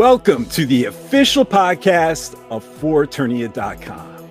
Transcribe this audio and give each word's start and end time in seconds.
Welcome 0.00 0.46
to 0.46 0.64
the 0.64 0.86
official 0.86 1.44
podcast 1.44 2.34
of 2.48 2.64
ForEternia.com. 2.64 4.30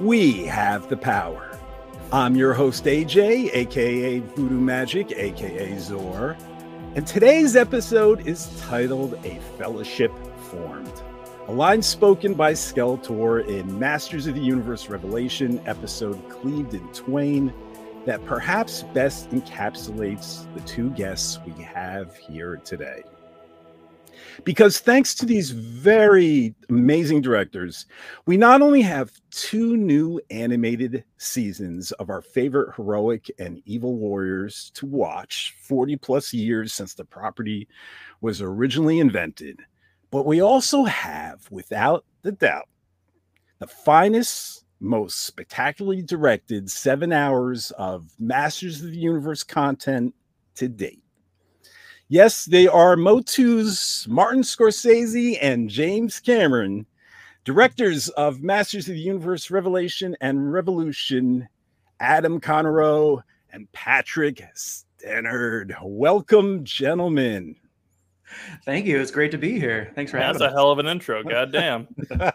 We 0.00 0.46
have 0.46 0.88
the 0.88 0.96
power. 0.96 1.58
I'm 2.10 2.34
your 2.34 2.54
host, 2.54 2.84
AJ, 2.84 3.50
aka 3.52 4.20
Voodoo 4.20 4.58
Magic, 4.58 5.12
aka 5.12 5.78
Zor, 5.78 6.34
and 6.94 7.06
today's 7.06 7.56
episode 7.56 8.26
is 8.26 8.58
titled 8.62 9.22
A 9.26 9.38
Fellowship 9.58 10.12
Formed. 10.50 11.02
A 11.46 11.52
line 11.52 11.82
spoken 11.82 12.32
by 12.32 12.54
Skeletor 12.54 13.46
in 13.46 13.78
Masters 13.78 14.26
of 14.26 14.34
the 14.34 14.40
Universe 14.40 14.88
Revelation 14.88 15.60
episode 15.66 16.26
Cleaved 16.30 16.72
in 16.72 16.88
Twain 16.94 17.52
that 18.06 18.24
perhaps 18.24 18.84
best 18.94 19.28
encapsulates 19.28 20.50
the 20.54 20.60
two 20.62 20.88
guests 20.92 21.38
we 21.44 21.52
have 21.62 22.16
here 22.16 22.56
today. 22.64 23.02
Because 24.44 24.78
thanks 24.78 25.14
to 25.16 25.26
these 25.26 25.50
very 25.50 26.54
amazing 26.68 27.20
directors, 27.20 27.86
we 28.26 28.36
not 28.36 28.62
only 28.62 28.82
have 28.82 29.12
two 29.30 29.76
new 29.76 30.20
animated 30.30 31.04
seasons 31.18 31.92
of 31.92 32.10
our 32.10 32.22
favorite 32.22 32.74
heroic 32.76 33.30
and 33.38 33.62
evil 33.66 33.96
warriors 33.96 34.70
to 34.74 34.86
watch 34.86 35.54
40 35.62 35.96
plus 35.96 36.32
years 36.32 36.72
since 36.72 36.94
the 36.94 37.04
property 37.04 37.68
was 38.20 38.40
originally 38.40 39.00
invented, 39.00 39.60
but 40.10 40.26
we 40.26 40.40
also 40.40 40.84
have, 40.84 41.50
without 41.50 42.04
the 42.22 42.32
doubt, 42.32 42.68
the 43.58 43.66
finest, 43.66 44.64
most 44.80 45.20
spectacularly 45.20 46.02
directed 46.02 46.70
seven 46.70 47.12
hours 47.12 47.70
of 47.78 48.10
Masters 48.18 48.82
of 48.82 48.90
the 48.90 48.98
Universe 48.98 49.44
content 49.44 50.14
to 50.56 50.68
date. 50.68 51.01
Yes, 52.12 52.44
they 52.44 52.66
are 52.66 52.94
Motu's 52.94 54.06
Martin 54.06 54.42
Scorsese 54.42 55.38
and 55.40 55.70
James 55.70 56.20
Cameron, 56.20 56.84
directors 57.42 58.10
of 58.10 58.42
Masters 58.42 58.86
of 58.86 58.96
the 58.96 59.00
Universe 59.00 59.50
Revelation 59.50 60.14
and 60.20 60.52
Revolution, 60.52 61.48
Adam 62.00 62.38
Conarroe 62.38 63.22
and 63.50 63.66
Patrick 63.72 64.44
Stannard. 64.54 65.74
Welcome, 65.82 66.64
gentlemen. 66.64 67.56
Thank 68.66 68.84
you. 68.84 69.00
It's 69.00 69.10
great 69.10 69.30
to 69.30 69.38
be 69.38 69.58
here. 69.58 69.90
Thanks 69.94 70.10
for 70.10 70.18
That's 70.18 70.38
having 70.38 70.40
me. 70.40 70.44
That's 70.44 70.52
a 70.52 70.54
hell 70.54 70.70
of 70.70 70.80
an 70.80 70.88
intro. 70.88 71.22
God 71.22 71.50
damn. 71.50 71.88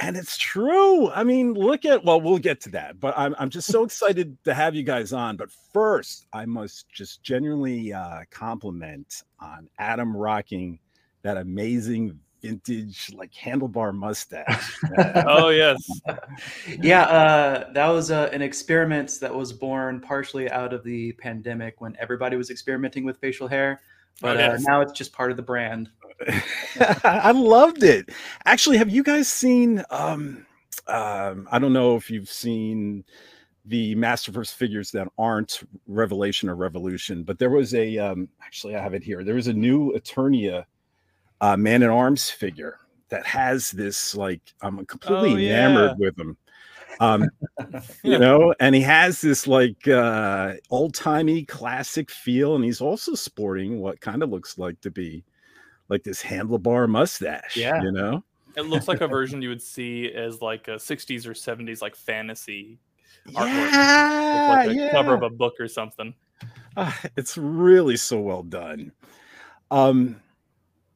and 0.00 0.16
it's 0.16 0.38
true. 0.38 1.10
I 1.10 1.22
mean, 1.24 1.52
look 1.52 1.84
at 1.84 2.04
well, 2.04 2.20
we'll 2.20 2.38
get 2.38 2.60
to 2.62 2.70
that, 2.70 2.98
but 2.98 3.14
I'm 3.16 3.34
I'm 3.38 3.50
just 3.50 3.70
so 3.70 3.84
excited 3.84 4.36
to 4.44 4.54
have 4.54 4.74
you 4.74 4.82
guys 4.82 5.12
on. 5.12 5.36
But 5.36 5.50
first, 5.72 6.26
I 6.32 6.46
must 6.46 6.88
just 6.90 7.22
genuinely 7.22 7.92
uh, 7.92 8.20
compliment 8.30 9.22
on 9.38 9.68
Adam 9.78 10.16
rocking 10.16 10.78
that 11.22 11.36
amazing 11.36 12.18
vintage 12.40 13.12
like 13.14 13.30
handlebar 13.32 13.94
mustache. 13.94 14.78
oh 15.26 15.50
yes, 15.50 15.78
yeah. 16.80 17.02
Uh, 17.02 17.72
that 17.74 17.88
was 17.88 18.10
uh, 18.10 18.30
an 18.32 18.40
experiment 18.40 19.18
that 19.20 19.34
was 19.34 19.52
born 19.52 20.00
partially 20.00 20.50
out 20.50 20.72
of 20.72 20.82
the 20.82 21.12
pandemic 21.12 21.82
when 21.82 21.94
everybody 22.00 22.36
was 22.36 22.48
experimenting 22.50 23.04
with 23.04 23.18
facial 23.18 23.46
hair, 23.46 23.82
but 24.20 24.36
Oh, 24.36 24.40
yes. 24.40 24.60
uh, 24.66 24.70
now 24.70 24.80
it's 24.80 24.92
just 24.92 25.12
part 25.12 25.30
of 25.30 25.36
the 25.36 25.42
brand. 25.42 25.90
I 27.04 27.32
loved 27.32 27.82
it. 27.82 28.10
Actually, 28.44 28.76
have 28.76 28.90
you 28.90 29.02
guys 29.02 29.28
seen? 29.28 29.82
Um, 29.90 30.46
um, 30.86 31.48
I 31.50 31.58
don't 31.58 31.72
know 31.72 31.96
if 31.96 32.10
you've 32.10 32.28
seen 32.28 33.04
the 33.64 33.94
Masterverse 33.94 34.52
figures 34.52 34.90
that 34.92 35.08
aren't 35.18 35.60
Revelation 35.86 36.48
or 36.48 36.56
Revolution, 36.56 37.22
but 37.24 37.38
there 37.38 37.50
was 37.50 37.74
a. 37.74 37.96
Um, 37.98 38.28
actually, 38.44 38.76
I 38.76 38.82
have 38.82 38.94
it 38.94 39.02
here. 39.02 39.24
There 39.24 39.34
was 39.34 39.46
a 39.46 39.52
new 39.52 39.92
Eternia 39.92 40.64
uh, 41.40 41.56
Man 41.56 41.82
at 41.82 41.90
Arms 41.90 42.28
figure 42.28 42.78
that 43.08 43.24
has 43.26 43.70
this 43.70 44.14
like 44.14 44.40
I'm 44.60 44.84
completely 44.86 45.50
Oh, 45.50 45.54
enamored 45.54 45.98
with 45.98 46.18
him. 46.18 46.36
Um, 47.00 47.28
you 48.04 48.18
know, 48.18 48.54
and 48.60 48.74
he 48.74 48.82
has 48.82 49.20
this 49.20 49.46
like 49.46 49.88
uh 49.88 50.54
old 50.70 50.94
timey 50.94 51.44
classic 51.44 52.10
feel, 52.10 52.54
and 52.54 52.64
he's 52.64 52.80
also 52.80 53.14
sporting 53.14 53.80
what 53.80 54.00
kind 54.00 54.22
of 54.22 54.30
looks 54.30 54.58
like 54.58 54.80
to 54.82 54.90
be 54.90 55.24
like 55.88 56.04
this 56.04 56.22
handlebar 56.22 56.88
mustache. 56.88 57.56
Yeah. 57.56 57.82
you 57.82 57.90
know. 57.90 58.22
it 58.56 58.62
looks 58.62 58.86
like 58.86 59.00
a 59.00 59.08
version 59.08 59.42
you 59.42 59.48
would 59.48 59.62
see 59.62 60.12
as 60.12 60.42
like 60.42 60.68
a 60.68 60.76
'60s 60.76 61.26
or 61.26 61.32
'70s 61.32 61.82
like 61.82 61.96
fantasy 61.96 62.78
artwork. 63.28 63.72
Yeah, 63.72 64.46
like 64.50 64.70
a 64.70 64.74
yeah. 64.74 64.90
cover 64.92 65.14
of 65.14 65.22
a 65.22 65.30
book 65.30 65.54
or 65.58 65.68
something. 65.68 66.14
Ah, 66.76 66.98
it's 67.16 67.36
really 67.36 67.96
so 67.96 68.20
well 68.20 68.42
done. 68.42 68.92
Um, 69.70 70.20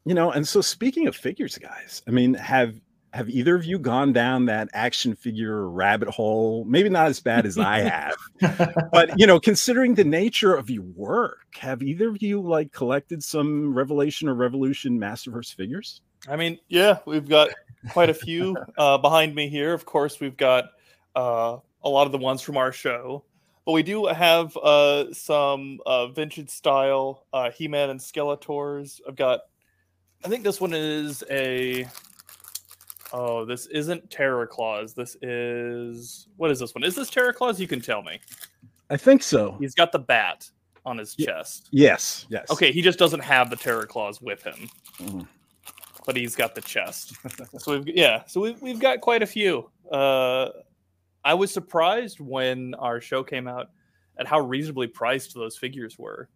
you 0.05 0.15
know, 0.15 0.31
and 0.31 0.47
so 0.47 0.61
speaking 0.61 1.07
of 1.07 1.17
figures, 1.17 1.59
guys, 1.59 2.03
I 2.07 2.11
mean, 2.11 2.35
have 2.35 2.81
have 3.15 3.31
either 3.31 3.55
of 3.55 3.65
you 3.65 3.79
gone 3.79 4.13
down 4.13 4.47
that 4.47 4.69
action 4.73 5.15
figure 5.15 5.69
rabbit 5.69 6.09
hole? 6.09 6.65
Maybe 6.65 6.89
not 6.89 7.07
as 7.07 7.21
bad 7.21 7.47
as 7.47 7.57
I 7.57 7.79
have. 7.81 8.17
but 8.91 9.17
you 9.17 9.25
know, 9.25 9.39
considering 9.39 9.95
the 9.95 10.03
nature 10.03 10.53
of 10.53 10.69
your 10.69 10.83
work, 10.83 11.47
have 11.57 11.81
either 11.81 12.09
of 12.09 12.21
you 12.21 12.41
like 12.41 12.73
collected 12.73 13.23
some 13.23 13.73
Revelation 13.73 14.29
or 14.29 14.35
Revolution 14.35 14.99
Masterverse 14.99 15.55
figures? 15.55 16.01
I 16.29 16.35
mean, 16.35 16.59
yeah, 16.67 16.99
we've 17.07 17.29
got 17.29 17.51
quite 17.91 18.11
a 18.11 18.15
few 18.15 18.57
uh, 18.77 18.99
behind 18.99 19.33
me 19.33 19.49
here. 19.49 19.73
Of 19.75 19.85
course, 19.85 20.19
we've 20.19 20.37
got 20.37 20.71
uh, 21.15 21.59
a 21.85 21.89
lot 21.89 22.07
of 22.07 22.13
the 22.13 22.19
ones 22.19 22.43
from 22.43 22.57
our 22.57 22.73
show, 22.73 23.23
but 23.65 23.73
we 23.73 23.85
do 23.85 24.07
have 24.07 24.57
uh, 24.57 25.15
some 25.15 25.79
uh, 25.87 26.09
vintage 26.09 26.51
style 26.51 27.27
uh, 27.33 27.53
He-Man 27.53 27.91
and 27.91 28.01
Skeletors. 28.01 29.01
I've 29.07 29.15
got, 29.15 29.43
I 30.25 30.29
think 30.29 30.43
this 30.43 30.61
one 30.61 30.75
is 30.75 31.23
a. 31.31 31.87
Oh, 33.17 33.45
this 33.45 33.67
isn't 33.67 34.11
Terror 34.11 34.45
Claws. 34.47 34.93
This 34.93 35.17
is 35.23 36.27
what 36.37 36.51
is 36.51 36.59
this 36.59 36.75
one? 36.75 36.83
Is 36.83 36.97
this 36.97 37.09
Terror 37.11 37.33
Claws? 37.33 37.61
You 37.61 37.69
can 37.69 37.81
tell 37.81 38.03
me. 38.03 38.19
I 38.91 38.97
think 38.97 39.23
so. 39.23 39.57
He's 39.61 39.75
got 39.75 39.93
the 39.93 40.01
bat 40.01 40.51
on 40.85 40.99
his 40.99 41.15
Ye- 41.17 41.27
chest. 41.27 41.69
Yes, 41.71 42.27
yes. 42.29 42.51
Okay, 42.51 42.73
he 42.73 42.83
just 42.83 42.99
doesn't 42.99 43.21
have 43.21 43.51
the 43.51 43.57
Terror 43.57 43.87
Claws 43.87 44.21
with 44.21 44.43
him 44.43 44.69
Mhm. 44.99 45.29
but 46.05 46.17
he's 46.17 46.35
got 46.35 46.55
the 46.57 46.61
chest. 46.61 47.15
so 47.59 47.79
we've 47.79 47.97
yeah, 47.97 48.25
so 48.27 48.41
we've 48.41 48.61
we've 48.61 48.81
got 48.81 49.01
quite 49.01 49.23
a 49.23 49.27
few. 49.27 49.71
Uh, 49.93 50.49
I 51.25 51.35
was 51.35 51.53
surprised 51.53 52.19
when 52.21 52.75
our 52.75 53.01
show 53.01 53.23
came 53.23 53.47
out 53.47 53.71
at 54.19 54.27
how 54.27 54.41
reasonably 54.41 54.89
priced 54.89 55.35
those 55.35 55.57
figures 55.57 55.99
were 55.99 56.29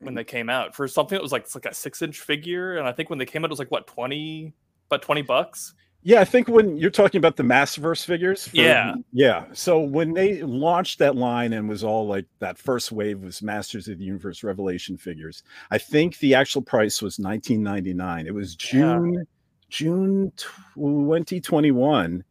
when 0.00 0.14
they 0.14 0.24
came 0.24 0.50
out 0.50 0.74
for 0.74 0.86
something 0.88 1.16
that 1.16 1.22
was 1.22 1.32
like 1.32 1.42
it's 1.44 1.54
like 1.54 1.66
a 1.66 1.72
six 1.74 2.02
inch 2.02 2.18
figure, 2.20 2.78
and 2.78 2.86
I 2.88 2.92
think 2.92 3.10
when 3.10 3.18
they 3.20 3.24
came 3.26 3.44
out 3.44 3.48
it 3.48 3.52
was 3.52 3.60
like 3.60 3.70
what 3.70 3.86
twenty, 3.86 4.52
about 4.90 5.02
twenty 5.02 5.22
bucks. 5.22 5.72
Yeah, 6.06 6.20
I 6.20 6.26
think 6.26 6.48
when 6.48 6.76
you're 6.76 6.90
talking 6.90 7.18
about 7.18 7.36
the 7.36 7.42
Masterverse 7.44 8.04
figures, 8.04 8.46
for- 8.48 8.56
Yeah. 8.56 8.94
yeah. 9.12 9.46
So 9.54 9.80
when 9.80 10.12
they 10.12 10.42
launched 10.42 10.98
that 10.98 11.16
line 11.16 11.54
and 11.54 11.66
was 11.66 11.82
all 11.82 12.06
like 12.06 12.26
that 12.40 12.58
first 12.58 12.92
wave 12.92 13.20
was 13.22 13.40
Masters 13.42 13.88
of 13.88 13.96
the 13.98 14.04
Universe 14.04 14.42
Revelation 14.44 14.98
figures, 14.98 15.42
I 15.70 15.78
think 15.78 16.18
the 16.18 16.34
actual 16.34 16.60
price 16.60 17.00
was 17.00 17.16
19.99. 17.16 18.26
It 18.26 18.34
was 18.34 18.54
Yeah. 18.72 18.80
June 18.80 19.26
June 19.70 20.30
2021, 20.74 22.22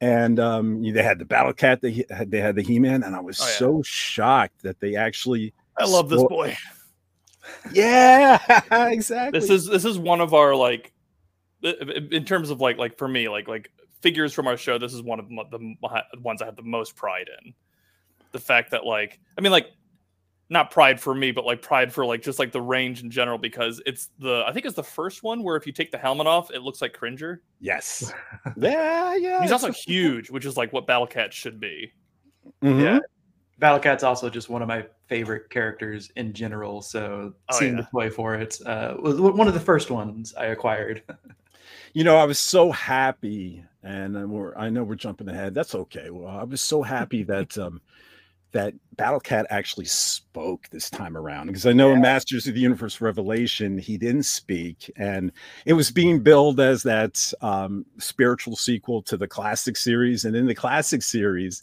and 0.00 0.38
um, 0.38 0.82
they 0.82 1.02
had 1.02 1.18
the 1.18 1.24
Battle 1.24 1.52
Cat, 1.52 1.80
they 1.80 2.04
had 2.10 2.30
they 2.30 2.40
had 2.40 2.54
the 2.56 2.62
He 2.62 2.78
Man, 2.78 3.02
and 3.02 3.16
I 3.16 3.20
was 3.20 3.40
Oh, 3.40 3.46
yeah. 3.46 3.52
so 3.52 3.82
shocked 3.82 4.62
that 4.62 4.78
they 4.80 4.94
actually, 4.96 5.54
I 5.78 5.86
love 5.86 6.08
this 6.08 6.22
boy. 6.24 6.56
yeah, 7.72 8.38
exactly. 8.90 9.40
This 9.40 9.50
is 9.50 9.66
this 9.66 9.84
is 9.84 9.98
one 9.98 10.20
of 10.20 10.34
our 10.34 10.54
like 10.54 10.92
in 11.62 12.08
in 12.12 12.24
terms 12.24 12.50
of 12.50 12.60
like 12.60 12.78
like 12.78 12.96
for 12.96 13.08
me 13.08 13.28
like 13.28 13.48
like 13.48 13.70
figures 14.00 14.32
from 14.32 14.46
our 14.46 14.56
show 14.56 14.78
this 14.78 14.94
is 14.94 15.02
one 15.02 15.18
of 15.18 15.28
the 15.28 15.34
mo- 15.34 15.48
the 15.50 15.58
mo- 15.58 16.02
ones 16.22 16.40
i 16.40 16.44
have 16.44 16.56
the 16.56 16.62
most 16.62 16.94
pride 16.94 17.28
in 17.42 17.52
the 18.32 18.38
fact 18.38 18.70
that 18.70 18.84
like 18.86 19.18
i 19.36 19.40
mean 19.40 19.50
like 19.52 19.68
not 20.50 20.70
pride 20.70 21.00
for 21.00 21.14
me 21.14 21.30
but 21.32 21.44
like 21.44 21.60
pride 21.60 21.92
for 21.92 22.06
like 22.06 22.22
just 22.22 22.38
like 22.38 22.52
the 22.52 22.60
range 22.62 23.02
in 23.02 23.10
general 23.10 23.36
because 23.38 23.82
it's 23.86 24.10
the 24.20 24.44
i 24.46 24.52
think 24.52 24.64
it's 24.64 24.76
the 24.76 24.82
first 24.82 25.22
one 25.22 25.42
where 25.42 25.56
if 25.56 25.66
you 25.66 25.72
take 25.72 25.90
the 25.90 25.98
helmet 25.98 26.26
off 26.26 26.50
it 26.52 26.62
looks 26.62 26.80
like 26.80 26.92
cringer 26.92 27.42
yes, 27.60 28.12
yeah, 28.56 29.14
yeah. 29.16 29.42
he's 29.42 29.52
also 29.52 29.72
huge 29.72 30.30
which 30.30 30.44
is 30.46 30.56
like 30.56 30.72
what 30.72 30.86
battle 30.86 31.06
cat 31.06 31.32
should 31.32 31.58
be 31.60 31.92
Mhm. 32.62 32.82
Yeah. 32.82 32.98
Battle 33.58 33.80
Cat's 33.80 34.04
also 34.04 34.30
just 34.30 34.48
one 34.48 34.62
of 34.62 34.68
my 34.68 34.86
favorite 35.08 35.50
characters 35.50 36.10
in 36.16 36.32
general. 36.32 36.80
So 36.80 37.34
Oh, 37.50 37.58
seeing 37.58 37.74
yeah. 37.76 37.82
the 37.82 37.88
toy 37.90 38.08
for 38.08 38.34
it 38.36 38.56
uh, 38.64 38.94
was 39.00 39.20
one 39.20 39.48
of 39.48 39.52
the 39.54 39.60
first 39.60 39.90
ones 39.90 40.32
I 40.34 40.46
acquired. 40.46 41.02
you 41.94 42.04
know, 42.04 42.16
I 42.16 42.24
was 42.24 42.38
so 42.38 42.70
happy, 42.70 43.64
and 43.82 44.30
we're 44.30 44.56
I 44.56 44.70
know 44.70 44.84
we're 44.84 44.94
jumping 44.96 45.28
ahead. 45.28 45.54
That's 45.54 45.74
okay. 45.74 46.10
Well, 46.10 46.28
I 46.28 46.44
was 46.44 46.60
so 46.60 46.82
happy 46.82 47.22
that 47.24 47.56
um 47.58 47.80
that 48.52 48.74
Battle 48.96 49.20
Cat 49.20 49.46
actually 49.50 49.84
spoke 49.84 50.68
this 50.70 50.88
time 50.88 51.16
around 51.16 51.48
because 51.48 51.66
I 51.66 51.72
know 51.72 51.92
in 51.92 52.00
Masters 52.00 52.46
of 52.46 52.54
the 52.54 52.60
Universe 52.60 53.00
Revelation 53.00 53.78
he 53.78 53.98
didn't 53.98 54.22
speak, 54.24 54.90
and 54.96 55.32
it 55.66 55.74
was 55.74 55.90
being 55.90 56.20
billed 56.20 56.58
as 56.60 56.82
that 56.84 57.32
um, 57.42 57.84
spiritual 57.98 58.56
sequel 58.56 59.02
to 59.02 59.16
the 59.16 59.28
classic 59.28 59.76
series, 59.76 60.24
and 60.24 60.34
in 60.34 60.46
the 60.46 60.54
classic 60.54 61.02
series. 61.02 61.62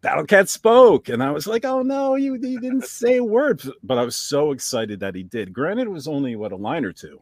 Battle 0.00 0.26
Cat 0.26 0.48
spoke, 0.48 1.08
and 1.08 1.20
I 1.24 1.32
was 1.32 1.48
like, 1.48 1.64
"Oh 1.64 1.82
no, 1.82 2.14
you 2.14 2.34
he 2.34 2.56
didn't 2.58 2.84
say 2.84 3.16
a 3.16 3.24
word." 3.24 3.60
But 3.82 3.98
I 3.98 4.04
was 4.04 4.14
so 4.14 4.52
excited 4.52 5.00
that 5.00 5.16
he 5.16 5.24
did. 5.24 5.52
Granted, 5.52 5.88
it 5.88 5.90
was 5.90 6.06
only 6.06 6.36
what 6.36 6.52
a 6.52 6.56
line 6.56 6.84
or 6.84 6.92
two, 6.92 7.20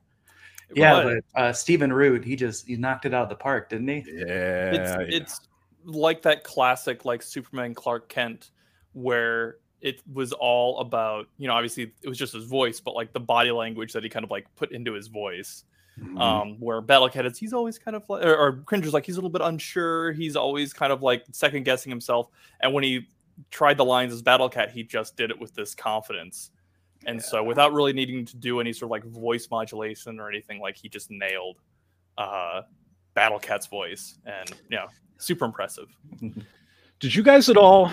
Yeah, 0.75 1.03
but 1.35 1.41
uh, 1.41 1.53
Stephen 1.53 1.93
Root, 1.93 2.25
he 2.25 2.37
just 2.37 2.67
he 2.67 2.77
knocked 2.77 3.07
it 3.07 3.15
out 3.15 3.25
of 3.25 3.29
the 3.29 3.37
park, 3.37 3.71
didn't 3.71 3.89
he? 3.89 4.05
Yeah, 4.07 4.73
it's 4.73 4.91
yeah. 4.91 5.17
it's 5.17 5.41
like 5.85 6.23
that 6.23 6.43
classic 6.45 7.05
like 7.05 7.23
Superman 7.23 7.75
Clark 7.75 8.09
Kent 8.09 8.51
where 8.93 9.57
it 9.81 10.03
was 10.13 10.33
all 10.33 10.81
about 10.81 11.29
you 11.39 11.47
know 11.47 11.55
obviously 11.55 11.93
it 12.03 12.09
was 12.09 12.19
just 12.19 12.33
his 12.33 12.45
voice 12.45 12.81
but 12.81 12.95
like 12.95 13.13
the 13.13 13.21
body 13.21 13.51
language 13.51 13.93
that 13.93 14.03
he 14.03 14.09
kind 14.09 14.25
of 14.25 14.31
like 14.31 14.47
put 14.57 14.73
into 14.73 14.93
his 14.93 15.07
voice 15.07 15.65
Mhm. 16.01 16.21
um 16.21 16.57
where 16.61 16.83
Battlecat 16.83 17.25
is 17.25 17.39
he's 17.39 17.55
always 17.55 17.79
kind 17.79 17.97
of 17.97 18.03
like 18.11 18.23
or, 18.25 18.37
or 18.37 18.53
Cringer's 18.67 18.93
like 18.93 19.07
he's 19.07 19.17
a 19.17 19.19
little 19.19 19.31
bit 19.31 19.41
unsure 19.41 20.12
he's 20.12 20.37
always 20.37 20.75
kind 20.75 20.93
of 20.93 21.03
like 21.03 21.25
second 21.33 21.65
guessing 21.65 21.89
himself 21.89 22.29
and 22.61 22.75
when 22.75 22.85
he 22.85 23.07
tried 23.51 23.79
the 23.79 23.85
lines 23.85 24.12
as 24.12 24.23
Battlecat 24.23 24.71
he 24.73 24.83
just 24.83 25.17
did 25.17 25.31
it 25.31 25.39
with 25.39 25.55
this 25.55 25.75
confidence 25.75 26.51
and 27.06 27.20
so 27.23 27.43
without 27.43 27.73
really 27.73 27.93
needing 27.94 28.25
to 28.26 28.37
do 28.37 28.61
any 28.61 28.73
sort 28.73 28.88
of 28.88 28.91
like 28.91 29.05
voice 29.05 29.49
modulation 29.50 30.20
or 30.20 30.29
anything 30.29 30.61
like 30.61 30.76
he 30.76 30.88
just 30.88 31.11
nailed 31.11 31.56
uh 32.19 32.61
Battle 33.14 33.38
Cat's 33.38 33.67
voice 33.67 34.19
and 34.26 34.53
yeah 34.70 34.87
super 35.19 35.44
impressive 35.47 35.88
Did 37.00 37.14
you 37.14 37.23
guys 37.23 37.49
at 37.50 37.56
all? 37.58 37.93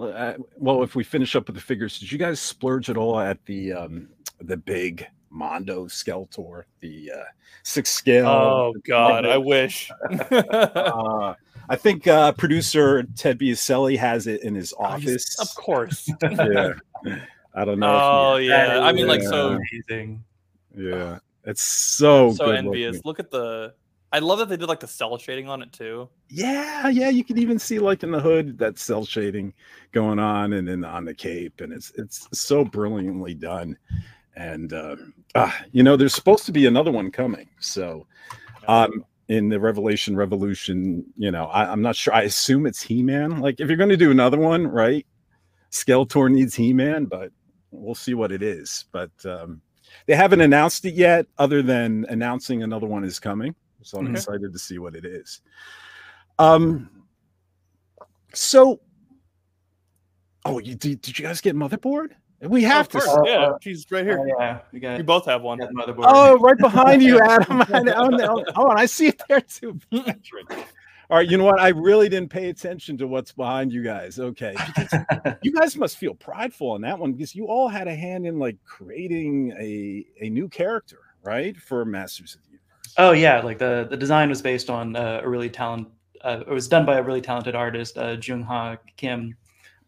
uh, 0.00 0.34
Well, 0.56 0.82
if 0.82 0.94
we 0.94 1.04
finish 1.04 1.36
up 1.36 1.46
with 1.48 1.54
the 1.56 1.60
figures, 1.62 1.98
did 1.98 2.10
you 2.10 2.16
guys 2.18 2.40
splurge 2.40 2.88
at 2.88 2.96
all 2.96 3.18
at 3.20 3.44
the 3.44 3.72
um 3.74 4.08
the 4.40 4.56
big 4.56 5.06
Mondo 5.30 5.84
Skeletor, 5.86 6.64
the 6.80 7.12
uh, 7.14 7.24
six 7.62 7.90
scale? 7.90 8.26
Oh 8.26 8.74
God, 8.86 9.24
I 9.26 9.36
wish. 9.38 9.90
Uh, 10.30 11.34
I 11.68 11.76
think 11.76 12.06
uh, 12.06 12.32
producer 12.32 13.02
Ted 13.16 13.38
Biaselli 13.38 13.96
has 13.98 14.26
it 14.26 14.42
in 14.42 14.54
his 14.54 14.72
Oh, 14.78 14.84
office. 14.84 15.36
yes, 15.38 15.40
of 15.40 15.54
course. 15.54 16.10
yeah. 16.22 16.72
I 17.54 17.64
don't 17.64 17.78
know. 17.78 18.00
Oh 18.00 18.36
yeah, 18.36 18.80
I 18.82 18.92
mean 18.92 19.06
like 19.06 19.22
so 19.22 19.58
amazing. 19.58 20.24
yeah, 20.76 21.18
it's 21.44 21.62
so 21.62 22.32
so 22.32 22.50
envious. 22.50 22.96
looking. 22.96 23.02
Look 23.04 23.20
at 23.20 23.30
the. 23.30 23.74
I 24.14 24.18
love 24.18 24.40
that 24.40 24.50
they 24.50 24.58
did 24.58 24.68
like 24.68 24.80
the 24.80 24.86
cell 24.86 25.16
shading 25.16 25.48
on 25.48 25.62
it 25.62 25.72
too. 25.72 26.08
Yeah, 26.28 26.88
yeah, 26.88 27.08
you 27.08 27.24
can 27.24 27.38
even 27.38 27.58
see 27.58 27.78
like 27.78 28.02
in 28.02 28.10
the 28.10 28.20
hood 28.20 28.58
that 28.58 28.78
cell 28.78 29.04
shading 29.04 29.54
going 29.92 30.18
on, 30.18 30.52
and 30.52 30.68
then 30.68 30.84
on 30.84 31.04
the 31.04 31.14
cape, 31.14 31.60
and 31.60 31.72
it's 31.72 31.92
it's 31.96 32.28
so 32.32 32.64
brilliantly 32.64 33.34
done. 33.34 33.76
And 34.36 34.72
uh, 34.72 34.96
ah, 35.34 35.62
you 35.72 35.82
know, 35.82 35.96
there's 35.96 36.14
supposed 36.14 36.46
to 36.46 36.52
be 36.52 36.66
another 36.66 36.90
one 36.90 37.10
coming. 37.10 37.48
So, 37.60 38.06
um, 38.66 39.04
in 39.28 39.48
the 39.48 39.60
Revelation 39.60 40.16
Revolution, 40.16 41.04
you 41.16 41.30
know, 41.30 41.46
I, 41.46 41.70
I'm 41.70 41.82
not 41.82 41.96
sure. 41.96 42.14
I 42.14 42.22
assume 42.22 42.66
it's 42.66 42.82
He-Man. 42.82 43.40
Like, 43.40 43.60
if 43.60 43.68
you're 43.68 43.76
going 43.76 43.90
to 43.90 43.96
do 43.96 44.10
another 44.10 44.38
one, 44.38 44.66
right? 44.66 45.06
Skeletor 45.70 46.30
needs 46.30 46.54
He-Man, 46.54 47.06
but 47.06 47.32
we'll 47.72 47.94
see 47.96 48.14
what 48.14 48.30
it 48.30 48.42
is. 48.42 48.84
But 48.92 49.10
um, 49.24 49.60
they 50.06 50.14
haven't 50.14 50.40
announced 50.40 50.84
it 50.84 50.94
yet, 50.94 51.26
other 51.38 51.62
than 51.62 52.06
announcing 52.08 52.62
another 52.62 52.86
one 52.86 53.02
is 53.04 53.18
coming. 53.18 53.54
So 53.82 53.98
I'm 53.98 54.06
Okay. 54.06 54.14
excited 54.14 54.52
to 54.52 54.58
see 54.58 54.78
what 54.78 54.94
it 54.94 55.04
is. 55.04 55.40
Um. 56.38 56.88
So, 58.34 58.80
oh, 60.44 60.58
you 60.58 60.74
did? 60.74 61.02
Did 61.02 61.18
you 61.18 61.24
guys 61.26 61.40
get 61.40 61.54
motherboard? 61.56 62.10
We 62.40 62.62
have 62.64 62.86
of 62.86 62.92
to. 62.92 62.98
course, 63.00 63.28
yeah. 63.28 63.38
uh, 63.40 63.52
She's 63.60 63.86
right 63.90 64.04
here. 64.04 64.18
Oh, 64.18 64.34
yeah, 64.40 64.60
we 64.72 64.80
got, 64.80 64.96
We 64.96 65.02
both 65.04 65.26
have 65.26 65.42
one. 65.42 65.58
got 65.58 65.72
motherboard. 65.74 66.06
Oh, 66.08 66.38
right 66.38 66.56
behind 66.58 67.02
you, 67.02 67.20
Adam. 67.24 67.62
I 67.72 67.82
know, 67.82 68.04
no. 68.08 68.44
Oh, 68.56 68.68
and 68.70 68.78
I 68.80 68.86
see 68.86 69.08
it 69.08 69.22
there 69.28 69.42
too. 69.42 69.78
All 71.12 71.18
right, 71.18 71.28
you 71.28 71.36
know 71.36 71.44
what? 71.44 71.60
I 71.60 71.68
really 71.68 72.08
didn't 72.08 72.30
pay 72.30 72.48
attention 72.48 72.96
to 72.96 73.06
what's 73.06 73.32
behind 73.32 73.70
you 73.70 73.82
guys. 73.82 74.18
Okay, 74.18 74.54
you 75.42 75.52
guys 75.60 75.76
must 75.76 75.98
feel 75.98 76.14
prideful 76.14 76.70
on 76.70 76.80
that 76.80 76.98
one 76.98 77.12
because 77.12 77.34
you 77.34 77.48
all 77.48 77.68
had 77.68 77.86
a 77.86 77.94
hand 77.94 78.26
in 78.26 78.38
like 78.38 78.56
creating 78.64 79.52
a 79.60 80.06
a 80.24 80.30
new 80.30 80.48
character, 80.48 81.00
right, 81.22 81.54
for 81.54 81.84
Masters 81.84 82.34
of 82.34 82.42
the 82.44 82.52
Universe. 82.52 82.94
Oh 82.96 83.12
yeah, 83.12 83.42
like 83.42 83.58
the 83.58 83.86
the 83.90 83.96
design 83.98 84.30
was 84.30 84.40
based 84.40 84.70
on 84.70 84.96
uh, 84.96 85.20
a 85.22 85.28
really 85.28 85.50
talent. 85.50 85.88
Uh, 86.22 86.44
it 86.46 86.50
was 86.50 86.66
done 86.66 86.86
by 86.86 86.96
a 86.96 87.02
really 87.02 87.20
talented 87.20 87.54
artist, 87.54 87.98
uh, 87.98 88.16
Jung 88.22 88.42
Ha 88.44 88.78
Kim, 88.96 89.36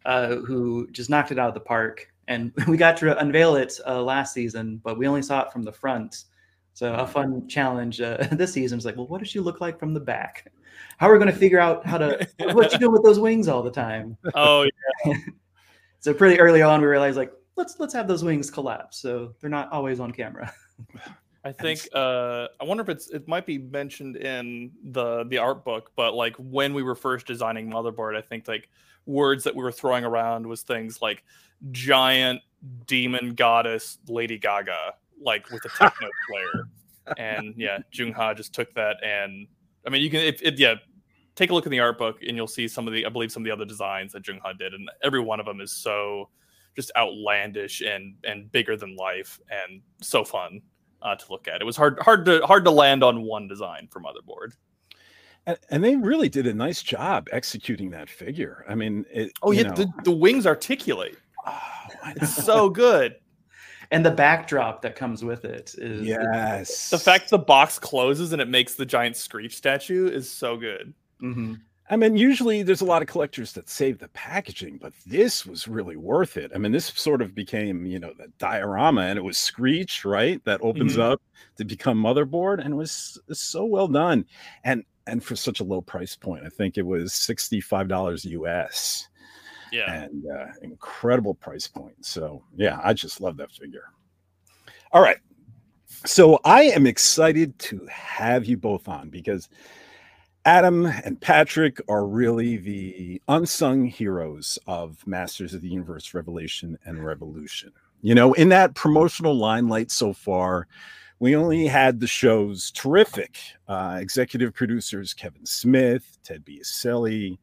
uh, 0.05 0.35
who 0.35 0.87
just 0.91 1.09
knocked 1.09 1.31
it 1.31 1.39
out 1.39 1.47
of 1.47 1.55
the 1.55 1.59
park. 1.59 2.07
And 2.27 2.53
we 2.67 2.77
got 2.77 2.97
to 2.97 3.17
unveil 3.17 3.55
it 3.55 3.79
uh, 3.87 3.99
last 3.99 4.31
season, 4.31 4.79
but 4.83 4.99
we 4.99 5.07
only 5.07 5.23
saw 5.23 5.41
it 5.41 5.51
from 5.51 5.63
the 5.63 5.73
front. 5.73 6.25
So 6.75 6.93
a 6.93 7.07
fun 7.07 7.47
challenge 7.47 7.99
uh, 7.99 8.17
this 8.33 8.53
season 8.53 8.77
was 8.77 8.85
like, 8.85 8.95
well, 8.95 9.07
what 9.07 9.21
does 9.21 9.29
she 9.29 9.39
look 9.39 9.59
like 9.59 9.79
from 9.79 9.95
the 9.95 9.99
back? 9.99 10.51
How 10.97 11.09
are 11.09 11.13
we 11.13 11.19
going 11.19 11.31
to 11.31 11.37
figure 11.37 11.59
out 11.59 11.85
how 11.85 11.97
to 11.97 12.27
what 12.53 12.71
you 12.71 12.79
doing 12.79 12.91
with 12.91 13.03
those 13.03 13.19
wings 13.19 13.47
all 13.47 13.61
the 13.61 13.71
time? 13.71 14.17
Oh, 14.33 14.67
yeah. 15.05 15.13
So 15.99 16.13
pretty 16.13 16.39
early 16.39 16.61
on, 16.61 16.81
we 16.81 16.87
realized 16.87 17.17
like 17.17 17.33
let's 17.55 17.79
let's 17.79 17.93
have 17.93 18.07
those 18.07 18.23
wings 18.23 18.51
collapse 18.51 18.97
so 18.97 19.33
they're 19.39 19.49
not 19.49 19.71
always 19.71 19.99
on 19.99 20.11
camera. 20.11 20.53
I 21.43 21.51
think. 21.51 21.87
Uh, 21.93 22.47
I 22.59 22.63
wonder 22.63 22.81
if 22.81 22.89
it's. 22.89 23.09
It 23.11 23.27
might 23.27 23.45
be 23.45 23.59
mentioned 23.59 24.17
in 24.17 24.71
the 24.83 25.25
the 25.25 25.37
art 25.37 25.63
book, 25.63 25.91
but 25.95 26.15
like 26.15 26.35
when 26.37 26.73
we 26.73 26.81
were 26.81 26.95
first 26.95 27.27
designing 27.27 27.69
motherboard, 27.69 28.17
I 28.17 28.21
think 28.21 28.47
like 28.47 28.69
words 29.05 29.43
that 29.43 29.55
we 29.55 29.63
were 29.63 29.71
throwing 29.71 30.03
around 30.03 30.47
was 30.47 30.63
things 30.63 31.01
like 31.01 31.23
giant 31.71 32.41
demon 32.87 33.35
goddess 33.35 33.99
Lady 34.07 34.39
Gaga, 34.39 34.93
like 35.21 35.49
with 35.51 35.63
a 35.65 35.69
techno 35.69 36.09
player. 36.29 36.67
And 37.17 37.53
yeah, 37.55 37.77
Jung 37.91 38.11
Ha 38.13 38.33
just 38.33 38.53
took 38.53 38.73
that 38.73 38.97
and 39.03 39.47
I 39.85 39.89
mean 39.89 40.01
you 40.01 40.09
can 40.09 40.21
if 40.21 40.41
it, 40.41 40.59
yeah, 40.59 40.75
take 41.35 41.51
a 41.51 41.53
look 41.53 41.65
in 41.65 41.71
the 41.71 41.79
art 41.79 41.97
book 41.97 42.19
and 42.25 42.35
you'll 42.35 42.47
see 42.47 42.67
some 42.67 42.87
of 42.87 42.93
the 42.93 43.05
I 43.05 43.09
believe 43.09 43.31
some 43.31 43.43
of 43.43 43.45
the 43.45 43.51
other 43.51 43.65
designs 43.65 44.13
that 44.13 44.27
Jung 44.27 44.39
Ha 44.43 44.53
did, 44.53 44.73
and 44.73 44.89
every 45.03 45.19
one 45.19 45.39
of 45.39 45.45
them 45.45 45.61
is 45.61 45.71
so 45.71 46.29
just 46.75 46.91
outlandish 46.97 47.81
and 47.81 48.15
and 48.23 48.51
bigger 48.51 48.75
than 48.75 48.95
life 48.95 49.39
and 49.49 49.81
so 50.01 50.23
fun 50.23 50.61
uh, 51.01 51.15
to 51.15 51.25
look 51.29 51.47
at. 51.47 51.61
It 51.61 51.65
was 51.65 51.77
hard 51.77 51.99
hard 51.99 52.25
to 52.25 52.45
hard 52.45 52.65
to 52.65 52.71
land 52.71 53.03
on 53.03 53.21
one 53.21 53.47
design 53.47 53.87
for 53.91 54.01
motherboard. 54.01 54.53
And, 55.47 55.57
and 55.69 55.83
they 55.83 55.95
really 55.95 56.27
did 56.27 56.47
a 56.47 56.53
nice 56.53 56.81
job 56.81 57.27
executing 57.31 57.91
that 57.91 58.09
figure. 58.09 58.65
I 58.67 58.73
mean, 58.73 59.05
it, 59.11 59.31
Oh 59.43 59.51
yeah, 59.51 59.71
the, 59.71 59.91
the 60.03 60.11
wings 60.11 60.47
articulate. 60.47 61.17
Oh, 61.45 61.61
It's 62.15 62.43
so 62.43 62.69
good. 62.69 63.15
And 63.91 64.05
the 64.05 64.11
backdrop 64.11 64.81
that 64.81 64.95
comes 64.95 65.23
with 65.23 65.45
it 65.45 65.75
is 65.77 66.05
yes. 66.05 66.89
The 66.89 66.99
fact 66.99 67.29
the 67.29 67.37
box 67.39 67.77
closes 67.79 68.33
and 68.33 68.41
it 68.41 68.49
makes 68.49 68.75
the 68.75 68.85
giant 68.85 69.15
screech 69.15 69.55
statue 69.55 70.07
is 70.07 70.29
so 70.29 70.57
good. 70.57 70.93
Mhm. 71.21 71.59
I 71.87 71.97
mean, 71.97 72.17
usually 72.17 72.63
there's 72.63 72.81
a 72.81 72.85
lot 72.85 73.03
of 73.03 73.07
collectors 73.07 73.53
that 73.53 73.69
save 73.69 73.99
the 73.99 74.07
packaging, 74.07 74.79
but 74.81 74.91
this 75.05 75.45
was 75.45 75.67
really 75.67 75.95
worth 75.95 76.35
it. 76.35 76.51
I 76.55 76.57
mean, 76.57 76.71
this 76.71 76.87
sort 76.87 77.21
of 77.21 77.35
became, 77.35 77.85
you 77.85 77.99
know, 77.99 78.11
the 78.17 78.27
diorama, 78.39 79.01
and 79.01 79.19
it 79.19 79.21
was 79.21 79.37
Screech, 79.37 80.03
right? 80.03 80.43
That 80.45 80.61
opens 80.63 80.93
Mm-hmm. 80.93 81.01
Mhm. 81.01 81.11
up 81.11 81.21
to 81.57 81.63
become 81.65 82.01
motherboard, 82.01 82.59
and 82.59 82.73
it 82.73 82.77
was 82.77 83.19
so 83.31 83.65
well 83.65 83.87
done, 83.87 84.25
and 84.63 84.83
and 85.07 85.23
for 85.23 85.35
such 85.35 85.59
a 85.59 85.63
low 85.63 85.81
price 85.81 86.15
point, 86.15 86.43
I 86.43 86.49
think 86.49 86.79
it 86.79 86.85
was 86.87 87.13
sixty 87.13 87.61
five 87.61 87.87
dollars 87.87 88.25
US, 88.25 89.07
Yeah. 89.71 90.03
and 90.03 90.23
uh, 90.31 90.47
incredible 90.61 91.33
price 91.33 91.67
point. 91.67 92.05
So 92.05 92.43
yeah, 92.55 92.79
I 92.83 92.93
just 92.93 93.21
love 93.21 93.37
that 93.37 93.51
figure. 93.51 93.85
All 94.91 95.01
right, 95.01 95.17
so 96.05 96.39
I 96.45 96.63
am 96.63 96.87
excited 96.87 97.57
to 97.59 97.85
have 97.89 98.45
you 98.45 98.57
both 98.57 98.87
on 98.87 99.09
because 99.09 99.49
Adam 100.45 100.85
and 100.85 101.19
Patrick 101.19 101.81
are 101.89 102.05
really 102.05 102.57
the 102.57 103.21
unsung 103.27 103.85
heroes 103.85 104.59
of 104.67 105.05
Masters 105.07 105.55
of 105.55 105.61
the 105.61 105.67
Universe 105.67 106.13
Revelation 106.13 106.77
and 106.85 107.03
Revolution. 107.03 107.71
You 108.01 108.13
know, 108.13 108.33
in 108.33 108.49
that 108.49 108.75
promotional 108.75 109.35
limelight 109.35 109.89
so 109.89 110.13
far, 110.13 110.67
we 111.19 111.35
only 111.35 111.65
had 111.65 111.99
the 111.99 112.07
show's 112.07 112.69
terrific 112.71 113.37
uh, 113.67 113.97
executive 113.99 114.53
producers 114.53 115.13
Kevin 115.13 115.45
Smith, 115.45 116.19
Ted 116.23 116.45
Biaselli, 116.45 117.39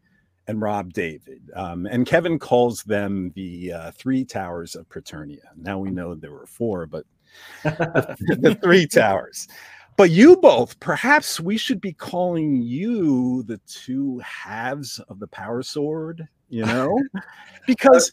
and 0.49 0.61
Rob 0.61 0.92
David. 0.92 1.50
Um, 1.54 1.87
and 1.87 2.06
Kevin 2.06 2.38
calls 2.38 2.82
them 2.82 3.32
the 3.34 3.72
uh, 3.72 3.90
three 3.92 4.25
towers 4.25 4.75
of 4.75 4.88
Preternia. 4.88 5.38
Now 5.56 5.78
we 5.78 5.90
know 5.90 6.14
there 6.14 6.32
were 6.32 6.46
four, 6.46 6.87
but 6.87 7.04
the 7.64 8.58
three 8.62 8.87
towers. 8.87 9.49
But 9.96 10.11
you 10.11 10.37
both, 10.38 10.80
perhaps 10.80 11.38
we 11.38 11.56
should 11.58 11.80
be 11.80 11.92
calling 11.92 12.62
you 12.62 13.42
the 13.44 13.58
two 13.66 14.18
halves 14.20 14.99
of 15.08 15.18
the 15.20 15.26
power 15.28 15.62
sword, 15.62 16.26
you 16.49 16.64
know? 16.64 16.99
because 17.66 18.11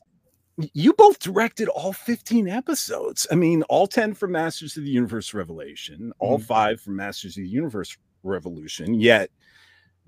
you 0.74 0.91
both 0.93 1.19
directed 1.19 1.69
all 1.69 1.93
15 1.93 2.50
episodes. 2.50 3.25
I 3.31 3.36
mean, 3.36 3.63
all 3.63 3.88
10 3.88 4.13
for 4.13 4.27
Masters 4.27 4.75
of 4.75 4.83
the 4.83 4.89
Universe 4.89 5.33
Revelation, 5.33 6.12
all 6.19 6.38
Mhm. 6.38 6.43
five 6.43 6.81
for 6.81 6.91
Masters 6.91 7.38
of 7.38 7.43
the 7.43 7.50
Universe 7.50 7.98
Revolution. 8.24 8.93
Yet, 8.93 9.31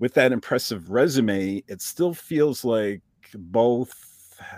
with 0.02 0.14
that 0.14 0.32
impressive 0.32 0.90
resume, 0.90 1.62
it 1.68 1.80
still 1.80 2.12
feels 2.12 2.64
like 2.64 3.00
both 3.36 3.94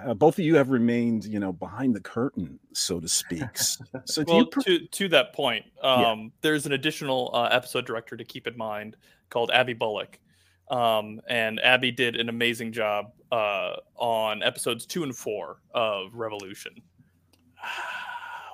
uh, 0.06 0.14
both 0.14 0.38
of 0.38 0.44
you 0.46 0.54
have 0.54 0.70
remained, 0.70 1.26
you 1.26 1.38
know, 1.38 1.52
behind 1.52 1.94
the 1.94 2.00
curtain, 2.00 2.58
so 2.72 2.98
to 2.98 3.06
speak. 3.06 3.44
So, 4.06 4.24
do 4.24 4.32
Well, 4.32 4.38
you 4.38 4.62
to 4.62 4.86
to 4.86 5.08
that 5.08 5.34
point, 5.34 5.66
Yeah. 5.82 6.12
um, 6.12 6.32
there's 6.40 6.64
an 6.64 6.72
additional 6.72 7.30
uh, 7.34 7.48
episode 7.52 7.84
director 7.84 8.16
to 8.16 8.24
keep 8.24 8.46
in 8.46 8.56
mind 8.56 8.96
called 9.28 9.50
Abby 9.50 9.74
Bullock, 9.74 10.18
um, 10.70 11.20
and 11.28 11.60
Abby 11.60 11.92
did 11.92 12.16
an 12.16 12.30
amazing 12.30 12.72
job 12.72 13.12
uh, 13.30 13.74
on 13.96 14.42
episodes 14.42 14.86
two 14.86 15.02
and 15.02 15.14
four 15.14 15.58
of 15.74 16.14
Revolution. 16.14 16.72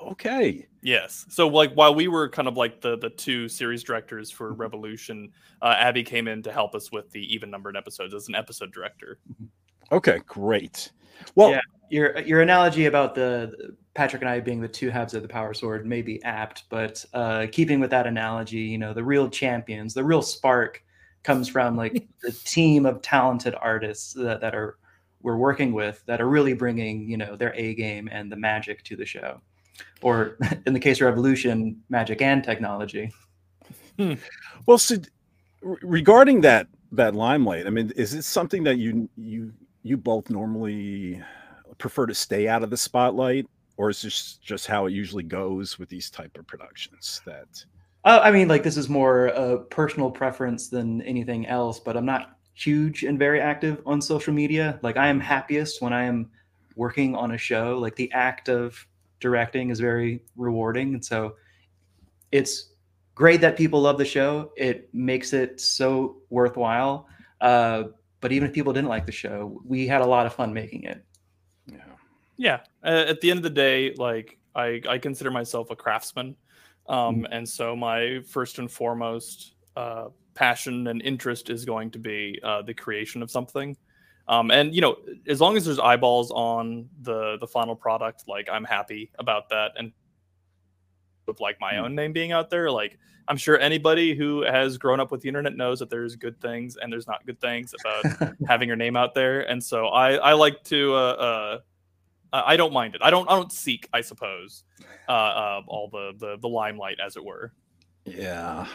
Okay. 0.03 0.67
Yes. 0.83 1.27
So 1.29 1.49
like 1.49 1.73
while 1.75 1.95
we 1.95 2.09
were 2.09 2.29
kind 2.29 2.49
of 2.49 2.57
like 2.57 2.81
the 2.81 2.97
the 2.99 3.11
two 3.11 3.49
series 3.49 3.83
directors 3.83 4.31
for 4.31 4.51
Mm-hmm. 4.53 4.61
Revolution, 4.61 5.33
uh, 5.63 5.75
Abby 5.79 6.03
came 6.03 6.29
in 6.29 6.43
to 6.43 6.53
help 6.53 6.75
us 6.75 6.91
with 6.91 7.11
the 7.11 7.33
even 7.33 7.51
numbered 7.51 7.77
episodes 7.77 8.15
as 8.15 8.29
an 8.29 8.35
episode 8.35 8.73
director. 8.73 9.19
Okay, 9.93 10.21
great. 10.27 10.91
Well, 11.35 11.51
Yeah. 11.51 11.61
Your 11.91 12.19
your 12.21 12.41
analogy 12.41 12.87
about 12.87 13.17
the 13.17 13.75
Patrick 13.95 14.23
and 14.23 14.29
I 14.29 14.39
being 14.39 14.61
the 14.61 14.69
two 14.69 14.91
halves 14.91 15.15
of 15.15 15.23
the 15.23 15.29
power 15.29 15.53
sword 15.53 15.85
may 15.87 16.03
be 16.03 16.23
apt, 16.23 16.65
but 16.71 17.05
uh, 17.13 17.49
keeping 17.51 17.81
with 17.81 17.91
that 17.91 18.07
analogy, 18.07 18.59
you 18.61 18.79
know, 18.79 18.95
the 18.95 19.03
real 19.03 19.29
champions, 19.29 19.93
the 19.93 20.05
real 20.05 20.23
spark 20.23 20.85
comes 21.25 21.49
from 21.49 21.77
like 21.77 22.07
the 22.23 22.31
team 22.31 22.87
of 22.87 23.03
talented 23.03 23.57
artists 23.61 24.13
that, 24.15 24.41
that 24.41 24.55
are 24.55 24.79
we're 25.23 25.37
working 25.37 25.73
with 25.73 26.03
that 26.07 26.21
are 26.21 26.29
really 26.29 26.55
bringing 26.55 27.09
you 27.09 27.17
know 27.17 27.35
their 27.37 27.53
A 27.55 27.75
game 27.75 28.09
and 28.13 28.31
the 28.31 28.37
magic 28.37 28.85
to 28.85 28.97
the 28.97 29.05
show, 29.05 29.41
or 30.03 30.39
in 30.67 30.73
the 30.73 30.81
case 30.81 31.01
of 31.01 31.07
Revolution, 31.07 31.81
magic 31.89 32.23
and 32.23 32.43
technology. 32.43 33.13
well, 34.67 34.79
so 34.79 34.97
regarding 35.61 36.41
that 36.43 36.67
that 36.93 37.15
limelight, 37.15 37.67
I 37.67 37.71
mean, 37.71 37.93
is 37.97 38.15
it 38.15 38.23
something 38.23 38.65
that 38.65 38.79
you 38.79 39.09
you 39.17 39.53
you 39.83 39.97
both 39.97 40.31
normally 40.31 41.23
prefer 41.79 42.07
to 42.07 42.15
stay 42.15 42.49
out 42.49 42.63
of 42.63 42.71
the 42.71 42.77
spotlight, 42.77 43.47
or 43.77 43.91
is 43.91 44.03
this 44.03 44.39
just 44.43 44.67
how 44.67 44.87
it 44.87 44.93
usually 44.93 45.23
goes 45.23 45.79
with 45.79 45.89
these 45.89 46.11
type 46.11 46.37
of 46.39 46.47
productions? 46.47 47.21
That 47.27 47.65
Uh, 48.05 48.21
I 48.23 48.31
mean, 48.31 48.49
like 48.49 48.63
this 48.63 48.77
is 48.77 48.89
more 48.89 49.27
a 49.29 49.59
personal 49.59 50.11
preference 50.11 50.69
than 50.69 51.03
anything 51.03 51.47
else, 51.47 51.81
but 51.81 51.97
I'm 51.97 52.07
not 52.07 52.37
huge 52.55 53.05
and 53.05 53.19
very 53.19 53.41
active 53.41 53.81
on 53.87 54.03
social 54.03 54.35
media. 54.35 54.79
Like 54.83 54.97
I 54.97 55.09
am 55.09 55.21
happiest 55.21 55.81
when 55.81 55.93
I 55.93 56.05
am 56.05 56.31
working 56.77 57.15
on 57.15 57.33
a 57.33 57.39
show. 57.39 57.79
Like 57.79 57.97
the 57.97 58.11
act 58.13 58.49
of 58.49 58.87
directing 59.21 59.71
is 59.71 59.81
very 59.81 60.23
rewarding, 60.37 60.95
and 60.95 61.05
so 61.05 61.37
it's 62.33 62.71
great 63.15 63.41
that 63.43 63.57
people 63.57 63.81
love 63.83 63.99
the 63.99 64.05
show. 64.05 64.53
It 64.57 64.89
makes 64.95 65.33
it 65.33 65.61
so 65.61 66.23
worthwhile. 66.31 67.07
Uh, 67.41 67.85
but 68.21 68.33
even 68.33 68.49
if 68.49 68.55
people 68.55 68.73
didn't 68.73 68.89
like 68.89 69.07
the 69.07 69.13
show, 69.13 69.61
we 69.65 69.87
had 69.87 70.01
a 70.01 70.07
lot 70.07 70.27
of 70.27 70.35
fun 70.35 70.53
making 70.53 70.85
it. 70.85 71.05
yeah, 71.67 71.79
Yeah. 72.37 72.61
Uh, 72.85 73.05
at 73.09 73.21
the 73.21 73.31
end 73.31 73.39
of 73.39 73.43
the 73.43 73.51
day, 73.51 73.95
like 73.95 74.39
I, 74.55 74.81
I 74.89 74.99
consider 74.99 75.31
myself 75.31 75.71
a 75.71 75.77
craftsman. 75.77 76.37
Um, 76.89 77.27
And 77.31 77.49
so 77.49 77.77
my 77.77 78.21
first 78.27 78.59
and 78.59 78.71
foremost 78.71 79.55
uh, 79.77 80.09
passion 80.35 80.87
and 80.89 81.01
interest 81.03 81.51
is 81.51 81.65
going 81.65 81.91
to 81.93 81.99
be 81.99 82.41
uh, 82.43 82.63
the 82.63 82.75
creation 82.75 83.23
of 83.23 83.31
something. 83.31 83.77
Um, 84.31 84.53
and 84.53 84.73
you 84.73 84.81
know, 84.81 84.97
as 85.27 85.41
long 85.41 85.57
as 85.57 85.65
there's 85.65 85.81
eyeballs 85.81 86.31
on 86.31 86.89
the 87.03 87.37
the 87.41 87.49
final 87.49 87.75
product, 87.75 88.25
like 88.29 88.49
I'm 88.51 88.63
happy 88.65 89.11
about 89.19 89.49
that. 89.49 89.73
And 89.77 89.91
with 91.27 91.41
like 91.41 91.61
my 91.61 91.77
Hmm. 91.77 91.85
own 91.85 91.95
name 91.97 92.13
being 92.13 92.31
out 92.31 92.49
there, 92.49 92.71
like 92.71 92.97
I'm 93.27 93.37
sure 93.37 93.59
anybody 93.59 94.15
who 94.15 94.43
has 94.43 94.79
grown 94.79 95.01
up 95.01 95.11
with 95.11 95.21
the 95.21 95.29
internet 95.29 95.57
knows 95.57 95.81
that 95.81 95.91
there's 95.91 96.15
good 96.15 96.41
things 96.41 96.77
and 96.81 96.93
there's 96.93 97.09
not 97.09 97.27
good 97.27 97.41
things 97.41 97.75
about 97.75 98.05
having 98.49 98.69
your 98.69 98.77
name 98.77 98.97
out 98.97 99.15
there. 99.15 99.41
And 99.51 99.63
so 99.63 99.89
I 99.89 100.13
I 100.15 100.33
like 100.35 100.63
to 100.65 100.95
uh, 100.95 100.99
uh 100.99 101.59
I 102.33 102.53
I 102.53 102.57
don't 102.57 102.73
mind 102.73 102.95
it. 102.95 103.01
I 103.03 103.11
don't 103.11 103.29
I 103.29 103.35
don't 103.35 103.53
seek, 103.53 103.89
I 103.93 104.01
suppose, 104.01 104.63
uh, 105.09 105.13
uh 105.13 105.63
all 105.67 105.89
the, 105.91 106.13
the 106.19 106.37
the 106.39 106.49
limelight 106.49 106.99
as 107.05 107.17
it 107.17 107.25
were. 107.25 107.53
yeah, 108.05 108.69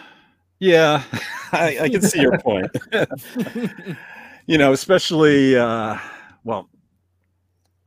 yeah. 0.60 1.04
I, 1.54 1.78
I 1.84 1.90
can 1.90 2.02
see 2.02 2.20
your 2.20 2.38
point. 2.40 2.70
you 4.46 4.58
know, 4.58 4.74
especially 4.74 5.58
uh, 5.58 5.98
well, 6.44 6.70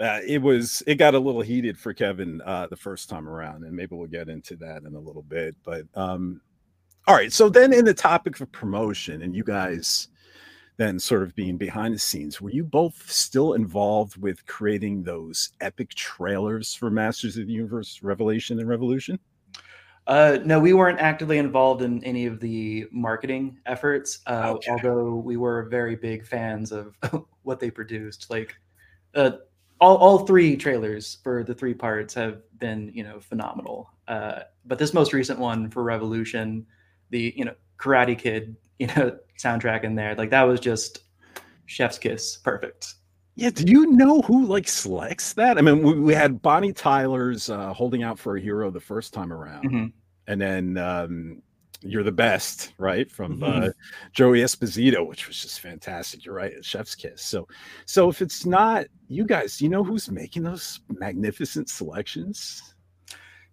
uh, 0.00 0.20
it 0.26 0.40
was 0.40 0.82
it 0.86 0.96
got 0.96 1.14
a 1.14 1.18
little 1.18 1.40
heated 1.40 1.78
for 1.78 1.92
Kevin 1.92 2.40
uh, 2.42 2.66
the 2.68 2.76
first 2.76 3.08
time 3.08 3.28
around, 3.28 3.64
and 3.64 3.74
maybe 3.74 3.96
we'll 3.96 4.06
get 4.06 4.28
into 4.28 4.56
that 4.56 4.82
in 4.82 4.94
a 4.94 5.00
little 5.00 5.22
bit. 5.22 5.56
But 5.64 5.86
um, 5.94 6.40
all 7.06 7.14
right, 7.14 7.32
so 7.32 7.48
then 7.48 7.72
in 7.72 7.84
the 7.84 7.94
topic 7.94 8.40
of 8.40 8.50
promotion, 8.52 9.22
and 9.22 9.34
you 9.34 9.44
guys 9.44 10.08
then 10.76 10.98
sort 10.98 11.24
of 11.24 11.34
being 11.34 11.56
behind 11.56 11.92
the 11.92 11.98
scenes, 11.98 12.40
were 12.40 12.50
you 12.50 12.62
both 12.62 13.10
still 13.10 13.54
involved 13.54 14.16
with 14.16 14.46
creating 14.46 15.02
those 15.02 15.50
epic 15.60 15.92
trailers 15.94 16.72
for 16.72 16.88
Masters 16.88 17.36
of 17.36 17.48
the 17.48 17.52
Universe 17.52 18.00
Revelation 18.02 18.60
and 18.60 18.68
Revolution? 18.68 19.18
Uh, 20.08 20.38
no, 20.42 20.58
we 20.58 20.72
weren't 20.72 20.98
actively 20.98 21.36
involved 21.38 21.82
in 21.82 22.02
any 22.02 22.24
of 22.24 22.40
the 22.40 22.86
marketing 22.90 23.58
efforts. 23.66 24.20
Uh, 24.26 24.54
Okay. 24.56 24.70
Although 24.70 25.16
we 25.16 25.36
were 25.36 25.64
very 25.68 25.94
big 25.96 26.26
fans 26.26 26.72
of 26.72 26.96
what 27.42 27.60
they 27.60 27.70
produced. 27.70 28.30
Like, 28.30 28.56
uh, 29.14 29.32
all 29.80 29.96
all 29.98 30.26
three 30.26 30.56
trailers 30.56 31.18
for 31.22 31.44
the 31.44 31.54
three 31.54 31.74
parts 31.74 32.14
have 32.14 32.40
been, 32.58 32.90
you 32.94 33.04
know, 33.04 33.20
phenomenal. 33.20 33.90
Uh, 34.08 34.40
but 34.64 34.78
this 34.78 34.92
most 34.94 35.12
recent 35.12 35.38
one 35.38 35.70
for 35.70 35.82
Revolution, 35.84 36.66
the 37.10 37.32
you 37.36 37.44
know 37.44 37.54
Karate 37.78 38.18
Kid, 38.18 38.56
you 38.78 38.86
know, 38.88 39.16
soundtrack 39.38 39.84
in 39.84 39.94
there, 39.94 40.14
like 40.16 40.30
that 40.30 40.42
was 40.44 40.58
just 40.58 41.00
chef's 41.66 41.98
kiss, 41.98 42.38
perfect. 42.38 42.94
Yeah, 43.36 43.50
do 43.50 43.62
you 43.70 43.86
know 43.92 44.20
who 44.22 44.46
like 44.46 44.66
selects 44.66 45.34
that? 45.34 45.58
I 45.58 45.60
mean, 45.60 45.82
we, 45.84 45.92
we 46.00 46.14
had 46.14 46.42
Bonnie 46.42 46.72
Tyler's 46.72 47.48
uh, 47.50 47.72
"Holding 47.72 48.02
Out 48.02 48.18
for 48.18 48.36
a 48.36 48.40
Hero" 48.40 48.70
the 48.70 48.80
first 48.80 49.14
time 49.14 49.32
around, 49.32 49.70
Mhm. 49.70 49.92
And 50.28 50.40
then 50.40 50.76
um, 50.76 51.42
"You're 51.82 52.04
the 52.04 52.12
Best," 52.12 52.72
right, 52.78 53.10
from 53.10 53.42
uh, 53.42 53.46
Mhm. 53.46 53.72
Joey 54.12 54.40
Esposito, 54.42 55.04
which 55.06 55.26
was 55.26 55.42
just 55.42 55.60
fantastic. 55.60 56.24
You're 56.24 56.34
right, 56.36 56.64
Chef's 56.64 56.94
Kiss. 56.94 57.22
So, 57.22 57.48
so 57.86 58.08
if 58.08 58.22
it's 58.22 58.46
not 58.46 58.86
you 59.08 59.24
guys, 59.24 59.60
you 59.60 59.68
know 59.68 59.82
who's 59.82 60.10
making 60.10 60.44
those 60.44 60.80
magnificent 60.88 61.68
selections? 61.68 62.62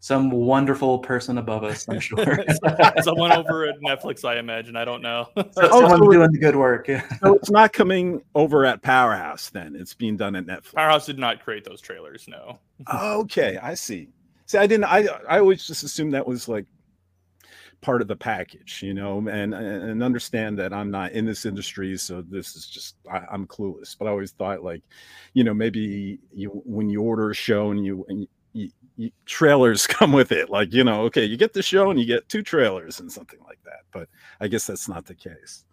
Some 0.01 0.29
wonderful 0.29 0.99
person 0.99 1.39
above 1.39 1.63
us, 1.63 1.87
I'm 1.89 1.99
sure. 1.99 2.17
Someone 3.01 3.31
over 3.31 3.65
at 3.65 3.79
Netflix, 3.79 4.23
I 4.23 4.37
imagine. 4.37 4.75
I 4.75 4.85
don't 4.85 5.01
know. 5.01 5.29
So- 5.35 5.49
Oh, 5.57 5.89
so- 5.89 5.97
doing 5.97 6.19
the 6.31 6.37
good 6.37 6.55
work. 6.55 6.87
Yeah. 6.87 7.01
So 7.23 7.33
it's 7.35 7.49
not 7.49 7.73
coming 7.73 8.21
over 8.35 8.65
at 8.67 8.83
Powerhouse. 8.83 9.49
Then 9.49 9.75
it's 9.75 9.95
being 9.95 10.15
done 10.15 10.35
at 10.35 10.45
Netflix. 10.45 10.73
Powerhouse 10.75 11.07
did 11.07 11.17
not 11.17 11.43
create 11.43 11.63
those 11.63 11.81
trailers. 11.81 12.27
No. 12.27 12.59
Okay, 12.93 13.57
I 13.57 13.73
see. 13.73 14.09
See, 14.45 14.57
I 14.57 14.67
didn't. 14.67 14.85
I 14.85 15.07
I 15.27 15.39
always 15.39 15.65
just 15.65 15.83
assumed 15.83 16.13
that 16.13 16.27
was 16.27 16.47
like 16.47 16.65
part 17.81 18.01
of 18.01 18.07
the 18.07 18.15
package, 18.15 18.81
you 18.83 18.93
know, 18.93 19.27
and 19.27 19.53
and 19.53 20.03
understand 20.03 20.57
that 20.59 20.73
I'm 20.73 20.91
not 20.91 21.11
in 21.11 21.25
this 21.25 21.45
industry, 21.45 21.97
so 21.97 22.21
this 22.21 22.55
is 22.55 22.67
just 22.67 22.95
I, 23.11 23.23
I'm 23.31 23.47
clueless. 23.47 23.95
But 23.97 24.07
I 24.07 24.11
always 24.11 24.31
thought 24.31 24.63
like, 24.63 24.83
you 25.33 25.43
know, 25.43 25.53
maybe 25.53 26.19
you 26.33 26.49
when 26.65 26.89
you 26.89 27.01
order 27.01 27.29
a 27.29 27.35
show 27.35 27.71
and 27.71 27.85
you 27.85 28.05
and 28.09 28.27
you, 28.53 28.69
you, 28.97 29.11
trailers 29.25 29.87
come 29.87 30.11
with 30.11 30.31
it, 30.31 30.49
like 30.49 30.73
you 30.73 30.83
know, 30.83 31.01
okay, 31.03 31.25
you 31.25 31.37
get 31.37 31.53
the 31.53 31.63
show 31.63 31.89
and 31.89 31.99
you 31.99 32.05
get 32.05 32.27
two 32.29 32.41
trailers 32.41 32.99
and 32.99 33.11
something 33.11 33.39
like 33.47 33.59
that. 33.65 33.81
But 33.91 34.09
I 34.39 34.47
guess 34.47 34.67
that's 34.67 34.87
not 34.87 35.05
the 35.05 35.15
case. 35.15 35.65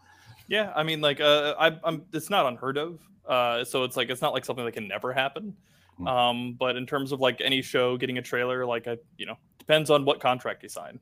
Yeah, 0.48 0.72
I 0.76 0.82
mean, 0.82 1.00
like, 1.00 1.20
uh, 1.20 1.54
I, 1.58 1.78
I'm. 1.84 2.04
It's 2.12 2.28
not 2.28 2.46
unheard 2.46 2.76
of. 2.76 3.00
Uh, 3.26 3.64
so 3.64 3.84
it's 3.84 3.96
like 3.96 4.10
it's 4.10 4.20
not 4.20 4.34
like 4.34 4.44
something 4.44 4.64
that 4.64 4.72
can 4.72 4.88
never 4.88 5.12
happen. 5.12 5.56
Hmm. 5.98 6.06
Um, 6.06 6.52
but 6.58 6.76
in 6.76 6.86
terms 6.86 7.12
of 7.12 7.20
like 7.20 7.40
any 7.40 7.62
show 7.62 7.96
getting 7.96 8.18
a 8.18 8.22
trailer, 8.22 8.64
like, 8.66 8.88
I, 8.88 8.96
you 9.16 9.26
know, 9.26 9.36
depends 9.58 9.90
on 9.90 10.04
what 10.04 10.20
contract 10.20 10.62
you 10.62 10.68
sign. 10.68 10.98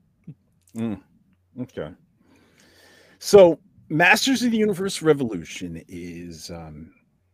Okay. 1.60 1.90
So, 3.18 3.58
Masters 3.88 4.42
of 4.42 4.52
the 4.52 4.56
Universe 4.56 5.02
Revolution 5.02 5.82
is 5.88 6.50
um, 6.50 6.92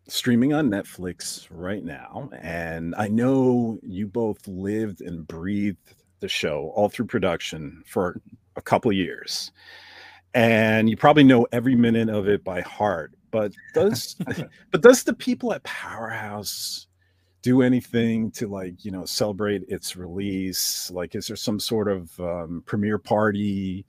streaming 0.09 0.55
on 0.55 0.71
Netflix 0.71 1.47
right 1.51 1.85
now. 1.85 2.31
And 2.41 2.95
I 2.97 3.09
know 3.09 3.79
you 3.83 4.07
both 4.07 4.47
lived 4.49 5.01
and 5.01 5.27
breathed 5.27 5.95
the 6.21 6.29
show 6.29 6.73
all 6.75 6.89
through 6.89 7.07
production 7.07 7.83
for 7.87 8.21
a 8.57 8.63
couple 8.63 8.91
of 8.91 8.97
years. 8.97 9.53
And 10.35 10.89
you 10.89 10.97
probably 10.97 11.25
know 11.25 11.47
every 11.53 11.77
minute 11.77 12.09
of 12.09 12.29
it 12.29 12.45
by 12.45 12.61
heart. 12.63 13.13
But 13.31 13.53
does 13.75 14.17
but 14.71 14.83
does 14.83 15.05
the 15.05 15.15
people 15.15 15.53
at 15.53 15.63
Powerhouse 15.65 16.86
do 17.47 17.63
anything 17.63 18.29
to 18.33 18.49
like 18.49 18.85
you 18.85 18.91
know 18.91 19.05
celebrate 19.05 19.63
its 19.69 19.97
release? 19.97 20.91
Like 20.91 21.15
is 21.15 21.29
there 21.29 21.37
some 21.37 21.61
sort 21.61 21.87
of 21.87 22.19
um, 22.19 22.65
premiere 22.67 22.99
party? 22.99 23.87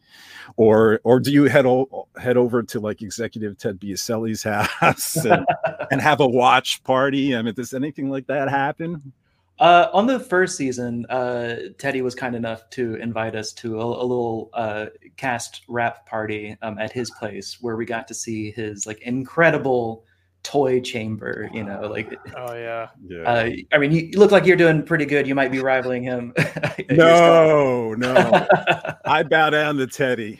Or 0.57 1.01
or 1.03 1.19
do 1.19 1.31
you 1.31 1.45
head 1.45 1.65
o- 1.65 2.07
head 2.21 2.37
over 2.37 2.61
to 2.61 2.79
like 2.79 3.01
executive 3.01 3.57
ted 3.57 3.79
biaselli's 3.79 4.43
house 4.79 5.25
and, 5.25 5.43
and 5.91 5.99
have 5.99 6.19
a 6.19 6.27
watch 6.27 6.83
party? 6.83 7.35
I 7.35 7.41
mean 7.41 7.55
does 7.55 7.73
anything 7.73 8.11
like 8.11 8.27
that 8.27 8.47
happen? 8.47 9.11
Uh, 9.57 9.87
on 9.91 10.05
the 10.05 10.19
first 10.19 10.55
season, 10.55 11.07
uh, 11.09 11.55
Teddy 11.79 12.03
was 12.03 12.13
kind 12.13 12.35
enough 12.35 12.69
to 12.69 12.93
invite 12.97 13.35
us 13.35 13.53
to 13.53 13.81
a, 13.81 13.83
a 13.83 14.05
little 14.05 14.51
uh, 14.53 14.85
cast 15.15 15.63
wrap 15.67 16.05
party 16.05 16.55
um, 16.61 16.77
at 16.77 16.91
his 16.91 17.09
place 17.09 17.57
where 17.59 17.75
we 17.75 17.87
got 17.87 18.07
to 18.09 18.13
see 18.13 18.51
his 18.51 18.85
like 18.85 19.01
incredible 19.01 20.05
toy 20.43 20.79
chamber. 20.81 21.49
You 21.53 21.63
know, 21.63 21.81
like 21.89 22.13
Oh 22.35 22.53
yeah. 22.53 22.87
yeah 23.07 23.21
uh, 23.23 23.49
I 23.73 23.77
mean, 23.77 23.91
you, 23.91 24.09
you 24.11 24.19
look 24.19 24.31
like 24.31 24.45
you're 24.45 24.55
doing 24.57 24.83
pretty 24.83 25.05
good. 25.05 25.27
You 25.27 25.35
might 25.35 25.51
be 25.51 25.59
rivaling 25.59 26.03
him. 26.03 26.33
no 26.89 27.93
no 27.95 28.47
i 29.05 29.23
bow 29.23 29.49
down 29.49 29.75
to 29.77 29.87
teddy 29.87 30.39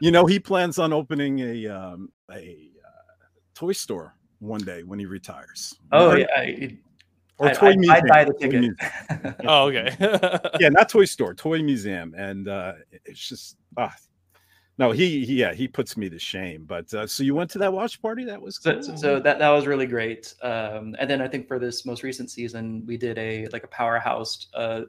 you 0.00 0.10
know 0.10 0.26
he 0.26 0.38
plans 0.38 0.78
on 0.78 0.92
opening 0.92 1.38
a 1.40 1.66
um 1.68 2.10
a 2.30 2.70
uh, 2.84 3.24
toy 3.54 3.72
store 3.72 4.14
one 4.40 4.60
day 4.60 4.82
when 4.82 4.98
he 4.98 5.06
retires 5.06 5.74
Oh 5.92 6.08
Right? 6.12 6.20
yeah, 6.20 6.26
I- 6.40 6.78
or 7.38 7.48
I, 7.48 7.52
Toy 7.52 7.66
I'd, 7.68 7.78
Museum. 7.78 7.96
I'd 8.04 8.08
buy 8.08 8.24
the 8.24 8.32
Toy 8.32 8.38
ticket. 8.38 8.60
Museum. 8.60 9.34
Oh, 9.46 9.68
okay. 9.68 9.94
yeah, 10.58 10.70
not 10.70 10.88
Toy 10.88 11.04
Store, 11.04 11.34
Toy 11.34 11.62
Museum, 11.62 12.14
and 12.16 12.48
uh, 12.48 12.72
it's 13.04 13.28
just 13.28 13.58
ah, 13.76 13.92
no, 14.78 14.90
he, 14.90 15.24
he 15.24 15.34
yeah 15.36 15.52
he 15.54 15.66
puts 15.68 15.96
me 15.96 16.08
to 16.10 16.18
shame. 16.18 16.64
But 16.64 16.92
uh, 16.92 17.06
so 17.06 17.22
you 17.22 17.34
went 17.34 17.50
to 17.52 17.58
that 17.58 17.72
watch 17.72 18.00
party? 18.02 18.24
That 18.24 18.40
was 18.40 18.56
So, 18.60 18.74
cool. 18.74 18.82
so- 18.82 18.96
so 18.96 19.20
that 19.20 19.38
that 19.38 19.48
was 19.50 19.66
really 19.66 19.86
great. 19.86 20.34
Um, 20.42 20.94
and 20.98 21.08
then 21.08 21.20
I 21.22 21.28
think 21.28 21.48
for 21.48 21.58
this 21.58 21.84
most 21.86 22.02
recent 22.02 22.30
season, 22.30 22.84
we 22.86 22.96
did 22.96 23.16
a 23.18 23.46
like 23.52 23.64
a 23.64 23.68
powerhouse 23.68 24.48
uh, 24.54 24.82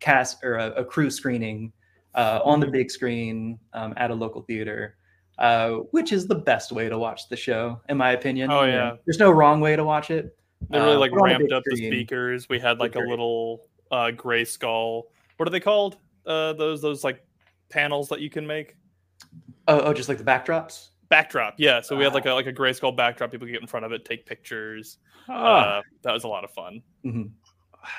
cast 0.00 0.42
or 0.44 0.56
a, 0.56 0.70
a 0.72 0.84
crew 0.84 1.10
screening 1.10 1.72
uh, 2.14 2.40
on 2.44 2.60
the 2.60 2.66
big 2.66 2.90
screen 2.90 3.58
um, 3.74 3.92
at 3.98 4.10
a 4.10 4.14
local 4.14 4.40
theater, 4.42 4.96
uh, 5.38 5.70
which 5.90 6.12
is 6.12 6.26
the 6.26 6.34
best 6.34 6.72
way 6.72 6.88
to 6.88 6.98
watch 6.98 7.28
the 7.28 7.36
show, 7.36 7.78
in 7.90 7.96
my 7.98 8.12
opinion. 8.12 8.50
Oh, 8.50 8.62
You 8.64 8.72
know, 8.72 8.76
yeah. 8.76 8.96
there's 9.04 9.18
no 9.18 9.30
wrong 9.30 9.60
way 9.60 9.76
to 9.76 9.84
watch 9.84 10.10
it. 10.10 10.34
they 10.70 10.78
really 10.78 10.94
Uh, 10.94 10.98
like 10.98 11.10
put 11.12 11.22
ramped 11.22 11.42
big 11.48 11.52
up 11.52 11.62
the 11.66 11.76
speakers. 11.76 12.48
We 12.48 12.58
had 12.58 12.78
like 12.78 12.94
a 12.96 13.00
little 13.00 13.66
uh 13.90 14.12
Grayskull. 14.16 15.04
What 15.36 15.46
are 15.46 15.50
they 15.50 15.60
called? 15.60 15.98
Uh 16.24 16.54
those 16.54 16.80
those 16.80 17.04
like 17.04 17.22
panels 17.68 18.08
that 18.08 18.20
you 18.20 18.30
can 18.30 18.46
make? 18.46 18.76
Oh, 19.68 19.80
oh, 19.80 19.92
just 19.92 20.08
like 20.08 20.18
the 20.18 20.24
backdrops. 20.24 20.88
Backdrop, 21.08 21.54
yeah. 21.58 21.80
So 21.80 21.96
we 21.96 22.02
had 22.04 22.14
like 22.14 22.26
a 22.26 22.32
like 22.32 22.46
a 22.46 22.52
Grayskull 22.52 22.96
backdrop. 22.96 23.30
People 23.30 23.46
could 23.46 23.52
get 23.52 23.60
in 23.60 23.66
front 23.68 23.86
of 23.86 23.92
it, 23.92 24.04
take 24.04 24.26
pictures. 24.26 24.98
Ah, 25.28 25.78
Uh, 25.78 25.82
that 26.02 26.12
was 26.12 26.24
a 26.24 26.28
lot 26.28 26.42
of 26.44 26.50
fun. 26.50 26.82
Mhm. 27.04 27.30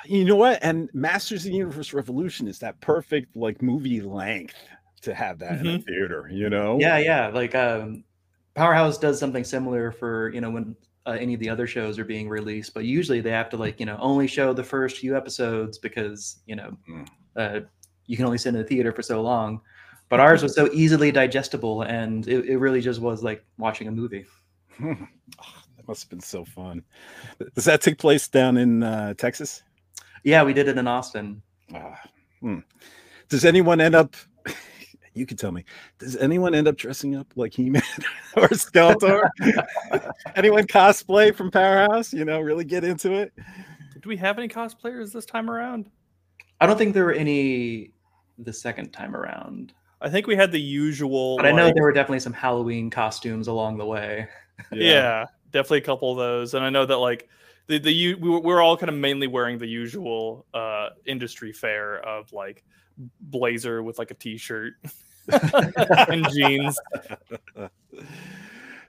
you 0.05 0.25
know 0.25 0.35
what? 0.35 0.59
And 0.61 0.89
Masters 0.93 1.45
of 1.45 1.51
the 1.51 1.57
Universe 1.57 1.93
Revolution 1.93 2.47
is 2.47 2.59
that 2.59 2.79
perfect 2.81 3.35
like 3.35 3.61
movie 3.61 4.01
length 4.01 4.55
to 5.03 5.13
have 5.13 5.39
that 5.39 5.59
in 5.61 5.67
a 5.67 5.79
theater. 5.79 6.29
You 6.31 6.49
know? 6.49 6.77
Yeah, 6.79 6.97
yeah. 6.97 7.27
Like 7.27 7.55
um, 7.55 8.03
Powerhouse 8.55 8.97
does 8.97 9.19
something 9.19 9.43
similar 9.45 9.91
for 9.91 10.29
you 10.33 10.41
know 10.41 10.49
when 10.49 10.75
uh, 11.05 11.15
any 11.17 11.33
of 11.33 11.39
the 11.39 11.49
other 11.49 11.65
shows 11.67 11.97
are 11.97 12.03
being 12.05 12.27
released, 12.27 12.73
but 12.73 12.83
usually 12.83 13.21
they 13.21 13.31
have 13.31 13.49
to 13.51 13.57
like 13.57 13.79
you 13.79 13.85
know 13.85 13.97
only 14.01 14.27
show 14.27 14.51
the 14.51 14.63
first 14.63 14.97
few 14.97 15.15
episodes 15.15 15.77
because 15.77 16.41
you 16.45 16.57
know 16.57 16.75
Mm. 16.89 17.07
uh, 17.37 17.59
you 18.07 18.17
can 18.17 18.25
only 18.25 18.37
sit 18.37 18.49
in 18.49 18.55
the 18.55 18.63
theater 18.65 18.91
for 18.91 19.01
so 19.01 19.21
long. 19.21 19.61
But 20.09 20.19
ours 20.19 20.41
was 20.41 20.55
so 20.55 20.69
easily 20.71 21.11
digestible, 21.11 21.81
and 21.81 22.27
it, 22.27 22.45
it 22.45 22.57
really 22.57 22.81
just 22.81 23.01
was 23.01 23.23
like 23.23 23.43
watching 23.57 23.87
a 23.87 23.91
movie. 23.91 24.25
that 24.79 25.87
must 25.87 26.03
have 26.03 26.09
been 26.09 26.21
so 26.21 26.45
fun. 26.45 26.83
Does 27.55 27.65
that 27.65 27.81
take 27.81 27.97
place 27.97 28.27
down 28.27 28.57
in 28.57 28.83
uh, 28.83 29.13
Texas? 29.15 29.63
Yeah, 30.23 30.43
we 30.43 30.53
did 30.53 30.67
it 30.67 30.77
in 30.77 30.87
Austin. 30.87 31.41
Ah, 31.73 31.99
hmm. 32.41 32.59
Does 33.29 33.45
anyone 33.45 33.81
end 33.81 33.95
up? 33.95 34.15
You 35.13 35.25
can 35.25 35.35
tell 35.35 35.51
me. 35.51 35.65
Does 35.97 36.15
anyone 36.17 36.53
end 36.53 36.67
up 36.67 36.77
dressing 36.77 37.15
up 37.15 37.25
like 37.35 37.51
He-Man 37.51 37.81
or 38.37 38.49
Skeletor? 38.49 39.27
anyone 40.35 40.67
cosplay 40.67 41.33
from 41.33 41.49
Powerhouse? 41.49 42.13
You 42.13 42.23
know, 42.23 42.39
really 42.39 42.63
get 42.63 42.83
into 42.83 43.13
it. 43.13 43.33
Do 43.99 44.09
we 44.09 44.17
have 44.17 44.37
any 44.37 44.47
cosplayers 44.47 45.11
this 45.11 45.25
time 45.25 45.49
around? 45.49 45.89
I 46.61 46.67
don't 46.67 46.77
think 46.77 46.93
there 46.93 47.05
were 47.05 47.13
any 47.13 47.93
the 48.37 48.53
second 48.53 48.91
time 48.91 49.15
around, 49.15 49.73
I 50.01 50.09
think 50.09 50.27
we 50.27 50.35
had 50.35 50.51
the 50.51 50.61
usual. 50.61 51.37
but 51.37 51.45
I 51.45 51.51
know 51.51 51.65
like- 51.65 51.73
there 51.75 51.83
were 51.83 51.91
definitely 51.91 52.19
some 52.19 52.33
Halloween 52.33 52.89
costumes 52.89 53.47
along 53.47 53.77
the 53.77 53.85
way. 53.85 54.27
yeah. 54.71 55.25
definitely 55.51 55.77
a 55.79 55.81
couple 55.81 56.11
of 56.11 56.17
those 56.17 56.53
and 56.55 56.65
i 56.65 56.69
know 56.69 56.83
that 56.85 56.97
like 56.97 57.29
the 57.67 57.77
the 57.77 57.91
u- 57.91 58.17
we 58.17 58.27
were, 58.29 58.39
we 58.39 58.47
were 58.53 58.61
all 58.61 58.75
kind 58.75 58.89
of 58.89 58.95
mainly 58.95 59.27
wearing 59.27 59.57
the 59.59 59.67
usual 59.67 60.45
uh 60.53 60.89
industry 61.05 61.53
fare 61.53 61.99
of 61.99 62.33
like 62.33 62.63
blazer 63.21 63.83
with 63.83 63.99
like 63.99 64.09
a 64.11 64.15
t-shirt 64.15 64.73
and 66.09 66.27
jeans 66.31 66.77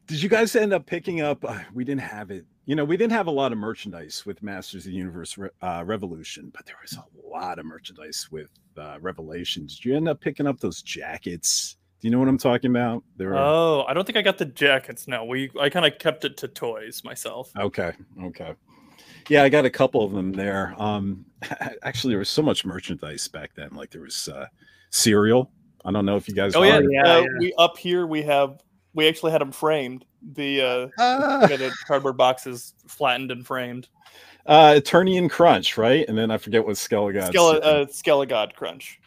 Did 0.07 0.23
you 0.23 0.31
guys 0.31 0.57
end 0.57 0.73
up 0.73 0.87
picking 0.87 1.21
up? 1.21 1.45
Uh, 1.45 1.59
we 1.75 1.85
didn't 1.85 2.01
have 2.01 2.31
it. 2.31 2.47
You 2.65 2.75
know, 2.77 2.85
we 2.85 2.97
didn't 2.97 3.13
have 3.13 3.27
a 3.27 3.31
lot 3.31 3.53
of 3.53 3.59
merchandise 3.59 4.25
with 4.25 4.43
Masters 4.43 4.87
of 4.87 4.93
the 4.93 4.97
Universe 4.97 5.37
Re- 5.37 5.51
uh, 5.61 5.83
Revolution, 5.85 6.51
but 6.55 6.65
there 6.65 6.77
was 6.81 6.97
a 6.97 7.05
lot 7.29 7.59
of 7.59 7.67
merchandise 7.67 8.27
with 8.31 8.49
uh, 8.79 8.99
Revelations. 9.01 9.77
Did 9.77 9.85
you 9.85 9.97
end 9.97 10.09
up 10.09 10.21
picking 10.21 10.47
up 10.47 10.61
those 10.61 10.83
jackets? 10.83 11.77
Do 12.01 12.07
you 12.07 12.13
know 12.13 12.21
what 12.21 12.29
I'm 12.29 12.39
talking 12.39 12.71
about? 12.71 13.03
There 13.17 13.31
were 13.31 13.37
oh 13.37 13.85
i 13.89 13.93
don't 13.93 14.05
think 14.05 14.17
i 14.17 14.23
got 14.23 14.39
the 14.39 14.45
jackets 14.45 15.09
no 15.09 15.25
we 15.25 15.51
i 15.61 15.69
kind 15.69 15.85
of 15.85 15.99
kept 15.99 16.25
it 16.25 16.37
to 16.39 16.49
toys 16.49 17.03
myself 17.05 17.51
Okay. 17.59 17.93
Okay. 18.23 18.55
Yeah, 19.29 19.43
I 19.43 19.49
got 19.49 19.67
a 19.67 19.71
couple 19.71 20.05
of 20.05 20.13
them 20.13 20.33
there. 20.33 20.75
Um 20.79 21.27
actually 21.83 22.13
there 22.13 22.19
was 22.19 22.29
so 22.29 22.43
much 22.43 22.65
merchandise 22.65 23.27
back 23.29 23.51
then. 23.55 23.71
Like 23.75 23.91
there 23.91 24.03
was 24.03 24.29
uh 24.29 24.47
cereal. 24.91 25.51
I 25.85 25.93
don't 25.93 26.07
know 26.07 26.17
if 26.17 26.29
you 26.29 26.35
guys 26.35 26.55
oh 26.55 26.63
yeah, 26.63 26.81
yeah, 26.89 27.03
uh, 27.03 27.21
yeah. 27.21 27.27
we 27.41 27.53
up 27.59 27.77
here 27.77 28.07
we 28.07 28.23
have 28.23 28.63
we 28.95 29.09
actually 29.09 29.33
had 29.33 29.41
them 29.41 29.53
framed 29.53 30.05
the 30.35 30.61
uh 30.61 30.89
Ah, 30.99 31.47
the 31.47 31.73
cardboard 31.87 32.17
boxes 32.17 32.75
flattened 32.87 33.31
and 33.31 33.47
framed 33.47 33.89
uh 34.49 34.75
Eternian 34.75 35.29
Crunch, 35.31 35.77
right? 35.79 36.09
And 36.09 36.19
then 36.19 36.31
I 36.33 36.39
forget 36.39 36.65
what 36.67 36.75
Skelligod. 36.75 37.33
Skele- 37.33 37.61
uh, 37.63 37.87
skelegod 37.87 38.55
crunch 38.55 38.99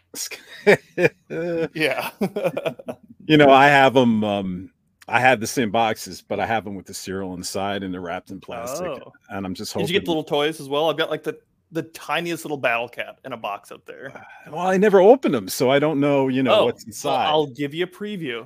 uh, 0.67 1.67
yeah 1.73 2.11
you 3.25 3.37
know, 3.37 3.49
I 3.49 3.67
have 3.67 3.93
them 3.93 4.23
um 4.23 4.71
I 5.07 5.19
have 5.19 5.39
the 5.41 5.47
same 5.47 5.71
boxes, 5.71 6.21
but 6.21 6.39
I 6.39 6.45
have 6.45 6.63
them 6.63 6.75
with 6.75 6.85
the 6.85 6.93
cereal 6.93 7.33
inside 7.33 7.83
and 7.83 7.93
they're 7.93 8.01
wrapped 8.01 8.31
in 8.31 8.39
plastic. 8.39 8.87
Oh. 8.87 9.11
And 9.29 9.45
I'm 9.45 9.53
just 9.53 9.73
hoping. 9.73 9.87
did 9.87 9.93
you 9.93 9.99
get 9.99 10.05
the 10.05 10.11
little 10.11 10.23
toys 10.23 10.59
as 10.61 10.69
well 10.69 10.89
i've 10.89 10.97
got 10.97 11.09
like 11.09 11.23
the 11.23 11.37
the 11.73 11.83
tiniest 11.83 12.43
little 12.43 12.57
battle 12.57 12.89
cat 12.89 13.17
in 13.23 13.31
a 13.33 13.37
box 13.37 13.71
up 13.71 13.85
there 13.85 14.25
well, 14.51 14.67
I 14.67 14.75
never 14.77 14.99
opened 14.99 15.33
them, 15.33 15.47
so 15.47 15.69
I 15.71 15.79
don't 15.79 15.99
know, 16.01 16.27
you 16.27 16.43
know, 16.43 16.53
Oh, 16.61 16.65
what's 16.65 16.83
well, 16.83 16.89
inside. 16.89 17.25
I'll 17.27 17.47
give 17.47 17.73
you 17.73 17.85
a 17.85 17.87
preview. 17.87 18.45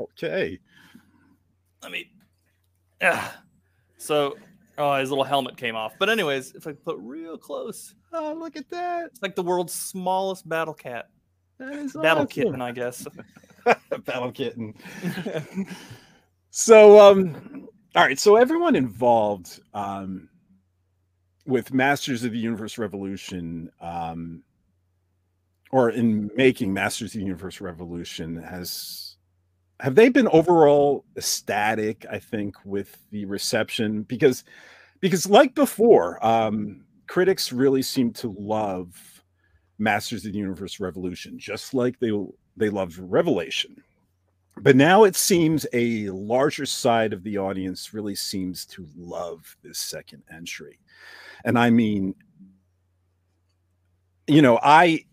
Okay. 0.00 0.58
Let 1.82 1.92
me. 1.92 2.10
Yeah. 3.00 3.30
So, 3.98 4.36
oh, 4.78 4.94
his 4.96 5.10
little 5.10 5.24
helmet 5.24 5.56
came 5.56 5.76
off. 5.76 5.94
But 5.98 6.08
anyways, 6.10 6.54
if 6.54 6.66
I 6.66 6.72
put 6.72 6.98
real 7.00 7.36
close, 7.38 7.94
Oh, 8.12 8.34
look 8.38 8.56
at 8.56 8.68
that. 8.70 9.06
it's 9.06 9.20
like 9.22 9.34
the 9.36 9.42
world's 9.42 9.72
smallest 9.74 10.48
battle 10.48 10.74
cat, 10.74 11.06
That 11.58 11.74
is 11.74 11.92
battle 11.92 12.24
awesome. 12.24 12.26
kitten, 12.28 12.62
I 12.62 12.72
guess. 12.72 13.06
battle 14.04 14.32
kitten. 14.32 14.74
So, 16.50 16.98
um, 16.98 17.68
all 17.94 18.02
right. 18.04 18.18
So 18.18 18.36
everyone 18.36 18.74
involved 18.76 19.60
um, 19.74 20.28
with 21.46 21.72
Masters 21.74 22.24
of 22.24 22.32
the 22.32 22.38
Universe 22.38 22.78
Revolution, 22.78 23.70
um, 23.80 24.42
or 25.70 25.90
in 25.90 26.30
making 26.36 26.72
Masters 26.72 27.14
of 27.14 27.20
the 27.20 27.26
Universe 27.26 27.60
Revolution, 27.60 28.36
has 28.42 29.05
have 29.80 29.94
they 29.94 30.08
been 30.08 30.28
overall 30.28 31.04
ecstatic? 31.16 32.06
I 32.10 32.18
think 32.18 32.56
with 32.64 32.98
the 33.10 33.24
reception 33.26 34.02
because 34.02 34.44
because 35.00 35.28
like 35.28 35.54
before, 35.54 36.24
um, 36.24 36.84
critics 37.06 37.52
really 37.52 37.82
seem 37.82 38.12
to 38.14 38.34
love 38.38 39.22
Masters 39.78 40.24
of 40.24 40.32
the 40.32 40.38
Universe 40.38 40.80
Revolution, 40.80 41.38
just 41.38 41.74
like 41.74 41.98
they 42.00 42.12
they 42.56 42.70
loved 42.70 42.98
Revelation. 42.98 43.82
But 44.58 44.76
now 44.76 45.04
it 45.04 45.16
seems 45.16 45.66
a 45.74 46.08
larger 46.08 46.64
side 46.64 47.12
of 47.12 47.22
the 47.22 47.36
audience 47.36 47.92
really 47.92 48.14
seems 48.14 48.64
to 48.66 48.88
love 48.96 49.54
this 49.62 49.78
second 49.78 50.22
entry. 50.32 50.78
And 51.44 51.58
I 51.58 51.68
mean, 51.68 52.14
you 54.26 54.40
know, 54.40 54.58
I 54.62 55.04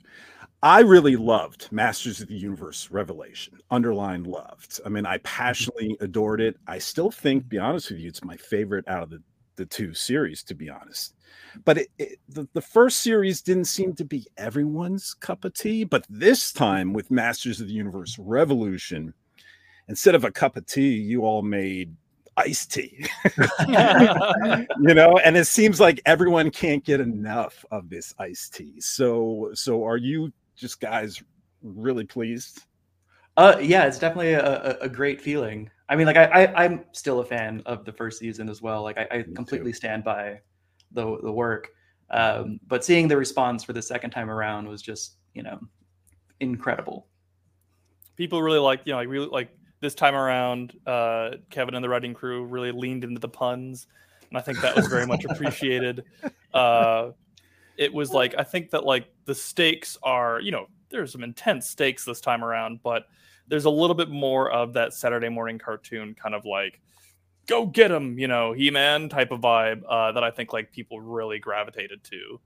I 0.63 0.79
really 0.79 1.17
loved 1.17 1.67
Masters 1.73 2.21
of 2.21 2.29
the 2.29 2.37
Universe 2.37 2.89
Revelation, 2.89 3.59
underlined 3.69 4.27
loved. 4.27 4.79
I 4.85 4.89
mean, 4.89 5.05
I 5.05 5.17
mm-hmm. 5.17 5.23
passionately 5.23 5.97
adored 5.99 6.39
it. 6.39 6.55
I 6.67 6.77
still 6.77 7.11
think, 7.11 7.49
be 7.49 7.59
honest 7.59 7.91
with 7.91 7.99
you, 7.99 8.07
it's 8.07 8.23
my 8.23 8.37
favorite 8.37 8.87
out 8.87 9.03
of 9.03 9.09
the, 9.09 9.21
the 9.57 9.65
two 9.65 9.93
series, 9.93 10.41
to 10.43 10.55
be 10.55 10.69
honest. 10.69 11.15
But 11.65 11.79
it, 11.79 11.87
it, 11.99 12.19
the, 12.29 12.47
the 12.53 12.61
first 12.61 13.01
series 13.01 13.41
didn't 13.41 13.65
seem 13.65 13.93
to 13.95 14.05
be 14.05 14.25
everyone's 14.37 15.13
cup 15.13 15.43
of 15.43 15.53
tea. 15.53 15.83
But 15.83 16.07
this 16.09 16.53
time 16.53 16.93
with 16.93 17.11
Masters 17.11 17.59
of 17.59 17.67
the 17.67 17.73
Universe 17.73 18.17
Revolution, 18.17 19.13
instead 19.89 20.15
of 20.15 20.23
a 20.23 20.31
cup 20.31 20.55
of 20.55 20.65
tea, 20.65 20.95
you 20.95 21.23
all 21.23 21.41
made 21.41 21.93
iced 22.37 22.71
tea. 22.71 23.05
you 23.67 24.93
know, 24.93 25.17
and 25.25 25.35
it 25.35 25.45
seems 25.45 25.81
like 25.81 25.99
everyone 26.05 26.51
can't 26.51 26.85
get 26.85 27.01
enough 27.01 27.65
of 27.69 27.89
this 27.89 28.15
iced 28.17 28.53
tea. 28.53 28.79
So, 28.79 29.51
so 29.53 29.83
are 29.83 29.97
you 29.97 30.31
just 30.55 30.79
guys 30.79 31.21
really 31.61 32.05
pleased? 32.05 32.63
Uh, 33.35 33.57
yeah, 33.61 33.85
it's 33.85 33.97
definitely 33.97 34.33
a, 34.33 34.45
a, 34.45 34.77
a 34.81 34.89
great 34.89 35.19
feeling. 35.19 35.69
I 35.89 35.95
mean, 35.95 36.05
like 36.05 36.17
I, 36.17 36.25
I, 36.25 36.63
I'm 36.63 36.85
still 36.91 37.19
a 37.19 37.25
fan 37.25 37.61
of 37.65 37.83
the 37.85 37.91
first 37.91 38.19
season 38.19 38.49
as 38.49 38.61
well. 38.61 38.83
Like 38.83 38.97
I, 38.97 39.07
I 39.11 39.21
too. 39.21 39.33
completely 39.33 39.73
stand 39.73 40.03
by 40.03 40.39
the 40.91 41.17
the 41.23 41.31
work. 41.31 41.69
Um, 42.09 42.59
but 42.67 42.85
seeing 42.85 43.07
the 43.07 43.17
response 43.17 43.63
for 43.63 43.73
the 43.73 43.81
second 43.81 44.11
time 44.11 44.29
around 44.29 44.67
was 44.67 44.81
just, 44.81 45.17
you 45.33 45.41
know, 45.41 45.59
incredible. 46.39 47.07
People 48.15 48.43
really 48.43 48.59
like, 48.59 48.81
you 48.85 48.91
know, 48.91 48.97
like 48.97 49.07
really 49.07 49.27
like 49.27 49.49
this 49.79 49.95
time 49.95 50.13
around. 50.13 50.77
Uh, 50.85 51.31
Kevin 51.49 51.73
and 51.73 51.83
the 51.83 51.89
writing 51.89 52.13
crew 52.13 52.45
really 52.45 52.71
leaned 52.71 53.03
into 53.03 53.19
the 53.19 53.29
puns, 53.29 53.87
and 54.29 54.37
I 54.37 54.41
think 54.41 54.61
that 54.61 54.75
was 54.75 54.87
very 54.87 55.07
much 55.07 55.25
appreciated. 55.29 56.03
Uh, 56.53 57.11
it 57.77 57.93
was 57.93 58.11
like 58.11 58.35
I 58.37 58.43
think 58.43 58.71
that 58.71 58.83
like 58.83 59.07
the 59.25 59.35
stakes 59.35 59.97
are, 60.03 60.39
you 60.39 60.51
know, 60.51 60.67
there's 60.89 61.11
some 61.11 61.23
intense 61.23 61.69
stakes 61.69 62.05
this 62.05 62.21
time 62.21 62.43
around, 62.43 62.81
but 62.83 63.07
there's 63.47 63.65
a 63.65 63.69
little 63.69 63.95
bit 63.95 64.09
more 64.09 64.51
of 64.51 64.73
that 64.73 64.93
Saturday 64.93 65.29
morning 65.29 65.57
cartoon 65.57 66.15
kind 66.15 66.35
of 66.35 66.45
like 66.45 66.79
go 67.47 67.65
get 67.65 67.91
him, 67.91 68.17
you 68.17 68.27
know, 68.27 68.53
He 68.53 68.69
Man 68.71 69.09
type 69.09 69.31
of 69.31 69.41
vibe 69.41 69.81
uh, 69.87 70.11
that 70.13 70.23
I 70.23 70.31
think 70.31 70.53
like 70.53 70.71
people 70.71 71.01
really 71.01 71.39
gravitated 71.39 72.03
to. 72.05 72.39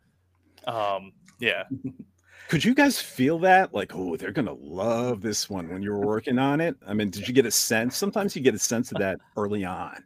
Um, 0.72 1.14
yeah. 1.40 1.64
Could 2.50 2.64
you 2.64 2.74
guys 2.74 3.02
feel 3.02 3.40
that? 3.40 3.74
Like, 3.74 3.94
oh, 3.94 4.16
they're 4.16 4.32
gonna 4.32 4.54
love 4.54 5.22
this 5.22 5.50
one 5.50 5.68
when 5.68 5.82
you 5.82 5.92
were 5.92 6.06
working 6.06 6.40
on 6.40 6.62
it. 6.62 6.78
I 6.88 6.94
mean, 6.94 7.10
did 7.10 7.28
you 7.28 7.34
get 7.34 7.46
a 7.46 7.52
sense? 7.52 7.98
Sometimes 7.98 8.36
you 8.38 8.42
get 8.42 8.56
a 8.56 8.60
sense 8.60 8.92
of 8.92 9.00
that 9.00 9.20
early 9.36 9.66
on. 9.66 10.02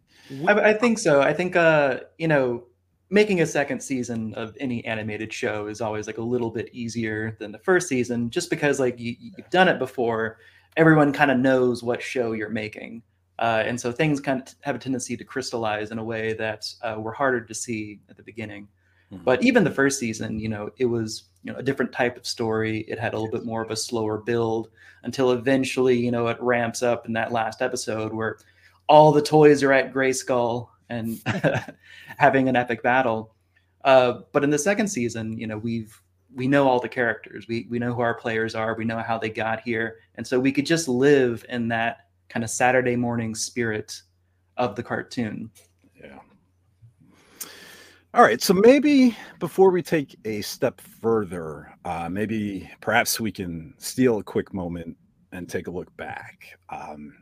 I, 0.48 0.54
I 0.54 0.74
think 0.74 0.98
so. 0.98 1.22
I 1.22 1.34
think 1.34 1.56
uh, 1.56 2.00
you 2.18 2.28
know, 2.28 2.64
making 3.12 3.41
a 3.41 3.45
second 3.45 3.82
season 3.82 4.34
of 4.36 4.56
any 4.60 4.84
animated 4.86 5.32
show 5.32 5.67
is 5.67 5.82
always 5.82 6.08
like 6.08 6.17
a 6.17 6.24
little 6.24 6.50
bit 6.50 6.69
easier 6.71 7.36
than 7.39 7.52
the 7.52 7.60
first 7.60 7.89
season, 7.89 8.30
just 8.30 8.50
because 8.50 8.80
like 8.80 8.97
you, 9.00 9.15
you've 9.19 9.50
done 9.50 9.67
it 9.67 9.78
before. 9.78 10.39
Everyone 10.78 11.12
kind 11.12 11.30
of 11.30 11.38
knows 11.38 11.84
what 11.84 12.02
show 12.02 12.32
you're 12.32 12.50
making. 12.50 13.04
Uh, 13.38 13.63
and 13.65 13.80
so 13.80 13.91
things 13.91 14.21
kind 14.21 14.41
of 14.41 14.56
have 14.62 14.76
a 14.76 14.80
tendency 14.80 15.17
to 15.17 15.26
crystallize 15.26 15.91
in 15.91 15.97
a 15.97 16.04
way 16.04 16.34
that 16.34 16.74
uh, 16.84 16.95
were 16.97 17.12
harder 17.12 17.41
to 17.41 17.54
see 17.54 18.00
at 18.10 18.15
the 18.15 18.24
beginning. 18.24 18.67
Mm-hmm. 19.12 19.26
But 19.26 19.43
even 19.43 19.65
the 19.65 19.71
first 19.71 20.00
season, 20.00 20.39
you 20.39 20.47
know, 20.47 20.69
it 20.78 20.86
was 20.86 21.24
you 21.43 21.52
know 21.52 21.60
a 21.60 21.63
different 21.63 21.91
type 21.91 22.15
of 22.15 22.26
story. 22.26 22.86
It 22.88 22.97
had 22.97 23.13
a 23.13 23.17
little 23.17 23.32
bit 23.32 23.45
more 23.45 23.62
of 23.62 23.71
a 23.71 23.76
slower 23.76 24.19
build 24.19 24.69
until 25.04 25.32
eventually, 25.32 25.97
you 25.97 26.12
know, 26.12 26.28
it 26.28 26.38
ramps 26.39 26.82
up 26.82 27.08
in 27.08 27.13
that 27.13 27.34
last 27.34 27.62
episode 27.62 28.13
where 28.13 28.38
all 28.88 29.12
the 29.12 29.21
toys 29.21 29.63
are 29.63 29.74
at 29.74 29.93
Grayskull 29.93 30.69
and 30.92 31.20
having 32.18 32.50
an 32.50 32.56
epic 32.56 32.84
battle. 32.84 33.34
Uh, 33.84 34.20
but 34.32 34.44
in 34.44 34.50
the 34.50 34.60
second 34.60 34.88
season, 34.88 35.38
you 35.38 35.48
know, 35.48 35.58
we've 35.58 36.00
we 36.34 36.48
know 36.48 36.68
all 36.68 36.80
the 36.80 36.90
characters. 36.90 37.48
We 37.48 37.66
we 37.70 37.80
know 37.80 37.94
who 37.94 38.02
our 38.02 38.14
players 38.14 38.54
are. 38.54 38.76
We 38.76 38.86
know 38.86 39.00
how 39.00 39.18
they 39.18 39.30
got 39.30 39.62
here, 39.62 39.98
and 40.16 40.28
so 40.28 40.40
we 40.40 40.52
could 40.52 40.66
just 40.66 40.88
live 40.88 41.44
in 41.50 41.68
that 41.70 42.08
kind 42.30 42.44
of 42.44 42.50
Saturday 42.50 42.96
morning 42.96 43.34
spirit 43.34 44.02
of 44.58 44.76
the 44.76 44.84
cartoon. 44.84 45.50
Yeah. 46.00 46.20
All 48.14 48.24
right. 48.24 48.42
So 48.42 48.54
maybe 48.54 49.18
before 49.40 49.72
we 49.72 49.82
take 49.82 50.18
a 50.26 50.42
step 50.42 50.82
further, 50.82 51.74
uh, 51.86 52.10
maybe 52.10 52.70
perhaps 52.82 53.20
we 53.20 53.32
can 53.32 53.74
steal 53.78 54.20
a 54.20 54.24
quick 54.24 54.54
moment 54.54 54.96
and 55.32 55.50
take 55.50 55.68
a 55.68 55.72
look 55.72 55.96
back. 55.98 56.46
Um, 56.70 57.14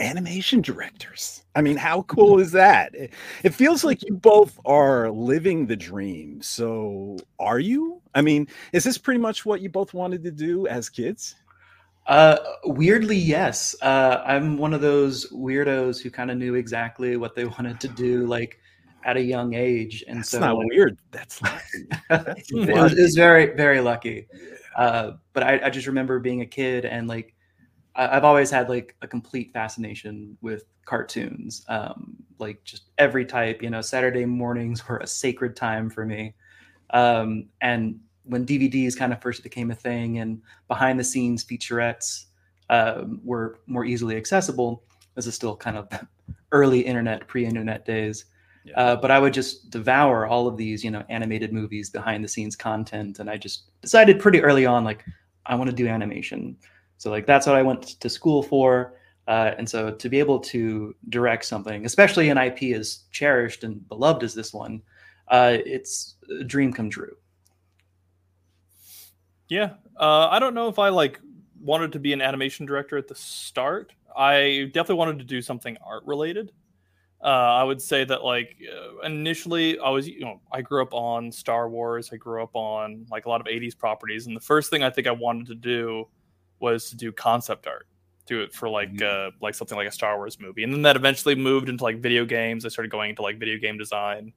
animation 0.00 0.60
directors. 0.60 1.44
I 1.54 1.62
mean, 1.62 1.76
how 1.76 2.02
cool 2.02 2.40
is 2.40 2.52
that? 2.52 2.94
It, 2.94 3.12
it, 3.42 3.54
feels 3.54 3.84
like 3.84 4.02
you 4.02 4.14
both 4.14 4.58
are 4.64 5.10
living 5.10 5.66
the 5.66 5.76
dream. 5.76 6.40
So, 6.42 7.16
are 7.38 7.58
you? 7.58 8.00
I 8.14 8.22
mean, 8.22 8.48
is 8.72 8.84
this 8.84 8.98
pretty 8.98 9.20
much 9.20 9.44
what 9.44 9.60
you 9.60 9.68
both 9.68 9.92
wanted 9.92 10.22
to 10.24 10.30
do 10.30 10.66
as 10.66 10.88
kids? 10.88 11.36
Uh, 12.06 12.36
weirdly, 12.64 13.16
yes. 13.16 13.76
Uh, 13.82 14.22
I'm 14.24 14.56
one 14.56 14.74
of 14.74 14.80
those 14.80 15.30
weirdos 15.30 16.00
who 16.02 16.10
kind 16.10 16.30
of 16.30 16.38
knew 16.38 16.54
exactly 16.54 17.16
what 17.16 17.34
they 17.34 17.44
wanted 17.58 17.80
to 17.80 17.88
do, 17.88 18.26
like 18.26 18.58
at 19.04 19.16
a 19.16 19.22
young 19.22 19.54
age. 19.54 20.04
And 20.08 20.18
That's 20.18 20.30
so, 20.30 20.40
not 20.40 20.56
weird. 20.56 20.98
That's 21.10 21.40
lucky. 21.42 21.62
That's 22.08 22.50
it, 22.50 22.74
was, 22.74 22.92
it, 22.92 23.02
was, 23.02 23.14
very, 23.14 23.54
very 23.54 23.80
lucky. 23.80 24.26
Uh, 24.76 25.12
but 25.32 25.42
I, 25.42 25.60
I, 25.64 25.70
just 25.70 25.86
remember 25.86 26.20
being 26.20 26.42
a 26.42 26.46
kid 26.46 26.84
and 26.84 27.08
like 27.08 27.34
I, 27.94 28.14
have 28.14 28.24
always 28.24 28.50
had 28.50 28.68
like 28.68 28.96
a 29.02 29.08
complete 29.08 29.52
fascination 29.52 30.36
with 30.40 30.64
cartoons, 30.84 31.64
um, 31.68 32.16
like 32.38 32.62
just 32.64 32.90
every 32.98 33.24
type. 33.24 33.62
You 33.62 33.70
know, 33.70 33.80
Saturday 33.80 34.24
mornings 34.24 34.88
were 34.88 34.98
a 34.98 35.06
sacred 35.06 35.56
time 35.56 35.90
for 35.90 36.04
me. 36.04 36.34
Um, 36.90 37.46
and 37.60 38.00
when 38.24 38.46
DVDs 38.46 38.96
kind 38.96 39.12
of 39.12 39.20
first 39.20 39.42
became 39.42 39.70
a 39.70 39.74
thing 39.74 40.18
and 40.18 40.40
behind 40.68 40.98
the 40.98 41.04
scenes 41.04 41.44
featurettes 41.44 42.26
um, 42.68 43.20
were 43.24 43.60
more 43.66 43.84
easily 43.84 44.16
accessible, 44.16 44.82
this 45.14 45.26
is 45.26 45.34
still 45.34 45.56
kind 45.56 45.76
of 45.76 45.88
early 46.52 46.80
internet, 46.80 47.26
pre-internet 47.26 47.84
days. 47.84 48.26
Yeah. 48.64 48.78
Uh, 48.78 48.96
but 48.96 49.10
I 49.10 49.18
would 49.18 49.32
just 49.32 49.70
devour 49.70 50.26
all 50.26 50.46
of 50.46 50.56
these, 50.56 50.84
you 50.84 50.90
know, 50.90 51.02
animated 51.08 51.52
movies, 51.52 51.88
behind 51.88 52.22
the 52.22 52.28
scenes 52.28 52.56
content, 52.56 53.18
and 53.18 53.30
I 53.30 53.38
just 53.38 53.80
decided 53.80 54.20
pretty 54.20 54.42
early 54.42 54.66
on, 54.66 54.84
like, 54.84 55.04
I 55.46 55.54
want 55.54 55.70
to 55.70 55.76
do 55.76 55.88
animation. 55.88 56.56
So 57.00 57.10
like 57.10 57.24
that's 57.24 57.46
what 57.46 57.56
I 57.56 57.62
went 57.62 57.98
to 57.98 58.10
school 58.10 58.42
for. 58.42 58.92
Uh, 59.26 59.52
and 59.56 59.66
so 59.66 59.90
to 59.90 60.08
be 60.10 60.18
able 60.18 60.38
to 60.38 60.94
direct 61.08 61.46
something, 61.46 61.86
especially 61.86 62.28
an 62.28 62.36
IP 62.36 62.74
as 62.76 63.04
cherished 63.10 63.64
and 63.64 63.88
beloved 63.88 64.22
as 64.22 64.34
this 64.34 64.52
one, 64.52 64.82
uh, 65.28 65.56
it's 65.64 66.16
a 66.38 66.44
dream 66.44 66.74
come 66.74 66.90
true. 66.90 67.16
Yeah, 69.48 69.70
uh, 69.96 70.28
I 70.28 70.38
don't 70.38 70.52
know 70.52 70.68
if 70.68 70.78
I 70.78 70.90
like 70.90 71.18
wanted 71.58 71.92
to 71.92 71.98
be 71.98 72.12
an 72.12 72.20
animation 72.20 72.66
director 72.66 72.98
at 72.98 73.08
the 73.08 73.14
start. 73.14 73.94
I 74.14 74.64
definitely 74.74 74.96
wanted 74.96 75.20
to 75.20 75.24
do 75.24 75.40
something 75.40 75.78
art 75.82 76.02
related. 76.04 76.52
Uh, 77.24 77.28
I 77.28 77.64
would 77.64 77.80
say 77.80 78.04
that 78.04 78.24
like 78.24 78.58
uh, 78.70 79.06
initially 79.06 79.78
I 79.78 79.88
was 79.88 80.06
you 80.06 80.20
know 80.20 80.42
I 80.52 80.60
grew 80.60 80.82
up 80.82 80.92
on 80.92 81.32
Star 81.32 81.70
Wars. 81.70 82.10
I 82.12 82.16
grew 82.16 82.42
up 82.42 82.54
on 82.54 83.06
like 83.10 83.24
a 83.24 83.30
lot 83.30 83.40
of 83.40 83.46
'80s 83.46 83.76
properties, 83.78 84.26
and 84.26 84.36
the 84.36 84.40
first 84.40 84.68
thing 84.68 84.82
I 84.82 84.90
think 84.90 85.06
I 85.06 85.12
wanted 85.12 85.46
to 85.46 85.54
do 85.54 86.06
was 86.60 86.90
to 86.90 86.96
do 86.96 87.12
concept 87.12 87.66
art, 87.66 87.86
do 88.26 88.40
it 88.42 88.52
for 88.52 88.68
like 88.68 88.92
mm-hmm. 88.92 89.28
uh, 89.28 89.36
like 89.40 89.54
something 89.54 89.76
like 89.76 89.88
a 89.88 89.92
Star 89.92 90.16
Wars 90.16 90.38
movie, 90.40 90.62
and 90.62 90.72
then 90.72 90.82
that 90.82 90.96
eventually 90.96 91.34
moved 91.34 91.68
into 91.68 91.82
like 91.82 92.00
video 92.00 92.24
games. 92.24 92.64
I 92.64 92.68
started 92.68 92.90
going 92.90 93.10
into 93.10 93.22
like 93.22 93.38
video 93.38 93.58
game 93.58 93.78
design. 93.78 94.32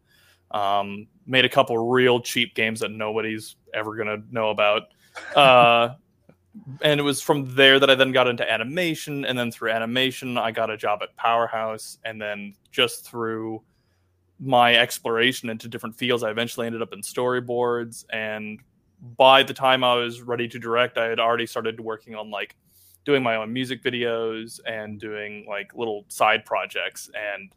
Um, 0.51 1.07
made 1.25 1.45
a 1.45 1.49
couple 1.49 1.77
real 1.89 2.19
cheap 2.19 2.53
games 2.53 2.81
that 2.81 2.91
nobody's 2.91 3.55
ever 3.73 3.95
gonna 3.95 4.17
know 4.31 4.49
about. 4.49 4.83
Uh, 5.35 5.89
and 6.81 6.99
it 6.99 7.03
was 7.03 7.21
from 7.21 7.55
there 7.55 7.79
that 7.79 7.89
I 7.89 7.95
then 7.95 8.11
got 8.11 8.27
into 8.27 8.49
animation, 8.49 9.25
and 9.25 9.37
then 9.37 9.51
through 9.51 9.71
animation, 9.71 10.37
I 10.37 10.51
got 10.51 10.69
a 10.69 10.77
job 10.77 10.99
at 11.01 11.15
Powerhouse, 11.15 11.97
and 12.05 12.21
then 12.21 12.53
just 12.71 13.05
through 13.05 13.63
my 14.39 14.75
exploration 14.75 15.49
into 15.49 15.67
different 15.67 15.95
fields, 15.95 16.23
I 16.23 16.29
eventually 16.29 16.67
ended 16.67 16.81
up 16.81 16.93
in 16.93 17.01
storyboards. 17.01 18.05
And 18.11 18.59
by 19.03 19.43
the 19.43 19.53
time 19.53 19.83
I 19.83 19.95
was 19.95 20.21
ready 20.21 20.47
to 20.47 20.57
direct, 20.57 20.97
I 20.97 21.05
had 21.05 21.19
already 21.19 21.45
started 21.45 21.79
working 21.79 22.15
on 22.15 22.31
like 22.31 22.55
doing 23.05 23.21
my 23.21 23.35
own 23.35 23.51
music 23.51 23.83
videos 23.83 24.59
and 24.65 24.99
doing 24.99 25.45
like 25.47 25.75
little 25.75 26.05
side 26.07 26.45
projects. 26.45 27.09
And 27.13 27.51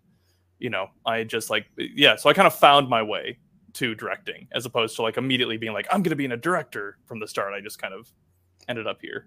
you 0.58 0.70
know, 0.70 0.90
I 1.04 1.22
just 1.24 1.48
like 1.48 1.66
yeah, 1.76 2.16
so 2.16 2.28
I 2.28 2.32
kind 2.32 2.46
of 2.46 2.54
found 2.54 2.88
my 2.88 3.02
way 3.02 3.38
to 3.74 3.94
directing 3.94 4.48
as 4.52 4.66
opposed 4.66 4.96
to 4.96 5.02
like 5.02 5.18
immediately 5.18 5.56
being 5.56 5.72
like 5.72 5.86
I'm 5.90 6.02
going 6.02 6.10
to 6.10 6.16
be 6.16 6.24
in 6.24 6.32
a 6.32 6.36
director 6.36 6.98
from 7.06 7.20
the 7.20 7.28
start. 7.28 7.54
I 7.54 7.60
just 7.60 7.80
kind 7.80 7.94
of 7.94 8.10
ended 8.68 8.86
up 8.86 8.98
here. 9.00 9.26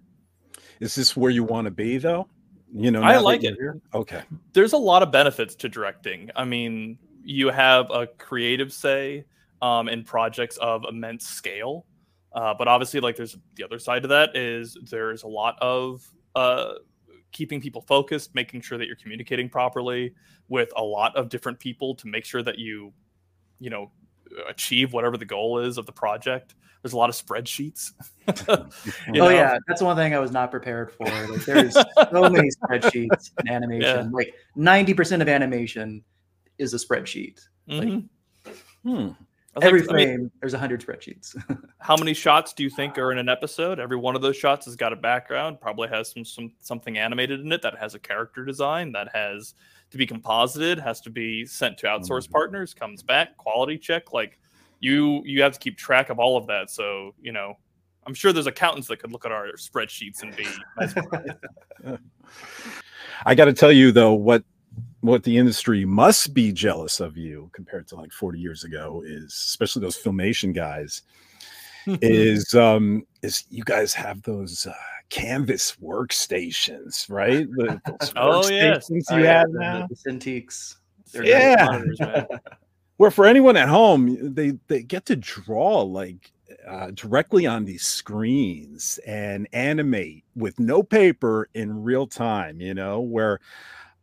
Is 0.81 0.95
this 0.95 1.15
where 1.15 1.31
you 1.31 1.43
want 1.43 1.65
to 1.65 1.71
be 1.71 1.97
though? 1.97 2.27
You 2.73 2.91
know, 2.91 3.01
I 3.01 3.17
like 3.17 3.43
it. 3.43 3.55
Here? 3.55 3.79
Okay. 3.93 4.21
There's 4.53 4.73
a 4.73 4.77
lot 4.77 5.01
of 5.01 5.11
benefits 5.11 5.55
to 5.55 5.69
directing. 5.69 6.29
I 6.35 6.45
mean, 6.45 6.99
you 7.23 7.49
have 7.49 7.89
a 7.89 8.07
creative 8.07 8.71
say 8.71 9.25
um, 9.61 9.89
in 9.89 10.03
projects 10.03 10.57
of 10.57 10.83
immense 10.87 11.27
scale, 11.27 11.85
uh, 12.33 12.53
but 12.53 12.67
obviously, 12.67 12.99
like, 12.99 13.15
there's 13.15 13.37
the 13.55 13.63
other 13.63 13.79
side 13.79 14.03
to 14.03 14.07
that 14.09 14.35
is 14.35 14.77
there's 14.89 15.23
a 15.23 15.27
lot 15.27 15.57
of 15.61 16.07
uh, 16.35 16.73
keeping 17.31 17.59
people 17.59 17.81
focused, 17.81 18.35
making 18.35 18.61
sure 18.61 18.77
that 18.77 18.87
you're 18.87 18.95
communicating 18.95 19.49
properly 19.49 20.13
with 20.47 20.71
a 20.75 20.83
lot 20.83 21.15
of 21.15 21.29
different 21.29 21.59
people 21.59 21.95
to 21.95 22.07
make 22.07 22.25
sure 22.25 22.43
that 22.43 22.59
you, 22.59 22.93
you 23.59 23.69
know, 23.69 23.91
achieve 24.47 24.93
whatever 24.93 25.17
the 25.17 25.25
goal 25.25 25.59
is 25.59 25.77
of 25.77 25.85
the 25.85 25.91
project. 25.91 26.55
There's 26.81 26.93
a 26.93 26.97
lot 26.97 27.09
of 27.09 27.15
spreadsheets. 27.15 27.91
oh 28.47 29.11
know? 29.11 29.29
yeah, 29.29 29.57
that's 29.67 29.81
one 29.81 29.97
thing 29.97 30.13
I 30.13 30.19
was 30.19 30.31
not 30.31 30.49
prepared 30.49 30.91
for. 30.91 31.05
Like, 31.05 31.43
there's 31.45 31.73
so 31.73 32.29
many 32.29 32.49
spreadsheets 32.63 33.31
in 33.41 33.49
animation. 33.49 34.05
Yeah. 34.05 34.09
Like 34.11 34.33
ninety 34.55 34.93
percent 34.93 35.21
of 35.21 35.27
animation 35.27 36.03
is 36.57 36.73
a 36.73 36.77
spreadsheet. 36.77 37.41
Mm-hmm. 37.69 37.89
Like, 37.89 38.55
hmm. 38.83 39.09
Every 39.61 39.81
frame, 39.81 40.09
I 40.09 40.17
mean, 40.17 40.31
there's 40.39 40.53
a 40.53 40.59
hundred 40.59 40.85
spreadsheets. 40.85 41.35
how 41.79 41.95
many 41.95 42.13
shots 42.13 42.53
do 42.53 42.63
you 42.63 42.69
think 42.69 42.97
are 42.97 43.11
in 43.11 43.17
an 43.17 43.29
episode? 43.29 43.79
Every 43.79 43.97
one 43.97 44.15
of 44.15 44.21
those 44.21 44.37
shots 44.37 44.65
has 44.65 44.75
got 44.75 44.93
a 44.93 44.95
background, 44.95 45.61
probably 45.61 45.87
has 45.89 46.11
some, 46.11 46.25
some 46.25 46.51
something 46.59 46.97
animated 46.97 47.39
in 47.41 47.51
it 47.51 47.61
that 47.61 47.77
has 47.77 47.95
a 47.95 47.99
character 47.99 48.45
design 48.45 48.91
that 48.93 49.09
has 49.13 49.53
to 49.91 49.97
be 49.97 50.05
composited, 50.05 50.79
has 50.79 51.01
to 51.01 51.09
be 51.09 51.45
sent 51.45 51.77
to 51.79 51.87
outsource 51.87 52.23
mm-hmm. 52.23 52.33
partners, 52.33 52.73
comes 52.73 53.01
back, 53.01 53.37
quality 53.37 53.77
check. 53.77 54.13
Like 54.13 54.39
you 54.79 55.21
you 55.25 55.41
have 55.41 55.53
to 55.53 55.59
keep 55.59 55.77
track 55.77 56.09
of 56.09 56.19
all 56.19 56.37
of 56.37 56.47
that. 56.47 56.69
So, 56.69 57.13
you 57.21 57.31
know, 57.31 57.57
I'm 58.05 58.13
sure 58.13 58.33
there's 58.33 58.47
accountants 58.47 58.87
that 58.87 58.97
could 58.97 59.11
look 59.11 59.25
at 59.25 59.31
our 59.31 59.47
spreadsheets 59.53 60.21
and 60.21 60.35
be 60.35 60.47
I 63.25 63.35
got 63.35 63.45
to 63.45 63.53
tell 63.53 63.71
you 63.71 63.91
though, 63.91 64.13
what 64.13 64.43
what 65.01 65.23
the 65.23 65.37
industry 65.37 65.85
must 65.85 66.33
be 66.33 66.51
jealous 66.51 66.99
of 66.99 67.17
you 67.17 67.49
compared 67.53 67.87
to 67.87 67.95
like 67.95 68.11
40 68.11 68.39
years 68.39 68.63
ago 68.63 69.01
is 69.05 69.33
especially 69.33 69.81
those 69.81 69.97
filmation 69.97 70.53
guys 70.53 71.03
is 72.01 72.53
um 72.55 73.05
is 73.21 73.45
you 73.49 73.63
guys 73.63 73.93
have 73.93 74.21
those 74.23 74.67
uh, 74.67 74.73
canvas 75.09 75.75
workstations 75.81 77.09
right? 77.09 77.49
The, 77.51 77.81
oh 78.15 78.47
yes. 78.49 78.89
you 78.89 79.01
oh, 79.09 79.15
have 79.15 79.23
yeah, 79.23 79.43
now? 79.59 79.87
the, 79.87 79.95
Cintiqs. 79.95 80.75
Yeah. 81.13 82.25
where 82.97 83.11
for 83.11 83.25
anyone 83.25 83.57
at 83.57 83.69
home 83.69 84.33
they 84.35 84.53
they 84.67 84.83
get 84.83 85.05
to 85.05 85.15
draw 85.15 85.81
like 85.81 86.31
uh, 86.67 86.91
directly 86.93 87.47
on 87.47 87.63
these 87.63 87.83
screens 87.83 88.99
and 89.07 89.47
animate 89.53 90.25
with 90.35 90.59
no 90.59 90.83
paper 90.83 91.47
in 91.53 91.81
real 91.81 92.05
time 92.05 92.59
you 92.59 92.73
know 92.73 92.99
where 92.99 93.39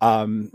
um 0.01 0.51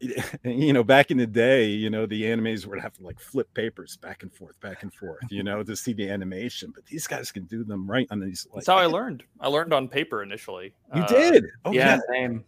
you 0.44 0.72
know, 0.72 0.84
back 0.84 1.10
in 1.10 1.16
the 1.16 1.26
day, 1.26 1.66
you 1.66 1.90
know, 1.90 2.06
the 2.06 2.22
animators 2.22 2.66
would 2.66 2.80
have 2.80 2.92
to 2.94 3.02
like 3.02 3.18
flip 3.18 3.52
papers 3.54 3.96
back 3.96 4.22
and 4.22 4.32
forth, 4.32 4.58
back 4.60 4.82
and 4.82 4.94
forth, 4.94 5.24
you 5.30 5.42
know, 5.42 5.62
to 5.62 5.74
see 5.74 5.92
the 5.92 6.08
animation. 6.08 6.72
But 6.74 6.86
these 6.86 7.06
guys 7.06 7.32
can 7.32 7.44
do 7.44 7.64
them 7.64 7.90
right 7.90 8.06
on 8.10 8.20
these. 8.20 8.46
Like, 8.50 8.64
That's 8.64 8.68
how 8.68 8.76
I 8.76 8.86
learned. 8.86 9.24
I 9.40 9.48
learned 9.48 9.72
on 9.72 9.88
paper 9.88 10.22
initially. 10.22 10.72
You 10.94 11.02
uh, 11.02 11.06
did? 11.06 11.46
Oh, 11.64 11.72
yeah, 11.72 11.96
yeah. 11.96 12.00
same. 12.12 12.44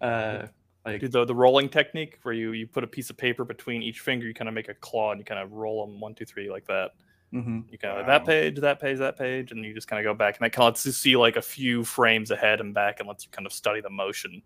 Uh, 0.00 0.46
like 0.84 1.00
do 1.00 1.08
the, 1.08 1.24
the 1.24 1.34
rolling 1.34 1.68
technique 1.68 2.18
where 2.22 2.34
you 2.34 2.52
you 2.52 2.66
put 2.66 2.84
a 2.84 2.86
piece 2.86 3.10
of 3.10 3.16
paper 3.16 3.44
between 3.44 3.82
each 3.82 4.00
finger, 4.00 4.26
you 4.26 4.34
kind 4.34 4.48
of 4.48 4.54
make 4.54 4.68
a 4.68 4.74
claw 4.74 5.12
and 5.12 5.20
you 5.20 5.24
kind 5.24 5.40
of 5.40 5.52
roll 5.52 5.86
them 5.86 6.00
one, 6.00 6.14
two, 6.14 6.24
three 6.24 6.50
like 6.50 6.66
that. 6.66 6.92
Mm-hmm. 7.32 7.60
You 7.70 7.78
kind 7.78 7.98
of 7.98 8.06
wow. 8.06 8.18
that 8.18 8.26
page, 8.26 8.56
that 8.60 8.80
page, 8.80 8.98
that 8.98 9.18
page, 9.18 9.52
and 9.52 9.64
you 9.64 9.74
just 9.74 9.86
kind 9.86 10.04
of 10.04 10.10
go 10.10 10.16
back, 10.16 10.38
and 10.38 10.44
that 10.44 10.50
kind 10.50 10.66
of 10.66 10.72
lets 10.72 10.86
you 10.86 10.92
see 10.92 11.16
like 11.16 11.36
a 11.36 11.42
few 11.42 11.84
frames 11.84 12.30
ahead 12.30 12.60
and 12.60 12.72
back, 12.72 13.00
and 13.00 13.08
lets 13.08 13.24
you 13.24 13.30
kind 13.30 13.46
of 13.46 13.52
study 13.52 13.80
the 13.80 13.90
motion 13.90 14.42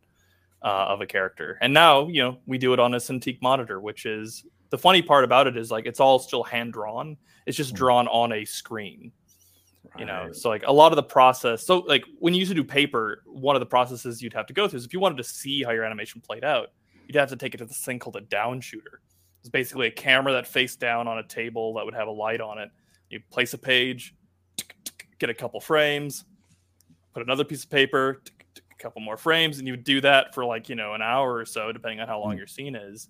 uh, 0.65 0.87
of 0.89 1.01
a 1.01 1.07
character. 1.07 1.59
And 1.61 1.73
now, 1.73 2.09
you 2.09 2.23
know, 2.23 2.39
we 2.47 2.59
do 2.59 2.73
it 2.73 2.81
on 2.81 2.95
a 2.95 2.99
Cintiq 2.99 3.41
monitor, 3.43 3.81
which 3.81 4.07
is 4.07 4.45
the 4.71 4.79
funny 4.79 5.03
part 5.03 5.25
about 5.25 5.47
it 5.47 5.57
is 5.57 5.71
like 5.71 5.87
it's 5.87 6.01
all 6.01 6.19
still 6.19 6.43
hand 6.43 6.73
drawn. 6.73 7.17
It's 7.47 7.57
just 7.57 7.71
hmm. 7.71 7.77
drawn 7.77 8.09
on 8.09 8.33
a 8.33 8.45
screen. 8.45 9.13
Right. 9.85 10.01
You 10.01 10.07
know, 10.07 10.33
so 10.33 10.49
like 10.49 10.63
a 10.67 10.73
lot 10.73 10.93
of 10.93 10.97
the 10.97 11.03
process. 11.03 11.67
So 11.67 11.79
like 11.81 12.05
when 12.19 12.35
you 12.35 12.39
used 12.39 12.51
to 12.51 12.55
do 12.55 12.65
paper, 12.65 13.23
one 13.27 13.57
of 13.57 13.61
the 13.61 13.67
processes 13.67 14.23
you'd 14.23 14.33
have 14.33 14.47
to 14.47 14.55
go 14.55 14.69
through 14.69 14.79
is 14.79 14.85
if 14.85 14.93
you 14.93 15.01
wanted 15.01 15.17
to 15.19 15.25
see 15.25 15.63
how 15.63 15.73
your 15.73 15.85
animation 15.85 16.21
played 16.21 16.45
out, 16.45 16.69
you'd 17.07 17.17
have 17.17 17.29
to 17.31 17.37
take 17.37 17.55
it 17.55 17.59
to 17.59 17.67
this 17.67 17.85
thing 17.85 17.99
called 17.99 18.17
a 18.17 18.21
down 18.21 18.61
shooter 18.61 19.01
it's 19.43 19.51
basically 19.51 19.89
a 19.89 19.91
camera 19.91 20.33
that 20.35 20.47
faced 20.47 20.79
down 20.79 21.09
on 21.09 21.19
a 21.19 21.27
table 21.27 21.75
that 21.75 21.85
would 21.85 21.95
have 21.95 22.07
a 22.07 22.13
light 22.13 22.41
on 22.41 22.59
it. 22.59 22.71
You 23.11 23.21
place 23.33 23.55
a 23.55 23.59
page, 23.59 24.15
get 25.19 25.31
a 25.31 25.35
couple 25.35 25.61
frames, 25.61 26.25
put 27.13 27.25
another 27.25 27.43
piece 27.43 27.65
of 27.65 27.71
paper, 27.71 28.23
couple 28.83 29.01
more 29.01 29.17
frames, 29.17 29.59
and 29.59 29.67
you 29.67 29.73
would 29.73 29.85
do 29.85 30.01
that 30.01 30.35
for 30.35 30.45
like, 30.45 30.69
you 30.69 30.75
know, 30.75 30.95
an 30.95 31.03
hour 31.03 31.35
or 31.35 31.45
so, 31.45 31.73
depending 31.73 32.01
on 32.01 32.09
how 32.09 32.21
long 32.21 32.35
mm. 32.35 32.39
your 32.39 32.47
scene 32.47 32.75
is. 32.75 33.09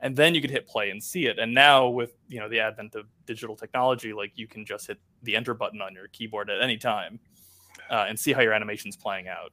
And 0.00 0.14
then 0.14 0.34
you 0.34 0.40
could 0.40 0.50
hit 0.50 0.68
play 0.68 0.90
and 0.90 1.02
see 1.02 1.26
it. 1.26 1.40
And 1.40 1.52
now 1.52 1.88
with, 1.88 2.12
you 2.28 2.38
know, 2.38 2.48
the 2.48 2.60
advent 2.60 2.94
of 2.94 3.06
digital 3.26 3.56
technology, 3.56 4.12
like 4.12 4.32
you 4.36 4.46
can 4.46 4.64
just 4.64 4.86
hit 4.86 4.98
the 5.24 5.34
enter 5.34 5.54
button 5.54 5.82
on 5.82 5.92
your 5.92 6.06
keyboard 6.08 6.50
at 6.50 6.62
any 6.62 6.76
time 6.76 7.18
uh, 7.90 8.06
and 8.08 8.18
see 8.18 8.32
how 8.32 8.40
your 8.40 8.52
animation's 8.52 8.96
playing 8.96 9.26
out 9.26 9.50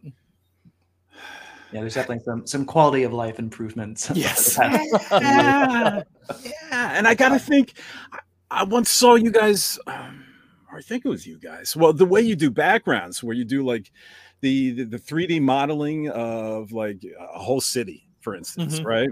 yeah, 1.72 1.82
there's 1.82 1.96
definitely 1.96 2.24
some 2.24 2.48
some 2.48 2.66
quality 2.66 3.04
of 3.04 3.14
life 3.14 3.40
improvements. 3.40 4.10
Yes. 4.16 4.58
yeah. 5.12 6.04
yeah. 6.44 6.98
And 6.98 7.08
I 7.08 7.14
gotta 7.16 7.40
think, 7.40 7.74
I, 8.12 8.20
I 8.50 8.64
once 8.64 8.90
saw 8.90 9.16
you 9.16 9.32
guys, 9.32 9.78
um, 9.88 10.24
or 10.72 10.78
I 10.78 10.82
think 10.82 11.06
it 11.06 11.10
was 11.10 11.28
you 11.28 11.38
guys. 11.38 11.76
Well, 11.76 11.92
the 11.92 12.06
way 12.06 12.22
you 12.22 12.36
do 12.36 12.50
backgrounds, 12.50 13.24
where 13.24 13.36
you 13.36 13.44
do 13.44 13.66
like 13.66 13.92
the 14.46 14.72
the, 14.72 14.84
the 14.84 15.00
3D 15.00 15.42
modeling 15.42 16.08
of 16.10 16.72
like 16.72 17.04
a 17.34 17.40
whole 17.40 17.62
city 17.62 18.05
for 18.26 18.34
instance, 18.34 18.80
mm-hmm. 18.80 18.88
right? 18.88 19.10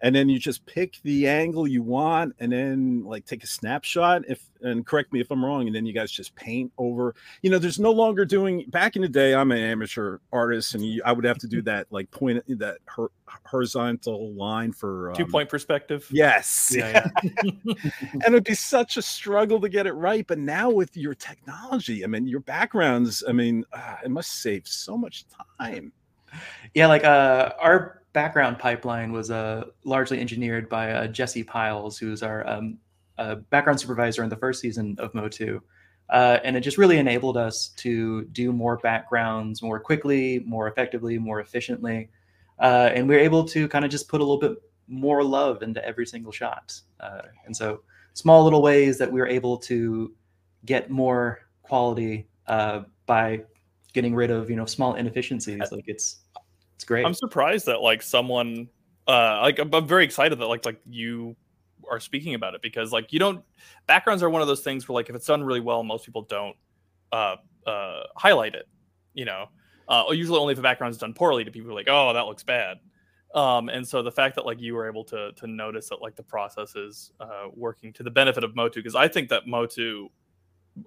And 0.00 0.14
then 0.14 0.28
you 0.28 0.38
just 0.38 0.64
pick 0.64 1.00
the 1.02 1.26
angle 1.26 1.66
you 1.66 1.82
want 1.82 2.36
and 2.38 2.52
then 2.52 3.02
like 3.02 3.26
take 3.26 3.42
a 3.42 3.48
snapshot 3.48 4.22
if 4.28 4.48
and 4.62 4.86
correct 4.86 5.12
me 5.12 5.20
if 5.20 5.28
I'm 5.32 5.44
wrong 5.44 5.66
and 5.66 5.74
then 5.74 5.84
you 5.84 5.92
guys 5.92 6.12
just 6.12 6.36
paint 6.36 6.70
over. 6.78 7.16
You 7.42 7.50
know, 7.50 7.58
there's 7.58 7.80
no 7.80 7.90
longer 7.90 8.24
doing 8.24 8.64
back 8.68 8.94
in 8.94 9.02
the 9.02 9.08
day 9.08 9.34
I'm 9.34 9.50
an 9.50 9.58
amateur 9.58 10.18
artist 10.32 10.76
and 10.76 10.86
you, 10.86 11.02
I 11.04 11.10
would 11.10 11.24
have 11.24 11.38
to 11.38 11.48
do 11.48 11.62
that 11.62 11.88
like 11.90 12.08
point 12.12 12.44
that 12.60 12.78
her, 12.84 13.08
horizontal 13.44 14.32
line 14.34 14.72
for 14.72 15.10
um, 15.10 15.16
two 15.16 15.26
point 15.26 15.48
perspective. 15.48 16.06
Yes. 16.12 16.72
Yeah, 16.76 17.08
yeah. 17.24 17.42
and 18.12 18.24
it'd 18.24 18.44
be 18.44 18.54
such 18.54 18.98
a 18.98 19.02
struggle 19.02 19.60
to 19.62 19.68
get 19.68 19.88
it 19.88 19.94
right, 19.94 20.24
but 20.28 20.38
now 20.38 20.70
with 20.70 20.96
your 20.96 21.16
technology, 21.16 22.04
I 22.04 22.06
mean, 22.06 22.28
your 22.28 22.38
backgrounds, 22.38 23.24
I 23.28 23.32
mean, 23.32 23.64
uh, 23.72 23.96
it 24.04 24.12
must 24.12 24.42
save 24.42 24.68
so 24.68 24.96
much 24.96 25.24
time. 25.58 25.92
Yeah, 26.74 26.86
like 26.86 27.04
uh 27.04 27.52
our 27.60 28.02
background 28.14 28.58
pipeline 28.58 29.12
was 29.12 29.30
uh, 29.30 29.64
largely 29.84 30.20
engineered 30.20 30.70
by 30.70 30.92
uh, 30.92 31.06
Jesse 31.08 31.42
Piles, 31.42 31.98
who's 31.98 32.22
our 32.22 32.48
um, 32.48 32.78
uh, 33.18 33.34
background 33.50 33.78
supervisor 33.78 34.22
in 34.22 34.30
the 34.30 34.36
first 34.36 34.60
season 34.60 34.96
of 34.98 35.12
Motu. 35.14 35.60
Uh, 36.08 36.38
and 36.44 36.56
it 36.56 36.60
just 36.60 36.78
really 36.78 36.98
enabled 36.98 37.36
us 37.36 37.68
to 37.76 38.24
do 38.26 38.52
more 38.52 38.76
backgrounds 38.78 39.62
more 39.62 39.80
quickly, 39.80 40.42
more 40.46 40.68
effectively, 40.68 41.18
more 41.18 41.40
efficiently. 41.40 42.08
Uh, 42.58 42.90
and 42.94 43.08
we 43.08 43.16
are 43.16 43.18
able 43.18 43.44
to 43.44 43.68
kind 43.68 43.84
of 43.84 43.90
just 43.90 44.08
put 44.08 44.20
a 44.20 44.24
little 44.24 44.38
bit 44.38 44.62
more 44.86 45.24
love 45.24 45.62
into 45.62 45.84
every 45.84 46.06
single 46.06 46.30
shot. 46.30 46.78
Uh, 47.00 47.22
and 47.46 47.56
so, 47.56 47.82
small 48.12 48.44
little 48.44 48.62
ways 48.62 48.96
that 48.98 49.10
we 49.10 49.18
were 49.18 49.26
able 49.26 49.56
to 49.58 50.14
get 50.64 50.88
more 50.88 51.40
quality 51.62 52.28
by 53.06 53.42
getting 53.92 54.14
rid 54.14 54.30
of 54.30 54.50
you 54.50 54.56
know 54.56 54.66
small 54.66 54.94
inefficiencies. 54.94 55.72
Like 55.72 55.84
it's 55.86 56.18
it's 56.74 56.84
great. 56.84 57.04
I'm 57.04 57.14
surprised 57.14 57.66
that 57.66 57.80
like 57.80 58.02
someone 58.02 58.68
uh 59.06 59.40
like 59.42 59.58
I'm, 59.58 59.72
I'm 59.74 59.86
very 59.86 60.04
excited 60.04 60.38
that 60.38 60.46
like 60.46 60.64
like 60.64 60.80
you 60.88 61.36
are 61.90 62.00
speaking 62.00 62.34
about 62.34 62.54
it 62.54 62.62
because 62.62 62.92
like 62.92 63.12
you 63.12 63.18
don't 63.18 63.44
backgrounds 63.86 64.22
are 64.22 64.30
one 64.30 64.42
of 64.42 64.48
those 64.48 64.62
things 64.62 64.88
where 64.88 64.94
like 64.94 65.10
if 65.10 65.16
it's 65.16 65.26
done 65.26 65.42
really 65.42 65.60
well 65.60 65.82
most 65.82 66.06
people 66.06 66.22
don't 66.22 66.56
uh 67.12 67.36
uh 67.66 68.00
highlight 68.16 68.54
it 68.54 68.66
you 69.12 69.24
know 69.24 69.46
uh 69.88 70.04
usually 70.10 70.38
only 70.38 70.52
if 70.52 70.56
the 70.56 70.62
background 70.62 70.92
is 70.92 70.98
done 70.98 71.12
poorly 71.12 71.44
do 71.44 71.50
people 71.50 71.74
like 71.74 71.88
oh 71.88 72.12
that 72.14 72.26
looks 72.26 72.42
bad 72.42 72.78
um 73.34 73.68
and 73.68 73.86
so 73.86 74.02
the 74.02 74.10
fact 74.10 74.34
that 74.34 74.46
like 74.46 74.60
you 74.60 74.74
were 74.74 74.88
able 74.88 75.04
to 75.04 75.32
to 75.32 75.46
notice 75.46 75.88
that 75.90 76.00
like 76.00 76.16
the 76.16 76.22
process 76.22 76.74
is 76.74 77.12
uh 77.20 77.46
working 77.54 77.92
to 77.92 78.02
the 78.02 78.10
benefit 78.10 78.42
of 78.42 78.56
motu 78.56 78.80
because 78.80 78.94
i 78.94 79.06
think 79.06 79.28
that 79.28 79.46
motu 79.46 80.08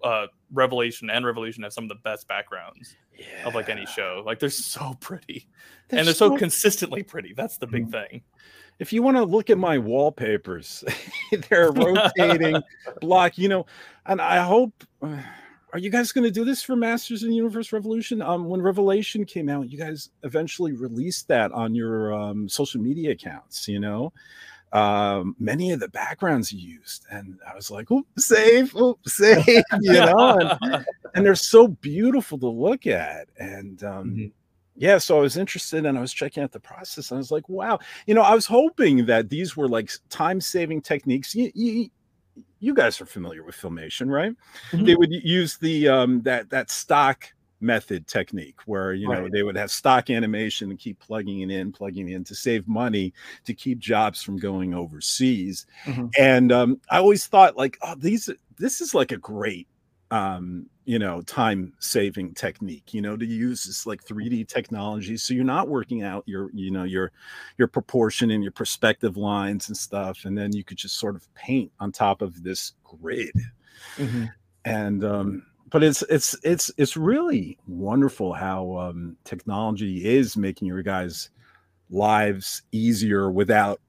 uh, 0.03 0.27
Revelation 0.51 1.09
and 1.09 1.25
Revolution 1.25 1.63
have 1.63 1.73
some 1.73 1.85
of 1.85 1.89
the 1.89 1.95
best 1.95 2.27
backgrounds 2.27 2.95
yeah. 3.17 3.47
of 3.47 3.55
like 3.55 3.69
any 3.69 3.85
show. 3.85 4.23
Like 4.25 4.39
they're 4.39 4.49
so 4.49 4.95
pretty, 4.99 5.47
they're 5.89 5.99
and 5.99 6.07
they're 6.07 6.15
so, 6.15 6.29
so, 6.29 6.37
consistently 6.37 7.03
pretty. 7.03 7.33
That's 7.33 7.57
the 7.57 7.67
big 7.67 7.83
mm-hmm. 7.83 8.11
thing. 8.11 8.21
If 8.79 8.93
you 8.93 9.01
want 9.01 9.17
to 9.17 9.23
look 9.23 9.49
at 9.49 9.57
my 9.57 9.77
wallpapers, 9.77 10.83
they're 11.49 11.71
rotating 11.71 12.61
block. 13.01 13.37
You 13.37 13.49
know, 13.49 13.65
and 14.05 14.21
I 14.21 14.43
hope. 14.43 14.83
Uh, 15.01 15.21
are 15.73 15.79
you 15.79 15.89
guys 15.89 16.13
going 16.13 16.23
to 16.23 16.31
do 16.31 16.45
this 16.45 16.63
for 16.63 16.77
Masters 16.77 17.23
in 17.23 17.33
Universe 17.33 17.73
Revolution? 17.73 18.21
Um, 18.21 18.45
when 18.47 18.61
Revelation 18.61 19.25
came 19.25 19.49
out, 19.49 19.69
you 19.69 19.77
guys 19.77 20.11
eventually 20.23 20.71
released 20.71 21.27
that 21.27 21.51
on 21.51 21.75
your 21.75 22.13
um, 22.13 22.47
social 22.47 22.79
media 22.79 23.11
accounts. 23.11 23.67
You 23.67 23.79
know, 23.79 24.13
um, 24.73 25.35
many 25.39 25.71
of 25.71 25.79
the 25.79 25.87
backgrounds 25.87 26.51
used. 26.51 27.05
And 27.09 27.39
I 27.49 27.55
was 27.55 27.71
like, 27.71 27.91
oh, 27.91 28.05
save, 28.17 28.75
oh, 28.75 28.97
save, 29.07 29.63
you 29.81 29.93
know, 29.93 30.57
and, 30.61 30.85
and, 31.15 31.25
they're 31.25 31.35
so 31.35 31.67
beautiful 31.67 32.37
to 32.39 32.47
look 32.47 32.85
at. 32.85 33.29
And 33.39 33.81
um, 33.83 34.09
mm-hmm. 34.09 34.27
yeah, 34.75 34.97
so 34.97 35.17
I 35.17 35.21
was 35.21 35.37
interested 35.37 35.85
and 35.85 35.97
I 35.97 36.01
was 36.01 36.13
checking 36.13 36.43
out 36.43 36.51
the 36.51 36.59
process 36.59 37.11
and 37.11 37.17
I 37.17 37.19
was 37.19 37.31
like, 37.31 37.47
wow, 37.47 37.79
you 38.05 38.13
know, 38.13 38.21
I 38.21 38.35
was 38.35 38.45
hoping 38.45 39.05
that 39.05 39.29
these 39.29 39.55
were 39.55 39.69
like 39.69 39.91
time 40.09 40.41
saving 40.41 40.81
techniques. 40.81 41.33
You, 41.33 41.51
you, 41.55 41.89
you, 42.59 42.73
guys 42.73 42.99
are 42.99 43.05
familiar 43.05 43.43
with 43.43 43.55
filmation, 43.55 44.09
right? 44.09 44.33
Mm-hmm. 44.71 44.85
They 44.85 44.95
would 44.95 45.11
use 45.11 45.57
the 45.57 45.87
um, 45.87 46.21
that 46.23 46.49
that 46.49 46.69
stock 46.69 47.31
method 47.59 48.07
technique 48.07 48.59
where 48.65 48.93
you 48.93 49.07
know 49.07 49.21
right. 49.21 49.31
they 49.31 49.43
would 49.43 49.57
have 49.57 49.71
stock 49.71 50.09
animation 50.09 50.69
and 50.69 50.79
keep 50.79 50.99
plugging 50.99 51.41
it 51.41 51.49
in 51.49 51.71
plugging 51.71 52.09
it 52.09 52.15
in 52.15 52.23
to 52.23 52.35
save 52.35 52.67
money 52.67 53.13
to 53.45 53.53
keep 53.53 53.79
jobs 53.79 54.21
from 54.21 54.37
going 54.37 54.73
overseas 54.73 55.65
mm-hmm. 55.85 56.05
and 56.19 56.51
um, 56.51 56.79
i 56.91 56.97
always 56.97 57.25
thought 57.25 57.57
like 57.57 57.77
oh 57.81 57.95
these 57.97 58.29
this 58.57 58.79
is 58.81 58.93
like 58.93 59.11
a 59.11 59.17
great 59.17 59.67
um, 60.11 60.67
you 60.85 60.99
know 60.99 61.21
time 61.21 61.73
saving 61.79 62.33
technique 62.33 62.93
you 62.93 63.01
know 63.01 63.17
to 63.17 63.25
use 63.25 63.65
this 63.65 63.85
like 63.85 64.03
3d 64.05 64.47
technology 64.47 65.17
so 65.17 65.33
you're 65.33 65.43
not 65.43 65.67
working 65.67 66.01
out 66.01 66.23
your 66.25 66.49
you 66.53 66.71
know 66.71 66.85
your 66.85 67.11
your 67.57 67.67
proportion 67.67 68.31
and 68.31 68.41
your 68.41 68.53
perspective 68.53 69.17
lines 69.17 69.67
and 69.67 69.75
stuff 69.75 70.23
and 70.23 70.37
then 70.37 70.53
you 70.55 70.63
could 70.63 70.77
just 70.77 70.97
sort 70.97 71.15
of 71.15 71.27
paint 71.35 71.71
on 71.81 71.91
top 71.91 72.21
of 72.21 72.41
this 72.41 72.73
grid 72.83 73.35
mm-hmm. 73.97 74.25
and 74.63 75.03
um 75.03 75.45
but 75.69 75.83
it's 75.83 76.01
it's 76.03 76.35
it's 76.43 76.71
it's 76.77 76.95
really 76.95 77.57
wonderful 77.67 78.33
how 78.33 78.77
um, 78.77 79.17
technology 79.23 80.05
is 80.05 80.37
making 80.37 80.67
your 80.67 80.81
guys' 80.81 81.29
lives 81.89 82.61
easier 82.71 83.29
without 83.31 83.79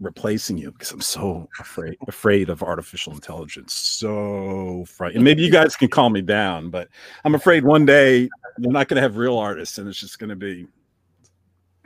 replacing 0.00 0.58
you 0.58 0.70
because 0.72 0.90
I'm 0.92 1.00
so 1.00 1.48
afraid 1.58 1.96
afraid 2.06 2.48
of 2.48 2.62
artificial 2.62 3.12
intelligence. 3.12 3.74
So 3.74 4.84
frightened. 4.86 5.24
Maybe 5.24 5.42
you 5.42 5.50
guys 5.50 5.76
can 5.76 5.88
calm 5.88 6.12
me 6.12 6.22
down, 6.22 6.70
but 6.70 6.88
I'm 7.24 7.34
afraid 7.34 7.64
one 7.64 7.86
day 7.86 8.28
they're 8.58 8.72
not 8.72 8.88
going 8.88 8.96
to 8.96 9.02
have 9.02 9.16
real 9.16 9.38
artists, 9.38 9.78
and 9.78 9.88
it's 9.88 9.98
just 9.98 10.18
going 10.18 10.30
to 10.30 10.36
be, 10.36 10.66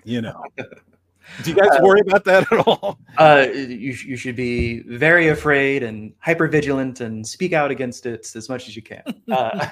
you 0.04 0.20
know. 0.20 0.42
Do 1.42 1.50
you 1.50 1.56
guys 1.56 1.70
uh, 1.70 1.80
worry 1.82 2.00
about 2.00 2.24
that 2.24 2.50
at 2.52 2.66
all? 2.66 2.98
Uh, 3.18 3.48
you, 3.52 3.92
you 4.06 4.16
should 4.16 4.36
be 4.36 4.80
very 4.82 5.28
afraid 5.28 5.82
and 5.82 6.12
hyper 6.20 6.46
vigilant 6.46 7.00
and 7.00 7.26
speak 7.26 7.52
out 7.52 7.68
against 7.68 8.06
it 8.06 8.30
as 8.36 8.48
much 8.48 8.68
as 8.68 8.76
you 8.76 8.82
can. 8.82 9.02
Uh, 9.28 9.68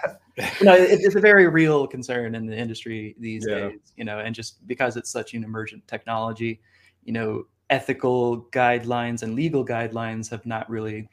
you 0.61 0.67
know, 0.67 0.75
it, 0.75 0.99
it's 1.01 1.15
a 1.15 1.21
very 1.21 1.49
real 1.49 1.87
concern 1.87 2.35
in 2.35 2.45
the 2.45 2.57
industry 2.57 3.15
these 3.19 3.47
yeah. 3.49 3.69
days. 3.69 3.79
You 3.97 4.05
know, 4.05 4.19
and 4.19 4.35
just 4.35 4.67
because 4.67 4.97
it's 4.97 5.11
such 5.11 5.33
an 5.35 5.45
emergent 5.45 5.87
technology, 5.87 6.61
you 7.05 7.13
know, 7.13 7.47
ethical 7.71 8.43
guidelines 8.51 9.23
and 9.23 9.35
legal 9.35 9.65
guidelines 9.65 10.29
have 10.29 10.45
not 10.45 10.69
really 10.69 11.09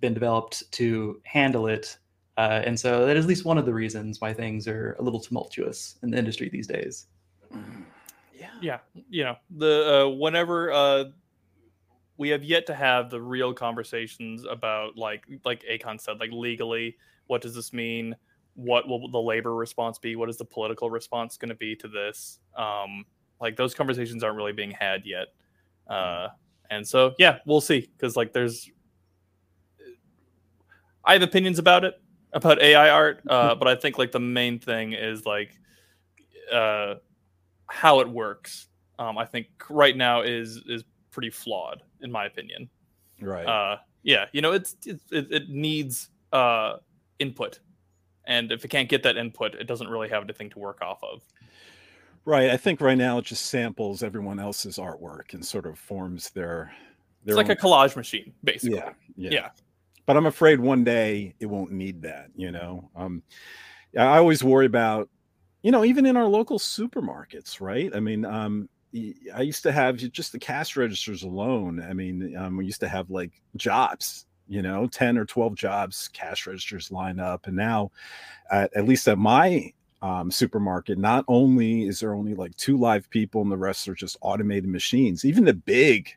been 0.00 0.14
developed 0.14 0.70
to 0.72 1.20
handle 1.24 1.66
it. 1.66 1.96
Uh, 2.36 2.62
and 2.64 2.78
so 2.78 3.06
that 3.06 3.16
is 3.16 3.24
at 3.24 3.28
least 3.28 3.44
one 3.44 3.58
of 3.58 3.66
the 3.66 3.74
reasons 3.74 4.20
why 4.20 4.32
things 4.32 4.66
are 4.66 4.96
a 4.98 5.02
little 5.02 5.20
tumultuous 5.20 5.98
in 6.02 6.10
the 6.10 6.18
industry 6.18 6.48
these 6.48 6.66
days. 6.66 7.06
Yeah, 8.42 8.78
yeah. 8.94 9.04
You 9.08 9.24
know, 9.24 9.36
the 9.56 10.06
uh, 10.06 10.08
whenever 10.08 10.72
uh, 10.72 11.04
we 12.16 12.28
have 12.30 12.44
yet 12.44 12.66
to 12.66 12.74
have 12.74 13.10
the 13.10 13.20
real 13.20 13.52
conversations 13.52 14.44
about 14.48 14.96
like 14.96 15.24
like 15.44 15.64
Akon 15.70 16.00
said, 16.00 16.20
like 16.20 16.30
legally, 16.32 16.96
what 17.26 17.42
does 17.42 17.54
this 17.54 17.72
mean? 17.72 18.16
What 18.54 18.86
will 18.86 19.10
the 19.10 19.20
labor 19.20 19.54
response 19.54 19.98
be? 19.98 20.16
What 20.16 20.28
is 20.28 20.36
the 20.36 20.44
political 20.44 20.90
response 20.90 21.36
going 21.36 21.48
to 21.48 21.54
be 21.54 21.74
to 21.76 21.88
this? 21.88 22.38
Um, 22.56 23.04
like 23.40 23.56
those 23.56 23.74
conversations 23.74 24.22
aren't 24.22 24.36
really 24.36 24.52
being 24.52 24.70
had 24.70 25.04
yet. 25.04 25.28
Uh, 25.88 26.28
and 26.70 26.86
so 26.86 27.14
yeah, 27.18 27.38
we'll 27.46 27.60
see 27.60 27.80
because 27.80 28.16
like 28.16 28.32
there's 28.32 28.70
I 31.04 31.14
have 31.14 31.22
opinions 31.22 31.58
about 31.58 31.84
it 31.84 32.00
about 32.32 32.60
AI 32.62 32.88
art, 32.90 33.20
uh, 33.28 33.54
but 33.58 33.68
I 33.68 33.74
think 33.74 33.98
like 33.98 34.12
the 34.12 34.20
main 34.20 34.58
thing 34.58 34.92
is 34.92 35.26
like 35.26 35.58
uh, 36.52 36.94
how 37.72 38.00
it 38.00 38.08
works. 38.08 38.68
Um, 38.98 39.16
I 39.16 39.24
think 39.24 39.46
right 39.70 39.96
now 39.96 40.20
is 40.20 40.60
is 40.66 40.84
pretty 41.10 41.30
flawed 41.30 41.82
in 42.02 42.12
my 42.12 42.26
opinion. 42.26 42.68
Right. 43.20 43.46
Uh, 43.46 43.78
yeah, 44.02 44.26
you 44.32 44.42
know, 44.42 44.52
it's, 44.52 44.76
it, 44.84 45.00
it 45.10 45.48
needs 45.48 46.10
uh, 46.32 46.76
input, 47.18 47.60
and 48.26 48.52
if 48.52 48.64
it 48.64 48.68
can't 48.68 48.88
get 48.88 49.02
that 49.04 49.16
input, 49.16 49.54
it 49.54 49.66
doesn't 49.66 49.88
really 49.88 50.08
have 50.10 50.22
anything 50.22 50.50
to 50.50 50.58
work 50.58 50.82
off 50.82 51.02
of. 51.02 51.22
Right. 52.24 52.50
I 52.50 52.56
think 52.56 52.80
right 52.80 52.98
now 52.98 53.18
it 53.18 53.24
just 53.24 53.46
samples 53.46 54.02
everyone 54.02 54.38
else's 54.38 54.76
artwork 54.76 55.32
and 55.32 55.44
sort 55.44 55.66
of 55.66 55.78
forms 55.78 56.30
their. 56.30 56.72
their 57.24 57.32
it's 57.32 57.36
like 57.36 57.46
own... 57.46 57.52
a 57.52 57.56
collage 57.56 57.96
machine, 57.96 58.32
basically. 58.44 58.76
Yeah, 58.76 58.92
yeah. 59.16 59.30
Yeah. 59.30 59.48
But 60.04 60.16
I'm 60.16 60.26
afraid 60.26 60.60
one 60.60 60.84
day 60.84 61.34
it 61.40 61.46
won't 61.46 61.72
need 61.72 62.02
that. 62.02 62.30
You 62.36 62.50
know, 62.52 62.90
um, 62.94 63.22
I 63.96 64.18
always 64.18 64.44
worry 64.44 64.66
about, 64.66 65.08
you 65.62 65.70
know, 65.70 65.84
even 65.84 66.06
in 66.06 66.16
our 66.16 66.26
local 66.26 66.58
supermarkets, 66.58 67.60
right? 67.60 67.94
I 67.94 68.00
mean, 68.00 68.24
um, 68.24 68.68
I 69.34 69.42
used 69.42 69.62
to 69.62 69.72
have 69.72 69.96
just 69.96 70.32
the 70.32 70.38
cash 70.38 70.76
registers 70.76 71.22
alone. 71.22 71.82
I 71.82 71.94
mean, 71.94 72.36
um, 72.36 72.56
we 72.56 72.66
used 72.66 72.80
to 72.80 72.88
have 72.88 73.10
like 73.10 73.40
jobs, 73.56 74.26
you 74.48 74.60
know, 74.60 74.86
10 74.86 75.16
or 75.16 75.24
12 75.24 75.54
jobs, 75.54 76.08
cash 76.12 76.46
registers 76.46 76.92
line 76.92 77.18
up. 77.18 77.46
And 77.46 77.56
now, 77.56 77.90
at, 78.50 78.74
at 78.76 78.86
least 78.86 79.08
at 79.08 79.18
my 79.18 79.72
um, 80.02 80.30
supermarket, 80.30 80.98
not 80.98 81.24
only 81.28 81.86
is 81.86 82.00
there 82.00 82.14
only 82.14 82.34
like 82.34 82.54
two 82.56 82.76
live 82.76 83.08
people 83.08 83.40
and 83.40 83.50
the 83.50 83.56
rest 83.56 83.88
are 83.88 83.94
just 83.94 84.18
automated 84.20 84.68
machines, 84.68 85.24
even 85.24 85.44
the 85.44 85.54
big 85.54 86.10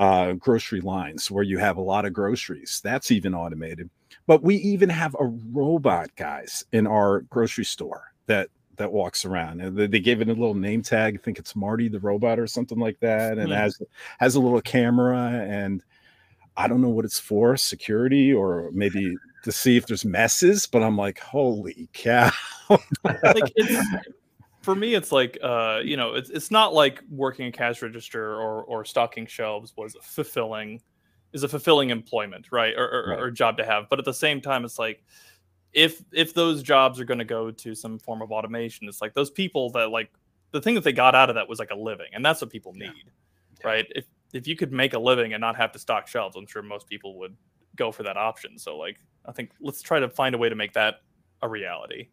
uh, 0.00 0.32
grocery 0.32 0.80
lines 0.80 1.30
where 1.30 1.44
you 1.44 1.58
have 1.58 1.76
a 1.76 1.82
lot 1.82 2.06
of 2.06 2.12
groceries, 2.12 2.80
that's 2.82 3.10
even 3.10 3.34
automated. 3.34 3.88
But 4.26 4.42
we 4.42 4.56
even 4.56 4.88
have 4.88 5.14
a 5.20 5.26
robot, 5.26 6.08
guys, 6.16 6.64
in 6.72 6.86
our 6.86 7.20
grocery 7.22 7.66
store 7.66 8.12
that 8.26 8.48
that 8.80 8.90
walks 8.90 9.26
around. 9.26 9.60
And 9.60 9.76
they 9.76 10.00
gave 10.00 10.22
it 10.22 10.28
a 10.28 10.32
little 10.32 10.54
name 10.54 10.80
tag. 10.82 11.14
I 11.14 11.18
think 11.18 11.38
it's 11.38 11.54
Marty 11.54 11.88
the 11.88 12.00
robot 12.00 12.38
or 12.38 12.46
something 12.46 12.78
like 12.78 12.98
that, 13.00 13.38
and 13.38 13.52
has 13.52 13.78
has 14.18 14.34
a 14.34 14.40
little 14.40 14.60
camera. 14.62 15.46
And 15.46 15.84
I 16.56 16.66
don't 16.66 16.80
know 16.80 16.88
what 16.88 17.04
it's 17.04 17.20
for, 17.20 17.56
security 17.56 18.32
or 18.32 18.70
maybe 18.72 19.14
to 19.44 19.52
see 19.52 19.76
if 19.76 19.86
there's 19.86 20.04
messes. 20.04 20.66
But 20.66 20.82
I'm 20.82 20.96
like, 20.96 21.18
holy 21.18 21.88
cow! 21.92 22.30
like 23.04 23.54
for 24.62 24.74
me, 24.74 24.94
it's 24.94 25.12
like 25.12 25.38
uh, 25.42 25.80
you 25.84 25.98
know, 25.98 26.14
it's 26.14 26.30
it's 26.30 26.50
not 26.50 26.72
like 26.72 27.02
working 27.10 27.46
a 27.46 27.52
cash 27.52 27.82
register 27.82 28.34
or 28.34 28.62
or 28.64 28.86
stocking 28.86 29.26
shelves 29.26 29.74
was 29.76 29.94
fulfilling 30.02 30.80
is 31.34 31.42
a 31.42 31.48
fulfilling 31.48 31.90
employment, 31.90 32.46
right? 32.50 32.74
Or, 32.76 32.88
or, 32.88 33.10
right. 33.10 33.20
or 33.20 33.30
job 33.30 33.58
to 33.58 33.64
have. 33.64 33.88
But 33.88 33.98
at 33.98 34.04
the 34.04 34.14
same 34.14 34.40
time, 34.40 34.64
it's 34.64 34.78
like 34.78 35.04
if 35.72 36.02
if 36.12 36.34
those 36.34 36.62
jobs 36.62 36.98
are 36.98 37.04
going 37.04 37.18
to 37.18 37.24
go 37.24 37.50
to 37.50 37.74
some 37.74 37.98
form 37.98 38.22
of 38.22 38.32
automation 38.32 38.88
it's 38.88 39.00
like 39.00 39.14
those 39.14 39.30
people 39.30 39.70
that 39.70 39.90
like 39.90 40.10
the 40.52 40.60
thing 40.60 40.74
that 40.74 40.84
they 40.84 40.92
got 40.92 41.14
out 41.14 41.28
of 41.28 41.34
that 41.34 41.48
was 41.48 41.58
like 41.58 41.70
a 41.70 41.76
living 41.76 42.08
and 42.12 42.24
that's 42.24 42.40
what 42.40 42.50
people 42.50 42.72
need 42.72 42.92
yeah. 42.96 43.66
right 43.66 43.86
if 43.94 44.06
if 44.32 44.46
you 44.46 44.56
could 44.56 44.72
make 44.72 44.94
a 44.94 44.98
living 44.98 45.32
and 45.32 45.40
not 45.40 45.56
have 45.56 45.70
to 45.72 45.78
stock 45.78 46.06
shelves 46.06 46.36
i'm 46.36 46.46
sure 46.46 46.62
most 46.62 46.88
people 46.88 47.18
would 47.18 47.36
go 47.76 47.92
for 47.92 48.02
that 48.02 48.16
option 48.16 48.58
so 48.58 48.76
like 48.76 48.98
i 49.26 49.32
think 49.32 49.50
let's 49.60 49.80
try 49.80 50.00
to 50.00 50.08
find 50.08 50.34
a 50.34 50.38
way 50.38 50.48
to 50.48 50.56
make 50.56 50.72
that 50.72 51.02
a 51.42 51.48
reality 51.48 52.08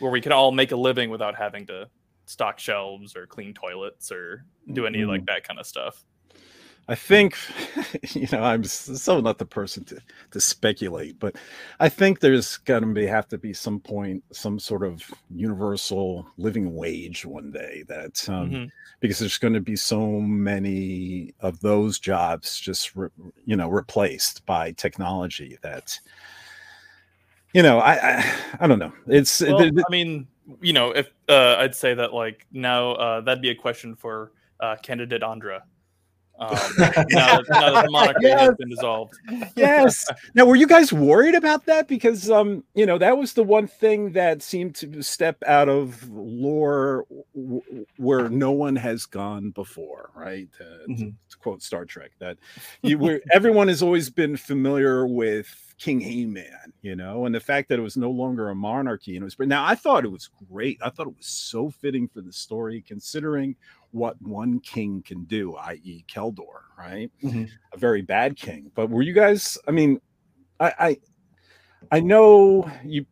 where 0.00 0.10
we 0.10 0.20
can 0.20 0.32
all 0.32 0.50
make 0.50 0.72
a 0.72 0.76
living 0.76 1.10
without 1.10 1.36
having 1.36 1.66
to 1.66 1.88
stock 2.26 2.58
shelves 2.58 3.16
or 3.16 3.26
clean 3.26 3.54
toilets 3.54 4.10
or 4.10 4.44
do 4.72 4.84
any 4.84 4.98
mm-hmm. 4.98 5.10
like 5.10 5.26
that 5.26 5.46
kind 5.46 5.60
of 5.60 5.66
stuff 5.66 6.04
I 6.88 6.94
think, 6.94 7.36
you 8.12 8.28
know, 8.30 8.42
I'm 8.42 8.62
so 8.62 9.20
not 9.20 9.38
the 9.38 9.46
person 9.46 9.84
to 9.84 10.00
to 10.30 10.40
speculate, 10.40 11.18
but 11.18 11.36
I 11.80 11.88
think 11.88 12.20
there's 12.20 12.58
going 12.58 12.82
to 12.82 12.88
be 12.88 13.06
have 13.06 13.28
to 13.28 13.38
be 13.38 13.52
some 13.52 13.80
point, 13.80 14.22
some 14.32 14.58
sort 14.58 14.84
of 14.84 15.02
universal 15.30 16.26
living 16.38 16.74
wage 16.74 17.26
one 17.26 17.50
day 17.50 17.84
that, 17.88 18.28
um, 18.28 18.50
mm-hmm. 18.50 18.64
because 19.00 19.18
there's 19.18 19.38
going 19.38 19.54
to 19.54 19.60
be 19.60 19.74
so 19.74 20.20
many 20.20 21.34
of 21.40 21.60
those 21.60 21.98
jobs 21.98 22.60
just, 22.60 22.94
re, 22.94 23.08
you 23.44 23.56
know, 23.56 23.68
replaced 23.68 24.46
by 24.46 24.70
technology 24.72 25.58
that, 25.62 25.98
you 27.52 27.62
know, 27.62 27.80
I 27.80 27.94
I, 27.94 28.34
I 28.60 28.66
don't 28.68 28.78
know. 28.78 28.92
It's, 29.08 29.40
well, 29.40 29.60
it, 29.60 29.76
it, 29.76 29.84
I 29.88 29.90
mean, 29.90 30.28
you 30.60 30.72
know, 30.72 30.92
if 30.92 31.10
uh, 31.28 31.56
I'd 31.58 31.74
say 31.74 31.94
that 31.94 32.14
like 32.14 32.46
now 32.52 32.92
uh, 32.92 33.20
that'd 33.22 33.42
be 33.42 33.50
a 33.50 33.56
question 33.56 33.96
for 33.96 34.30
uh, 34.60 34.76
candidate 34.76 35.24
Andra 35.24 35.64
um, 36.38 36.50
now, 36.50 36.58
that, 36.76 37.06
now, 37.10 37.42
that, 37.42 37.84
the 37.84 37.90
monarchy 37.90 38.18
yes. 38.22 38.40
has 38.40 38.54
been 38.56 38.68
dissolved. 38.68 39.14
yes. 39.56 40.06
Now, 40.34 40.44
were 40.44 40.56
you 40.56 40.66
guys 40.66 40.92
worried 40.92 41.34
about 41.34 41.64
that? 41.66 41.88
Because, 41.88 42.30
um, 42.30 42.62
you 42.74 42.84
know, 42.84 42.98
that 42.98 43.16
was 43.16 43.32
the 43.32 43.42
one 43.42 43.66
thing 43.66 44.12
that 44.12 44.42
seemed 44.42 44.74
to 44.76 45.02
step 45.02 45.42
out 45.46 45.68
of 45.68 46.08
lore 46.10 47.06
w- 47.34 47.86
where 47.96 48.28
no 48.28 48.50
one 48.50 48.76
has 48.76 49.06
gone 49.06 49.50
before, 49.50 50.10
right? 50.14 50.48
Uh, 50.60 50.64
mm-hmm. 50.88 50.94
to, 50.94 51.04
to, 51.30 51.36
quote 51.38 51.62
Star 51.62 51.84
Trek, 51.84 52.10
that 52.18 52.36
you 52.82 52.98
were 52.98 53.20
everyone 53.32 53.68
has 53.68 53.82
always 53.82 54.10
been 54.10 54.36
familiar 54.36 55.06
with 55.06 55.74
King 55.78 56.00
He-Man, 56.00 56.72
you 56.82 56.96
know, 56.96 57.26
and 57.26 57.34
the 57.34 57.40
fact 57.40 57.68
that 57.68 57.78
it 57.78 57.82
was 57.82 57.96
no 57.96 58.10
longer 58.10 58.50
a 58.50 58.54
monarchy 58.54 59.16
and 59.16 59.22
it 59.22 59.24
was 59.24 59.38
now 59.38 59.64
I 59.64 59.74
thought 59.74 60.04
it 60.04 60.10
was 60.12 60.30
great. 60.50 60.78
I 60.82 60.90
thought 60.90 61.06
it 61.06 61.16
was 61.16 61.26
so 61.26 61.70
fitting 61.70 62.08
for 62.08 62.20
the 62.20 62.32
story, 62.32 62.82
considering 62.86 63.56
what 63.96 64.20
one 64.20 64.60
king 64.60 65.02
can 65.02 65.24
do, 65.24 65.56
i.e., 65.56 66.04
Keldor, 66.06 66.60
right? 66.78 67.10
Mm-hmm. 67.22 67.44
A 67.72 67.76
very 67.78 68.02
bad 68.02 68.36
king. 68.36 68.70
But 68.74 68.90
were 68.90 69.02
you 69.02 69.14
guys? 69.14 69.56
I 69.66 69.70
mean, 69.70 70.00
I, 70.60 70.72
I, 70.78 70.98
I 71.92 72.00
know 72.00 72.70
you. 72.84 73.06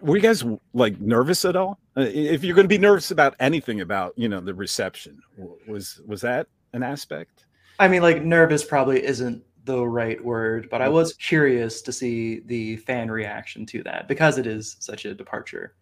Were 0.00 0.16
you 0.16 0.22
guys 0.22 0.44
like 0.72 1.00
nervous 1.00 1.44
at 1.44 1.54
all? 1.54 1.78
Uh, 1.96 2.00
if 2.00 2.42
you're 2.42 2.56
going 2.56 2.64
to 2.64 2.68
be 2.68 2.78
nervous 2.78 3.12
about 3.12 3.36
anything 3.38 3.82
about 3.82 4.14
you 4.16 4.28
know 4.28 4.40
the 4.40 4.54
reception, 4.54 5.20
was 5.68 6.00
was 6.06 6.22
that 6.22 6.48
an 6.72 6.82
aspect? 6.82 7.44
I 7.78 7.86
mean, 7.86 8.02
like 8.02 8.22
nervous 8.22 8.64
probably 8.64 9.04
isn't 9.04 9.44
the 9.64 9.86
right 9.86 10.22
word, 10.24 10.68
but 10.70 10.80
I 10.80 10.86
mm-hmm. 10.86 10.94
was 10.94 11.12
curious 11.12 11.82
to 11.82 11.92
see 11.92 12.40
the 12.46 12.76
fan 12.78 13.10
reaction 13.10 13.66
to 13.66 13.82
that 13.84 14.08
because 14.08 14.38
it 14.38 14.46
is 14.46 14.76
such 14.80 15.04
a 15.04 15.14
departure. 15.14 15.74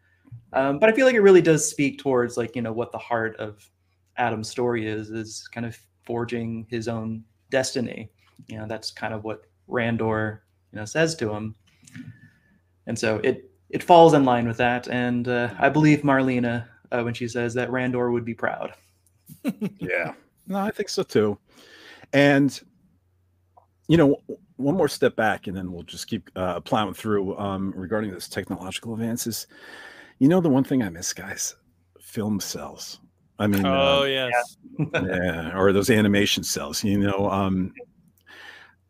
Um, 0.53 0.79
but 0.79 0.91
I 0.91 0.93
feel 0.93 1.07
like 1.07 1.15
it 1.15 1.23
really 1.23 1.43
does 1.43 1.69
speak 1.69 1.99
towards 1.99 2.37
like 2.37 2.57
you 2.57 2.63
know 2.63 2.73
what 2.73 2.91
the 2.93 2.99
heart 2.99 3.37
of 3.37 3.71
Adam's 4.21 4.51
story 4.51 4.87
is 4.87 5.11
is 5.11 5.49
kind 5.49 5.67
of 5.67 5.77
forging 6.05 6.67
his 6.69 6.87
own 6.87 7.25
destiny. 7.51 8.11
You 8.47 8.59
know 8.59 8.67
that's 8.69 8.91
kind 8.91 9.15
of 9.15 9.25
what 9.25 9.47
Randor 9.69 10.41
you 10.73 10.79
know 10.79 10.85
says 10.85 11.17
to 11.17 11.33
him, 11.33 11.55
and 12.87 12.99
so 12.99 13.17
it 13.25 13.51
it 13.71 13.83
falls 13.83 14.13
in 14.15 14.25
line 14.25 14.47
with 14.47 14.59
that. 14.59 14.89
And 14.89 15.27
uh, 15.27 15.55
I 15.59 15.71
believe 15.71 16.03
Marlena 16.03 16.69
uh, 16.93 17.03
when 17.03 17.15
she 17.15 17.27
says 17.27 17.55
that 17.55 17.71
Randor 17.71 18.13
would 18.13 18.25
be 18.25 18.35
proud. 18.35 18.75
yeah, 19.79 20.13
no, 20.47 20.59
I 20.59 20.71
think 20.71 20.91
so 20.91 21.03
too. 21.03 21.39
And 22.13 22.61
you 23.89 23.97
know, 23.97 24.17
one 24.57 24.77
more 24.77 24.89
step 24.89 25.17
back, 25.17 25.47
and 25.47 25.57
then 25.57 25.73
we'll 25.73 25.83
just 25.83 26.07
keep 26.07 26.31
uh, 26.37 26.61
plowing 26.61 26.95
through 26.95 27.37
um, 27.39 27.73
regarding 27.75 28.11
those 28.11 28.29
technological 28.29 28.93
advances. 28.93 29.47
You 30.19 30.29
know, 30.29 30.41
the 30.41 30.51
one 30.51 30.65
thing 30.65 30.83
I 30.83 30.91
miss, 30.91 31.15
guys, 31.15 31.57
film 31.99 32.39
cells. 32.39 33.01
I 33.41 33.47
mean, 33.47 33.65
oh 33.65 34.03
uh, 34.03 34.05
yes, 34.05 34.59
yeah, 34.79 35.57
or 35.57 35.73
those 35.73 35.89
animation 35.89 36.45
cells. 36.45 36.85
You 36.85 36.99
know, 36.99 37.31
um, 37.31 37.73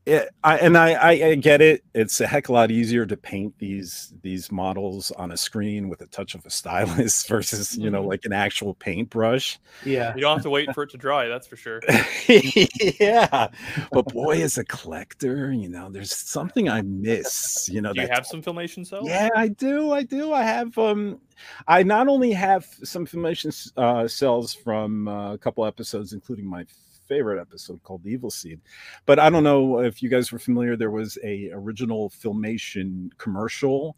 it, 0.06 0.30
I, 0.42 0.56
and 0.58 0.78
I, 0.78 0.92
I, 0.92 1.10
I, 1.10 1.34
get 1.34 1.60
it. 1.60 1.84
It's 1.94 2.20
a 2.20 2.26
heck 2.26 2.46
of 2.46 2.50
a 2.50 2.52
lot 2.54 2.70
easier 2.70 3.04
to 3.04 3.16
paint 3.16 3.54
these 3.58 4.14
these 4.22 4.50
models 4.50 5.10
on 5.12 5.30
a 5.30 5.36
screen 5.36 5.90
with 5.90 6.00
a 6.00 6.06
touch 6.06 6.34
of 6.34 6.44
a 6.46 6.50
stylus 6.60 7.26
versus 7.26 7.76
you 7.76 7.90
know 7.90 8.00
mm-hmm. 8.00 8.08
like 8.08 8.24
an 8.24 8.32
actual 8.32 8.74
paintbrush. 8.74 9.58
Yeah, 9.84 10.14
you 10.14 10.22
don't 10.22 10.36
have 10.36 10.42
to 10.44 10.50
wait 10.50 10.72
for 10.74 10.84
it 10.84 10.90
to 10.90 10.96
dry. 10.96 11.28
That's 11.28 11.46
for 11.46 11.56
sure. 11.56 11.82
yeah, 12.28 13.48
but 13.92 14.06
boy, 14.06 14.42
as 14.42 14.56
a 14.56 14.64
collector, 14.64 15.52
you 15.52 15.68
know, 15.68 15.90
there's 15.90 16.14
something 16.14 16.68
I 16.68 16.80
miss. 16.80 17.68
You 17.70 17.82
know, 17.82 17.92
do 17.92 18.00
you 18.00 18.08
have 18.08 18.26
some 18.26 18.42
filmation 18.42 18.86
cells? 18.86 19.06
Yeah, 19.06 19.28
I 19.36 19.48
do. 19.48 19.92
I 19.92 20.02
do. 20.02 20.32
I 20.32 20.42
have. 20.42 20.76
Um, 20.78 21.20
I 21.68 21.82
not 21.82 22.08
only 22.08 22.32
have 22.32 22.66
some 22.84 23.06
filmation 23.06 23.70
uh, 23.76 24.08
cells 24.08 24.54
from 24.54 25.08
uh, 25.08 25.34
a 25.34 25.38
couple 25.38 25.64
episodes, 25.66 26.14
including 26.14 26.46
my 26.46 26.64
favorite 27.10 27.40
episode 27.40 27.82
called 27.82 28.04
the 28.04 28.10
Evil 28.12 28.30
Seed. 28.30 28.60
But 29.04 29.18
I 29.18 29.28
don't 29.30 29.42
know 29.42 29.80
if 29.80 30.00
you 30.00 30.08
guys 30.08 30.30
were 30.30 30.38
familiar. 30.38 30.76
There 30.76 30.92
was 30.92 31.18
a 31.24 31.50
original 31.52 32.08
Filmation 32.10 33.10
commercial 33.18 33.96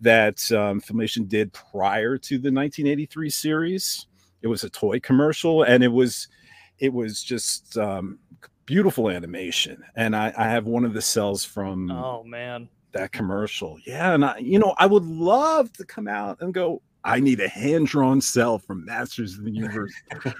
that 0.00 0.38
um, 0.52 0.80
Filmation 0.80 1.28
did 1.28 1.52
prior 1.52 2.16
to 2.18 2.34
the 2.38 2.52
1983 2.52 3.30
series. 3.30 4.06
it 4.42 4.46
was 4.46 4.62
a 4.64 4.70
toy 4.70 5.00
commercial, 5.00 5.64
and 5.64 5.82
it 5.82 5.88
was 5.92 6.28
it 6.78 6.92
was 6.92 7.22
just 7.22 7.76
um, 7.78 8.18
beautiful 8.66 9.10
animation. 9.10 9.82
And 9.96 10.14
I, 10.16 10.32
I 10.36 10.44
have 10.48 10.66
one 10.66 10.84
of 10.84 10.94
the 10.94 11.02
cells 11.02 11.44
from 11.44 11.90
Oh 11.90 12.22
man. 12.24 12.68
that 12.92 13.10
commercial. 13.12 13.78
Yeah, 13.86 14.14
and 14.14 14.24
I, 14.24 14.38
you 14.38 14.58
know, 14.60 14.74
I 14.78 14.86
would 14.86 15.04
love 15.04 15.72
to 15.74 15.84
come 15.84 16.06
out 16.08 16.38
and 16.40 16.54
go. 16.54 16.80
I 17.04 17.20
need 17.20 17.40
a 17.40 17.48
hand 17.48 17.88
drawn 17.88 18.20
cell 18.20 18.58
from 18.58 18.84
Masters 18.84 19.36
of 19.36 19.44
the 19.44 19.50
Universe, 19.50 19.92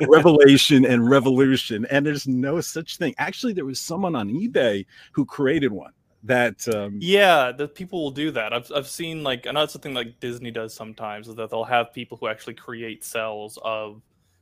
Revelation, 0.08 0.84
and 0.84 1.08
Revolution. 1.08 1.86
And 1.90 2.06
there's 2.06 2.28
no 2.28 2.60
such 2.60 2.98
thing. 2.98 3.14
Actually, 3.18 3.52
there 3.52 3.64
was 3.64 3.80
someone 3.80 4.14
on 4.14 4.28
eBay 4.28 4.86
who 5.12 5.24
created 5.24 5.72
one 5.72 5.92
that. 6.22 6.66
Um, 6.68 6.98
Yeah, 7.00 7.52
the 7.52 7.66
people 7.66 8.02
will 8.02 8.10
do 8.10 8.30
that. 8.32 8.52
I've 8.52 8.70
I've 8.74 8.86
seen 8.86 9.22
like 9.22 9.46
it's 9.46 9.72
something 9.72 9.94
like 9.94 10.20
Disney 10.20 10.50
does 10.50 10.72
sometimes 10.72 11.28
is 11.28 11.34
that 11.36 11.50
they'll 11.50 11.64
have 11.64 11.92
people 11.92 12.16
who 12.16 12.28
actually 12.28 12.54
create 12.54 13.04
cells 13.04 13.58
of 13.64 14.00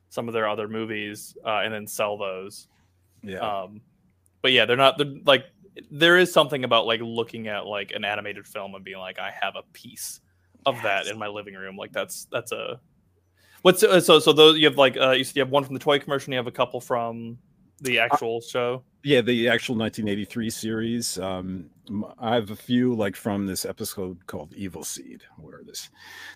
some 0.09 0.27
of 0.27 0.33
their 0.33 0.47
other 0.47 0.67
movies 0.67 1.35
uh, 1.45 1.61
and 1.63 1.73
then 1.73 1.87
sell 1.87 2.17
those. 2.17 2.67
yeah. 3.23 3.39
Um, 3.39 3.81
but 4.41 4.51
yeah, 4.51 4.65
they're 4.65 4.77
not 4.77 4.97
they're, 4.97 5.13
like 5.25 5.45
there 5.89 6.17
is 6.17 6.31
something 6.31 6.63
about 6.63 6.85
like 6.85 6.99
looking 7.01 7.47
at 7.47 7.65
like 7.65 7.91
an 7.91 8.03
animated 8.05 8.45
film 8.45 8.75
and 8.75 8.83
being 8.83 8.97
like, 8.99 9.17
I 9.19 9.31
have 9.41 9.55
a 9.55 9.63
piece 9.73 10.21
of 10.65 10.75
that 10.83 11.07
in 11.07 11.17
my 11.17 11.27
living 11.27 11.53
room. 11.55 11.75
Like 11.77 11.91
that's 11.91 12.27
that's 12.31 12.51
a 12.51 12.79
what's 13.61 13.83
uh, 13.83 13.99
so 13.99 14.19
so 14.19 14.33
those 14.33 14.57
you 14.57 14.65
have 14.67 14.77
like 14.77 14.97
uh, 14.97 15.11
you 15.11 15.23
said 15.23 15.35
you 15.35 15.41
have 15.41 15.51
one 15.51 15.63
from 15.63 15.73
the 15.73 15.79
toy 15.79 15.99
commercial, 15.99 16.25
and 16.27 16.33
you 16.33 16.37
have 16.37 16.47
a 16.47 16.51
couple 16.51 16.79
from 16.81 17.37
the 17.81 17.97
actual 17.97 18.41
show. 18.41 18.83
yeah, 19.03 19.21
the 19.21 19.49
actual 19.49 19.75
1983 19.75 20.49
series. 20.51 21.17
Um, 21.17 21.71
m- 21.89 22.05
I 22.19 22.35
have 22.35 22.51
a 22.51 22.55
few 22.55 22.93
like 22.93 23.15
from 23.15 23.47
this 23.47 23.65
episode 23.65 24.25
called 24.27 24.53
Evil 24.53 24.83
Seed, 24.83 25.23
where 25.39 25.61
this 25.65 25.89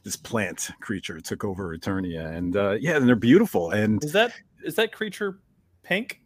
this 0.03 0.15
plant 0.15 0.71
creature 0.82 1.19
took 1.19 1.43
over 1.43 1.78
Eternia, 1.78 2.36
and 2.36 2.55
uh, 2.57 2.71
yeah, 2.80 2.95
and 2.97 3.07
they're 3.07 3.15
beautiful. 3.15 3.71
And 3.71 4.03
Is 4.03 4.11
that 4.13 4.34
is 4.63 4.73
that 4.76 4.91
creature 4.91 5.39
pink? 5.84 6.21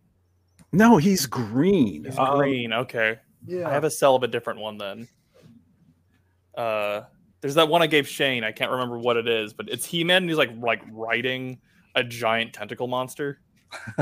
no, 0.72 0.96
he's 0.98 1.26
green. 1.26 2.06
He's 2.06 2.18
Um, 2.18 2.38
green. 2.38 2.72
Okay, 2.72 3.20
yeah, 3.46 3.68
I 3.68 3.72
have 3.74 3.84
a 3.84 3.92
cell 3.92 4.16
of 4.16 4.24
a 4.24 4.28
different 4.28 4.60
one 4.62 4.78
then. 4.78 5.08
Uh, 6.58 7.02
there's 7.42 7.56
that 7.56 7.68
one 7.70 7.82
I 7.82 7.88
gave 7.88 8.08
Shane. 8.08 8.44
I 8.44 8.52
can't 8.52 8.72
remember 8.72 8.98
what 9.00 9.18
it 9.18 9.28
is, 9.28 9.54
but 9.54 9.70
it's 9.70 9.86
He 9.86 10.04
Man. 10.04 10.24
and 10.24 10.30
He's 10.30 10.38
like 10.38 10.52
like 10.60 10.82
riding 10.92 11.60
a 11.96 12.04
giant 12.04 12.54
tentacle 12.54 12.88
monster. 12.88 13.40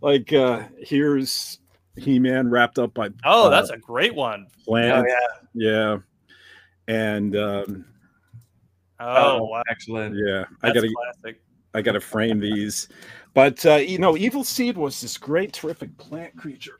like 0.00 0.32
uh 0.32 0.62
here's 0.80 1.58
He-Man 1.96 2.48
wrapped 2.50 2.78
up 2.78 2.94
by 2.94 3.08
Oh, 3.24 3.46
uh, 3.46 3.48
that's 3.50 3.70
a 3.70 3.76
great 3.76 4.14
one. 4.14 4.46
plant. 4.64 5.06
Oh, 5.08 5.14
yeah. 5.54 5.96
And 6.86 7.36
um 7.36 7.84
Oh, 9.00 9.44
wow. 9.44 9.62
excellent. 9.70 10.16
yeah, 10.16 10.44
I 10.62 10.72
gotta 10.72 10.88
classic. 10.92 11.40
I 11.74 11.82
gotta 11.82 12.00
frame 12.00 12.40
these. 12.40 12.88
But 13.34 13.64
uh 13.66 13.74
you 13.76 13.98
know, 13.98 14.16
Evil 14.16 14.44
Seed 14.44 14.76
was 14.76 15.00
this 15.00 15.16
great, 15.18 15.52
terrific 15.52 15.96
plant 15.98 16.36
creature. 16.36 16.78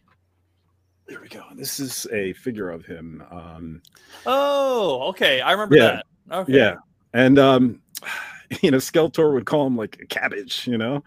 There 1.08 1.20
we 1.20 1.28
go. 1.28 1.42
This 1.54 1.80
is 1.80 2.06
a 2.12 2.32
figure 2.34 2.70
of 2.70 2.84
him. 2.84 3.24
Um 3.30 3.82
Oh, 4.26 5.02
okay. 5.08 5.40
I 5.40 5.52
remember 5.52 5.76
Yeah. 5.76 6.02
that. 6.28 6.36
Okay. 6.36 6.52
yeah. 6.54 6.74
And 7.14 7.38
um 7.38 7.80
you 8.62 8.70
know, 8.70 8.78
Skeletor 8.78 9.34
would 9.34 9.44
call 9.44 9.66
him 9.66 9.76
like 9.76 9.98
a 10.00 10.06
cabbage, 10.06 10.66
you 10.66 10.78
know. 10.78 11.02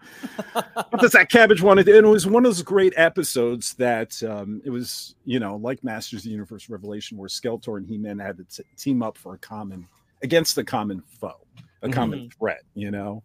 what 0.52 1.00
does 1.00 1.10
that 1.12 1.28
cabbage 1.28 1.60
want 1.60 1.78
to 1.78 1.84
do? 1.84 1.96
And 1.96 2.06
it 2.06 2.10
was 2.10 2.24
one 2.26 2.44
of 2.44 2.48
those 2.50 2.62
great 2.62 2.92
episodes 2.96 3.74
that 3.74 4.22
um, 4.22 4.62
it 4.64 4.70
was, 4.70 5.16
you 5.24 5.40
know, 5.40 5.56
like 5.56 5.82
Masters 5.82 6.20
of 6.20 6.24
the 6.26 6.30
Universe 6.30 6.68
Revelation, 6.68 7.18
where 7.18 7.28
Skeletor 7.28 7.78
and 7.78 7.86
He-Man 7.86 8.20
had 8.20 8.36
to 8.36 8.44
t- 8.44 8.62
team 8.76 9.02
up 9.02 9.18
for 9.18 9.34
a 9.34 9.38
common 9.38 9.88
against 10.22 10.56
a 10.58 10.62
common 10.62 11.02
foe, 11.20 11.40
a 11.82 11.88
common 11.90 12.30
threat, 12.38 12.62
you 12.74 12.90
know. 12.90 13.22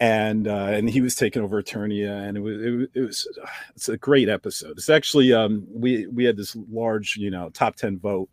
And 0.00 0.48
uh, 0.48 0.70
and 0.72 0.90
he 0.90 1.00
was 1.00 1.14
taking 1.14 1.42
over 1.42 1.62
Eternia, 1.62 2.26
and 2.28 2.36
it 2.36 2.40
was 2.40 2.60
it, 2.62 2.70
was- 2.70 2.88
it 2.94 3.00
was 3.00 3.28
it's 3.76 3.88
a 3.88 3.96
great 3.96 4.28
episode. 4.28 4.72
It's 4.78 4.88
actually 4.90 5.32
um 5.32 5.66
we 5.72 6.06
we 6.08 6.24
had 6.24 6.36
this 6.36 6.56
large 6.70 7.16
you 7.16 7.30
know 7.30 7.50
top 7.50 7.76
ten 7.76 7.98
vote 7.98 8.28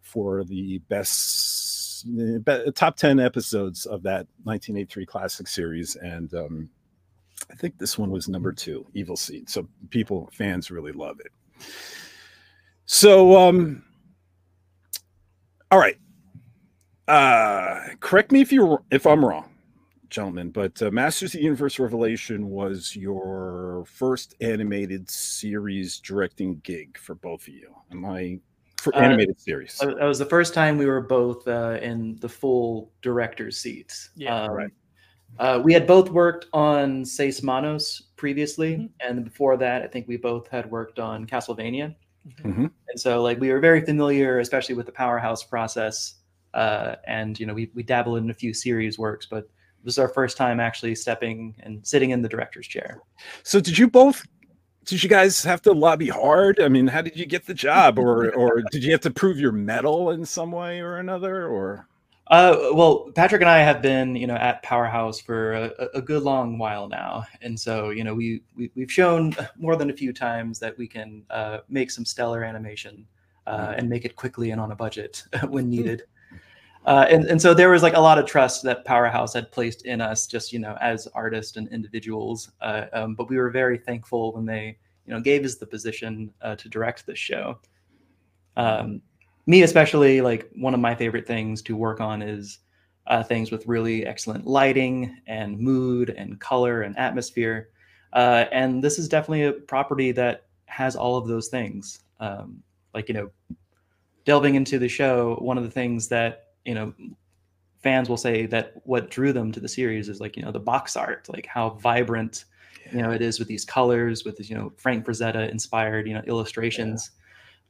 for 0.00 0.44
the 0.44 0.78
best 0.88 2.06
be- 2.44 2.70
top 2.74 2.96
10 2.96 3.18
episodes 3.18 3.86
of 3.86 4.02
that 4.02 4.26
1983 4.44 5.06
classic 5.06 5.48
series 5.48 5.96
and 5.96 6.34
um 6.34 6.68
i 7.50 7.54
think 7.54 7.78
this 7.78 7.96
one 7.98 8.10
was 8.10 8.28
number 8.28 8.52
two 8.52 8.84
evil 8.92 9.16
seed 9.16 9.48
so 9.48 9.66
people 9.88 10.28
fans 10.30 10.70
really 10.70 10.92
love 10.92 11.18
it 11.20 11.32
so 12.84 13.36
um 13.48 13.82
all 15.70 15.78
right 15.78 15.96
uh 17.08 17.80
correct 18.00 18.32
me 18.32 18.40
if 18.40 18.50
you're 18.50 18.82
if 18.90 19.06
i'm 19.06 19.24
wrong 19.24 19.50
gentlemen 20.08 20.50
but 20.50 20.80
uh, 20.82 20.90
masters 20.90 21.34
of 21.34 21.38
the 21.38 21.44
universe 21.44 21.78
revelation 21.78 22.48
was 22.48 22.96
your 22.96 23.84
first 23.86 24.34
animated 24.40 25.08
series 25.10 25.98
directing 25.98 26.60
gig 26.64 26.96
for 26.96 27.14
both 27.16 27.42
of 27.42 27.48
you 27.48 27.74
am 27.90 28.04
i 28.06 28.38
for 28.78 28.94
Uh, 28.96 29.00
animated 29.00 29.38
series 29.40 29.78
That 29.78 29.96
that 29.98 30.04
was 30.04 30.18
the 30.18 30.26
first 30.26 30.54
time 30.54 30.78
we 30.78 30.86
were 30.86 31.00
both 31.00 31.46
uh, 31.48 31.78
in 31.82 32.16
the 32.20 32.28
full 32.28 32.92
director's 33.00 33.58
seats. 33.58 34.10
Yeah, 34.14 34.44
Um, 34.44 34.50
right. 34.52 34.70
Uh, 35.38 35.60
we 35.64 35.72
had 35.72 35.86
both 35.86 36.10
worked 36.10 36.46
on 36.52 37.04
Seis 37.04 37.42
Manos 37.42 38.10
previously, 38.16 38.76
Mhm. 38.76 38.90
and 39.00 39.24
before 39.24 39.56
that, 39.56 39.82
I 39.82 39.86
think 39.88 40.06
we 40.06 40.16
both 40.18 40.48
had 40.48 40.70
worked 40.70 40.98
on 40.98 41.26
Castlevania. 41.26 41.94
Mhm. 42.42 42.70
And 42.88 43.00
so, 43.00 43.22
like, 43.22 43.40
we 43.40 43.50
were 43.50 43.58
very 43.58 43.80
familiar, 43.80 44.38
especially 44.40 44.74
with 44.74 44.86
the 44.86 44.92
powerhouse 44.92 45.42
process. 45.42 46.16
Uh, 46.54 46.96
and 47.06 47.38
you 47.38 47.46
know, 47.46 47.54
we 47.54 47.70
we 47.74 47.82
dabbled 47.82 48.18
in 48.18 48.30
a 48.30 48.34
few 48.34 48.54
series 48.54 48.98
works, 48.98 49.26
but 49.26 49.48
this 49.82 49.94
is 49.94 49.98
our 49.98 50.08
first 50.08 50.36
time 50.36 50.60
actually 50.60 50.94
stepping 50.94 51.54
and 51.60 51.86
sitting 51.86 52.10
in 52.10 52.22
the 52.22 52.28
director's 52.28 52.66
chair. 52.66 53.02
So 53.42 53.60
did 53.60 53.76
you 53.76 53.88
both 53.88 54.24
did 54.84 55.02
you 55.02 55.08
guys 55.08 55.42
have 55.44 55.62
to 55.62 55.72
lobby 55.72 56.08
hard? 56.08 56.60
I 56.60 56.68
mean, 56.68 56.86
how 56.86 57.02
did 57.02 57.16
you 57.16 57.26
get 57.26 57.46
the 57.46 57.54
job 57.54 57.98
or 57.98 58.32
or 58.32 58.62
did 58.70 58.84
you 58.84 58.92
have 58.92 59.00
to 59.02 59.10
prove 59.10 59.38
your 59.38 59.52
metal 59.52 60.10
in 60.10 60.24
some 60.24 60.52
way 60.52 60.80
or 60.80 60.98
another 60.98 61.46
or 61.48 61.88
Uh, 62.28 62.70
well, 62.72 63.10
Patrick 63.14 63.42
and 63.42 63.50
I 63.50 63.58
have 63.58 63.82
been, 63.82 64.16
you 64.16 64.26
know, 64.26 64.36
at 64.36 64.62
Powerhouse 64.62 65.20
for 65.20 65.52
a, 65.52 65.88
a 65.94 66.02
good 66.02 66.22
long 66.22 66.56
while 66.56 66.88
now, 66.88 67.24
and 67.42 67.58
so 67.58 67.90
you 67.90 68.04
know, 68.04 68.14
we, 68.14 68.42
we 68.56 68.70
we've 68.74 68.92
shown 68.92 69.34
more 69.58 69.76
than 69.76 69.90
a 69.90 69.92
few 69.92 70.12
times 70.12 70.58
that 70.60 70.76
we 70.78 70.88
can 70.88 71.24
uh, 71.30 71.58
make 71.68 71.90
some 71.90 72.04
stellar 72.04 72.42
animation 72.44 73.06
uh, 73.46 73.74
and 73.76 73.88
make 73.88 74.04
it 74.04 74.16
quickly 74.16 74.52
and 74.52 74.60
on 74.60 74.72
a 74.72 74.76
budget 74.76 75.24
when 75.48 75.68
needed. 75.68 76.04
Uh, 76.84 77.06
and 77.08 77.24
and 77.26 77.40
so 77.40 77.54
there 77.54 77.70
was 77.70 77.82
like 77.82 77.94
a 77.94 78.00
lot 78.00 78.18
of 78.18 78.26
trust 78.26 78.62
that 78.62 78.84
Powerhouse 78.84 79.32
had 79.32 79.50
placed 79.50 79.86
in 79.86 80.00
us, 80.00 80.26
just 80.26 80.52
you 80.52 80.58
know, 80.58 80.76
as 80.80 81.06
artists 81.14 81.56
and 81.56 81.68
individuals. 81.68 82.52
Uh, 82.60 82.86
um, 82.92 83.14
but 83.14 83.28
we 83.30 83.38
were 83.38 83.50
very 83.50 83.78
thankful 83.78 84.32
when 84.32 84.44
they, 84.44 84.76
you 85.06 85.14
know, 85.14 85.20
gave 85.20 85.44
us 85.44 85.54
the 85.54 85.66
position 85.66 86.30
uh, 86.42 86.54
to 86.56 86.68
direct 86.68 87.06
this 87.06 87.18
show. 87.18 87.58
Um, 88.56 89.00
me 89.46 89.62
especially 89.62 90.20
like 90.20 90.50
one 90.56 90.74
of 90.74 90.80
my 90.80 90.94
favorite 90.94 91.26
things 91.26 91.62
to 91.62 91.76
work 91.76 92.00
on 92.00 92.22
is 92.22 92.58
uh, 93.06 93.22
things 93.22 93.50
with 93.50 93.66
really 93.66 94.06
excellent 94.06 94.46
lighting 94.46 95.16
and 95.26 95.58
mood 95.58 96.10
and 96.10 96.40
color 96.40 96.82
and 96.82 96.96
atmosphere 96.98 97.68
uh, 98.14 98.46
and 98.52 98.82
this 98.82 98.98
is 98.98 99.08
definitely 99.08 99.44
a 99.44 99.52
property 99.52 100.12
that 100.12 100.46
has 100.66 100.96
all 100.96 101.16
of 101.16 101.28
those 101.28 101.48
things 101.48 102.00
um, 102.20 102.62
like 102.94 103.08
you 103.08 103.14
know 103.14 103.30
delving 104.24 104.54
into 104.54 104.78
the 104.78 104.88
show 104.88 105.36
one 105.40 105.58
of 105.58 105.64
the 105.64 105.70
things 105.70 106.08
that 106.08 106.43
you 106.64 106.74
know 106.74 106.92
fans 107.82 108.08
will 108.08 108.16
say 108.16 108.46
that 108.46 108.74
what 108.84 109.10
drew 109.10 109.32
them 109.32 109.52
to 109.52 109.60
the 109.60 109.68
series 109.68 110.08
is 110.08 110.20
like 110.20 110.36
you 110.36 110.42
know 110.42 110.52
the 110.52 110.60
box 110.60 110.96
art 110.96 111.28
like 111.32 111.46
how 111.46 111.70
vibrant 111.70 112.44
you 112.92 113.02
know 113.02 113.10
it 113.10 113.22
is 113.22 113.38
with 113.38 113.48
these 113.48 113.64
colors 113.64 114.24
with 114.24 114.48
you 114.48 114.56
know 114.56 114.72
frank 114.76 115.04
frazetta 115.04 115.50
inspired 115.50 116.06
you 116.06 116.14
know 116.14 116.22
illustrations 116.26 117.10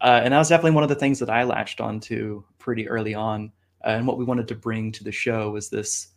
uh, 0.01 0.21
and 0.23 0.33
that 0.33 0.39
was 0.39 0.49
definitely 0.49 0.73
one 0.73 0.83
of 0.83 0.89
the 0.89 0.95
things 0.95 1.19
that 1.19 1.31
I 1.31 1.45
latched 1.45 1.81
onto 1.81 2.43
pretty 2.59 2.89
early 2.89 3.15
on. 3.15 3.53
Uh, 3.85 3.91
and 3.91 4.07
what 4.07 4.19
we 4.19 4.25
wanted 4.25 4.49
to 4.49 4.55
bring 4.55 4.93
to 4.93 5.05
the 5.05 5.13
show 5.13 5.51
was 5.51 5.71
this 5.71 6.09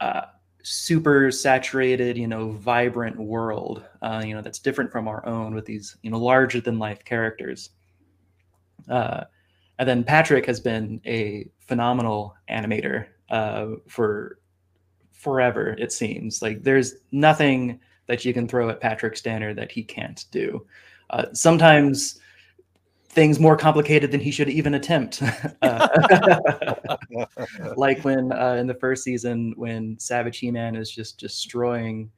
uh, 0.00 0.22
super 0.62 1.30
saturated, 1.30 2.16
you 2.16 2.26
know, 2.26 2.50
vibrant 2.50 3.16
world, 3.16 3.84
uh, 4.02 4.22
you 4.24 4.34
know, 4.34 4.42
that's 4.42 4.58
different 4.58 4.90
from 4.90 5.06
our 5.06 5.24
own 5.26 5.54
with 5.54 5.64
these, 5.64 5.96
you 6.02 6.10
know, 6.10 6.18
larger 6.18 6.60
than 6.60 6.78
life 6.78 7.04
characters. 7.04 7.70
Uh, 8.88 9.24
and 9.78 9.88
then 9.88 10.04
Patrick 10.04 10.46
has 10.46 10.60
been 10.60 11.00
a 11.06 11.48
phenomenal 11.60 12.34
animator 12.50 13.06
uh, 13.30 13.66
for 13.88 14.38
forever, 15.12 15.74
it 15.78 15.92
seems. 15.92 16.40
Like 16.42 16.62
there's 16.62 16.94
nothing 17.12 17.80
that 18.06 18.24
you 18.24 18.32
can 18.32 18.46
throw 18.46 18.70
at 18.70 18.80
Patrick 18.80 19.14
Stannard 19.14 19.56
that 19.56 19.72
he 19.72 19.82
can't 19.82 20.24
do. 20.30 20.64
Uh, 21.10 21.26
sometimes 21.32 22.20
things 23.08 23.40
more 23.40 23.56
complicated 23.56 24.10
than 24.12 24.20
he 24.20 24.30
should 24.30 24.48
even 24.48 24.74
attempt. 24.74 25.22
Uh, 25.62 25.88
like 27.76 28.04
when 28.04 28.30
uh, 28.32 28.56
in 28.58 28.66
the 28.66 28.74
first 28.74 29.02
season, 29.02 29.52
when 29.56 29.98
Savage 29.98 30.38
He-Man 30.38 30.76
is 30.76 30.90
just 30.90 31.18
destroying 31.18 32.10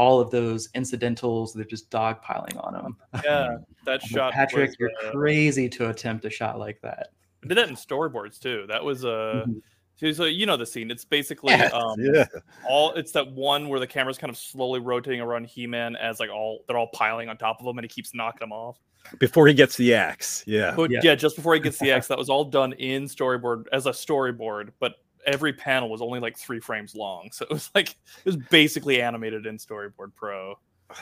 all 0.00 0.18
of 0.18 0.30
those 0.30 0.70
incidentals, 0.74 1.52
they're 1.52 1.62
just 1.66 1.90
dogpiling 1.90 2.56
on 2.64 2.74
him. 2.74 2.96
Yeah, 3.22 3.58
that 3.84 3.86
I'm 3.86 3.92
like, 3.92 4.00
shot. 4.02 4.32
Patrick, 4.32 4.70
was, 4.70 4.76
you're 4.80 4.90
uh, 5.06 5.10
crazy 5.12 5.68
to 5.68 5.90
attempt 5.90 6.24
a 6.24 6.30
shot 6.30 6.58
like 6.58 6.80
that. 6.80 7.08
I 7.44 7.48
did 7.48 7.58
that 7.58 7.68
in 7.68 7.74
storyboards 7.74 8.40
too. 8.40 8.64
That 8.68 8.82
was 8.82 9.04
uh 9.04 9.44
Mhm. 9.46 9.60
So, 9.96 10.10
so 10.12 10.24
you 10.24 10.46
know 10.46 10.56
the 10.56 10.64
scene. 10.64 10.90
It's 10.90 11.04
basically 11.04 11.50
Yes, 11.52 11.70
um, 11.74 11.94
yeah. 12.00 12.24
all. 12.66 12.94
It's 12.94 13.12
that 13.12 13.30
one 13.32 13.68
where 13.68 13.78
the 13.78 13.86
camera's 13.86 14.16
kind 14.16 14.30
of 14.30 14.38
slowly 14.38 14.80
rotating 14.80 15.20
around 15.20 15.44
He-Man 15.44 15.94
as 15.96 16.18
like 16.18 16.30
all 16.30 16.64
they're 16.66 16.78
all 16.78 16.88
piling 16.94 17.28
on 17.28 17.36
top 17.36 17.60
of 17.60 17.66
him, 17.66 17.76
and 17.76 17.84
he 17.84 17.88
keeps 17.88 18.14
knocking 18.14 18.40
them 18.40 18.52
off. 18.52 18.78
Before 19.18 19.46
he 19.46 19.52
gets 19.52 19.76
the 19.76 19.92
axe. 19.92 20.42
Yeah. 20.46 20.72
But 20.74 20.90
Yeah. 20.90 21.00
yeah. 21.02 21.14
just 21.14 21.36
before 21.36 21.52
he 21.52 21.60
gets 21.60 21.78
the 21.78 21.90
axe, 21.94 22.06
that 22.08 22.16
was 22.16 22.30
all 22.30 22.44
done 22.46 22.72
in 22.74 23.04
storyboard 23.04 23.64
as 23.72 23.84
a 23.84 23.90
storyboard, 23.90 24.70
but 24.80 24.94
every 25.26 25.52
panel 25.52 25.88
was 25.90 26.00
only 26.02 26.20
like 26.20 26.36
three 26.36 26.60
frames 26.60 26.94
long, 26.94 27.30
so 27.32 27.44
it 27.44 27.52
was 27.52 27.70
like 27.74 27.90
it 27.90 28.24
was 28.26 28.36
basically 28.36 29.00
animated 29.02 29.46
in 29.46 29.56
Storyboard 29.58 30.14
Pro. 30.16 30.58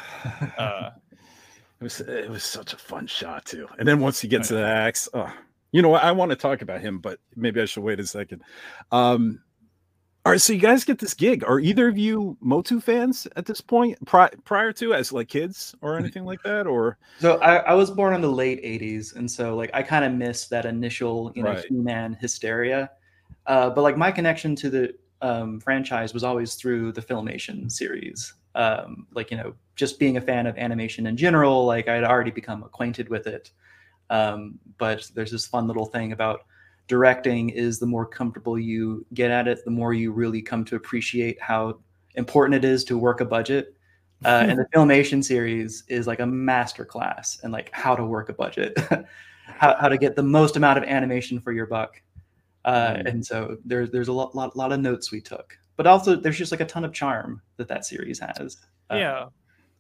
Uh, 0.59 0.91
It 1.81 1.85
was 1.85 2.01
it 2.01 2.29
was 2.29 2.43
such 2.43 2.73
a 2.73 2.77
fun 2.77 3.07
shot 3.07 3.45
too. 3.45 3.69
And 3.79 3.87
then 3.87 4.01
once 4.01 4.21
he 4.21 4.27
gets 4.29 4.49
to 4.49 4.55
the 4.55 4.67
axe, 4.67 5.09
oh, 5.15 5.33
you 5.71 5.81
know 5.81 5.89
what? 5.91 6.03
I 6.03 6.11
want 6.13 6.31
to 6.31 6.37
talk 6.37 6.61
about 6.63 6.81
him, 6.81 6.99
but 6.99 7.21
maybe 7.37 7.61
I 7.61 7.67
should 7.67 7.85
wait 7.85 8.01
a 8.01 8.07
second. 8.07 8.43
Um, 8.91 9.41
all 10.27 10.33
right, 10.33 10.41
so 10.41 10.53
you 10.53 10.59
guys 10.59 10.85
get 10.85 10.99
this 10.99 11.15
gig. 11.15 11.45
Are 11.45 11.61
either 11.61 11.89
of 11.89 11.97
you 11.97 12.37
Motu 12.41 12.81
fans 12.81 13.27
at 13.37 13.47
this 13.47 13.61
point, 13.61 13.97
pri- 14.05 14.33
prior 14.45 14.73
to 14.75 14.93
as 14.93 15.13
like 15.13 15.29
kids 15.29 15.75
or 15.81 15.97
anything 15.97 16.25
like 16.25 16.43
that? 16.43 16.67
Or 16.67 16.99
So 17.21 17.39
I, 17.39 17.59
I 17.59 17.75
was 17.75 17.91
born 17.91 18.13
in 18.13 18.21
the 18.21 18.31
late 18.31 18.63
'80s, 18.63 19.15
and 19.15 19.31
so 19.31 19.57
like 19.57 19.71
I 19.73 19.83
kind 19.83 20.05
of 20.05 20.13
missed 20.13 20.51
that 20.51 20.67
initial, 20.67 21.33
you 21.37 21.45
know, 21.45 21.51
Right. 21.53 21.65
He-Man 21.69 22.19
hysteria. 22.21 22.91
Uh, 23.49 23.71
but 23.71 23.83
like 23.83 23.97
my 23.97 24.13
connection 24.13 24.55
to 24.55 24.71
the 24.71 24.95
um, 25.23 25.59
franchise 25.59 26.15
was 26.15 26.23
always 26.23 26.55
through 26.55 26.93
the 26.93 27.03
Filmation 27.03 27.73
series. 27.73 28.35
Um, 28.55 29.07
like 29.15 29.31
you 29.31 29.37
know, 29.37 29.55
just 29.75 29.99
being 29.99 30.17
a 30.17 30.21
fan 30.21 30.47
of 30.47 30.57
animation 30.59 31.07
in 31.07 31.17
general, 31.17 31.65
like 31.65 31.89
I'd 31.89 32.05
already 32.05 32.31
become 32.31 32.63
acquainted 32.63 33.09
with 33.09 33.27
it. 33.27 33.51
Um, 34.11 34.59
but 34.79 35.11
there's 35.15 35.33
this 35.33 35.47
fun 35.47 35.67
little 35.67 35.87
thing 35.87 36.13
about 36.13 36.43
directing 36.89 37.51
is 37.51 37.79
the 37.79 37.87
more 37.87 38.07
comfortable 38.07 38.59
you 38.59 39.05
get 39.15 39.31
at 39.31 39.49
it, 39.49 39.65
the 39.65 39.71
more 39.71 39.93
you 39.93 40.13
really 40.13 40.43
come 40.43 40.65
to 40.65 40.77
appreciate 40.77 41.41
how 41.41 41.79
important 42.15 42.63
it 42.63 42.69
is 42.69 42.85
to 42.85 42.99
work 42.99 43.21
a 43.21 43.25
budget. 43.25 43.75
Uh, 44.25 44.45
and 44.49 44.59
the 44.59 44.67
filmation 44.75 45.23
series 45.23 45.85
is 45.89 46.07
like 46.07 46.21
a 46.21 46.27
master 46.27 46.85
class 46.85 47.39
in 47.45 47.51
like 47.51 47.71
how 47.73 47.95
to 47.95 48.05
work 48.05 48.29
a 48.29 48.33
budget, 48.33 48.77
how, 49.45 49.77
how 49.77 49.89
to 49.89 49.99
get 49.99 50.17
the 50.17 50.23
most 50.23 50.57
amount 50.57 50.79
of 50.79 50.85
animation 50.85 51.41
for 51.41 51.53
your 51.53 51.67
buck. 51.67 52.01
Uh, 52.69 52.95
Mm. 52.97 53.07
and 53.09 53.27
so 53.27 53.57
there's 53.65 53.91
there's 53.91 54.09
a 54.09 54.13
lot, 54.13 54.35
lot 54.35 54.55
lot 54.57 54.73
of 54.73 54.81
notes 54.81 55.11
we 55.11 55.21
took, 55.21 55.57
but 55.77 55.87
also 55.87 56.15
there's 56.17 56.37
just 56.37 56.53
like 56.53 56.61
a 56.61 56.67
ton 56.67 56.85
of 56.85 56.93
charm 56.93 57.41
that 57.57 57.69
that 57.69 57.85
series 57.85 58.19
has. 58.19 58.59
Uh, 58.91 58.97
yeah 58.97 59.27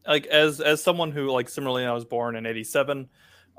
like 0.06 0.26
as 0.26 0.60
as 0.60 0.82
someone 0.82 1.10
who 1.10 1.28
like 1.30 1.48
similarly 1.48 1.84
i 1.84 1.92
was 1.92 2.04
born 2.04 2.36
in 2.36 2.46
87 2.46 3.08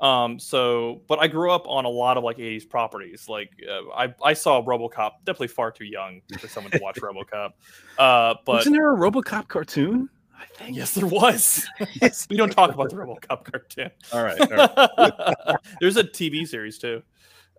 um 0.00 0.38
so 0.38 1.02
but 1.06 1.18
i 1.20 1.28
grew 1.28 1.50
up 1.52 1.68
on 1.68 1.84
a 1.84 1.88
lot 1.88 2.16
of 2.16 2.24
like 2.24 2.38
80s 2.38 2.68
properties 2.68 3.28
like 3.28 3.50
uh, 3.70 3.90
i 3.94 4.14
i 4.24 4.32
saw 4.32 4.62
robocop 4.64 5.10
definitely 5.24 5.48
far 5.48 5.70
too 5.70 5.84
young 5.84 6.22
for 6.40 6.48
someone 6.48 6.70
to 6.72 6.80
watch 6.82 6.96
robocop 7.06 7.50
uh 7.98 8.34
but 8.46 8.54
wasn't 8.64 8.74
there 8.74 8.92
a 8.92 8.96
RoboCop 8.96 9.48
cartoon? 9.48 10.08
I 10.40 10.46
think 10.56 10.76
yes 10.76 10.94
there 10.94 11.06
was 11.06 11.66
Yes. 12.00 12.26
we 12.30 12.36
don't 12.38 12.50
talk 12.50 12.72
about 12.72 12.88
the 12.90 12.96
robocop 12.96 13.44
cartoon 13.44 13.90
All 14.12 14.22
right. 14.22 14.40
all 14.40 14.48
right. 14.56 15.56
there's 15.80 15.98
a 15.98 16.04
tv 16.04 16.48
series 16.48 16.78
too 16.78 17.02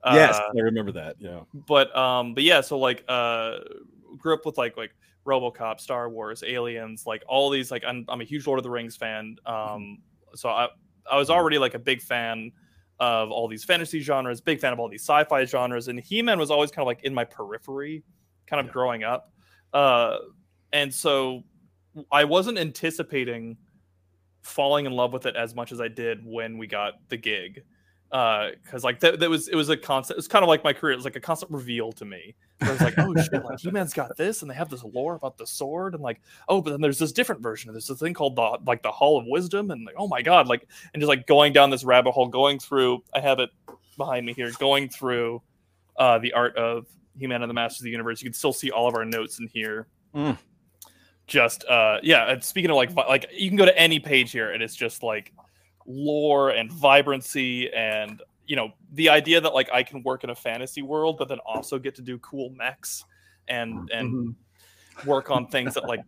yes, 0.06 0.36
Uh, 0.38 0.50
I 0.58 0.62
remember 0.62 0.92
that. 0.94 1.16
Yeah. 1.20 1.42
but 1.68 1.96
um 1.96 2.34
but 2.34 2.44
yeah 2.44 2.62
so 2.62 2.78
like 2.80 3.04
uh 3.08 3.58
grew 4.18 4.34
up 4.34 4.46
with 4.46 4.58
like 4.58 4.76
like 4.78 4.92
robocop 5.26 5.80
star 5.80 6.10
wars 6.10 6.44
aliens 6.44 7.06
like 7.06 7.24
all 7.28 7.50
these 7.52 7.70
like 7.70 7.84
i'm, 7.86 8.06
I'm 8.10 8.22
a 8.22 8.24
huge 8.24 8.48
lord 8.48 8.58
of 8.60 8.64
the 8.64 8.72
rings 8.72 8.96
fan 8.96 9.36
um 9.46 10.00
so 10.34 10.50
i 10.50 10.68
i 11.10 11.16
was 11.18 11.30
already 11.30 11.60
like 11.60 11.76
a 11.76 11.80
big 11.80 12.02
fan 12.02 12.52
of 13.00 13.30
all 13.32 13.48
these 13.48 13.64
fantasy 13.64 14.00
genres 14.02 14.42
big 14.42 14.60
fan 14.60 14.74
of 14.74 14.80
all 14.80 14.90
these 14.90 15.02
sci-fi 15.04 15.46
genres 15.46 15.88
and 15.90 16.00
he-man 16.00 16.40
was 16.40 16.50
always 16.50 16.72
kind 16.72 16.82
of 16.84 16.88
like 16.88 17.04
in 17.04 17.14
my 17.14 17.24
periphery 17.24 18.04
kind 18.48 18.60
of 18.60 18.66
Yeah. 18.68 18.72
growing 18.74 19.04
up 19.04 19.32
uh 19.74 20.18
and 20.74 20.92
so 20.94 21.44
i 22.12 22.24
wasn't 22.24 22.58
anticipating 22.58 23.58
falling 24.42 24.86
in 24.88 24.92
love 24.92 25.14
with 25.14 25.28
it 25.28 25.36
as 25.36 25.54
much 25.54 25.72
as 25.72 25.80
i 25.80 25.88
did 25.88 26.26
when 26.26 26.58
we 26.58 26.66
got 26.66 26.94
the 27.10 27.18
gig 27.18 27.64
because 28.12 28.84
like 28.84 29.00
that, 29.00 29.20
that 29.20 29.30
was 29.30 29.48
it 29.48 29.56
was 29.56 29.70
a 29.70 29.78
constant 29.78 30.20
it's 30.20 30.28
kind 30.28 30.44
of 30.44 30.50
like 30.50 30.64
my 30.64 30.74
career 30.74 30.92
it 30.92 30.98
was 30.98 31.06
like 31.06 31.16
a 31.16 31.22
constant 31.22 31.52
reveal 31.52 31.92
to 31.94 32.06
me. 32.06 32.36
I 32.62 32.72
was 32.72 32.82
like 32.82 32.96
oh 32.98 33.16
shit 33.16 33.44
like 33.44 33.60
he-man's 33.60 33.94
got 33.94 34.18
this 34.18 34.42
and 34.42 34.52
they 34.52 34.56
have 34.56 34.70
this 34.70 34.84
lore 34.84 35.16
about 35.16 35.38
the 35.38 35.48
sword 35.48 35.94
and 35.94 36.04
like 36.04 36.22
oh 36.50 36.62
but 36.62 36.72
then 36.72 36.82
there's 36.82 37.00
this 37.00 37.14
different 37.14 37.42
version 37.42 37.72
there's 37.72 37.88
this 37.88 38.00
thing 38.00 38.14
called 38.14 38.36
the 38.36 38.60
like 38.68 38.84
the 38.84 38.92
hall 38.92 39.18
of 39.18 39.26
wisdom 39.28 39.72
and 39.72 39.86
like 39.86 39.96
oh 39.98 40.08
my 40.08 40.22
god 40.22 40.48
like 40.48 40.68
and 40.94 41.02
just 41.02 41.08
like 41.08 41.26
going 41.26 41.54
down 41.54 41.70
this 41.70 41.84
rabbit 41.86 42.12
hole 42.12 42.28
going 42.28 42.60
through 42.60 43.02
i 43.16 43.20
have 43.20 43.40
it 43.40 43.50
behind 43.98 44.26
me 44.26 44.34
here 44.34 44.52
going 44.60 44.90
through 44.90 45.42
uh 45.98 46.20
the 46.20 46.34
art 46.34 46.56
of 46.58 46.86
he-man 47.18 47.42
and 47.42 47.50
the 47.50 47.54
masters 47.54 47.82
of 47.82 47.84
the 47.86 47.92
universe. 47.92 48.22
You 48.22 48.30
can 48.30 48.34
still 48.34 48.54
see 48.54 48.72
all 48.72 48.88
of 48.88 48.96
our 48.96 49.06
notes 49.06 49.40
in 49.40 49.48
here. 49.54 49.88
Mm. 50.16 50.38
just 51.26 51.64
uh 51.64 52.00
yeah 52.04 52.38
speaking 52.42 52.70
of 52.70 52.76
like 52.76 52.94
like 52.94 53.26
you 53.32 53.50
can 53.50 53.56
go 53.56 53.64
to 53.64 53.80
any 53.80 53.98
page 53.98 54.34
here 54.34 54.52
and 54.52 54.62
it's 54.62 54.76
just 54.76 55.04
like 55.04 55.32
lore 55.92 56.50
and 56.50 56.72
vibrancy 56.72 57.72
and 57.74 58.22
you 58.48 58.56
know 58.56 58.72
the 58.94 59.10
idea 59.10 59.40
that 59.40 59.54
like 59.54 59.70
I 59.72 59.84
can 59.84 60.04
work 60.04 60.24
in 60.24 60.30
a 60.30 60.36
fantasy 60.36 60.82
world 60.82 61.18
but 61.18 61.28
then 61.28 61.40
also 61.40 61.78
get 61.80 61.96
to 61.96 62.02
do 62.02 62.18
cool 62.20 62.50
mechs 62.52 63.06
and 63.48 63.90
and 63.92 64.14
Mhm. 64.14 64.36
work 65.06 65.30
on 65.30 65.48
things 65.56 65.74
that 65.76 65.86
like 65.86 66.02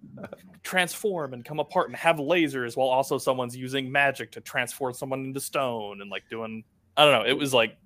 transform 0.63 1.34
and 1.34 1.43
come 1.43 1.59
apart 1.59 1.89
and 1.89 1.95
have 1.97 2.17
lasers 2.17 2.77
while 2.77 2.88
also 2.88 3.17
someone's 3.17 3.55
using 3.55 3.91
magic 3.91 4.31
to 4.31 4.41
transform 4.41 4.93
someone 4.93 5.25
into 5.25 5.39
stone 5.39 6.01
and 6.01 6.09
like 6.09 6.27
doing 6.29 6.63
I 6.97 7.05
don't 7.05 7.13
know 7.13 7.29
it 7.29 7.38
was 7.38 7.53
like 7.53 7.77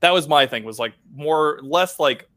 that 0.00 0.12
was 0.12 0.28
my 0.28 0.46
thing 0.46 0.64
was 0.64 0.78
like 0.78 0.94
more 1.12 1.58
less 1.62 1.98
like 1.98 2.28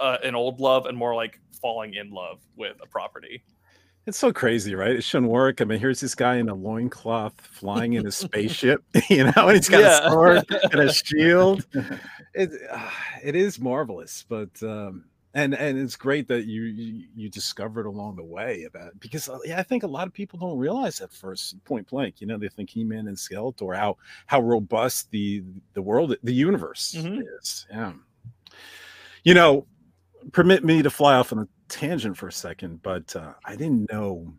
uh, 0.00 0.18
an 0.22 0.34
old 0.34 0.60
love 0.60 0.86
and 0.86 0.96
more 0.96 1.14
like 1.14 1.40
falling 1.60 1.94
in 1.94 2.10
love 2.10 2.40
with 2.56 2.76
a 2.82 2.86
property 2.86 3.42
It's 4.06 4.18
so 4.18 4.32
crazy, 4.32 4.74
right? 4.74 4.90
It 4.96 5.04
shouldn't 5.04 5.30
work. 5.30 5.60
I 5.60 5.64
mean, 5.64 5.78
here's 5.78 6.00
this 6.00 6.14
guy 6.16 6.36
in 6.36 6.48
a 6.48 6.54
loincloth 6.54 7.40
flying 7.40 7.92
in 7.92 8.06
a 8.06 8.10
spaceship, 8.12 8.82
you 9.08 9.24
know, 9.24 9.32
and 9.36 9.52
he's 9.56 9.68
got 9.68 9.80
Yeah. 9.80 10.06
a 10.06 10.10
sword 10.10 10.44
and 10.72 10.80
a 10.80 10.92
shield. 10.92 11.66
It, 12.34 12.50
uh, 12.70 12.90
it 13.22 13.36
is 13.36 13.60
marvelous, 13.60 14.24
but 14.26 14.48
um, 14.62 15.04
and 15.34 15.52
and 15.54 15.78
it's 15.78 15.96
great 15.96 16.26
that 16.28 16.46
you 16.46 16.62
you, 16.62 17.06
you 17.14 17.28
discovered 17.28 17.84
along 17.84 18.16
the 18.16 18.22
way 18.24 18.62
about 18.64 18.98
because 19.00 19.28
uh, 19.28 19.36
yeah, 19.44 19.58
I 19.60 19.62
think 19.62 19.82
a 19.82 19.86
lot 19.86 20.06
of 20.06 20.14
people 20.14 20.38
don't 20.38 20.56
realize 20.56 21.02
at 21.02 21.12
first 21.12 21.62
point 21.64 21.88
blank. 21.88 22.22
You 22.22 22.26
know, 22.26 22.38
they 22.38 22.48
think 22.48 22.70
He 22.70 22.84
Man 22.84 23.06
and 23.08 23.18
Skeletor 23.18 23.76
how 23.76 23.98
how 24.28 24.40
robust 24.40 25.10
the 25.10 25.44
the 25.74 25.82
world 25.82 26.16
the 26.22 26.32
universe 26.32 26.94
Mhm. 26.96 27.20
is. 27.38 27.66
Yeah, 27.70 27.92
you 29.24 29.34
know, 29.34 29.66
permit 30.32 30.64
me 30.64 30.80
to 30.80 30.88
fly 30.88 31.16
off 31.16 31.34
on 31.34 31.40
a 31.40 31.48
tangent 31.72 32.16
for 32.16 32.28
a 32.28 32.32
second, 32.32 32.82
but 32.82 33.14
uh, 33.16 33.32
I 33.44 33.56
didn't 33.56 33.90
know 33.92 34.32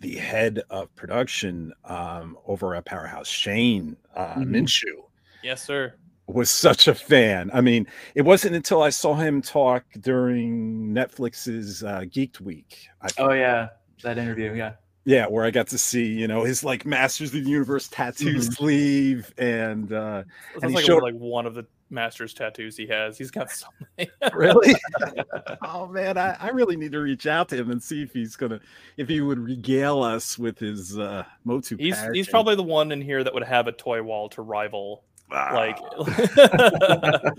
the 0.00 0.16
head 0.16 0.62
of 0.70 0.94
production 0.94 1.72
um, 1.84 2.36
over 2.46 2.74
at 2.74 2.84
Powerhouse, 2.84 3.28
Shane 3.28 3.96
uh, 4.16 4.34
Mhm. 4.34 4.46
Minshew, 4.48 5.02
yes 5.42 5.62
sir 5.64 5.94
was 6.28 6.48
such 6.48 6.86
a 6.88 6.94
fan. 6.94 7.50
I 7.52 7.60
mean, 7.60 7.86
it 8.14 8.22
wasn't 8.22 8.54
until 8.54 8.80
I 8.82 8.88
saw 8.90 9.14
him 9.14 9.42
talk 9.42 9.84
during 10.00 10.94
Netflix's 10.94 11.82
uh, 11.82 12.02
Geeked 12.02 12.40
Week. 12.40 12.86
Oh 13.18 13.32
yeah, 13.32 13.70
that 14.02 14.16
interview. 14.18 14.54
Yeah. 14.54 14.74
yeah, 15.04 15.26
where 15.26 15.44
I 15.44 15.50
got 15.50 15.66
to 15.68 15.78
see, 15.78 16.06
you 16.06 16.28
know, 16.28 16.44
his 16.44 16.62
like 16.64 16.86
Masters 16.86 17.34
of 17.34 17.44
the 17.44 17.50
Universe 17.50 17.88
tattoo 17.88 18.36
Mhm. 18.36 18.54
sleeve 18.54 19.34
and 19.36 19.92
uh 19.92 20.22
That's 20.54 20.68
he 20.70 20.76
like, 20.76 20.84
showed- 20.86 21.02
like 21.02 21.16
one 21.16 21.44
of 21.44 21.54
the 21.54 21.66
master's 21.92 22.34
tattoos 22.34 22.76
he 22.76 22.86
has. 22.86 23.18
He's 23.18 23.30
got 23.30 23.50
so 23.50 23.66
many. 23.98 24.10
really 24.34 24.74
oh 25.62 25.86
man 25.86 26.16
I, 26.18 26.36
I 26.40 26.48
really 26.48 26.76
need 26.76 26.92
to 26.92 27.00
reach 27.00 27.26
out 27.26 27.48
to 27.50 27.56
him 27.56 27.70
and 27.70 27.82
see 27.82 28.02
if 28.02 28.12
he's 28.12 28.34
gonna 28.36 28.60
if 28.96 29.08
he 29.08 29.20
would 29.20 29.38
regale 29.38 30.02
us 30.02 30.38
with 30.38 30.58
his 30.58 30.98
uh 30.98 31.24
motu 31.44 31.76
he's 31.76 32.00
he's 32.12 32.26
passion. 32.26 32.30
probably 32.30 32.56
the 32.56 32.62
one 32.62 32.90
in 32.92 33.00
here 33.00 33.22
that 33.22 33.32
would 33.34 33.44
have 33.44 33.66
a 33.68 33.72
toy 33.72 34.02
wall 34.02 34.28
to 34.30 34.42
rival 34.42 35.04
like. 35.32 35.78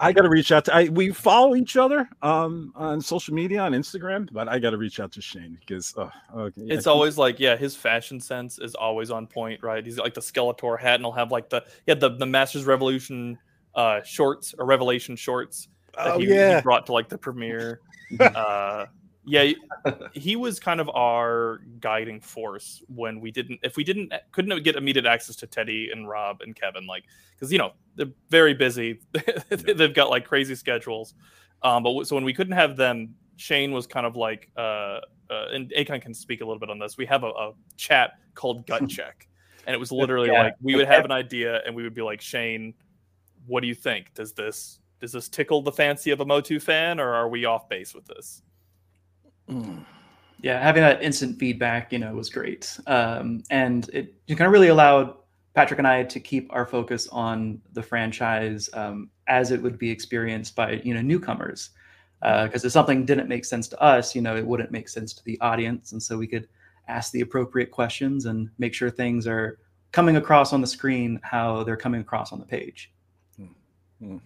I 0.00 0.12
got 0.12 0.22
to 0.22 0.28
reach 0.28 0.50
out 0.50 0.64
to. 0.66 0.74
I 0.74 0.88
we 0.88 1.10
follow 1.12 1.54
each 1.54 1.76
other 1.76 2.08
um 2.22 2.72
on 2.74 3.00
social 3.00 3.32
media 3.34 3.60
on 3.60 3.72
Instagram, 3.72 4.28
but 4.32 4.48
I 4.48 4.58
got 4.58 4.70
to 4.70 4.76
reach 4.76 4.98
out 5.00 5.12
to 5.12 5.22
Shane 5.22 5.56
because 5.60 5.94
uh, 5.96 6.10
okay, 6.36 6.62
yeah, 6.62 6.74
it's 6.74 6.84
he- 6.84 6.90
always 6.90 7.16
like 7.16 7.38
yeah 7.38 7.56
his 7.56 7.76
fashion 7.76 8.20
sense 8.20 8.58
is 8.58 8.74
always 8.74 9.10
on 9.10 9.26
point 9.26 9.62
right 9.62 9.84
he's 9.84 9.96
got, 9.96 10.04
like 10.04 10.14
the 10.14 10.20
skeletor 10.20 10.78
hat 10.78 10.96
and 10.96 11.04
he'll 11.04 11.12
have 11.12 11.30
like 11.30 11.48
the 11.48 11.64
yeah 11.86 11.94
the, 11.94 12.10
the 12.10 12.26
masters 12.26 12.64
revolution 12.64 13.38
uh 13.76 14.02
shorts 14.02 14.54
or 14.58 14.66
revelation 14.66 15.16
shorts 15.16 15.68
that 15.96 16.14
oh 16.14 16.18
he, 16.18 16.26
he 16.26 16.60
brought 16.62 16.86
to 16.86 16.92
like 16.92 17.08
the 17.08 17.18
premiere 17.18 17.80
uh 18.20 18.86
yeah 19.26 19.52
he 20.12 20.36
was 20.36 20.60
kind 20.60 20.80
of 20.80 20.88
our 20.90 21.60
guiding 21.80 22.20
force 22.20 22.82
when 22.88 23.20
we 23.20 23.30
didn't 23.30 23.58
if 23.62 23.76
we 23.76 23.84
didn't 23.84 24.12
couldn't 24.32 24.62
get 24.62 24.76
immediate 24.76 25.06
access 25.06 25.36
to 25.36 25.46
teddy 25.46 25.90
and 25.90 26.08
rob 26.08 26.40
and 26.42 26.54
kevin 26.54 26.86
like 26.86 27.04
because 27.34 27.52
you 27.52 27.58
know 27.58 27.72
they're 27.96 28.12
very 28.28 28.54
busy. 28.54 29.00
They've 29.50 29.94
got 29.94 30.10
like 30.10 30.24
crazy 30.24 30.54
schedules. 30.54 31.14
Um 31.62 31.82
but 31.82 32.04
so 32.06 32.16
when 32.16 32.24
we 32.24 32.32
couldn't 32.32 32.54
have 32.54 32.76
them 32.76 33.14
shane 33.36 33.72
was 33.72 33.86
kind 33.86 34.04
of 34.06 34.16
like 34.16 34.50
uh, 34.56 35.00
uh 35.30 35.46
and 35.52 35.72
akon 35.76 36.02
can 36.02 36.12
speak 36.14 36.40
a 36.40 36.44
little 36.44 36.58
bit 36.58 36.70
on 36.70 36.78
this. 36.78 36.96
We 36.96 37.06
have 37.06 37.22
a, 37.24 37.28
a 37.28 37.52
chat 37.76 38.14
called 38.34 38.66
gut 38.66 38.88
check 38.88 39.28
and 39.66 39.74
it 39.74 39.78
was 39.78 39.92
literally 39.92 40.28
Yeah. 40.28 40.42
like 40.42 40.54
we 40.60 40.74
would 40.74 40.86
have 40.86 41.04
an 41.04 41.12
idea 41.12 41.62
and 41.64 41.74
we 41.74 41.82
would 41.82 41.94
be 41.94 42.02
like 42.02 42.20
shane 42.20 42.74
what 43.46 43.60
do 43.60 43.66
you 43.66 43.74
think? 43.74 44.12
Does 44.14 44.32
this 44.32 44.80
does 45.00 45.12
this 45.12 45.28
tickle 45.28 45.60
the 45.60 45.72
fancy 45.72 46.10
of 46.12 46.20
a 46.20 46.24
Motu 46.24 46.58
fan, 46.58 46.98
or 46.98 47.12
are 47.12 47.28
we 47.28 47.44
off 47.44 47.68
base 47.68 47.94
with 47.94 48.06
this? 48.06 48.42
Mm. 49.50 49.84
Yeah, 50.42 50.60
having 50.60 50.82
that 50.82 51.02
instant 51.02 51.38
feedback, 51.38 51.92
you 51.92 51.98
know, 51.98 52.14
was 52.14 52.28
great, 52.28 52.78
um, 52.86 53.42
and 53.50 53.88
it, 53.92 54.14
it 54.26 54.34
kind 54.34 54.46
of 54.46 54.52
really 54.52 54.68
allowed 54.68 55.14
Patrick 55.54 55.78
and 55.78 55.86
I 55.86 56.02
to 56.04 56.20
keep 56.20 56.52
our 56.52 56.66
focus 56.66 57.08
on 57.08 57.60
the 57.72 57.82
franchise 57.82 58.68
um, 58.74 59.10
as 59.26 59.52
it 59.52 59.62
would 59.62 59.78
be 59.78 59.90
experienced 59.90 60.54
by 60.54 60.82
you 60.84 60.92
know 60.92 61.00
newcomers. 61.00 61.70
Because 62.20 62.64
uh, 62.64 62.66
if 62.66 62.72
something 62.72 63.04
didn't 63.04 63.28
make 63.28 63.44
sense 63.44 63.68
to 63.68 63.80
us, 63.80 64.14
you 64.14 64.22
know, 64.22 64.36
it 64.36 64.46
wouldn't 64.46 64.70
make 64.70 64.88
sense 64.88 65.12
to 65.14 65.24
the 65.24 65.40
audience, 65.40 65.92
and 65.92 66.02
so 66.02 66.18
we 66.18 66.26
could 66.26 66.48
ask 66.88 67.12
the 67.12 67.22
appropriate 67.22 67.70
questions 67.70 68.26
and 68.26 68.50
make 68.58 68.74
sure 68.74 68.90
things 68.90 69.26
are 69.26 69.58
coming 69.92 70.16
across 70.16 70.52
on 70.52 70.60
the 70.60 70.66
screen 70.66 71.20
how 71.22 71.64
they're 71.64 71.76
coming 71.76 72.00
across 72.00 72.32
on 72.32 72.38
the 72.38 72.44
page. 72.44 72.92
Mm-hmm. 74.02 74.18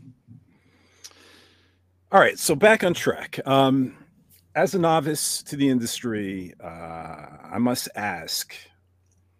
All 2.10 2.20
right, 2.20 2.38
so 2.38 2.54
back 2.54 2.82
on 2.84 2.94
track. 2.94 3.38
Um, 3.46 3.94
as 4.58 4.74
a 4.74 4.78
novice 4.78 5.40
to 5.44 5.54
the 5.54 5.68
industry, 5.68 6.52
uh, 6.62 6.66
I 6.66 7.58
must 7.58 7.88
ask 7.94 8.52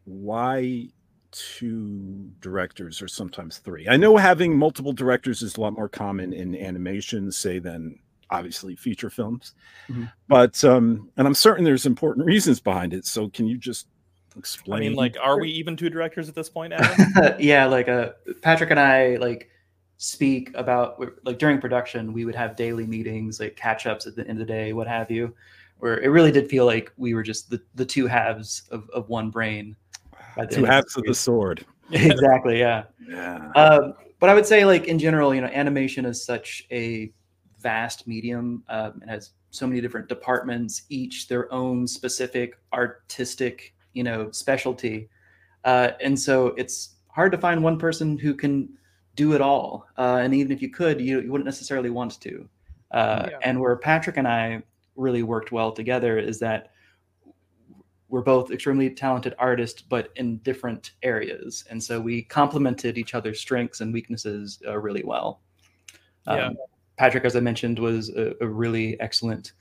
why 0.04 0.90
two 1.32 2.30
directors 2.40 3.02
or 3.02 3.08
sometimes 3.08 3.58
three? 3.58 3.88
I 3.88 3.96
know 3.96 4.16
having 4.16 4.56
multiple 4.56 4.92
directors 4.92 5.42
is 5.42 5.56
a 5.56 5.60
lot 5.60 5.72
more 5.72 5.88
common 5.88 6.32
in 6.32 6.54
animation, 6.54 7.32
say, 7.32 7.58
than 7.58 7.98
obviously 8.30 8.76
feature 8.76 9.10
films. 9.10 9.54
Mm-hmm. 9.88 10.04
But 10.28 10.62
um, 10.62 11.10
and 11.16 11.26
I'm 11.26 11.34
certain 11.34 11.64
there's 11.64 11.84
important 11.84 12.24
reasons 12.24 12.60
behind 12.60 12.94
it. 12.94 13.04
So 13.04 13.28
can 13.28 13.48
you 13.48 13.58
just 13.58 13.88
explain? 14.36 14.82
I 14.82 14.88
mean, 14.88 14.94
like, 14.94 15.16
are 15.20 15.40
we 15.40 15.50
even 15.50 15.76
two 15.76 15.90
directors 15.90 16.28
at 16.28 16.36
this 16.36 16.48
point? 16.48 16.74
yeah, 17.40 17.66
like 17.66 17.88
uh, 17.88 18.10
Patrick 18.40 18.70
and 18.70 18.78
I 18.78 19.16
like 19.16 19.50
speak 19.98 20.50
about 20.54 21.00
like 21.24 21.38
during 21.38 21.60
production 21.60 22.12
we 22.12 22.24
would 22.24 22.34
have 22.34 22.56
daily 22.56 22.86
meetings 22.86 23.40
like 23.40 23.56
catch 23.56 23.86
ups 23.86 24.06
at 24.06 24.14
the 24.14 24.22
end 24.22 24.40
of 24.40 24.46
the 24.46 24.52
day 24.52 24.72
what 24.72 24.86
have 24.86 25.10
you 25.10 25.34
where 25.78 26.00
it 26.00 26.08
really 26.08 26.32
did 26.32 26.48
feel 26.48 26.64
like 26.64 26.92
we 26.96 27.14
were 27.14 27.22
just 27.22 27.50
the, 27.50 27.60
the 27.74 27.84
two 27.84 28.06
halves 28.06 28.62
of, 28.70 28.88
of 28.90 29.08
one 29.08 29.28
brain 29.28 29.76
two 30.50 30.64
halves 30.64 30.96
of 30.96 31.04
the 31.04 31.14
sword. 31.14 31.64
Exactly 31.90 32.58
yeah. 32.58 32.84
Yeah. 33.08 33.50
Um, 33.56 33.94
but 34.20 34.28
i 34.28 34.34
would 34.34 34.44
say 34.44 34.66
like 34.66 34.84
in 34.84 34.98
general 34.98 35.34
you 35.34 35.40
know 35.40 35.46
animation 35.46 36.04
is 36.04 36.22
such 36.22 36.66
a 36.70 37.10
vast 37.60 38.06
medium 38.06 38.62
um, 38.68 39.00
it 39.02 39.08
has 39.08 39.30
so 39.50 39.66
many 39.66 39.80
different 39.80 40.08
departments 40.08 40.82
each 40.90 41.28
their 41.28 41.50
own 41.52 41.86
specific 41.86 42.58
artistic 42.72 43.74
you 43.98 44.04
know 44.04 44.30
specialty. 44.30 45.08
Uh, 45.64 45.90
and 46.00 46.18
so 46.18 46.48
it's 46.56 46.94
hard 47.08 47.32
to 47.32 47.38
find 47.38 47.62
one 47.62 47.78
person 47.78 48.16
who 48.16 48.32
can 48.32 48.68
do 49.18 49.32
it 49.34 49.40
all. 49.40 49.88
Uh, 49.98 50.20
and 50.22 50.32
even 50.32 50.52
if 50.52 50.62
you 50.62 50.70
could, 50.70 51.00
you, 51.00 51.20
you 51.20 51.32
wouldn't 51.32 51.44
necessarily 51.44 51.90
want 51.90 52.20
to. 52.20 52.48
Uh, 52.92 53.26
yeah. 53.30 53.38
And 53.42 53.60
where 53.60 53.74
Patrick 53.76 54.16
and 54.16 54.28
I 54.28 54.62
really 54.94 55.24
worked 55.24 55.50
well 55.50 55.72
together 55.72 56.18
is 56.18 56.38
that 56.38 56.70
we're 58.08 58.22
both 58.22 58.52
extremely 58.52 58.88
talented 58.90 59.34
artists, 59.36 59.82
but 59.82 60.10
in 60.14 60.38
different 60.38 60.92
areas. 61.02 61.64
And 61.68 61.82
so 61.82 62.00
we 62.00 62.22
complemented 62.22 62.96
each 62.96 63.14
other's 63.14 63.40
strengths 63.40 63.80
and 63.80 63.92
weaknesses 63.92 64.62
uh, 64.66 64.78
really 64.78 65.02
well. 65.04 65.40
Um, 66.28 66.38
yeah. 66.38 66.50
Patrick, 66.96 67.24
as 67.24 67.34
I 67.34 67.40
mentioned, 67.40 67.78
was 67.78 68.10
a, 68.10 68.34
a 68.40 68.46
really 68.46 68.98
excellent 69.00 69.52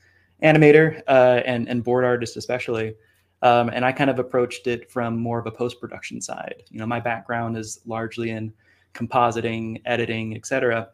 animator 0.42 1.02
uh, 1.08 1.42
and, 1.44 1.68
and 1.68 1.82
board 1.82 2.04
artist, 2.04 2.36
especially. 2.36 2.94
Um, 3.42 3.68
and 3.68 3.84
I 3.84 3.90
kind 3.92 4.08
of 4.08 4.18
approached 4.20 4.68
it 4.68 4.90
from 4.90 5.18
more 5.18 5.40
of 5.40 5.46
a 5.46 5.50
post 5.50 5.80
production 5.80 6.20
side. 6.20 6.62
You 6.70 6.78
know, 6.78 6.86
my 6.86 7.00
background 7.00 7.56
is 7.56 7.80
largely 7.86 8.30
in 8.30 8.52
compositing, 8.94 9.80
editing, 9.84 10.34
etc., 10.36 10.90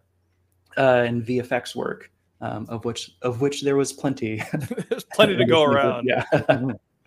uh, 0.77 1.05
and 1.07 1.25
VFX 1.25 1.75
work, 1.77 2.11
um, 2.41 2.67
of 2.69 2.85
which 2.85 3.13
of 3.23 3.41
which 3.41 3.63
there 3.63 3.77
was 3.77 3.93
plenty. 3.93 4.43
There's 4.89 5.05
plenty 5.05 5.37
to 5.37 5.45
go 5.45 5.63
around. 5.63 6.07
Yeah, 6.07 6.25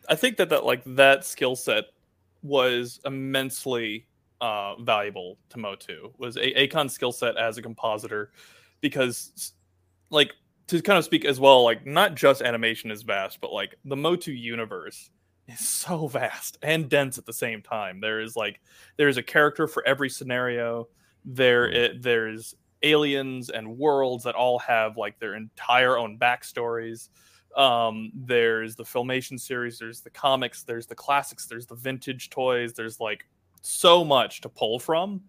I 0.10 0.16
think 0.16 0.38
that 0.38 0.50
that 0.50 0.64
like 0.66 0.84
that 0.86 1.26
skill 1.26 1.56
set 1.56 1.86
was 2.44 3.00
immensely 3.06 4.08
uh, 4.42 4.76
valuable 4.82 5.38
to 5.50 5.60
Motu. 5.60 6.12
Was 6.18 6.38
a- 6.38 6.68
Akon's 6.68 6.94
skill 6.94 7.12
set 7.12 7.38
as 7.38 7.58
a 7.58 7.62
compositor, 7.62 8.32
because 8.82 9.54
like 10.10 10.34
to 10.68 10.82
kind 10.82 10.98
of 10.98 11.06
speak 11.06 11.26
as 11.26 11.40
well, 11.40 11.64
like 11.64 11.86
not 11.86 12.16
just 12.16 12.42
animation 12.42 12.92
is 12.92 13.02
vast, 13.02 13.42
but 13.42 13.52
like 13.52 13.76
the 13.86 13.96
Motu 13.96 14.32
universe 14.32 15.10
is 15.48 15.60
so 15.60 16.08
vast 16.08 16.58
and 16.62 16.90
dense 16.90 17.18
at 17.18 17.26
the 17.26 17.34
same 17.34 17.62
time. 17.62 18.00
There 18.00 18.20
is 18.20 18.36
like 18.36 18.60
there 18.98 19.08
is 19.08 19.18
a 19.18 19.24
character 19.24 19.68
for 19.68 19.86
every 19.88 20.10
scenario. 20.10 20.88
There 21.26 21.68
mm. 21.70 21.74
it, 21.74 22.02
there's 22.02 22.56
aliens 22.84 23.50
and 23.50 23.78
worlds 23.78 24.24
that 24.24 24.36
all 24.36 24.60
have 24.60 24.98
like 24.98 25.20
their 25.20 25.36
entire 25.36 25.98
own 25.98 26.18
backstories. 26.18 27.10
Um, 27.56 28.12
there's 28.14 28.76
the 28.76 28.84
filmation 28.84 29.40
series, 29.40 29.80
there's 29.80 30.02
the 30.02 30.12
comics, 30.12 30.62
there's 30.62 30.86
the 30.86 30.94
classics, 30.94 31.48
there's 31.48 31.66
the 31.66 31.76
vintage 31.76 32.30
toys. 32.30 32.74
There's 32.74 33.00
like 33.00 33.26
so 33.62 34.06
much 34.06 34.42
to 34.42 34.50
pull 34.50 34.78
from 34.80 35.22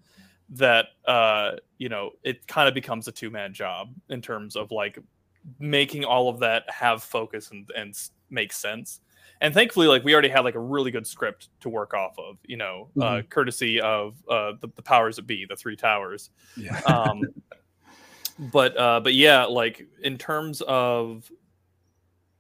that 0.51 0.87
uh, 1.07 1.53
you 1.79 1.89
know 1.89 2.11
it 2.23 2.47
kind 2.47 2.69
of 2.69 2.75
becomes 2.75 3.09
a 3.09 3.13
two 3.13 3.31
man 3.31 3.53
job 3.53 3.93
in 4.09 4.21
terms 4.21 4.57
of 4.57 4.71
like 4.71 4.99
making 5.59 6.05
all 6.05 6.29
of 6.29 6.39
that 6.41 6.69
have 6.69 7.03
focus 7.03 7.51
and, 7.51 7.71
and 7.77 7.95
make 8.31 8.53
sense 8.53 9.01
and 9.41 9.55
thankfully 9.55 9.87
like 9.87 10.05
we 10.05 10.13
already 10.13 10.29
had 10.29 10.41
like 10.41 10.55
a 10.55 10.61
really 10.61 10.91
good 10.91 11.07
script 11.07 11.49
to 11.61 11.69
work 11.69 11.95
off 11.95 12.19
of 12.19 12.39
you 12.45 12.57
know 12.57 12.89
uh, 12.97 13.01
mm-hmm. 13.01 13.19
uh, 13.19 13.23
courtesy 13.23 13.81
of 13.81 14.17
uh, 14.29 14.53
the, 14.61 14.69
the, 14.77 14.83
powers 14.83 15.17
that 15.17 15.27
be 15.27 15.47
the 15.49 15.57
three 15.57 15.77
towers 15.77 16.31
yeah. 16.57 16.81
um, 16.87 17.23
but 18.53 18.77
uh, 18.79 19.01
but 19.01 19.15
yeah 19.15 19.45
like 19.45 19.87
in 20.03 20.19
terms 20.19 20.63
of 20.63 21.31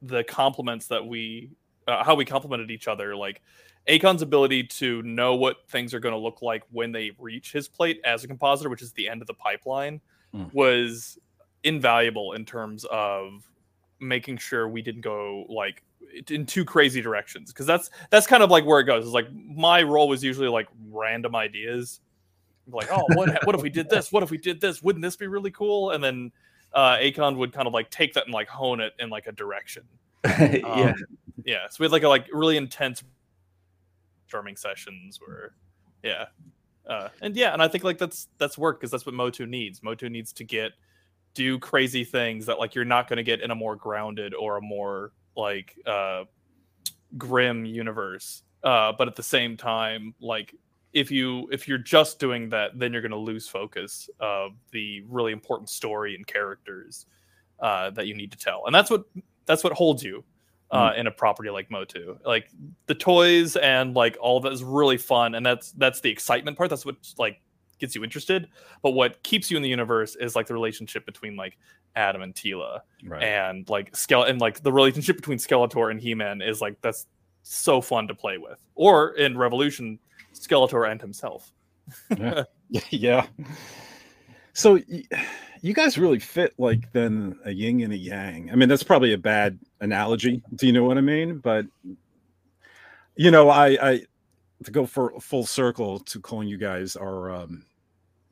the 0.02 0.22
compliments 0.24 0.86
that 0.86 1.04
we 1.04 1.50
uh, 1.86 2.04
how 2.04 2.14
we 2.14 2.24
complimented 2.24 2.70
each 2.70 2.88
other 2.88 3.16
like 3.16 3.42
akon's 3.88 4.22
ability 4.22 4.62
to 4.62 5.02
know 5.02 5.34
what 5.34 5.68
things 5.68 5.94
are 5.94 6.00
going 6.00 6.14
to 6.14 6.18
look 6.18 6.42
like 6.42 6.62
when 6.70 6.92
they 6.92 7.10
reach 7.18 7.52
his 7.52 7.68
plate 7.68 8.00
as 8.04 8.24
a 8.24 8.28
compositor 8.28 8.68
which 8.68 8.82
is 8.82 8.92
the 8.92 9.08
end 9.08 9.20
of 9.20 9.26
the 9.26 9.34
pipeline 9.34 10.00
mm. 10.34 10.52
was 10.52 11.18
invaluable 11.64 12.34
in 12.34 12.44
terms 12.44 12.84
of 12.90 13.50
making 14.00 14.36
sure 14.36 14.68
we 14.68 14.80
didn't 14.80 15.00
go 15.00 15.44
like 15.48 15.82
in 16.30 16.46
two 16.46 16.64
crazy 16.64 17.00
directions 17.00 17.52
because 17.52 17.66
that's 17.66 17.90
that's 18.10 18.26
kind 18.26 18.42
of 18.42 18.50
like 18.50 18.64
where 18.64 18.80
it 18.80 18.84
goes. 18.84 19.04
It's 19.04 19.14
like 19.14 19.28
my 19.32 19.82
role 19.82 20.08
was 20.08 20.22
usually 20.22 20.48
like 20.48 20.68
random 20.90 21.34
ideas, 21.36 22.00
like 22.70 22.88
oh 22.90 23.04
what 23.14 23.44
what 23.46 23.54
if 23.54 23.62
we 23.62 23.70
did 23.70 23.88
this? 23.88 24.12
What 24.12 24.22
if 24.22 24.30
we 24.30 24.38
did 24.38 24.60
this? 24.60 24.82
Wouldn't 24.82 25.02
this 25.02 25.16
be 25.16 25.26
really 25.26 25.50
cool? 25.50 25.90
And 25.90 26.02
then 26.02 26.32
uh, 26.72 26.96
Akon 26.96 27.36
would 27.36 27.52
kind 27.52 27.66
of 27.66 27.72
like 27.72 27.90
take 27.90 28.14
that 28.14 28.24
and 28.24 28.34
like 28.34 28.48
hone 28.48 28.80
it 28.80 28.92
in 28.98 29.10
like 29.10 29.26
a 29.26 29.32
direction. 29.32 29.84
yeah, 30.24 30.60
um, 30.64 30.94
yeah. 31.44 31.68
So 31.70 31.76
we 31.80 31.84
had 31.84 31.92
like 31.92 32.02
a 32.02 32.08
like 32.08 32.26
really 32.32 32.56
intense 32.56 33.02
storming 34.26 34.56
sessions 34.56 35.18
where, 35.24 35.54
yeah, 36.02 36.26
uh, 36.86 37.08
and 37.22 37.36
yeah, 37.36 37.52
and 37.52 37.62
I 37.62 37.68
think 37.68 37.84
like 37.84 37.98
that's 37.98 38.28
that's 38.38 38.58
work 38.58 38.80
because 38.80 38.90
that's 38.90 39.06
what 39.06 39.14
Motu 39.14 39.46
needs. 39.46 39.82
Motu 39.82 40.08
needs 40.08 40.32
to 40.34 40.44
get 40.44 40.72
do 41.34 41.58
crazy 41.58 42.04
things 42.04 42.46
that 42.46 42.58
like 42.58 42.74
you're 42.74 42.84
not 42.84 43.08
going 43.08 43.18
to 43.18 43.22
get 43.22 43.40
in 43.40 43.50
a 43.50 43.54
more 43.54 43.76
grounded 43.76 44.34
or 44.34 44.56
a 44.56 44.60
more 44.60 45.12
like 45.38 45.74
uh, 45.86 46.24
grim 47.16 47.64
universe. 47.64 48.42
Uh, 48.62 48.92
but 48.92 49.08
at 49.08 49.16
the 49.16 49.22
same 49.22 49.56
time, 49.56 50.14
like 50.20 50.54
if 50.92 51.10
you 51.10 51.48
if 51.52 51.68
you're 51.68 51.78
just 51.78 52.18
doing 52.18 52.48
that, 52.50 52.78
then 52.78 52.92
you're 52.92 53.02
going 53.02 53.12
to 53.12 53.16
lose 53.16 53.48
focus 53.48 54.10
of 54.20 54.52
the 54.72 55.02
really 55.08 55.32
important 55.32 55.70
story 55.70 56.14
and 56.14 56.26
characters 56.26 57.06
uh, 57.60 57.90
that 57.90 58.06
you 58.06 58.14
need 58.14 58.32
to 58.32 58.38
tell, 58.38 58.64
and 58.66 58.74
that's 58.74 58.90
what 58.90 59.04
that's 59.46 59.62
what 59.62 59.72
holds 59.72 60.02
you 60.02 60.24
uh, 60.70 60.90
mm. 60.90 60.98
in 60.98 61.06
a 61.06 61.10
property 61.10 61.50
like 61.50 61.70
Motu. 61.70 62.18
Like 62.24 62.50
the 62.86 62.94
toys 62.94 63.56
and 63.56 63.94
like 63.94 64.16
all 64.20 64.40
that 64.40 64.52
is 64.52 64.64
really 64.64 64.96
fun, 64.96 65.34
and 65.34 65.46
that's 65.46 65.72
that's 65.72 66.00
the 66.00 66.10
excitement 66.10 66.56
part. 66.56 66.70
That's 66.70 66.84
what 66.84 66.96
like 67.16 67.40
gets 67.78 67.94
you 67.94 68.02
interested. 68.02 68.48
But 68.82 68.90
what 68.90 69.22
keeps 69.22 69.50
you 69.50 69.56
in 69.56 69.62
the 69.62 69.68
universe 69.68 70.16
is 70.16 70.34
like 70.34 70.46
the 70.46 70.54
relationship 70.54 71.06
between 71.06 71.36
like 71.36 71.56
Adam 71.98 72.22
and 72.22 72.34
Teela, 72.34 72.80
right. 73.04 73.22
and 73.22 73.68
like 73.68 73.92
Skele- 73.92 74.30
and 74.30 74.40
like 74.40 74.62
the 74.62 74.72
relationship 74.72 75.16
between 75.16 75.38
Skeletor 75.38 75.90
and 75.90 76.00
He 76.00 76.14
Man 76.14 76.40
is 76.40 76.60
like 76.60 76.80
that's 76.80 77.06
so 77.42 77.80
fun 77.80 78.08
to 78.08 78.14
play 78.14 78.38
with. 78.38 78.58
Or 78.74 79.10
in 79.14 79.36
Revolution, 79.36 79.98
Skeletor 80.34 80.90
and 80.90 81.00
himself. 81.00 81.52
yeah. 82.16 82.44
yeah. 82.90 83.26
So 84.52 84.78
you 85.62 85.74
guys 85.74 85.98
really 85.98 86.18
fit 86.18 86.52
like 86.58 86.92
then 86.92 87.38
a 87.44 87.50
yin 87.50 87.80
and 87.80 87.92
a 87.92 87.96
yang. 87.96 88.50
I 88.52 88.54
mean, 88.54 88.68
that's 88.68 88.82
probably 88.82 89.12
a 89.12 89.18
bad 89.18 89.58
analogy. 89.80 90.42
Do 90.54 90.66
you 90.66 90.72
know 90.72 90.84
what 90.84 90.98
I 90.98 91.00
mean? 91.00 91.38
But 91.38 91.66
you 93.16 93.30
know, 93.30 93.50
I, 93.50 93.78
I 93.80 94.02
to 94.64 94.70
go 94.70 94.86
for 94.86 95.18
full 95.20 95.46
circle 95.46 95.98
to 96.00 96.20
calling 96.20 96.48
you 96.48 96.58
guys 96.58 96.96
are 96.96 97.30
um, 97.30 97.64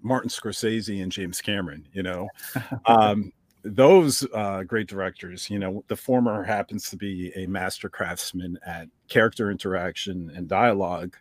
Martin 0.02 0.30
Scorsese 0.30 1.02
and 1.02 1.10
James 1.10 1.40
Cameron. 1.40 1.86
You 1.92 2.02
know, 2.02 2.28
um, 2.86 3.32
those 3.74 4.26
uh, 4.32 4.62
great 4.62 4.88
directors. 4.88 5.50
You 5.50 5.58
know, 5.58 5.84
the 5.88 5.96
former 5.96 6.42
happens 6.44 6.88
to 6.90 6.96
be 6.96 7.32
a 7.36 7.46
master 7.46 7.88
craftsman 7.88 8.58
at 8.64 8.88
character 9.08 9.50
interaction 9.50 10.30
and 10.34 10.48
dialogue, 10.48 11.16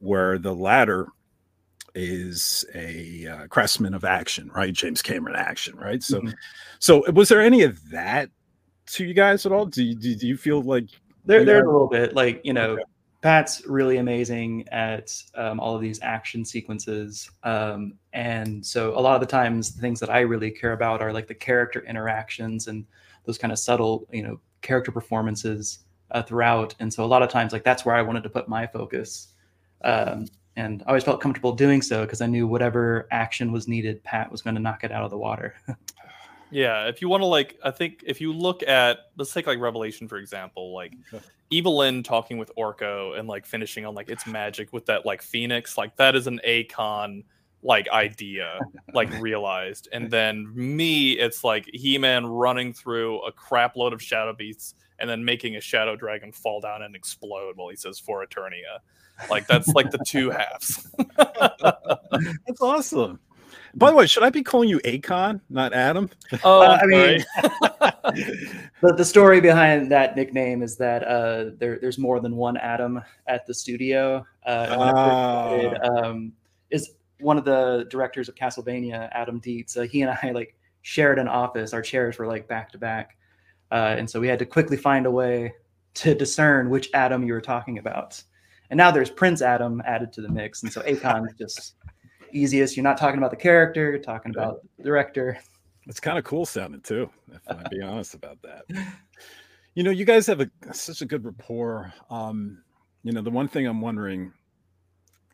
where 0.00 0.38
the 0.38 0.54
latter 0.54 1.08
is 1.94 2.64
a 2.74 3.26
uh, 3.26 3.46
craftsman 3.48 3.94
of 3.94 4.04
action, 4.04 4.50
right? 4.54 4.72
James 4.72 5.02
Cameron 5.02 5.36
action, 5.36 5.76
right? 5.76 6.02
So, 6.02 6.20
Mhm. 6.20 6.34
so 6.78 7.10
was 7.12 7.28
there 7.28 7.40
any 7.40 7.62
of 7.62 7.90
that 7.90 8.30
to 8.88 9.04
you 9.04 9.14
guys 9.14 9.46
at 9.46 9.52
all? 9.52 9.66
Do 9.66 9.82
you, 9.82 9.94
do 9.94 10.26
you 10.26 10.36
feel 10.36 10.62
like 10.62 10.86
There, 11.24 11.44
there's 11.44 11.62
a 11.66 11.70
little 11.70 11.88
bit 11.88 12.14
like 12.14 12.40
you 12.44 12.52
know, 12.52 12.72
Okay. 12.72 12.82
Pat's 13.20 13.66
really 13.66 13.96
amazing 13.96 14.68
at 14.68 15.12
um, 15.34 15.58
all 15.58 15.74
of 15.74 15.80
these 15.80 15.98
action 16.02 16.44
sequences, 16.44 17.28
um, 17.42 17.94
and 18.12 18.64
so 18.64 18.96
a 18.96 19.00
lot 19.00 19.16
of 19.16 19.20
the 19.20 19.26
times 19.26 19.74
the 19.74 19.80
things 19.80 19.98
that 20.00 20.10
I 20.10 20.20
really 20.20 20.52
care 20.52 20.72
about 20.72 21.02
are 21.02 21.12
like 21.12 21.26
the 21.26 21.34
character 21.34 21.84
interactions 21.84 22.68
and 22.68 22.86
those 23.24 23.36
kind 23.36 23.52
of 23.52 23.58
subtle, 23.58 24.06
you 24.12 24.22
know, 24.22 24.40
character 24.62 24.92
performances 24.92 25.80
uh, 26.12 26.22
throughout. 26.22 26.74
And 26.78 26.92
so 26.92 27.04
a 27.04 27.06
lot 27.06 27.22
of 27.22 27.28
times, 27.28 27.52
like 27.52 27.64
that's 27.64 27.84
where 27.84 27.96
I 27.96 28.02
wanted 28.02 28.22
to 28.22 28.30
put 28.30 28.48
my 28.48 28.68
focus, 28.68 29.28
um, 29.82 30.26
and 30.54 30.84
I 30.86 30.90
always 30.90 31.04
felt 31.04 31.20
comfortable 31.20 31.52
doing 31.52 31.82
so 31.82 32.02
because 32.02 32.20
I 32.20 32.26
knew 32.26 32.46
whatever 32.46 33.08
action 33.10 33.50
was 33.50 33.66
needed, 33.66 34.02
Pat 34.04 34.30
was 34.30 34.42
going 34.42 34.54
to 34.54 34.62
knock 34.62 34.84
it 34.84 34.92
out 34.92 35.04
of 35.04 35.10
the 35.10 35.18
water. 35.18 35.54
Yeah, 36.50 36.86
if 36.88 37.02
you 37.02 37.08
want 37.08 37.22
to 37.22 37.26
like, 37.26 37.58
I 37.62 37.70
think 37.70 38.02
if 38.06 38.20
you 38.20 38.32
look 38.32 38.62
at 38.62 38.98
let's 39.16 39.32
take 39.32 39.46
like 39.46 39.58
Revelation 39.58 40.08
for 40.08 40.16
example, 40.16 40.74
like 40.74 40.92
Okay. 41.12 41.24
Evil-Lyn 41.50 42.02
talking 42.02 42.36
with 42.36 42.50
Orko 42.58 43.18
and 43.18 43.26
like 43.26 43.46
finishing 43.46 43.86
on 43.86 43.94
like 43.94 44.10
it's 44.10 44.26
magic 44.26 44.72
with 44.72 44.86
that 44.86 45.06
like 45.06 45.22
Phoenix, 45.22 45.78
like 45.78 45.96
that 45.96 46.14
is 46.14 46.26
an 46.26 46.40
Akon 46.46 47.24
like 47.62 47.88
idea, 47.88 48.58
like 48.94 49.10
realized. 49.20 49.88
And 49.92 50.10
then 50.10 50.50
me, 50.54 51.12
it's 51.12 51.44
like 51.44 51.68
He-Man 51.72 52.26
running 52.26 52.72
through 52.72 53.20
a 53.22 53.32
crap 53.32 53.76
load 53.76 53.92
of 53.92 54.02
shadow 54.02 54.32
beasts 54.32 54.74
and 54.98 55.08
then 55.08 55.24
making 55.24 55.56
a 55.56 55.60
shadow 55.60 55.96
dragon 55.96 56.32
fall 56.32 56.60
down 56.60 56.82
and 56.82 56.94
explode 56.94 57.56
while 57.56 57.68
he 57.68 57.76
says 57.76 57.98
for 57.98 58.24
Eternia. 58.24 58.80
Like 59.30 59.46
that's 59.46 59.68
like 59.68 59.90
the 59.90 59.98
two 60.06 60.30
halves. 60.30 60.88
that's 62.46 62.60
awesome? 62.60 63.20
By 63.74 63.90
the 63.90 63.96
way, 63.96 64.06
should 64.06 64.22
I 64.22 64.30
be 64.30 64.42
calling 64.42 64.68
you 64.68 64.78
Akon, 64.80 65.40
not 65.50 65.72
Adam? 65.72 66.10
Oh, 66.44 66.62
Uh, 66.62 66.78
I 66.80 66.86
mean- 66.86 67.24
sorry. 67.42 67.52
the, 68.82 68.94
the 68.96 69.04
story 69.04 69.40
behind 69.40 69.90
that 69.92 70.16
nickname 70.16 70.62
is 70.62 70.76
that 70.76 71.04
uh, 71.04 71.50
there, 71.58 71.78
there's 71.80 71.98
more 71.98 72.20
than 72.20 72.36
one 72.36 72.56
Adam 72.56 73.00
at 73.26 73.46
the 73.46 73.54
studio. 73.54 74.24
Uh, 74.46 74.66
and 74.70 74.80
when 74.80 74.88
I 74.88 74.92
first 74.92 75.76
started, 75.76 76.04
um, 76.06 76.32
is 76.70 76.90
one 77.20 77.38
of 77.38 77.44
the 77.44 77.86
directors 77.90 78.28
of 78.28 78.34
Castlevania, 78.34 79.08
Adam 79.12 79.38
Deats. 79.40 79.76
Uh, 79.76 79.82
he 79.82 80.02
and 80.02 80.16
I 80.22 80.30
like 80.30 80.54
shared 80.82 81.18
an 81.18 81.28
office. 81.28 81.72
Our 81.72 81.82
chairs 81.82 82.18
were 82.18 82.26
like 82.26 82.48
back 82.48 82.70
to 82.72 82.78
back, 82.78 83.16
uh, 83.70 83.94
and 83.98 84.08
so 84.08 84.20
we 84.20 84.28
had 84.28 84.38
to 84.38 84.46
quickly 84.46 84.76
find 84.76 85.06
a 85.06 85.10
way 85.10 85.52
to 85.94 86.14
discern 86.14 86.70
which 86.70 86.88
Adam 86.94 87.24
you 87.24 87.32
were 87.32 87.40
talking 87.40 87.78
about. 87.78 88.22
And 88.70 88.78
now 88.78 88.90
there's 88.90 89.10
Prince 89.10 89.42
Adam 89.42 89.82
added 89.86 90.12
to 90.12 90.20
the 90.22 90.28
mix, 90.28 90.62
and 90.62 90.72
so 90.72 90.80
Akon 90.82 91.36
just 91.38 91.74
easiest. 92.32 92.76
You're 92.76 92.84
not 92.84 92.98
talking 92.98 93.18
about 93.18 93.30
the 93.30 93.36
character; 93.36 93.90
you're 93.90 93.98
talking 93.98 94.32
about 94.34 94.60
the 94.76 94.84
director. 94.84 95.38
It's 95.86 96.00
kind 96.00 96.18
of 96.18 96.24
cool 96.24 96.44
sounding 96.44 96.82
too, 96.82 97.08
if 97.32 97.40
I 97.48 97.62
be 97.70 97.80
honest 97.84 98.14
about 98.14 98.38
that. 98.42 98.64
You 99.74 99.82
know, 99.82 99.90
you 99.90 100.04
guys 100.04 100.26
have 100.26 100.40
a 100.40 100.50
such 100.72 101.00
a 101.00 101.06
good 101.06 101.24
rapport. 101.24 101.92
Um, 102.10 102.62
you 103.02 103.12
know, 103.12 103.22
the 103.22 103.30
one 103.30 103.48
thing 103.48 103.66
I'm 103.66 103.80
wondering, 103.80 104.32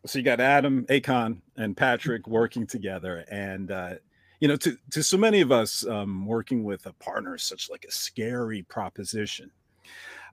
so 0.06 0.18
you 0.18 0.24
got 0.24 0.40
Adam, 0.40 0.86
Akon, 0.86 1.40
and 1.56 1.76
Patrick 1.76 2.28
working 2.28 2.66
together, 2.66 3.24
and 3.30 3.70
uh, 3.70 3.94
you 4.40 4.48
know, 4.48 4.56
to 4.56 4.76
to 4.90 5.02
so 5.02 5.16
many 5.16 5.40
of 5.40 5.50
us, 5.50 5.86
um, 5.86 6.26
working 6.26 6.62
with 6.62 6.86
a 6.86 6.92
partner 6.94 7.34
is 7.34 7.42
such 7.42 7.68
like 7.70 7.84
a 7.88 7.92
scary 7.92 8.62
proposition. 8.62 9.50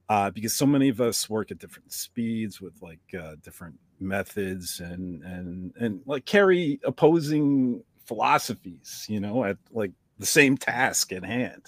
Uh, 0.09 0.29
because 0.29 0.53
so 0.53 0.65
many 0.65 0.89
of 0.89 0.99
us 0.99 1.29
work 1.29 1.51
at 1.51 1.57
different 1.57 1.89
speeds 1.93 2.59
with 2.59 2.73
like 2.81 2.99
uh, 3.17 3.35
different 3.41 3.75
methods 4.01 4.79
and 4.79 5.23
and 5.23 5.73
and 5.79 6.01
like 6.05 6.25
carry 6.25 6.79
opposing 6.83 7.83
philosophies, 8.05 9.05
you 9.07 9.19
know, 9.19 9.43
at 9.43 9.57
like 9.71 9.91
the 10.17 10.25
same 10.25 10.57
task 10.57 11.11
at 11.11 11.23
hand. 11.23 11.65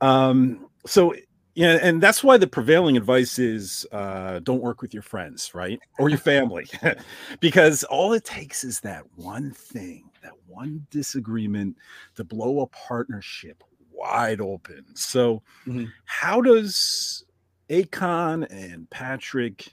Um, 0.00 0.68
so 0.86 1.14
yeah, 1.54 1.78
and 1.80 2.02
that's 2.02 2.22
why 2.22 2.36
the 2.36 2.46
prevailing 2.46 2.98
advice 2.98 3.38
is 3.38 3.86
uh, 3.90 4.40
don't 4.40 4.60
work 4.60 4.82
with 4.82 4.92
your 4.92 5.02
friends, 5.02 5.54
right, 5.54 5.80
or 5.98 6.10
your 6.10 6.18
family, 6.18 6.66
because 7.40 7.82
all 7.84 8.12
it 8.12 8.24
takes 8.24 8.62
is 8.62 8.80
that 8.80 9.04
one 9.14 9.52
thing, 9.52 10.10
that 10.22 10.34
one 10.46 10.86
disagreement, 10.90 11.76
to 12.16 12.24
blow 12.24 12.60
a 12.60 12.66
partnership 12.66 13.64
wide 13.90 14.42
open. 14.42 14.84
So, 14.94 15.42
Mhm. 15.66 15.90
how 16.04 16.42
does 16.42 17.24
Akon 17.70 18.46
and 18.50 18.88
Patrick 18.90 19.72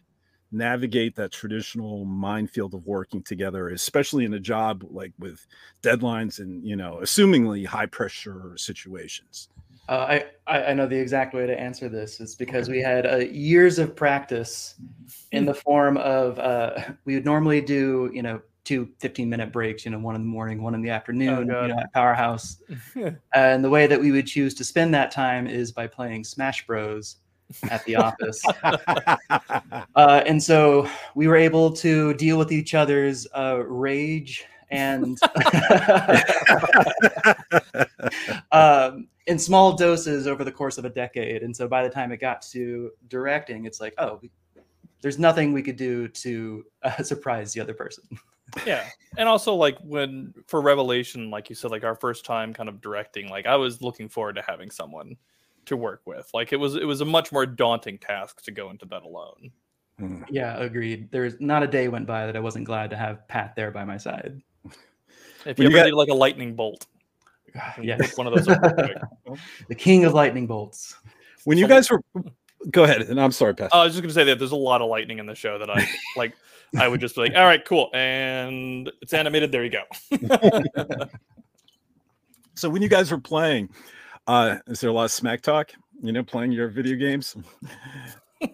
navigate 0.53 1.15
that 1.15 1.31
traditional 1.31 2.05
minefield 2.05 2.73
of 2.73 2.85
working 2.85 3.21
together, 3.23 3.69
especially 3.69 4.25
in 4.25 4.33
a 4.33 4.39
job 4.39 4.83
like 4.89 5.13
with 5.19 5.45
deadlines 5.81 6.39
and 6.39 6.65
you 6.65 6.75
know, 6.75 6.99
assumingly 7.01 7.65
high 7.65 7.85
pressure 7.85 8.53
situations? 8.55 9.49
Uh, 9.89 9.91
I, 9.91 10.25
I 10.47 10.63
I 10.65 10.73
know 10.73 10.87
the 10.87 10.97
exact 10.97 11.33
way 11.33 11.45
to 11.45 11.59
answer 11.59 11.89
this 11.89 12.21
is 12.21 12.35
because 12.35 12.69
we 12.69 12.81
had 12.81 13.05
uh, 13.05 13.17
years 13.17 13.79
of 13.79 13.95
practice 13.95 14.75
in 15.33 15.45
the 15.45 15.53
form 15.53 15.97
of 15.97 16.39
uh, 16.39 16.79
we 17.05 17.15
would 17.15 17.25
normally 17.25 17.59
do 17.59 18.09
you 18.13 18.21
know 18.21 18.41
two 18.63 18.87
15 18.99 19.29
minute 19.29 19.51
breaks 19.51 19.83
you 19.83 19.91
know 19.91 19.99
one 19.99 20.15
in 20.15 20.21
the 20.21 20.27
morning 20.27 20.61
one 20.61 20.73
in 20.73 20.81
the 20.81 20.89
afternoon 20.89 21.47
God. 21.49 21.63
you 21.63 21.73
know 21.73 21.79
at 21.79 21.91
powerhouse 21.91 22.61
and 23.33 23.61
the 23.61 23.69
way 23.69 23.87
that 23.87 23.99
we 23.99 24.11
would 24.13 24.25
choose 24.25 24.53
to 24.53 24.63
spend 24.63 24.93
that 24.93 25.11
time 25.11 25.47
is 25.47 25.73
by 25.73 25.85
playing 25.85 26.23
smash 26.23 26.65
bros 26.65 27.17
at 27.69 27.83
the 27.85 27.95
office 27.95 28.41
uh, 29.95 30.23
and 30.25 30.41
so 30.41 30.87
we 31.15 31.27
were 31.27 31.35
able 31.35 31.71
to 31.71 32.13
deal 32.15 32.37
with 32.37 32.51
each 32.51 32.73
other's 32.73 33.27
uh, 33.35 33.63
rage 33.65 34.45
and 34.71 35.17
um, 38.51 39.07
in 39.27 39.39
small 39.39 39.73
doses 39.73 40.27
over 40.27 40.43
the 40.43 40.51
course 40.51 40.77
of 40.77 40.85
a 40.85 40.89
decade. 40.89 41.43
And 41.43 41.55
so 41.55 41.67
by 41.67 41.83
the 41.83 41.89
time 41.89 42.11
it 42.11 42.17
got 42.17 42.41
to 42.53 42.91
directing, 43.07 43.65
it's 43.65 43.79
like, 43.79 43.93
oh, 43.99 44.19
there's 45.01 45.19
nothing 45.19 45.53
we 45.53 45.61
could 45.61 45.75
do 45.75 46.07
to 46.07 46.65
uh, 46.81 47.03
surprise 47.03 47.53
the 47.53 47.61
other 47.61 47.73
person. 47.73 48.03
yeah 48.67 48.87
and 49.17 49.27
also 49.27 49.55
like 49.55 49.75
when 49.79 50.31
for 50.45 50.61
revelation 50.61 51.31
like 51.31 51.49
you 51.49 51.55
said 51.55 51.71
like 51.71 51.83
our 51.83 51.95
first 51.95 52.23
time 52.23 52.53
kind 52.53 52.69
of 52.69 52.79
directing 52.81 53.27
like 53.27 53.47
i 53.47 53.55
was 53.55 53.81
looking 53.81 54.07
forward 54.07 54.35
to 54.35 54.43
having 54.43 54.69
someone 54.69 55.15
to 55.65 55.77
work 55.77 56.01
with 56.05 56.29
like 56.33 56.51
it 56.53 56.57
was 56.57 56.75
it 56.75 56.85
was 56.85 57.01
a 57.01 57.05
much 57.05 57.31
more 57.31 57.45
daunting 57.45 57.97
task 57.97 58.43
to 58.43 58.51
go 58.51 58.69
into 58.69 58.85
that 58.85 59.03
alone 59.03 59.51
Hmm. 59.99 60.23
Yeah, 60.27 60.57
agreed. 60.57 61.11
There's 61.11 61.39
not 61.39 61.61
a 61.61 61.67
day 61.67 61.87
went 61.87 62.07
by 62.07 62.25
that 62.25 62.35
I 62.35 62.39
wasn't 62.39 62.65
glad 62.65 62.89
to 62.89 62.97
have 62.97 63.27
Pat 63.27 63.55
there 63.55 63.69
by 63.69 63.85
my 63.85 63.97
side. 63.97 64.41
if 65.45 65.59
you 65.59 65.65
you 65.65 65.67
ever 65.67 65.77
got- 65.77 65.85
need 65.85 65.91
like 65.93 66.09
a 66.09 66.13
lightning 66.15 66.55
bolt 66.55 66.87
you 67.53 67.61
Yes, 67.83 68.17
one 68.17 68.25
of 68.25 68.33
those 68.33 68.47
up 68.47 68.59
real 68.63 68.73
quick. 68.73 69.39
the 69.69 69.75
king 69.75 70.03
of 70.05 70.15
lightning 70.15 70.47
bolts. 70.47 70.95
when 71.43 71.59
you 71.59 71.67
guys 71.67 71.91
were, 71.91 72.01
go 72.71 72.85
ahead, 72.85 73.03
and 73.03 73.21
I'm 73.21 73.31
sorry, 73.31 73.53
Pat. 73.53 73.69
Oh, 73.71 73.81
i 73.81 73.83
was 73.83 73.93
just 73.93 74.01
gonna 74.01 74.13
say 74.13 74.23
that 74.23 74.39
there's 74.39 74.51
a 74.51 74.55
lot 74.55 74.81
of 74.81 74.89
lightning 74.89 75.19
in 75.19 75.27
the 75.27 75.35
show 75.35 75.59
that 75.59 75.69
i 75.69 75.87
like 76.17 76.33
i 76.79 76.87
would 76.87 76.99
just 76.99 77.13
be 77.13 77.21
like 77.21 77.35
all 77.35 77.45
right 77.45 77.63
cool 77.63 77.91
and 77.93 78.91
it's 79.03 79.13
animated 79.13 79.51
there 79.51 79.63
you 79.63 79.69
go 79.69 79.83
so 82.55 82.67
when 82.69 82.81
you 82.81 82.89
guys 82.89 83.11
were 83.11 83.19
playing, 83.19 83.69
uh, 84.27 84.57
is 84.67 84.79
there 84.81 84.89
a 84.89 84.93
lot 84.93 85.05
of 85.05 85.11
smack 85.11 85.41
talk? 85.41 85.71
You 86.01 86.11
know, 86.11 86.23
playing 86.23 86.51
your 86.51 86.67
video 86.69 86.95
games. 86.97 87.35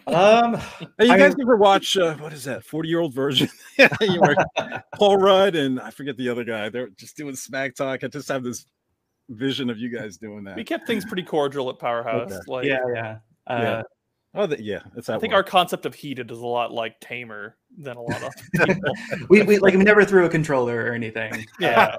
Um, 0.05 0.55
Hey, 0.99 1.05
you 1.07 1.11
I 1.11 1.17
guys 1.17 1.35
mean- 1.35 1.45
ever 1.47 1.57
watch 1.57 1.97
uh, 1.97 2.15
what 2.17 2.31
is 2.31 2.43
that 2.43 2.63
40 2.63 2.89
year 2.89 2.99
old 2.99 3.13
virgin? 3.15 3.49
you 4.01 4.21
were 4.21 4.35
Paul 4.95 5.17
Rudd 5.17 5.55
and 5.55 5.79
I 5.79 5.89
forget 5.89 6.15
the 6.17 6.29
other 6.29 6.43
guy. 6.43 6.69
They're 6.69 6.89
just 6.89 7.17
doing 7.17 7.35
smack 7.35 7.73
talk. 7.75 8.03
I 8.03 8.07
just 8.07 8.27
have 8.27 8.43
this 8.43 8.65
vision 9.29 9.69
of 9.69 9.79
you 9.79 9.89
guys 9.89 10.17
doing 10.17 10.43
that. 10.43 10.55
we 10.55 10.63
kept 10.63 10.85
things 10.85 11.05
pretty 11.05 11.23
cordial 11.23 11.69
at 11.69 11.79
powerhouse 11.79 12.31
Okay. 12.31 12.39
like 12.47 12.65
yeah, 12.65 12.77
yeah. 12.93 13.17
Uh, 13.47 13.59
Yeah. 13.61 13.81
Oh, 14.35 14.45
the, 14.45 14.61
yeah, 14.61 14.81
it's. 14.95 15.09
I 15.09 15.17
think 15.17 15.31
one. 15.31 15.37
our 15.37 15.43
concept 15.43 15.87
of 15.87 15.95
heated 15.95 16.29
is 16.29 16.37
a 16.37 16.45
lot 16.45 16.71
like 16.71 16.99
tamer 16.99 17.57
than 17.79 17.97
a 17.97 18.01
lot 18.01 18.21
of 18.21 18.31
people. 18.67 18.93
we, 19.27 19.41
we 19.41 19.57
like 19.57 19.73
we 19.73 19.83
never 19.83 20.05
threw 20.05 20.25
a 20.25 20.29
controller 20.29 20.85
or 20.85 20.93
anything. 20.93 21.47
yeah. 21.59 21.95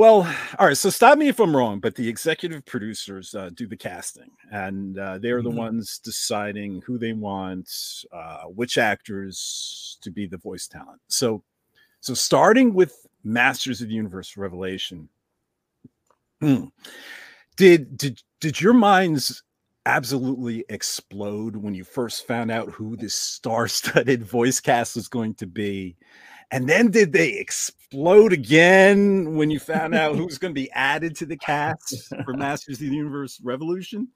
Well, 0.00 0.26
all 0.58 0.66
right. 0.66 0.76
So 0.78 0.88
stop 0.88 1.18
me 1.18 1.28
if 1.28 1.38
I'm 1.40 1.54
wrong, 1.54 1.78
but 1.78 1.94
the 1.94 2.08
executive 2.08 2.64
producers 2.64 3.34
uh, 3.34 3.50
do 3.52 3.66
the 3.66 3.76
casting, 3.76 4.30
and 4.50 4.98
uh, 4.98 5.18
they're 5.18 5.42
the 5.42 5.50
Mhm. 5.50 5.56
ones 5.56 5.98
deciding 5.98 6.80
who 6.86 6.96
they 6.96 7.12
want, 7.12 7.70
uh, 8.10 8.44
which 8.44 8.78
actors 8.78 9.98
to 10.00 10.10
be 10.10 10.26
the 10.26 10.38
voice 10.38 10.66
talent. 10.66 11.02
So, 11.08 11.44
so 12.00 12.14
starting 12.14 12.74
with 12.74 13.06
Masters 13.24 13.82
of 13.82 13.88
the 13.88 13.94
Universe 13.94 14.36
Revelation, 14.36 15.08
hmm, 16.40 16.64
did 17.56 17.96
did 17.96 18.22
did 18.40 18.60
your 18.60 18.74
minds 18.74 19.42
absolutely 19.86 20.64
explode 20.68 21.56
when 21.56 21.74
you 21.74 21.84
first 21.84 22.26
found 22.26 22.50
out 22.50 22.70
who 22.70 22.96
this 22.96 23.14
star-studded 23.14 24.22
voice 24.24 24.60
cast 24.60 24.96
was 24.96 25.08
going 25.08 25.34
to 25.34 25.46
be? 25.46 25.96
And 26.52 26.68
then 26.68 26.90
did 26.90 27.12
they 27.12 27.34
explode 27.34 28.32
again 28.32 29.36
when 29.36 29.50
you 29.50 29.60
found 29.60 29.94
out 29.94 30.16
who 30.16 30.26
was 30.26 30.38
going 30.38 30.54
to 30.54 30.60
be 30.60 30.70
added 30.72 31.16
to 31.16 31.26
the 31.26 31.36
cast 31.36 32.12
for 32.24 32.34
Masters 32.36 32.76
of 32.76 32.88
the 32.88 32.94
Universe 32.94 33.40
Revolution? 33.42 34.08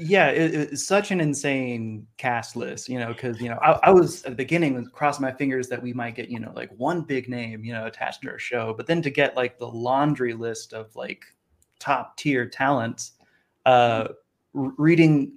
yeah, 0.00 0.28
it, 0.28 0.54
it's 0.54 0.86
such 0.86 1.10
an 1.10 1.20
insane 1.20 2.06
cast 2.16 2.56
list, 2.56 2.88
you 2.88 2.98
know, 2.98 3.08
because 3.08 3.40
you 3.40 3.48
know 3.48 3.58
I, 3.62 3.78
I, 3.84 3.90
was 3.90 4.24
at 4.24 4.32
the 4.32 4.36
beginning 4.36 4.84
crossing 4.92 5.22
my 5.22 5.32
fingers 5.32 5.68
that 5.68 5.80
we 5.80 5.92
might 5.92 6.14
get 6.14 6.28
you 6.28 6.40
know 6.40 6.52
like 6.54 6.70
one 6.76 7.02
big 7.02 7.28
name, 7.28 7.64
you 7.64 7.72
know, 7.72 7.86
attached 7.86 8.22
to 8.22 8.30
our 8.30 8.38
show, 8.38 8.74
but 8.76 8.86
then 8.86 9.00
to 9.02 9.10
get 9.10 9.36
like 9.36 9.58
the 9.58 9.68
laundry 9.68 10.34
list 10.34 10.72
of 10.72 10.94
like 10.96 11.24
top 11.78 12.16
tier 12.16 12.46
talents, 12.46 13.12
uh, 13.64 14.08
reading 14.54 15.32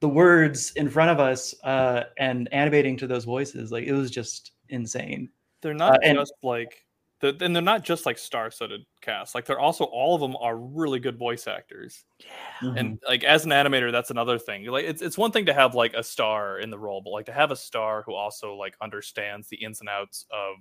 the 0.00 0.08
words 0.08 0.72
in 0.72 0.88
front 0.88 1.10
of 1.10 1.20
us 1.20 1.54
uh, 1.64 2.04
and 2.18 2.48
animating 2.52 2.96
to 2.96 3.06
those 3.06 3.24
voices, 3.24 3.70
like 3.70 3.84
it 3.84 3.92
was 3.92 4.10
just 4.10 4.52
insane. 4.70 5.28
They're 5.64 5.72
not 5.72 6.04
uh, 6.04 6.12
just 6.12 6.34
and, 6.42 6.48
like 6.48 6.84
the, 7.20 7.34
and 7.40 7.56
they're 7.56 7.62
not 7.62 7.84
just 7.84 8.04
like 8.04 8.18
star-studded 8.18 8.84
cast. 9.00 9.34
Like 9.34 9.46
they're 9.46 9.58
also 9.58 9.84
all 9.84 10.14
of 10.14 10.20
them 10.20 10.36
are 10.36 10.58
really 10.58 11.00
good 11.00 11.18
voice 11.18 11.46
actors. 11.46 12.04
Yeah. 12.20 12.26
Mm-hmm. 12.60 12.76
And 12.76 13.02
like 13.08 13.24
as 13.24 13.46
an 13.46 13.50
animator, 13.50 13.90
that's 13.90 14.10
another 14.10 14.38
thing. 14.38 14.66
Like 14.66 14.84
it's 14.84 15.00
it's 15.00 15.16
one 15.16 15.32
thing 15.32 15.46
to 15.46 15.54
have 15.54 15.74
like 15.74 15.94
a 15.94 16.02
star 16.02 16.58
in 16.58 16.68
the 16.68 16.78
role, 16.78 17.00
but 17.02 17.12
like 17.12 17.24
to 17.26 17.32
have 17.32 17.50
a 17.50 17.56
star 17.56 18.02
who 18.02 18.12
also 18.12 18.54
like 18.56 18.76
understands 18.82 19.48
the 19.48 19.56
ins 19.56 19.80
and 19.80 19.88
outs 19.88 20.26
of 20.30 20.56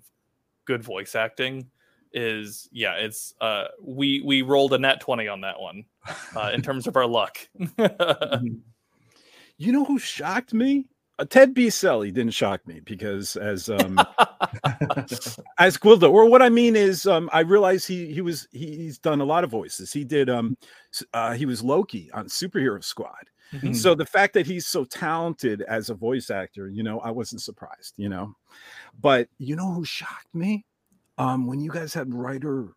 good 0.63 0.81
voice 0.81 1.15
acting 1.15 1.69
is 2.13 2.69
yeah, 2.71 2.93
it's 2.93 3.33
uh 3.41 3.65
we 3.81 4.21
we 4.21 4.41
rolled 4.41 4.71
a 4.71 4.79
nat 4.79 5.01
20 5.01 5.27
on 5.27 5.41
that 5.41 5.59
one 5.59 5.83
uh 6.37 6.51
in 6.53 6.61
terms 6.61 6.87
of 6.87 6.95
our 6.95 7.05
luck. 7.07 7.37
Mm-hmm. 7.77 8.55
you 9.57 9.73
know 9.73 9.83
who 9.83 9.99
shocked 9.99 10.53
me? 10.53 10.87
Uh, 11.19 11.25
Ted 11.25 11.53
Biaselli 11.53 12.11
didn't 12.11 12.33
shock 12.33 12.65
me 12.67 12.79
because 12.79 13.35
as 13.35 13.69
um 13.69 13.99
as 15.59 15.77
Gwildor, 15.77 16.11
or 16.11 16.27
what 16.27 16.41
I 16.41 16.49
mean 16.49 16.75
is 16.75 17.05
um 17.05 17.29
I 17.31 17.41
realize 17.41 17.85
he 17.85 18.11
he 18.11 18.21
was 18.21 18.47
he, 18.51 18.75
he's 18.77 18.97
done 18.97 19.21
a 19.21 19.25
lot 19.25 19.43
of 19.43 19.51
voices. 19.51 19.93
He 19.93 20.03
did 20.03 20.29
um 20.29 20.57
uh 21.13 21.33
he 21.33 21.45
was 21.45 21.61
Loki 21.61 22.09
on 22.13 22.25
Superhero 22.25 22.83
Squad. 22.83 23.29
Mm-hmm. 23.53 23.73
So 23.73 23.93
the 23.93 24.05
fact 24.05 24.33
that 24.33 24.47
he's 24.47 24.65
so 24.65 24.85
talented 24.85 25.61
as 25.61 25.91
a 25.91 25.93
voice 25.93 26.31
actor, 26.31 26.67
you 26.67 26.81
know, 26.81 26.99
I 27.01 27.11
wasn't 27.11 27.43
surprised, 27.43 27.93
you 27.97 28.09
know. 28.09 28.33
But 28.99 29.27
you 29.37 29.55
know 29.55 29.71
who 29.71 29.85
shocked 29.85 30.33
me? 30.33 30.65
Um 31.19 31.45
when 31.45 31.59
you 31.59 31.69
guys 31.69 31.93
had 31.93 32.11
writer 32.11 32.69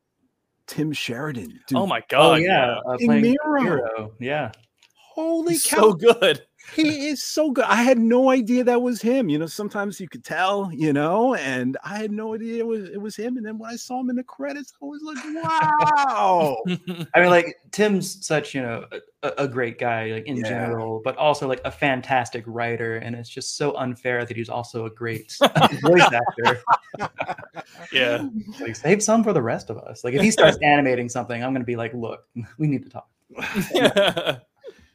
Tim 0.66 0.92
Sheridan. 0.92 1.58
Dude, 1.68 1.78
oh 1.78 1.86
my 1.86 2.02
god. 2.08 2.32
Oh, 2.32 2.34
yeah. 2.34 2.80
Uh, 2.86 2.96
Miro. 3.00 3.62
Miro. 3.62 4.12
Yeah. 4.20 4.52
Holy 5.14 5.54
he's 5.54 5.64
cow. 5.64 5.76
So 5.76 5.92
good 5.94 6.42
he 6.74 7.08
is 7.08 7.22
so 7.22 7.50
good. 7.50 7.64
I 7.64 7.82
had 7.82 7.98
no 7.98 8.30
idea 8.30 8.64
that 8.64 8.80
was 8.80 9.00
him. 9.00 9.28
You 9.28 9.38
know, 9.38 9.46
sometimes 9.46 10.00
you 10.00 10.08
could 10.08 10.24
tell, 10.24 10.70
you 10.72 10.92
know, 10.92 11.34
and 11.34 11.76
I 11.84 11.98
had 11.98 12.10
no 12.10 12.34
idea 12.34 12.58
it 12.58 12.66
was 12.66 12.88
it 12.88 13.00
was 13.00 13.16
him. 13.16 13.36
And 13.36 13.46
then 13.46 13.58
when 13.58 13.70
I 13.70 13.76
saw 13.76 14.00
him 14.00 14.10
in 14.10 14.16
the 14.16 14.24
credits, 14.24 14.72
I 14.82 14.84
was 14.84 15.02
like, 15.02 15.44
wow. 15.44 16.56
I 17.14 17.20
mean, 17.20 17.30
like 17.30 17.56
Tim's 17.72 18.26
such, 18.26 18.54
you 18.54 18.62
know, 18.62 18.86
a, 19.22 19.32
a 19.38 19.48
great 19.48 19.78
guy, 19.78 20.12
like 20.12 20.26
in 20.26 20.36
yeah. 20.36 20.48
general, 20.48 21.00
but 21.04 21.16
also 21.16 21.46
like 21.46 21.60
a 21.64 21.70
fantastic 21.70 22.44
writer. 22.46 22.96
And 22.96 23.14
it's 23.14 23.30
just 23.30 23.56
so 23.56 23.76
unfair 23.76 24.24
that 24.24 24.36
he's 24.36 24.50
also 24.50 24.86
a 24.86 24.90
great 24.90 25.36
voice 25.82 26.02
actor. 26.02 26.62
yeah. 27.92 28.26
Like 28.60 28.76
save 28.76 29.02
some 29.02 29.22
for 29.22 29.32
the 29.32 29.42
rest 29.42 29.70
of 29.70 29.78
us. 29.78 30.04
Like 30.04 30.14
if 30.14 30.22
he 30.22 30.30
starts 30.30 30.58
animating 30.62 31.08
something, 31.08 31.42
I'm 31.42 31.52
gonna 31.52 31.64
be 31.64 31.76
like, 31.76 31.94
look, 31.94 32.24
we 32.58 32.66
need 32.66 32.84
to 32.84 32.90
talk. 32.90 33.08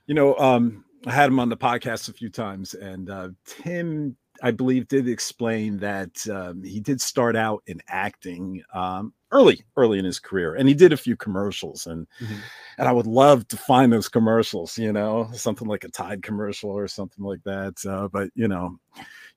you 0.08 0.16
know, 0.16 0.38
um, 0.38 0.86
I 1.06 1.12
had 1.12 1.30
him 1.30 1.40
on 1.40 1.50
the 1.50 1.58
podcast 1.58 2.10
a 2.10 2.14
few 2.14 2.30
times, 2.30 2.74
and 2.76 3.10
uh, 3.10 3.30
Tim, 3.46 4.16
I 4.44 4.52
believe, 4.52 4.88
did 4.88 5.08
explain 5.08 5.78
that 5.78 6.28
um, 6.30 6.64
he 6.64 6.80
did 6.80 7.02
start 7.02 7.36
out 7.36 7.64
in 7.66 7.82
acting 7.88 8.64
um, 8.74 9.14
early, 9.32 9.64
early 9.78 9.98
in 9.98 10.06
his 10.06 10.20
career, 10.20 10.56
and 10.56 10.68
he 10.68 10.76
did 10.76 10.94
a 10.94 10.98
few 10.98 11.16
commercials, 11.16 11.88
and 11.88 12.08
mm-hmm. 12.22 12.36
and 12.78 12.88
I 12.88 12.92
would 12.92 13.08
love 13.08 13.48
to 13.48 13.58
find 13.58 13.92
those 13.92 14.10
commercials, 14.10 14.78
you 14.78 14.94
know, 14.94 15.30
something 15.34 15.68
like 15.68 15.84
a 15.84 15.90
Tide 15.90 16.22
commercial 16.22 16.70
or 16.70 16.88
something 16.88 17.26
like 17.26 17.44
that. 17.46 17.84
Uh, 17.88 18.08
but 18.08 18.30
you 18.36 18.48
know, 18.48 18.78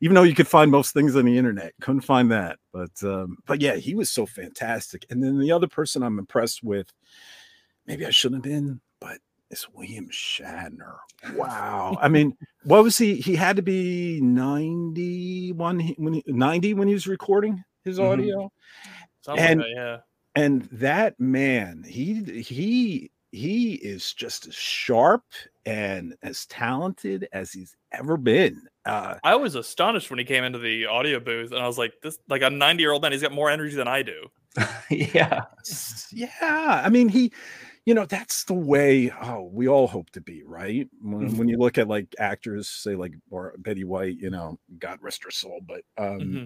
even 0.01 0.15
though 0.15 0.23
you 0.23 0.35
could 0.35 0.49
find 0.49 0.71
most 0.71 0.93
things 0.93 1.17
on 1.17 1.25
the 1.25 1.39
internet, 1.39 1.73
couldn't 1.81 2.03
find 2.03 2.31
that. 2.31 2.59
But 2.73 3.03
um, 3.03 3.39
but 3.47 3.63
yeah, 3.63 3.77
he 3.77 3.95
was 3.95 4.11
so 4.11 4.27
fantastic. 4.27 5.07
And 5.09 5.23
then 5.23 5.39
the 5.39 5.53
other 5.53 5.69
person 5.69 6.03
I'm 6.03 6.19
impressed 6.19 6.63
with, 6.63 6.93
maybe 7.87 8.05
I 8.05 8.11
shouldn't 8.11 8.45
have 8.45 8.53
been, 8.53 8.83
but 9.01 9.19
is 9.55 9.69
William 9.73 10.09
Shatner. 10.11 10.97
Wow. 11.35 11.97
I 12.01 12.09
mean, 12.09 12.37
what 12.65 12.83
was 12.83 12.99
he? 12.99 13.15
He 13.17 13.37
had 13.37 13.57
to 13.57 13.63
be 13.63 14.21
91 14.21 15.95
when 15.97 16.15
he, 16.15 16.25
90 16.27 16.75
when 16.75 16.89
he 16.89 16.95
was 16.95 17.07
recording 17.07 17.63
his 17.85 17.99
mm-hmm. 17.99 18.11
audio. 18.11 18.53
Mm-hmm. 19.27 19.39
And 19.39 19.61
like 19.61 19.69
that, 19.69 19.75
yeah. 19.75 19.97
And 20.37 20.63
that 20.73 21.19
man, 21.21 21.85
he 21.87 22.43
he 22.43 23.13
he 23.31 23.75
is 23.75 24.13
just 24.13 24.49
as 24.49 24.55
sharp 24.55 25.23
and 25.65 26.15
as 26.23 26.47
talented 26.47 27.29
as 27.33 27.53
he's 27.53 27.75
ever 27.93 28.17
been. 28.17 28.61
Uh, 28.85 29.15
I 29.23 29.37
was 29.37 29.55
astonished 29.55 30.11
when 30.11 30.19
he 30.19 30.25
came 30.25 30.43
into 30.43 30.59
the 30.59 30.87
audio 30.87 31.21
booth, 31.21 31.53
and 31.53 31.61
I 31.61 31.67
was 31.69 31.79
like, 31.79 31.93
"This, 32.03 32.19
like 32.29 32.43
a 32.43 32.51
ninety-year-old 32.51 33.01
man, 33.01 33.13
he's 33.13 33.23
got 33.23 33.33
more 33.33 33.49
energy 33.49 33.77
than 33.77 33.89
I 33.89 34.03
do." 34.03 34.27
yeah, 34.91 35.43
yeah. 36.13 36.83
I 36.85 36.89
mean, 36.89 37.09
he 37.09 37.33
you 37.87 37.95
know 37.95 38.07
that's 38.07 38.45
the 38.45 38.55
way 38.55 39.13
oh 39.23 39.51
we 39.53 39.69
all 39.69 39.87
hope 39.87 40.11
to 40.11 40.21
be 40.21 40.43
right 40.45 40.89
when, 41.03 41.29
mm-hmm. 41.29 41.39
when 41.39 41.49
you 41.49 41.59
look 41.59 41.79
at 41.79 41.89
like 41.89 42.15
actors 42.19 42.69
say 42.69 42.95
like 42.95 43.13
or 43.31 43.55
betty 43.59 43.85
white 43.85 44.17
you 44.19 44.31
know 44.31 44.59
god 44.79 44.99
rest 45.03 45.25
her 45.25 45.31
soul 45.31 45.61
but 45.67 45.83
um 45.99 46.21
mm-hmm. 46.21 46.45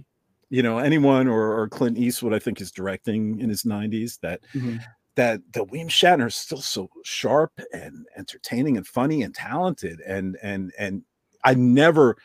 you 0.50 0.62
know 0.62 0.78
anyone 0.78 1.28
or, 1.28 1.58
or 1.58 1.68
clint 1.68 1.96
eastwood 1.96 2.34
i 2.34 2.38
think 2.38 2.60
is 2.60 2.72
directing 2.72 3.38
in 3.40 3.48
his 3.48 3.62
90s 3.62 4.18
that 4.20 4.40
mm-hmm. 4.54 4.76
that 5.14 5.40
the 5.52 5.64
william 5.64 5.88
shatner 5.88 6.26
is 6.26 6.34
still 6.34 6.60
so 6.60 6.88
sharp 7.04 7.52
and 7.72 8.06
entertaining 8.16 8.76
and 8.76 8.86
funny 8.86 9.22
and 9.22 9.34
talented 9.34 10.00
and 10.00 10.36
and 10.42 10.72
and 10.78 11.02
i 11.44 11.54
never 11.54 12.16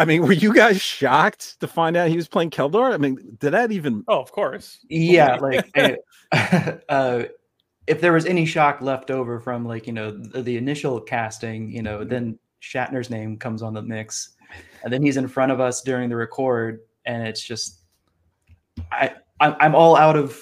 I 0.00 0.04
mean, 0.04 0.22
were 0.26 0.32
you 0.32 0.54
guys 0.54 0.80
shocked 0.80 1.58
to 1.60 1.66
find 1.66 1.96
out 1.96 2.08
he 2.08 2.16
was 2.16 2.28
playing 2.28 2.50
Keldor? 2.50 2.94
I 2.94 2.98
mean, 2.98 3.36
did 3.40 3.50
that 3.50 3.72
even? 3.72 4.04
Oh, 4.06 4.20
of 4.20 4.30
course. 4.30 4.78
Yeah, 4.88 5.36
like 5.36 5.72
uh, 6.88 7.24
if 7.88 8.00
there 8.00 8.12
was 8.12 8.26
any 8.26 8.44
shock 8.44 8.80
left 8.80 9.10
over 9.10 9.40
from 9.40 9.64
like 9.64 9.86
you 9.86 9.92
know 9.92 10.10
the, 10.10 10.42
the, 10.42 10.56
initial 10.56 11.00
casting, 11.00 11.70
you 11.70 11.82
know, 11.82 12.04
then 12.04 12.38
Shatner's 12.62 13.10
name 13.10 13.36
comes 13.36 13.62
on 13.62 13.74
the 13.74 13.82
mix, 13.82 14.36
and 14.84 14.92
then 14.92 15.02
he's 15.02 15.16
in 15.16 15.26
front 15.26 15.50
of 15.50 15.60
us 15.60 15.82
during 15.82 16.08
the 16.08 16.16
record, 16.16 16.80
and 17.06 17.26
it's 17.26 17.42
just 17.42 17.80
I 18.92 19.14
I'm, 19.40 19.56
I'm 19.60 19.74
all 19.74 19.96
out 19.96 20.16
of 20.16 20.40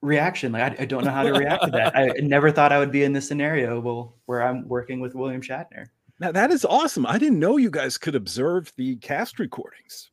reaction. 0.00 0.52
Like 0.52 0.78
I, 0.78 0.82
I 0.82 0.84
don't 0.84 1.04
know 1.04 1.12
how 1.12 1.22
to 1.22 1.32
react 1.32 1.64
to 1.64 1.70
that. 1.70 1.96
I 1.96 2.06
never 2.20 2.50
thought 2.50 2.72
I 2.72 2.78
would 2.78 2.92
be 2.92 3.04
in 3.04 3.12
this 3.12 3.28
scenario 3.28 3.80
well, 3.80 4.18
where 4.26 4.42
I'm 4.42 4.66
working 4.68 5.00
with 5.00 5.14
William 5.14 5.40
Shatner. 5.40 5.86
Now 6.18 6.32
that 6.32 6.50
is 6.50 6.64
awesome. 6.64 7.06
I 7.06 7.18
didn't 7.18 7.38
know 7.38 7.56
you 7.56 7.70
guys 7.70 7.96
could 7.96 8.14
observe 8.14 8.72
the 8.76 8.96
cast 8.96 9.38
recordings. 9.38 10.10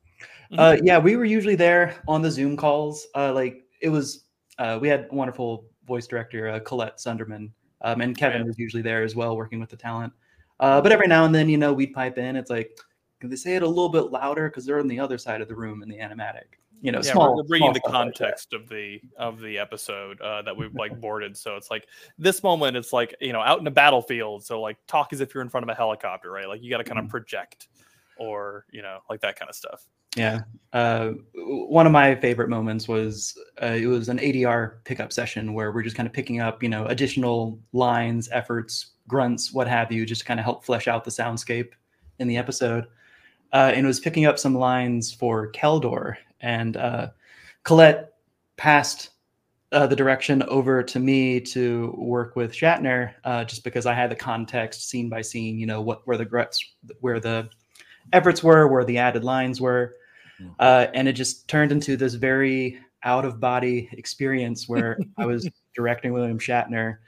Uh, 0.58 0.76
yeah, 0.82 0.98
we 0.98 1.14
were 1.14 1.24
usually 1.24 1.54
there 1.54 1.94
on 2.08 2.22
the 2.22 2.30
Zoom 2.30 2.56
calls. 2.56 3.06
Uh, 3.14 3.32
like 3.32 3.64
it 3.80 3.88
was, 3.88 4.24
uh, 4.58 4.78
we 4.80 4.88
had 4.88 5.06
wonderful 5.12 5.66
voice 5.90 6.06
director 6.06 6.48
uh, 6.48 6.60
Colette 6.60 6.98
Sunderman, 6.98 7.50
um, 7.82 8.00
and 8.00 8.16
Kevin 8.16 8.46
was 8.46 8.58
usually 8.58 8.82
there 8.82 9.02
as 9.02 9.16
well, 9.16 9.36
working 9.36 9.60
with 9.60 9.68
the 9.68 9.76
talent. 9.76 10.12
Uh, 10.60 10.80
but 10.80 10.92
every 10.92 11.08
now 11.08 11.24
and 11.24 11.34
then, 11.34 11.48
you 11.48 11.56
know, 11.56 11.72
we'd 11.72 11.92
pipe 11.92 12.16
in. 12.16 12.36
It's 12.36 12.50
like, 12.50 12.78
can 13.18 13.28
they 13.28 13.36
say 13.36 13.56
it 13.56 13.62
a 13.62 13.68
little 13.68 13.88
bit 13.88 14.12
louder 14.12 14.48
because 14.48 14.64
they're 14.64 14.78
on 14.78 14.88
the 14.88 15.00
other 15.00 15.18
side 15.18 15.40
of 15.40 15.48
the 15.48 15.54
room 15.54 15.82
in 15.82 15.88
the 15.88 15.98
animatic? 15.98 16.60
You 16.82 16.92
know, 16.92 17.00
yeah, 17.02 17.12
small. 17.12 17.36
We're 17.36 17.42
bringing 17.42 17.72
the 17.72 17.80
context 17.80 18.52
like 18.52 18.62
of 18.62 18.68
the 18.68 19.00
of 19.18 19.40
the 19.40 19.58
episode 19.58 20.20
uh, 20.20 20.40
that 20.42 20.56
we've 20.56 20.74
like 20.74 20.98
boarded. 20.98 21.36
So 21.36 21.56
it's 21.56 21.70
like 21.70 21.86
this 22.18 22.42
moment, 22.42 22.76
it's 22.76 22.92
like 22.92 23.14
you 23.20 23.34
know, 23.34 23.40
out 23.40 23.60
in 23.60 23.66
a 23.66 23.70
battlefield. 23.70 24.44
So 24.44 24.60
like, 24.62 24.78
talk 24.86 25.12
as 25.12 25.20
if 25.20 25.34
you're 25.34 25.42
in 25.42 25.50
front 25.50 25.64
of 25.64 25.68
a 25.68 25.74
helicopter, 25.74 26.30
right? 26.30 26.48
Like 26.48 26.62
you 26.62 26.70
got 26.70 26.78
to 26.78 26.84
kind 26.84 26.98
of 26.98 27.04
mm-hmm. 27.04 27.10
project, 27.10 27.68
or 28.20 28.66
you 28.70 28.82
know, 28.82 28.98
like 29.08 29.20
that 29.22 29.36
kind 29.36 29.48
of 29.48 29.56
stuff. 29.56 29.86
Yeah. 30.16 30.40
Uh, 30.72 31.12
one 31.34 31.86
of 31.86 31.92
my 31.92 32.14
favorite 32.16 32.48
moments 32.48 32.86
was 32.86 33.36
uh, 33.62 33.66
it 33.66 33.86
was 33.86 34.08
an 34.08 34.18
ADR 34.18 34.84
pickup 34.84 35.12
session 35.12 35.54
where 35.54 35.72
we're 35.72 35.82
just 35.82 35.96
kind 35.96 36.06
of 36.06 36.12
picking 36.12 36.40
up, 36.40 36.62
you 36.62 36.68
know, 36.68 36.86
additional 36.86 37.58
lines, 37.72 38.28
efforts, 38.32 38.92
grunts, 39.08 39.52
what 39.52 39.66
have 39.66 39.90
you, 39.90 40.04
just 40.04 40.22
to 40.22 40.26
kind 40.26 40.38
of 40.38 40.44
help 40.44 40.64
flesh 40.64 40.88
out 40.88 41.04
the 41.04 41.10
soundscape 41.10 41.70
in 42.18 42.28
the 42.28 42.36
episode. 42.36 42.86
Uh, 43.52 43.72
and 43.74 43.84
it 43.84 43.88
was 43.88 44.00
picking 44.00 44.26
up 44.26 44.38
some 44.38 44.54
lines 44.54 45.12
for 45.12 45.50
Keldor. 45.52 46.16
And 46.40 46.76
uh, 46.76 47.10
Colette 47.62 48.14
passed 48.56 49.10
uh, 49.72 49.86
the 49.86 49.96
direction 49.96 50.42
over 50.44 50.82
to 50.82 50.98
me 50.98 51.40
to 51.40 51.94
work 51.96 52.34
with 52.34 52.52
Shatner, 52.52 53.12
uh, 53.24 53.44
just 53.44 53.62
because 53.62 53.86
I 53.86 53.94
had 53.94 54.10
the 54.10 54.16
context, 54.16 54.88
scene 54.88 55.08
by 55.08 55.22
scene, 55.22 55.58
you 55.58 55.66
know, 55.66 55.80
what 55.80 56.04
where 56.06 56.16
the 56.16 56.24
grunts, 56.24 56.64
where 57.00 57.20
the 57.20 57.48
efforts 58.12 58.42
were, 58.42 58.66
where 58.68 58.84
the 58.84 58.98
added 58.98 59.24
lines 59.24 59.60
were. 59.60 59.94
Mm. 60.40 60.54
Uh, 60.58 60.86
and 60.94 61.08
it 61.08 61.12
just 61.12 61.48
turned 61.48 61.72
into 61.72 61.96
this 61.96 62.14
very 62.14 62.78
out 63.02 63.24
of 63.24 63.40
body 63.40 63.88
experience 63.92 64.68
where 64.68 64.98
I 65.16 65.26
was 65.26 65.48
directing 65.74 66.12
William 66.12 66.38
Shatner 66.38 66.98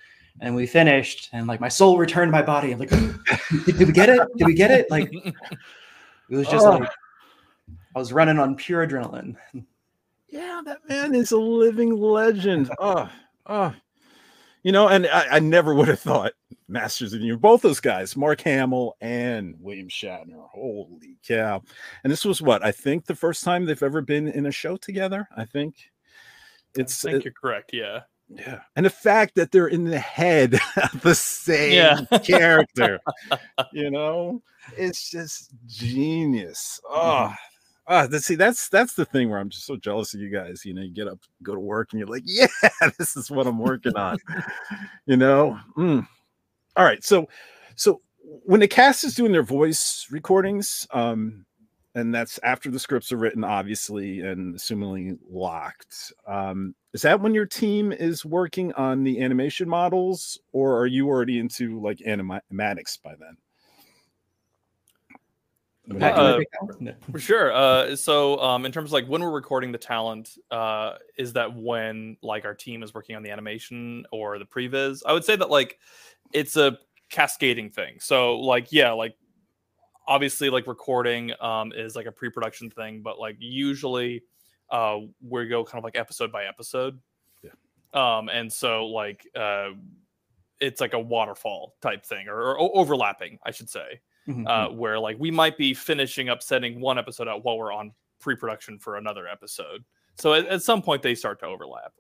and 0.41 0.55
we 0.55 0.67
finished 0.67 1.29
and 1.33 1.47
like 1.47 1.61
my 1.61 1.69
soul 1.69 1.99
returned 1.99 2.29
to 2.29 2.33
my 2.33 2.43
body. 2.43 2.73
I'm 2.73 2.79
like, 2.79 2.91
did, 3.67 3.79
did, 3.79 3.87
we 3.87 3.93
get 3.93 4.09
it? 4.09 4.21
Did 4.37 4.47
we 4.47 4.55
get 4.55 4.71
it? 4.71 4.91
Like 4.91 5.13
it 6.31 6.37
was 6.37 6.49
just 6.49 6.67
oh. 6.67 6.79
like 6.79 6.91
I 7.95 7.99
was 7.99 8.13
running 8.13 8.39
on 8.39 8.57
pure 8.57 8.87
adrenaline. 8.87 9.37
Yeah, 10.29 10.63
that 10.65 10.89
man 10.89 11.15
is 11.15 11.33
a 11.33 11.39
living 11.39 11.95
legend. 11.95 12.71
Oh, 12.79 13.09
oh. 13.47 13.75
You 14.63 14.73
know, 14.73 14.89
and 14.89 15.07
I, 15.07 15.27
I 15.33 15.39
never 15.41 15.75
would 15.75 15.89
have 15.89 16.01
thought 16.01 16.33
Masters 16.69 17.13
of 17.13 17.21
the 17.21 17.27
Universe. 17.27 17.43
Both 17.43 17.63
those 17.63 17.81
guys, 17.81 18.17
Mark 18.17 18.41
Hamill 18.43 18.97
and 19.01 19.55
William 19.61 19.89
Shatner. 19.89 20.49
Holy 20.53 21.17
cow! 21.27 21.63
And 22.05 22.13
this 22.13 22.25
was 22.25 22.41
what 22.43 22.65
I 22.65 22.73
think 22.73 23.05
the 23.07 23.15
first 23.15 23.45
time 23.45 23.65
they've 23.65 23.83
ever 23.83 24.01
been 24.01 24.29
in 24.29 24.47
a 24.47 24.53
show 24.53 24.77
together. 24.77 25.29
I 25.37 25.45
think 25.45 25.77
it's. 26.75 27.05
I 27.05 27.11
think 27.13 27.21
it- 27.23 27.25
you're 27.27 27.35
correct. 27.41 27.71
Yeah. 27.73 28.01
yeah, 28.29 28.61
and 28.77 28.87
the 28.87 28.91
fact 28.91 29.35
that 29.35 29.51
they're 29.53 29.67
in 29.67 29.85
the 29.85 29.99
head 29.99 30.55
of 30.95 31.01
the 31.03 31.15
same 31.15 31.73
Yeah. 31.73 32.19
character, 32.19 32.99
you 33.73 33.91
know, 33.91 34.41
it's 34.79 35.11
just 35.11 35.51
genius. 35.67 36.81
Oh, 36.89 37.35
ah, 37.89 38.07
that 38.07 38.21
see, 38.23 38.37
that's 38.37 38.71
that's 38.71 38.95
the 38.95 39.05
thing 39.05 39.29
where 39.29 39.39
I'm 39.39 39.51
just 39.51 39.67
so 39.67 39.77
jealous 39.77 40.15
of 40.15 40.21
you 40.21 40.31
guys. 40.31 40.65
You 40.65 40.73
know, 40.73 40.81
you 40.83 40.95
get 40.95 41.09
up, 41.09 41.19
go 41.43 41.55
to 41.55 41.61
work, 41.61 41.89
and 41.93 41.99
you're 41.99 42.09
like, 42.09 42.23
yeah, 42.27 42.47
this 42.99 43.17
is 43.17 43.31
what 43.31 43.47
I'm 43.47 43.59
working 43.59 43.97
on. 43.97 44.17
you 45.05 45.19
know. 45.19 45.59
Mm. 45.77 46.07
All 46.77 46.85
right, 46.85 47.03
so 47.05 47.29
so 47.77 48.01
when 48.45 48.61
the 48.61 48.69
cast 48.69 49.05
is 49.05 49.15
doing 49.15 49.33
their 49.33 49.43
voice 49.43 50.07
recordings, 50.11 50.87
um, 50.93 51.45
and 51.95 52.15
that's 52.15 52.39
after 52.43 52.71
the 52.71 52.79
scripts 52.79 53.13
are 53.13 53.19
written, 53.19 53.45
obviously, 53.45 54.21
and 54.21 54.55
assumingly 54.55 55.19
locked. 55.29 56.13
Um, 56.27 56.75
is 56.95 57.03
that 57.03 57.21
when 57.21 57.35
your 57.35 57.45
team 57.47 57.93
is 57.93 58.25
working 58.25 58.73
on 58.75 59.05
the 59.05 59.21
animation 59.21 59.69
models, 59.69 60.41
or 60.53 60.79
are 60.79 60.87
you 60.87 61.09
already 61.09 61.39
into 61.39 61.81
like 61.81 61.99
animatics 61.99 63.01
by 63.03 63.15
then? 63.21 63.37
When 65.87 65.99
Pat, 65.99 66.17
you 66.17 66.23
you 66.23 66.29
do- 66.29 66.29
Uh, 66.29 66.33
wanna 66.33 66.39
take 66.39 66.51
that 66.53 66.63
one? 66.63 66.77
No. 66.81 66.95
For 67.11 67.19
sure. 67.19 67.53
Uh, 67.53 67.97
so, 67.97 68.41
um, 68.41 68.65
in 68.65 68.73
terms 68.73 68.89
of 68.91 68.93
like 68.93 69.07
when 69.07 69.21
we're 69.21 69.31
recording 69.31 69.73
the 69.73 69.79
talent, 69.79 70.39
uh, 70.51 70.95
is 71.19 71.35
that 71.35 71.55
when 71.55 72.17
like 72.23 72.45
our 72.47 72.55
team 72.55 72.83
is 72.83 72.95
working 72.95 73.17
on 73.17 73.23
the 73.23 73.31
animation 73.31 74.07
or 74.13 74.39
the 74.39 74.47
previs? 74.47 75.03
I 75.05 75.13
would 75.13 75.25
say 75.25 75.37
that 75.37 75.51
like 75.51 75.79
it's 76.33 76.57
a 76.57 76.79
cascading 77.11 77.71
thing. 77.71 77.99
So, 78.01 78.39
like, 78.39 78.73
yeah, 78.73 78.93
like 78.93 79.17
obviously, 80.07 80.51
like 80.51 80.67
recording 80.67 81.33
um, 81.41 81.73
is 81.73 81.95
like 81.97 82.07
a 82.07 82.13
pre-production 82.13 82.71
thing, 82.71 83.03
but 83.03 83.19
like 83.19 83.37
usually 83.39 84.23
uh, 84.71 84.99
we 85.21 85.47
go 85.47 85.65
kind 85.65 85.79
of 85.79 85.85
like 85.85 85.97
episode 85.97 86.33
by 86.33 86.45
episode. 86.45 86.99
Yeah. 87.43 87.51
Um, 88.19 88.29
and 88.29 88.53
so 88.53 88.87
like 88.87 89.27
uh, 89.37 89.71
it's 90.61 90.81
like 90.81 90.95
a 90.95 90.99
waterfall 90.99 91.75
type 91.83 92.05
thing 92.07 92.29
or, 92.29 92.57
or 92.57 92.77
overlapping, 92.77 93.39
I 93.45 93.51
should 93.51 93.69
say 93.69 94.01
Mhm. 94.29 94.47
uh, 94.49 94.73
where 94.73 94.99
like 95.01 95.17
we 95.19 95.31
might 95.33 95.59
be 95.59 95.75
finishing 95.75 96.29
up 96.29 96.43
sending 96.43 96.81
one 96.81 96.97
episode 96.99 97.27
out 97.29 97.45
while 97.45 97.59
we're 97.59 97.73
on 97.73 97.93
pre-production 98.21 98.79
for 98.79 98.97
another 98.97 99.27
episode. 99.27 99.85
So 100.19 100.33
at, 100.35 100.47
at 100.47 100.63
some 100.63 100.81
point 100.81 101.03
they 101.03 101.15
start 101.17 101.41
to 101.41 101.47
overlap. 101.47 101.93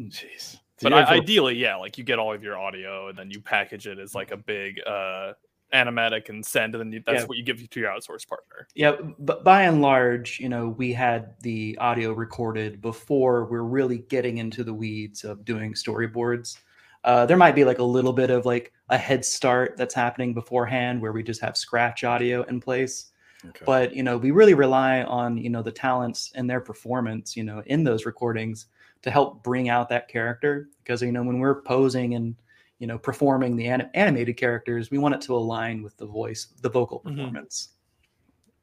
Jeez. 0.00 0.58
Do 0.78 0.84
But 0.84 0.92
I, 0.94 1.02
ever- 1.02 1.10
ideally, 1.10 1.56
yeah, 1.56 1.76
like 1.76 1.98
you 1.98 2.04
get 2.04 2.18
all 2.18 2.32
of 2.32 2.42
your 2.42 2.58
audio 2.58 3.08
and 3.08 3.18
then 3.18 3.30
you 3.30 3.40
package 3.40 3.86
it 3.86 3.98
as 3.98 4.14
like 4.14 4.30
a 4.30 4.36
big 4.36 4.80
uh, 4.86 5.32
animatic 5.72 6.28
and 6.28 6.44
send, 6.44 6.74
and 6.74 6.80
then 6.80 6.92
you, 6.92 7.02
that's 7.06 7.20
Yeah. 7.22 7.26
what 7.26 7.38
you 7.38 7.44
give 7.44 7.68
to 7.68 7.80
your 7.80 7.90
outsource 7.90 8.26
partner. 8.28 8.66
Yeah, 8.74 8.96
but 9.18 9.44
by 9.44 9.62
and 9.62 9.80
large, 9.80 10.38
you 10.40 10.48
know, 10.48 10.68
we 10.68 10.92
had 10.92 11.34
the 11.42 11.76
audio 11.80 12.12
recorded 12.12 12.80
before 12.80 13.44
we're 13.46 13.62
really 13.62 13.98
getting 13.98 14.38
into 14.38 14.64
the 14.64 14.74
weeds 14.74 15.24
of 15.24 15.44
doing 15.44 15.74
storyboards. 15.74 16.58
Uh, 17.04 17.26
there 17.26 17.36
might 17.36 17.54
be 17.54 17.64
like 17.64 17.78
a 17.78 17.84
little 17.84 18.12
bit 18.12 18.30
of 18.30 18.46
like 18.46 18.72
a 18.88 18.96
head 18.98 19.24
start 19.24 19.76
that's 19.76 19.94
happening 19.94 20.32
beforehand 20.34 21.00
where 21.00 21.12
we 21.12 21.22
just 21.22 21.40
have 21.40 21.56
scratch 21.56 22.04
audio 22.04 22.42
in 22.44 22.60
place. 22.60 23.06
Okay. 23.44 23.64
But 23.66 23.94
you 23.96 24.04
know, 24.04 24.16
we 24.16 24.30
really 24.30 24.54
rely 24.54 25.02
on 25.02 25.36
you 25.36 25.50
know 25.50 25.62
the 25.62 25.72
talents 25.72 26.30
and 26.36 26.48
their 26.48 26.60
performance, 26.60 27.36
you 27.36 27.42
know, 27.44 27.62
in 27.66 27.82
those 27.82 28.06
recordings 28.06 28.66
to 29.02 29.10
help 29.10 29.42
bring 29.42 29.68
out 29.68 29.88
that 29.88 30.08
character. 30.08 30.68
Because 30.82 31.02
you 31.02 31.12
know, 31.12 31.22
when 31.22 31.38
we're 31.38 31.62
posing 31.62 32.14
and 32.14 32.34
you 32.78 32.86
know 32.86 32.98
performing 32.98 33.56
the 33.56 33.68
anim- 33.68 33.90
animated 33.94 34.36
characters, 34.36 34.90
we 34.90 34.98
want 34.98 35.14
it 35.14 35.20
to 35.22 35.34
align 35.34 35.82
with 35.82 35.96
the 35.96 36.06
voice, 36.06 36.48
the 36.60 36.70
vocal 36.70 37.00
Mhm. 37.00 37.16
performance. 37.16 37.68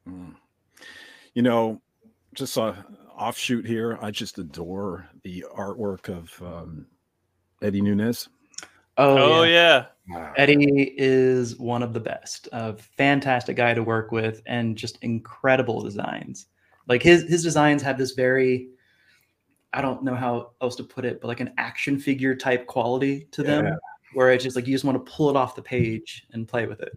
Mm. 0.08 0.34
You 1.34 1.42
know, 1.42 1.80
just 2.34 2.56
a 2.56 2.84
offshoot 3.16 3.66
here. 3.66 3.98
I 4.00 4.10
just 4.10 4.38
adore 4.38 5.08
the 5.22 5.44
artwork 5.54 6.08
of 6.08 6.42
um, 6.42 6.86
Eddie 7.62 7.82
Nunez. 7.82 8.28
Oh, 8.96 9.44
yeah. 9.44 9.86
yeah. 10.08 10.16
Wow. 10.16 10.32
Eddie 10.36 10.94
is 10.98 11.56
one 11.58 11.82
of 11.82 11.92
the 11.92 12.00
best. 12.00 12.48
A 12.52 12.74
fantastic 12.74 13.56
guy 13.56 13.74
to 13.74 13.82
work 13.82 14.10
with, 14.10 14.42
and 14.46 14.76
just 14.76 14.98
incredible 15.02 15.80
designs. 15.82 16.46
Like 16.88 17.02
his 17.02 17.22
his 17.28 17.42
designs 17.42 17.82
have 17.82 17.96
this 17.96 18.12
very, 18.12 18.70
I 19.72 19.80
don't 19.82 20.02
know 20.02 20.14
how 20.14 20.50
else 20.60 20.74
to 20.76 20.84
put 20.84 21.04
it, 21.04 21.20
but 21.20 21.28
like 21.28 21.40
an 21.40 21.52
action 21.58 21.98
figure 21.98 22.34
type 22.34 22.66
quality 22.66 23.26
to 23.32 23.42
them, 23.42 23.66
Yeah. 23.66 23.76
where 24.14 24.30
it's 24.30 24.42
just 24.44 24.56
like 24.56 24.66
you 24.66 24.74
just 24.74 24.84
want 24.84 25.04
to 25.04 25.12
pull 25.12 25.30
it 25.30 25.36
off 25.36 25.54
the 25.54 25.62
page 25.62 26.26
and 26.32 26.46
play 26.48 26.66
with 26.66 26.80
it. 26.80 26.92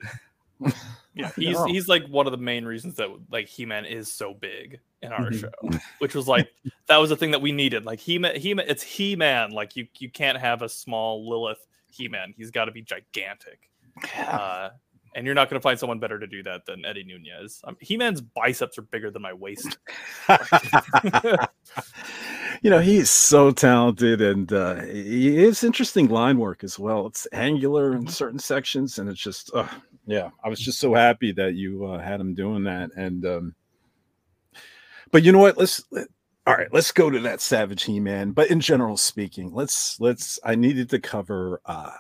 Yeah, 1.16 1.30
he's 1.36 1.54
know. 1.54 1.66
he's 1.66 1.88
like 1.88 2.08
one 2.08 2.26
of 2.26 2.32
the 2.32 2.38
main 2.40 2.66
reasons 2.66 2.96
that 2.96 3.08
like 3.30 3.48
He-Man 3.48 3.86
is 3.86 4.12
so 4.12 4.34
big 4.34 4.80
in 5.04 5.12
our 5.14 5.30
Mhm. 5.30 5.42
show, 5.42 5.80
which 6.00 6.16
was 6.16 6.28
like 6.28 6.48
that 6.88 6.98
was 6.98 7.12
the 7.12 7.16
thing 7.16 7.30
that 7.32 7.42
we 7.42 7.52
needed. 7.52 7.86
Like 7.86 8.00
He-Man, 8.00 8.36
He-Man, 8.36 8.66
it's 8.68 8.82
He-Man. 8.82 9.52
Like 9.52 9.76
you 9.76 9.86
you 10.00 10.10
can't 10.10 10.40
have 10.40 10.64
a 10.64 10.70
small 10.70 11.30
Lilith 11.30 11.68
He-Man. 11.92 12.34
He's 12.36 12.50
got 12.50 12.66
to 12.66 12.72
be 12.72 12.82
gigantic. 12.82 13.70
Uh, 14.18 14.70
and 15.14 15.24
you're 15.28 15.36
not 15.36 15.52
going 15.52 15.60
to 15.60 15.64
find 15.64 15.78
someone 15.78 16.00
better 16.00 16.18
to 16.18 16.26
do 16.26 16.42
that 16.42 16.66
than 16.66 16.84
Eddie 16.84 17.04
Nunez. 17.04 17.62
Um, 17.64 17.78
He-Man's 17.80 18.22
biceps 18.22 18.80
are 18.80 18.84
bigger 18.84 19.12
than 19.12 19.22
my 19.22 19.34
waist. 19.34 19.78
you 22.64 22.70
know, 22.70 22.80
he's 22.80 23.10
so 23.10 23.52
talented 23.52 24.22
and 24.22 24.52
uh, 24.54 24.82
he 24.86 25.36
has 25.44 25.66
interesting 25.66 26.08
line 26.08 26.38
work 26.38 26.64
as 26.64 26.80
well. 26.80 27.06
It's 27.08 27.28
angular 27.34 27.94
in 27.94 28.08
certain 28.08 28.40
sections, 28.40 29.00
and 29.00 29.10
it's 29.10 29.20
just, 29.20 29.52
uh, 29.54 29.68
yeah, 30.08 30.30
I 30.46 30.48
was 30.48 30.62
just 30.62 30.80
so 30.80 30.94
happy 30.94 31.34
that 31.34 31.56
you 31.56 31.86
uh, 31.86 32.00
had 32.02 32.22
him 32.22 32.34
doing 32.34 32.64
that. 32.64 32.92
And, 32.96 33.26
um, 33.26 33.56
but 35.12 35.24
you 35.24 35.34
know 35.34 35.40
what? 35.40 35.58
Let's, 35.58 35.84
let, 35.92 36.08
all 36.48 36.56
right, 36.56 36.72
let's 36.72 36.94
go 36.94 37.10
to 37.10 37.20
that 37.20 37.42
Savage 37.42 37.84
He 37.84 38.00
Man. 38.00 38.32
But 38.32 38.50
in 38.50 38.62
general 38.62 38.96
speaking, 38.96 39.54
let's, 39.54 40.00
let's, 40.00 40.40
I 40.46 40.56
needed 40.56 40.90
to 40.92 41.00
cover 41.00 41.60
uh, 41.66 41.92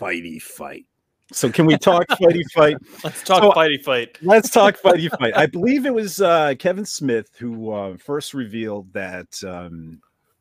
Fighty 0.00 0.40
Fight. 0.40 0.86
So 1.32 1.50
can 1.50 1.66
we 1.66 1.76
talk 1.76 2.06
Fighty 2.08 2.44
Fight? 2.54 2.76
Let's 3.04 3.22
talk 3.22 3.42
So- 3.42 3.50
fighty 3.50 3.82
fight. 3.82 4.16
Let's 4.22 4.48
talk 4.48 4.80
fighty 4.80 5.10
fight. 5.18 5.36
I 5.36 5.46
believe 5.46 5.84
it 5.84 5.92
was 5.92 6.20
uh, 6.20 6.54
Kevin 6.56 6.86
Smith 6.86 7.28
who 7.36 7.72
uh, 7.72 7.96
first 7.96 8.32
revealed 8.32 8.92
that 8.92 9.26
um, 9.44 10.00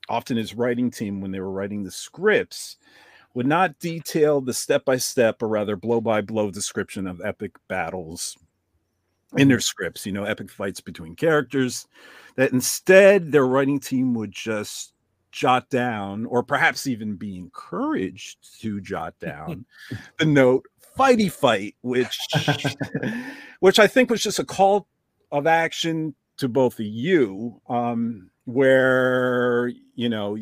often 0.09 0.37
his 0.37 0.53
writing 0.53 0.91
team, 0.91 1.21
when 1.21 1.31
they 1.31 1.39
were 1.39 1.51
writing 1.51 1.83
the 1.83 1.91
scripts, 1.91 2.77
would 3.33 3.47
not 3.47 3.79
detail 3.79 4.41
the 4.41 4.53
step 4.53 4.85
by 4.85 4.97
step 4.97 5.41
or 5.41 5.47
rather 5.47 5.75
blow 5.75 6.01
by 6.01 6.21
blow 6.21 6.51
description 6.51 7.05
of 7.05 7.21
epic 7.23 7.51
battles 7.67 8.37
in 9.35 9.47
their 9.47 9.57
mm-hmm. 9.57 9.61
scripts, 9.61 10.05
you 10.05 10.11
know, 10.11 10.23
epic 10.23 10.49
fights 10.49 10.79
between 10.79 11.15
characters, 11.15 11.87
that 12.35 12.53
instead 12.53 13.31
their 13.31 13.45
writing 13.45 13.79
team 13.79 14.13
would 14.13 14.31
just 14.31 14.93
jot 15.35 15.69
down 15.69 16.25
or 16.27 16.41
perhaps 16.43 16.87
even 16.87 17.17
be 17.17 17.37
encouraged 17.37 18.37
to 18.61 18.79
jot 18.79 19.13
down 19.19 19.65
the 20.17 20.25
note 20.25 20.65
fighty 20.97 21.29
fight 21.29 21.75
which 21.81 22.17
which 23.59 23.77
i 23.77 23.85
think 23.85 24.09
was 24.09 24.23
just 24.23 24.39
a 24.39 24.45
call 24.45 24.87
of 25.33 25.45
action 25.45 26.15
to 26.37 26.47
both 26.47 26.79
of 26.79 26.85
you 26.85 27.59
um 27.69 28.29
where 28.45 29.71
you 29.95 30.09
know 30.09 30.37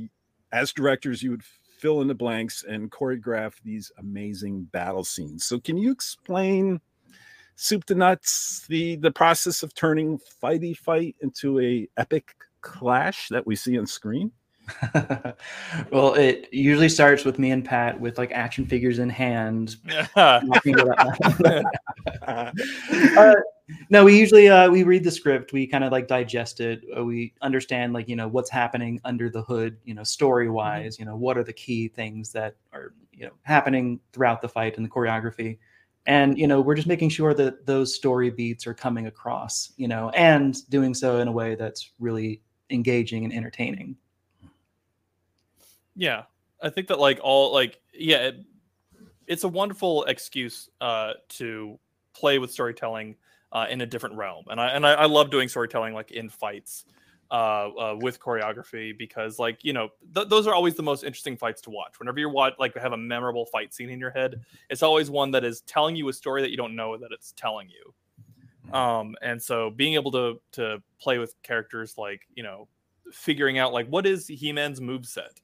as 0.51 0.71
directors 0.73 1.21
you 1.23 1.31
would 1.31 1.43
fill 1.43 2.01
in 2.01 2.07
the 2.07 2.15
blanks 2.15 2.63
and 2.67 2.91
choreograph 2.91 3.53
these 3.63 3.91
amazing 3.97 4.63
battle 4.65 5.03
scenes 5.03 5.45
so 5.45 5.59
can 5.59 5.77
you 5.77 5.91
explain 5.91 6.79
soup 7.55 7.85
to 7.85 7.95
nuts 7.95 8.65
the 8.67 8.95
the 8.97 9.11
process 9.11 9.63
of 9.63 9.73
turning 9.73 10.19
fighty 10.41 10.75
fight 10.75 11.15
into 11.21 11.59
a 11.59 11.87
epic 11.97 12.35
clash 12.61 13.27
that 13.29 13.45
we 13.45 13.55
see 13.55 13.77
on 13.77 13.85
screen 13.85 14.31
well, 15.91 16.13
it 16.13 16.47
usually 16.51 16.89
starts 16.89 17.25
with 17.25 17.39
me 17.39 17.51
and 17.51 17.65
Pat 17.65 17.99
with 17.99 18.17
like 18.17 18.31
action 18.31 18.65
figures 18.65 18.99
in 18.99 19.09
hand. 19.09 19.75
Yeah. 20.15 20.41
walking 20.45 20.75
it 20.77 20.87
up. 20.87 21.65
uh, 23.17 23.35
no, 23.89 24.05
we 24.05 24.17
usually 24.17 24.49
uh, 24.49 24.69
we 24.69 24.83
read 24.83 25.03
the 25.03 25.11
script, 25.11 25.53
we 25.53 25.67
kind 25.67 25.83
of 25.83 25.91
like 25.91 26.07
digest 26.07 26.59
it, 26.59 26.83
uh, 26.97 27.03
we 27.03 27.33
understand 27.41 27.93
like 27.93 28.07
you 28.07 28.15
know 28.15 28.27
what's 28.27 28.49
happening 28.49 28.99
under 29.05 29.29
the 29.29 29.43
hood, 29.43 29.77
you 29.83 29.93
know, 29.93 30.03
story 30.03 30.49
wise, 30.49 30.99
you 30.99 31.05
know, 31.05 31.15
what 31.15 31.37
are 31.37 31.43
the 31.43 31.53
key 31.53 31.87
things 31.87 32.31
that 32.31 32.55
are 32.73 32.93
you 33.13 33.25
know 33.25 33.31
happening 33.43 33.99
throughout 34.11 34.41
the 34.41 34.49
fight 34.49 34.77
and 34.77 34.85
the 34.85 34.89
choreography, 34.89 35.57
and 36.05 36.37
you 36.37 36.47
know 36.47 36.61
we're 36.61 36.75
just 36.75 36.87
making 36.87 37.09
sure 37.09 37.33
that 37.33 37.65
those 37.65 37.95
story 37.95 38.29
beats 38.29 38.65
are 38.65 38.73
coming 38.73 39.07
across, 39.07 39.71
you 39.77 39.87
know, 39.87 40.09
and 40.09 40.67
doing 40.69 40.93
so 40.93 41.19
in 41.19 41.27
a 41.27 41.31
way 41.31 41.55
that's 41.55 41.91
really 41.99 42.41
engaging 42.69 43.23
and 43.23 43.33
entertaining. 43.33 43.95
Yeah, 45.95 46.23
I 46.61 46.69
think 46.69 46.87
that 46.87 46.99
like 46.99 47.19
all 47.21 47.53
like 47.53 47.79
yeah, 47.93 48.27
it, 48.27 48.35
it's 49.27 49.43
a 49.43 49.47
wonderful 49.47 50.03
excuse 50.05 50.69
uh, 50.81 51.13
to 51.29 51.79
play 52.13 52.39
with 52.39 52.51
storytelling 52.51 53.15
uh, 53.53 53.65
in 53.69 53.79
a 53.81 53.85
different 53.85 54.15
realm, 54.15 54.45
and 54.49 54.59
I 54.59 54.67
and 54.69 54.85
I, 54.85 54.93
I 54.93 55.05
love 55.05 55.31
doing 55.31 55.47
storytelling 55.47 55.93
like 55.93 56.11
in 56.11 56.27
fights 56.27 56.83
uh, 57.31 57.69
uh, 57.69 57.97
with 58.01 58.19
choreography 58.19 58.97
because 58.97 59.39
like 59.39 59.63
you 59.63 59.71
know 59.71 59.89
th- 60.13 60.27
those 60.27 60.45
are 60.47 60.53
always 60.53 60.75
the 60.75 60.83
most 60.83 61.03
interesting 61.03 61.37
fights 61.37 61.61
to 61.61 61.69
watch. 61.69 61.99
Whenever 61.99 62.19
you 62.19 62.29
watch 62.29 62.53
like 62.59 62.75
have 62.75 62.91
a 62.91 62.97
memorable 62.97 63.45
fight 63.45 63.73
scene 63.73 63.89
in 63.89 63.99
your 63.99 64.11
head 64.11 64.41
it's 64.69 64.83
always 64.83 65.09
one 65.09 65.31
that 65.31 65.45
is 65.45 65.61
telling 65.61 65.95
you 65.95 66.09
a 66.09 66.13
story 66.13 66.41
that 66.41 66.51
you 66.51 66.57
don't 66.57 66.75
know 66.75 66.97
that 66.97 67.11
it's 67.11 67.31
telling 67.37 67.69
you. 67.69 67.93
Mm-hmm. 68.67 68.75
um 68.75 69.15
and 69.21 69.41
so 69.41 69.69
being 69.69 69.93
able 69.93 70.11
to 70.11 70.41
to 70.53 70.81
play 70.99 71.17
with 71.17 71.33
characters 71.43 71.97
like 71.97 72.21
you 72.35 72.43
know 72.43 72.67
figuring 73.11 73.57
out 73.59 73.73
like 73.73 73.87
what 73.87 74.05
is 74.05 74.27
he-man's 74.27 74.79
move 74.79 75.05
set 75.05 75.41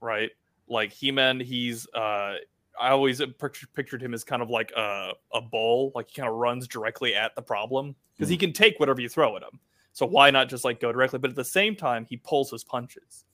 right? 0.00 0.30
Like 0.68 0.92
he-man 0.92 1.40
he's 1.40 1.86
uh 1.94 2.34
i 2.80 2.90
always 2.90 3.20
uh, 3.20 3.26
pictured, 3.38 3.72
pictured 3.72 4.02
him 4.02 4.14
as 4.14 4.24
kind 4.24 4.42
of 4.42 4.50
like 4.50 4.72
a, 4.76 5.12
a 5.34 5.40
bull 5.40 5.92
like 5.94 6.08
he 6.08 6.20
kind 6.20 6.28
of 6.28 6.34
runs 6.34 6.66
directly 6.66 7.14
at 7.14 7.34
the 7.34 7.42
problem 7.42 7.94
because 8.14 8.28
he 8.28 8.36
hmm. 8.36 8.40
can 8.40 8.52
take 8.52 8.78
whatever 8.78 9.00
you 9.00 9.08
throw 9.08 9.36
at 9.36 9.42
him 9.42 9.60
so 9.96 10.04
why 10.04 10.30
not 10.30 10.50
just 10.50 10.62
like 10.62 10.78
go 10.78 10.92
directly? 10.92 11.18
But 11.18 11.30
at 11.30 11.36
the 11.36 11.44
same 11.44 11.74
time, 11.74 12.04
he 12.04 12.18
pulls 12.18 12.50
his 12.50 12.62
punches. 12.62 13.24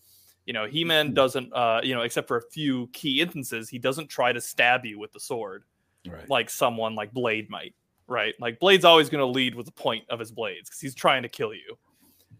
You 0.47 0.53
know, 0.53 0.64
He 0.64 0.84
Man 0.84 1.09
hmm. 1.09 1.14
doesn't, 1.14 1.53
uh, 1.53 1.80
you 1.82 1.93
know, 1.93 2.03
except 2.03 2.28
for 2.28 2.36
a 2.36 2.51
few 2.53 2.86
key 2.93 3.20
instances, 3.20 3.68
he 3.68 3.80
doesn't 3.80 4.07
try 4.07 4.32
to 4.32 4.40
stab 4.40 4.84
you 4.84 4.97
with 4.99 5.12
the 5.12 5.18
sword 5.20 5.64
Right. 6.09 6.28
like 6.28 6.51
someone 6.51 6.95
like 6.95 7.12
Blade 7.12 7.51
might, 7.51 7.74
right? 8.07 8.34
Like 8.40 8.61
Blade's 8.61 8.84
always 8.84 9.09
going 9.09 9.20
to 9.20 9.26
lead 9.26 9.57
with 9.57 9.66
the 9.66 9.72
point 9.72 10.05
of 10.09 10.18
his 10.20 10.32
blades 10.32 10.68
because 10.68 10.80
he's 10.80 10.95
trying 10.95 11.22
to 11.22 11.28
kill 11.28 11.53
you. 11.53 11.78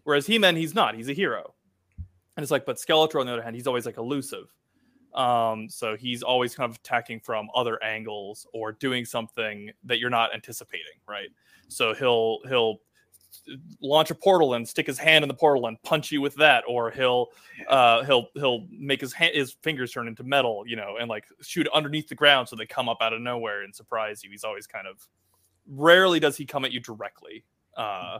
Whereas 0.03 0.25
He 0.25 0.39
Man, 0.39 0.55
he's 0.55 0.73
not. 0.73 0.95
He's 0.95 1.09
a 1.09 1.13
hero. 1.13 1.53
And 1.97 2.43
it's 2.43 2.51
like, 2.51 2.65
but 2.65 2.77
Skeletor, 2.77 3.19
on 3.19 3.25
the 3.25 3.33
other 3.33 3.41
hand, 3.41 3.57
he's 3.57 3.67
always 3.67 3.85
like 3.85 3.97
elusive. 3.97 4.53
Um, 5.15 5.69
so 5.69 5.95
he's 5.95 6.23
always 6.23 6.55
kind 6.55 6.69
of 6.69 6.77
attacking 6.77 7.19
from 7.19 7.49
other 7.55 7.81
angles 7.83 8.47
or 8.53 8.71
doing 8.71 9.05
something 9.05 9.71
that 9.83 9.99
you're 9.99 10.09
not 10.09 10.33
anticipating, 10.33 10.99
right? 11.07 11.29
So 11.67 11.93
he'll 11.93 12.39
he'll 12.47 12.79
launch 13.81 14.11
a 14.11 14.15
portal 14.15 14.53
and 14.53 14.67
stick 14.67 14.87
his 14.87 14.97
hand 14.97 15.23
in 15.23 15.27
the 15.27 15.33
portal 15.33 15.67
and 15.67 15.81
punch 15.83 16.11
you 16.11 16.21
with 16.21 16.35
that, 16.35 16.63
or 16.67 16.91
he'll 16.91 17.29
uh, 17.67 18.03
he'll 18.03 18.27
he'll 18.35 18.65
make 18.71 19.01
his 19.01 19.13
hand, 19.13 19.35
his 19.35 19.53
fingers 19.61 19.91
turn 19.91 20.07
into 20.07 20.23
metal, 20.23 20.63
you 20.65 20.75
know, 20.75 20.97
and 20.99 21.09
like 21.09 21.25
shoot 21.41 21.67
underneath 21.73 22.07
the 22.07 22.15
ground 22.15 22.47
so 22.47 22.55
they 22.55 22.65
come 22.65 22.89
up 22.89 22.97
out 23.01 23.13
of 23.13 23.21
nowhere 23.21 23.63
and 23.63 23.73
surprise 23.73 24.23
you. 24.23 24.31
He's 24.31 24.43
always 24.43 24.67
kind 24.67 24.87
of 24.87 25.07
rarely 25.67 26.19
does 26.19 26.37
he 26.37 26.45
come 26.45 26.65
at 26.65 26.71
you 26.71 26.79
directly. 26.79 27.43
Uh, 27.77 28.19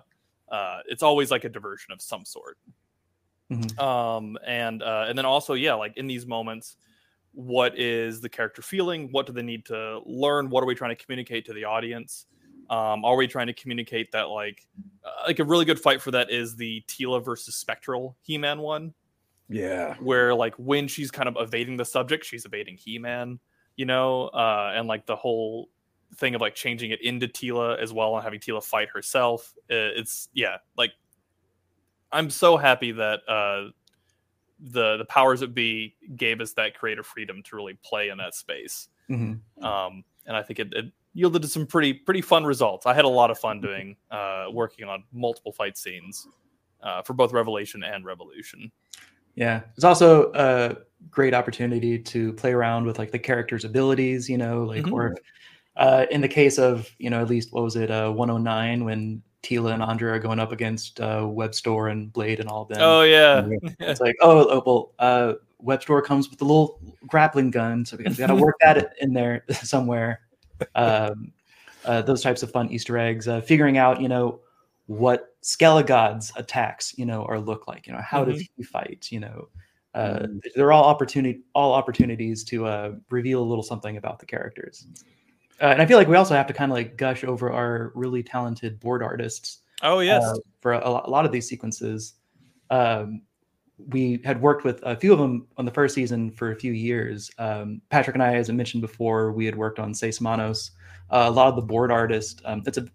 uh, 0.51 0.79
it's 0.87 1.03
always 1.03 1.31
like 1.31 1.43
a 1.43 1.49
diversion 1.49 1.91
of 1.91 2.01
some 2.01 2.25
sort. 2.25 2.57
Mhm. 3.49 3.79
Um, 3.79 4.37
and 4.45 4.81
uh, 4.83 5.05
and 5.07 5.17
then 5.17 5.25
also, 5.25 5.53
yeah, 5.53 5.73
like 5.73 5.97
in 5.97 6.07
these 6.07 6.25
moments, 6.25 6.77
what 7.33 7.77
is 7.79 8.21
the 8.21 8.29
character 8.29 8.61
feeling? 8.61 9.09
What 9.11 9.25
do 9.25 9.33
they 9.33 9.43
need 9.43 9.65
to 9.67 10.01
learn? 10.05 10.49
What 10.49 10.63
are 10.63 10.67
we 10.67 10.75
trying 10.75 10.95
to 10.95 11.03
communicate 11.03 11.45
to 11.45 11.53
the 11.53 11.65
audience? 11.65 12.27
Um, 12.69 13.03
are 13.05 13.15
we 13.15 13.27
trying 13.27 13.47
to 13.47 13.53
communicate 13.53 14.11
that 14.13 14.29
like 14.29 14.67
uh, 15.03 15.23
like 15.27 15.39
a 15.39 15.43
really 15.45 15.65
good 15.65 15.79
fight 15.79 16.01
for 16.01 16.11
that 16.11 16.31
is 16.31 16.55
the 16.55 16.83
Teela 16.87 17.23
versus 17.23 17.55
Spectral 17.55 18.17
He-Man 18.21 18.59
one, 18.59 18.93
Yeah. 19.47 19.97
where 19.97 20.33
like 20.35 20.55
when 20.55 20.87
she's 20.87 21.11
kind 21.11 21.27
of 21.29 21.35
evading 21.39 21.77
the 21.77 21.85
subject, 21.85 22.25
she's 22.25 22.45
evading 22.45 22.77
He-Man, 22.77 23.39
you 23.75 23.85
know, 23.85 24.27
uh, 24.27 24.73
and 24.75 24.87
like 24.87 25.05
the 25.05 25.15
whole 25.15 25.69
thing 26.15 26.35
of 26.35 26.41
like 26.41 26.55
changing 26.55 26.91
it 26.91 27.01
into 27.01 27.27
Teela 27.27 27.77
as 27.77 27.91
well 27.93 28.15
and 28.15 28.23
having 28.23 28.39
Teela 28.39 28.63
fight 28.63 28.89
herself. 28.89 29.53
It's 29.69 30.29
yeah, 30.33 30.57
like 30.77 30.91
I'm 32.13 32.29
so 32.29 32.55
happy 32.57 32.91
that 32.93 33.21
uh, 33.27 33.69
the 34.59 34.97
the 34.97 35.05
powers 35.05 35.41
that 35.41 35.53
be 35.53 35.95
gave 36.15 36.39
us 36.39 36.53
that 36.53 36.75
creative 36.77 37.05
freedom 37.05 37.43
to 37.43 37.55
really 37.55 37.77
play 37.83 38.09
in 38.09 38.17
that 38.19 38.35
space. 38.35 38.87
Mhm. 39.09 39.39
Um, 39.61 40.03
and 40.25 40.37
I 40.37 40.41
think 40.43 40.59
it, 40.59 40.73
it 40.73 40.85
yielded 41.13 41.49
some 41.49 41.67
pretty 41.67 41.93
pretty 41.93 42.21
fun 42.21 42.45
results. 42.45 42.85
I 42.85 42.93
had 42.93 43.05
a 43.05 43.09
lot 43.09 43.31
of 43.31 43.37
fun 43.37 43.59
doing 43.59 43.97
uh, 44.11 44.45
working 44.51 44.87
on 44.87 45.03
multiple 45.11 45.51
fight 45.51 45.77
scenes 45.77 46.27
uh, 46.81 47.01
for 47.01 47.13
both 47.13 47.33
Revelation 47.33 47.83
and 47.83 48.05
Revolution. 48.05 48.71
Yeah, 49.35 49.61
it's 49.75 49.83
also 49.83 50.31
a 50.33 50.77
great 51.09 51.33
opportunity 51.33 51.97
to 51.97 52.33
play 52.33 52.53
around 52.53 52.85
with 52.85 52.99
like 52.99 53.11
the 53.11 53.19
character's 53.19 53.65
abilities, 53.65 54.29
you 54.29 54.37
know, 54.37 54.63
like 54.63 54.83
Mhm. 54.83 54.93
or 54.93 55.17
uh, 55.75 56.05
in 56.11 56.21
the 56.21 56.27
case 56.27 56.59
of 56.59 56.87
you 56.99 57.09
know 57.09 57.19
at 57.19 57.27
least 57.29 57.51
what 57.51 57.63
was 57.63 57.75
it, 57.75 57.89
uh, 57.89 58.11
109 58.11 58.85
when 58.85 59.21
Teela 59.43 59.73
and 59.73 59.83
Andra 59.83 60.13
are 60.13 60.19
going 60.19 60.39
up 60.39 60.51
against 60.51 60.99
uh, 61.01 61.19
Webstor 61.19 61.91
and 61.91 62.11
Blade 62.11 62.39
and 62.39 62.49
all 62.49 62.63
of 62.63 62.69
them. 62.69 62.79
Oh 62.81 63.03
yeah, 63.03 63.47
It's 63.79 63.99
like, 64.01 64.15
oh, 64.21 64.47
oh 64.49 64.63
well, 64.65 64.91
uh, 64.99 65.33
Webstor 65.63 66.03
comes 66.03 66.29
with 66.29 66.41
a 66.41 66.45
little 66.45 66.79
grappling 67.07 67.51
gun, 67.51 67.85
so 67.85 67.97
we 67.97 68.05
got 68.05 68.27
to 68.27 68.35
work 68.35 68.55
that 68.61 68.93
in 69.01 69.13
there 69.13 69.43
somewhere. 69.51 70.21
Um, 70.75 71.31
uh, 71.85 72.01
those 72.01 72.21
types 72.21 72.41
of 72.43 72.51
fun 72.51 72.69
Easter 72.69 72.97
eggs, 72.97 73.27
uh, 73.27 73.41
figuring 73.41 73.77
out, 73.77 74.01
you 74.01 74.07
know, 74.07 74.39
what 74.87 75.35
Skelegod's 75.41 76.31
attacks, 76.37 76.97
you 76.97 77.05
know, 77.05 77.25
are 77.25 77.39
look 77.39 77.67
like. 77.67 77.85
You 77.87 77.93
know, 77.93 78.01
how 78.01 78.23
does 78.23 78.41
he 78.55 78.63
fight? 78.63 79.07
You 79.11 79.19
know, 79.21 79.49
uh, 79.93 80.19
Mhm. 80.19 80.41
they're 80.55 80.71
all 80.71 80.85
opportunity, 80.85 81.41
all 81.53 81.73
opportunities 81.73 82.43
to 82.45 82.65
uh, 82.65 82.93
reveal 83.09 83.41
a 83.41 83.45
little 83.45 83.63
something 83.63 83.97
about 83.97 84.19
the 84.19 84.25
characters. 84.25 84.87
Uh, 85.61 85.65
and 85.65 85.81
I 85.81 85.85
feel 85.85 85.97
like 85.97 86.07
we 86.07 86.15
also 86.15 86.33
have 86.33 86.47
to 86.47 86.53
kind 86.53 86.71
of 86.71 86.75
like 86.75 86.97
gush 86.97 87.23
over 87.23 87.51
our 87.51 87.91
really 87.95 88.23
talented 88.23 88.79
board 88.79 89.03
artists 89.03 89.59
oh 89.81 89.99
yes, 89.99 90.23
uh, 90.23 90.35
for 90.61 90.73
a, 90.73 90.87
a 90.87 91.09
lot 91.09 91.25
of 91.25 91.31
these 91.31 91.47
sequences. 91.47 92.15
Um, 92.69 93.21
we 93.89 94.21
had 94.23 94.41
worked 94.41 94.63
with 94.63 94.79
a 94.83 94.95
few 94.95 95.11
of 95.13 95.19
them 95.19 95.47
on 95.57 95.65
the 95.65 95.71
first 95.71 95.95
season 95.95 96.31
for 96.31 96.51
a 96.51 96.55
few 96.55 96.71
years. 96.71 97.29
Um, 97.37 97.81
Patrick 97.89 98.15
and 98.15 98.23
I, 98.23 98.35
as 98.35 98.49
I 98.49 98.53
mentioned 98.53 98.81
before, 98.81 99.31
we 99.31 99.45
had 99.45 99.55
worked 99.55 99.79
on 99.79 99.93
Seis 99.93 100.21
Manos. 100.21 100.71
Uh, 101.09 101.25
a 101.27 101.31
lot 101.31 101.47
of 101.47 101.55
the 101.55 101.61
board 101.61 101.91
artists. 101.91 102.41
Um, 102.45 102.63
it's 102.65 102.77
a 102.77 102.87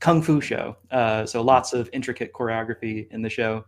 kung 0.00 0.22
fu 0.22 0.40
show, 0.40 0.76
uh, 0.90 1.26
so 1.26 1.42
lots 1.42 1.72
of 1.72 1.88
intricate 1.92 2.32
choreography 2.32 3.10
in 3.10 3.22
the 3.22 3.30
show, 3.30 3.64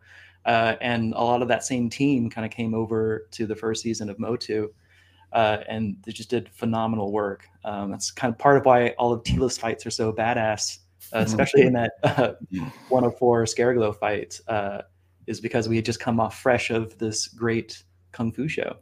uh, 0.47 0.75
and 0.81 1.13
a 1.15 1.23
lot 1.23 1.43
of 1.43 1.49
that 1.49 1.65
same 1.65 1.89
team 1.89 2.31
kind 2.31 2.45
of 2.45 2.51
came 2.51 2.75
over 2.75 3.29
to 3.33 3.47
the 3.47 3.55
first 3.55 3.83
season 3.83 4.09
of 4.09 4.19
Motu. 4.19 4.73
Uh, 5.35 5.59
and 5.69 5.97
they 6.05 6.13
just 6.13 6.31
did 6.31 6.49
phenomenal 6.49 7.13
work. 7.13 7.47
Um, 7.65 7.91
that's 7.91 8.11
kind 8.11 8.33
of 8.33 8.39
part 8.39 8.57
of 8.57 8.65
why 8.65 8.91
all 8.99 9.13
of 9.13 9.23
Teela's 9.25 9.59
fights 9.59 9.85
are 9.85 9.91
so 9.91 10.13
badass, 10.13 10.79
uh, 11.13 11.19
especially 11.19 11.63
in 11.63 11.73
that 11.75 11.91
uh, 12.05 12.35
104 12.89 13.45
Scareglow 13.45 13.95
fight, 13.99 14.41
uh, 14.49 14.83
is 15.27 15.41
because 15.41 15.69
we 15.69 15.77
had 15.77 15.85
just 15.85 15.99
come 16.01 16.21
off 16.21 16.41
fresh 16.41 16.71
of 16.71 16.97
this 16.99 17.27
great 17.29 17.83
kung 18.13 18.31
fu 18.33 18.47
show. 18.49 18.77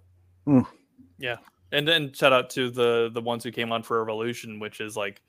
Yeah. 1.18 1.36
And 1.72 1.88
then 1.88 2.12
shout 2.12 2.32
out 2.34 2.50
to 2.50 2.68
the 2.70 3.10
the 3.14 3.22
ones 3.22 3.42
who 3.44 3.50
came 3.50 3.72
on 3.72 3.82
for 3.82 3.98
Revolution, 4.04 4.60
which 4.60 4.80
is 4.80 4.94
like 4.96 5.22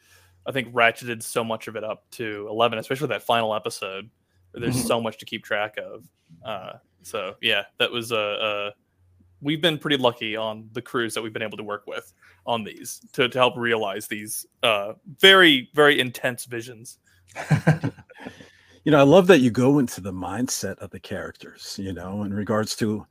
I 0.45 0.51
think 0.51 0.73
ratcheted 0.73 1.23
so 1.23 1.41
much 1.41 1.69
of 1.69 1.77
it 1.77 1.85
up 1.85 2.03
to 2.11 2.47
eleven, 2.49 2.79
especially 2.79 3.07
that 3.07 3.23
final 3.23 3.55
episode. 3.55 4.09
There's 4.53 4.75
Mhm. 4.75 4.87
so 4.87 4.99
much 5.01 5.17
to 5.19 5.25
keep 5.25 5.45
track 5.45 5.77
of. 5.77 6.03
Uh, 6.45 6.73
so 7.01 7.35
yeah, 7.41 7.63
that 7.77 7.91
was 7.91 8.11
a. 8.11 8.73
We've 9.43 9.61
been 9.61 9.77
pretty 9.77 9.97
lucky 9.97 10.35
on 10.35 10.69
the 10.73 10.81
crews 10.81 11.13
that 11.13 11.21
we've 11.21 11.33
been 11.33 11.43
able 11.43 11.57
to 11.57 11.63
work 11.63 11.83
with 11.87 12.13
on 12.45 12.63
these 12.63 13.01
to, 13.13 13.27
to 13.29 13.37
help 13.37 13.57
realize 13.57 14.07
these 14.07 14.45
uh, 14.63 14.93
very 15.19 15.69
very 15.73 15.99
intense 15.99 16.45
visions. 16.45 16.97
you 18.83 18.91
know, 18.91 18.99
I 18.99 19.03
love 19.03 19.27
that 19.27 19.39
you 19.39 19.51
go 19.51 19.79
into 19.79 20.01
the 20.01 20.13
mindset 20.13 20.77
of 20.79 20.91
the 20.91 20.99
characters, 20.99 21.77
you 21.81 21.93
know, 21.93 22.23
in 22.23 22.33
regards 22.33 22.75
to, 22.77 23.05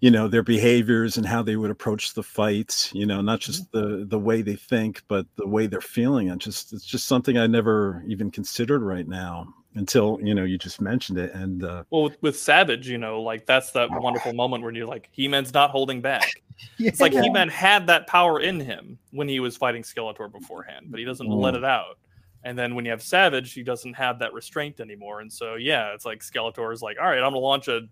you 0.00 0.10
know, 0.10 0.28
their 0.28 0.42
behaviors 0.42 1.16
and 1.16 1.26
how 1.26 1.42
they 1.42 1.56
would 1.56 1.70
approach 1.70 2.14
the 2.14 2.22
fights, 2.22 2.92
you 2.94 3.06
know, 3.06 3.20
not 3.20 3.40
just 3.40 3.70
the 3.72 4.06
the 4.08 4.18
way 4.18 4.42
they 4.42 4.56
think, 4.56 5.02
but 5.08 5.26
the 5.36 5.46
way 5.46 5.66
they're 5.66 5.80
feeling. 5.80 6.30
And 6.30 6.40
just 6.40 6.72
it's 6.72 6.84
just 6.84 7.06
something 7.06 7.36
I 7.36 7.46
never 7.46 8.02
even 8.06 8.30
considered 8.30 8.82
right 8.82 9.08
now 9.08 9.52
until, 9.78 10.18
you 10.20 10.34
know, 10.34 10.44
you 10.44 10.58
just 10.58 10.80
mentioned 10.80 11.18
it. 11.18 11.32
And 11.32 11.64
uh 11.64 11.84
Well, 11.90 12.02
with, 12.02 12.20
with 12.20 12.38
Savage, 12.38 12.88
you 12.88 12.98
know, 12.98 13.22
like 13.22 13.46
that's 13.46 13.70
that 13.72 13.88
wonderful 13.90 14.32
moment 14.32 14.64
when 14.64 14.74
you're 14.74 14.86
like, 14.86 15.08
He 15.12 15.28
Man's 15.28 15.54
not 15.54 15.70
holding 15.70 16.00
back. 16.00 16.30
It's 16.80 17.00
like 17.00 17.12
He 17.12 17.30
Man 17.30 17.48
had 17.48 17.86
that 17.86 18.08
power 18.08 18.40
in 18.40 18.58
him 18.58 18.98
when 19.12 19.28
he 19.28 19.38
was 19.38 19.56
fighting 19.56 19.82
Skeletor 19.82 20.30
beforehand, 20.30 20.86
but 20.90 20.98
he 20.98 21.06
doesn't 21.06 21.28
let 21.28 21.54
it 21.54 21.62
out. 21.62 21.98
And 22.42 22.58
then 22.58 22.74
when 22.74 22.84
you 22.84 22.90
have 22.90 23.00
Savage, 23.00 23.52
he 23.52 23.62
doesn't 23.62 23.94
have 23.94 24.18
that 24.18 24.32
restraint 24.32 24.80
anymore. 24.80 25.20
And 25.20 25.32
so, 25.32 25.54
yeah, 25.54 25.94
it's 25.94 26.04
like 26.04 26.20
Skeletor 26.20 26.72
is 26.72 26.82
like, 26.82 26.96
all 27.00 27.06
right, 27.06 27.18
I'm 27.18 27.32
going 27.32 27.34
to 27.34 27.38
launch 27.38 27.68
a 27.68 27.82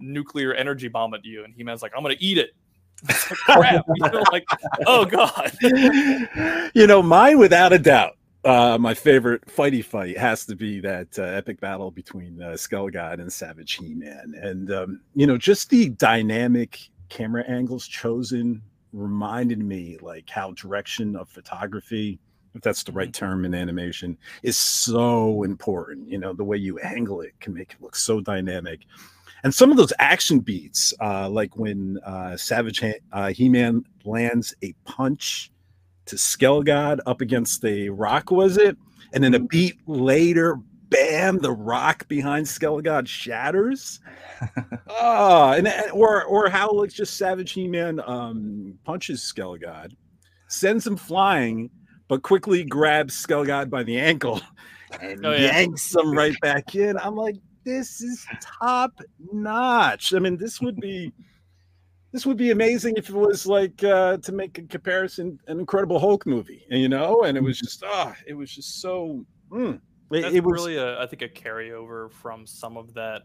nuclear 0.00 0.52
energy 0.52 0.88
bomb 0.88 1.14
at 1.14 1.24
you. 1.24 1.44
And 1.44 1.54
He 1.54 1.62
Man's 1.62 1.80
like, 1.80 1.92
I'm 1.96 2.02
going 2.02 2.16
to 2.16 2.22
eat 2.22 2.38
it. 2.38 2.50
Like, 3.48 3.58
crap. 3.60 3.84
You 3.94 4.10
know, 4.10 4.24
like, 4.32 4.44
oh, 4.86 5.04
God. 5.04 5.52
you 6.74 6.88
know, 6.88 7.00
mine 7.00 7.38
without 7.38 7.72
a 7.72 7.78
doubt. 7.78 8.17
Uh, 8.48 8.78
my 8.78 8.94
favorite 8.94 9.44
fighty 9.44 9.84
fight 9.84 10.16
has 10.16 10.46
to 10.46 10.56
be 10.56 10.80
that 10.80 11.06
uh, 11.18 11.22
epic 11.22 11.60
battle 11.60 11.90
between 11.90 12.40
uh, 12.40 12.56
Skull 12.56 12.88
God 12.88 13.20
and 13.20 13.30
Savage 13.30 13.74
He-Man, 13.74 14.32
and 14.40 14.72
um, 14.72 15.00
you 15.14 15.26
know, 15.26 15.36
just 15.36 15.68
the 15.68 15.90
dynamic 15.90 16.88
camera 17.10 17.44
angles 17.46 17.86
chosen 17.86 18.62
reminded 18.94 19.58
me 19.58 19.98
like 20.00 20.30
how 20.30 20.52
direction 20.52 21.14
of 21.14 21.28
photography, 21.28 22.18
if 22.54 22.62
that's 22.62 22.82
the 22.82 22.92
right 22.92 23.12
term 23.12 23.44
in 23.44 23.54
animation, 23.54 24.16
is 24.42 24.56
so 24.56 25.42
important. 25.42 26.08
You 26.08 26.16
know, 26.16 26.32
the 26.32 26.42
way 26.42 26.56
you 26.56 26.78
angle 26.78 27.20
it 27.20 27.38
can 27.40 27.52
make 27.52 27.72
it 27.72 27.82
look 27.82 27.96
so 27.96 28.18
dynamic. 28.18 28.80
And 29.44 29.54
some 29.54 29.70
of 29.70 29.76
those 29.76 29.92
action 29.98 30.38
beats, 30.38 30.94
uh, 31.02 31.28
like 31.28 31.54
when 31.58 31.98
uh, 32.02 32.38
Savage 32.38 32.82
uh, 33.12 33.28
He-Man 33.28 33.84
lands 34.06 34.54
a 34.62 34.72
punch 34.86 35.52
to 36.08 36.16
Skelegod 36.16 36.98
up 37.06 37.20
against 37.20 37.62
the 37.62 37.88
rock, 37.90 38.30
was 38.30 38.56
it? 38.56 38.76
And 39.12 39.22
then 39.24 39.34
a 39.34 39.38
beat 39.40 39.78
later, 39.86 40.58
bam, 40.90 41.38
the 41.38 41.52
rock 41.52 42.06
behind 42.08 42.46
Skelegod 42.46 43.06
shatters. 43.08 44.00
oh, 44.88 45.52
and, 45.52 45.68
or 45.92 46.24
or 46.24 46.48
how 46.48 46.70
like 46.72 46.90
just 46.90 47.16
Savage 47.16 47.52
He-Man 47.52 48.00
um 48.06 48.78
punches 48.84 49.20
Skelegod, 49.20 49.92
sends 50.48 50.86
him 50.86 50.96
flying, 50.96 51.70
but 52.08 52.22
quickly 52.22 52.64
grabs 52.64 53.14
Skelegod 53.14 53.70
by 53.70 53.82
the 53.82 53.98
ankle 53.98 54.40
and 55.00 55.24
Oh, 55.24 55.32
yeah. 55.32 55.58
yanks 55.58 55.94
him 55.94 56.12
right 56.12 56.36
back 56.40 56.74
in. 56.74 56.98
I'm 56.98 57.16
like, 57.16 57.36
this 57.64 58.00
is 58.00 58.26
top 58.40 58.92
notch. 59.32 60.14
I 60.14 60.18
mean, 60.18 60.36
this 60.36 60.60
would 60.60 60.76
be 60.80 61.12
this 62.12 62.24
would 62.24 62.36
be 62.36 62.50
amazing 62.50 62.94
if 62.96 63.08
it 63.08 63.14
was 63.14 63.46
like 63.46 63.82
uh 63.84 64.16
to 64.18 64.32
make 64.32 64.58
a 64.58 64.62
comparison 64.62 65.38
an 65.46 65.58
incredible 65.58 65.98
hulk 65.98 66.26
movie 66.26 66.64
you 66.70 66.88
know 66.88 67.22
and 67.22 67.36
it 67.36 67.42
was 67.42 67.58
just 67.58 67.82
ah 67.84 68.14
it 68.26 68.34
was 68.34 68.50
just 68.50 68.80
so 68.80 69.24
mm. 69.50 69.74
it, 70.10 70.22
That's 70.22 70.34
it 70.34 70.44
was 70.44 70.60
really, 70.60 70.76
a, 70.76 71.00
I 71.00 71.06
think, 71.06 71.22
a 71.22 71.28
carryover 71.28 72.10
from 72.10 72.46
some 72.46 72.76
of 72.76 72.94
that 72.94 73.22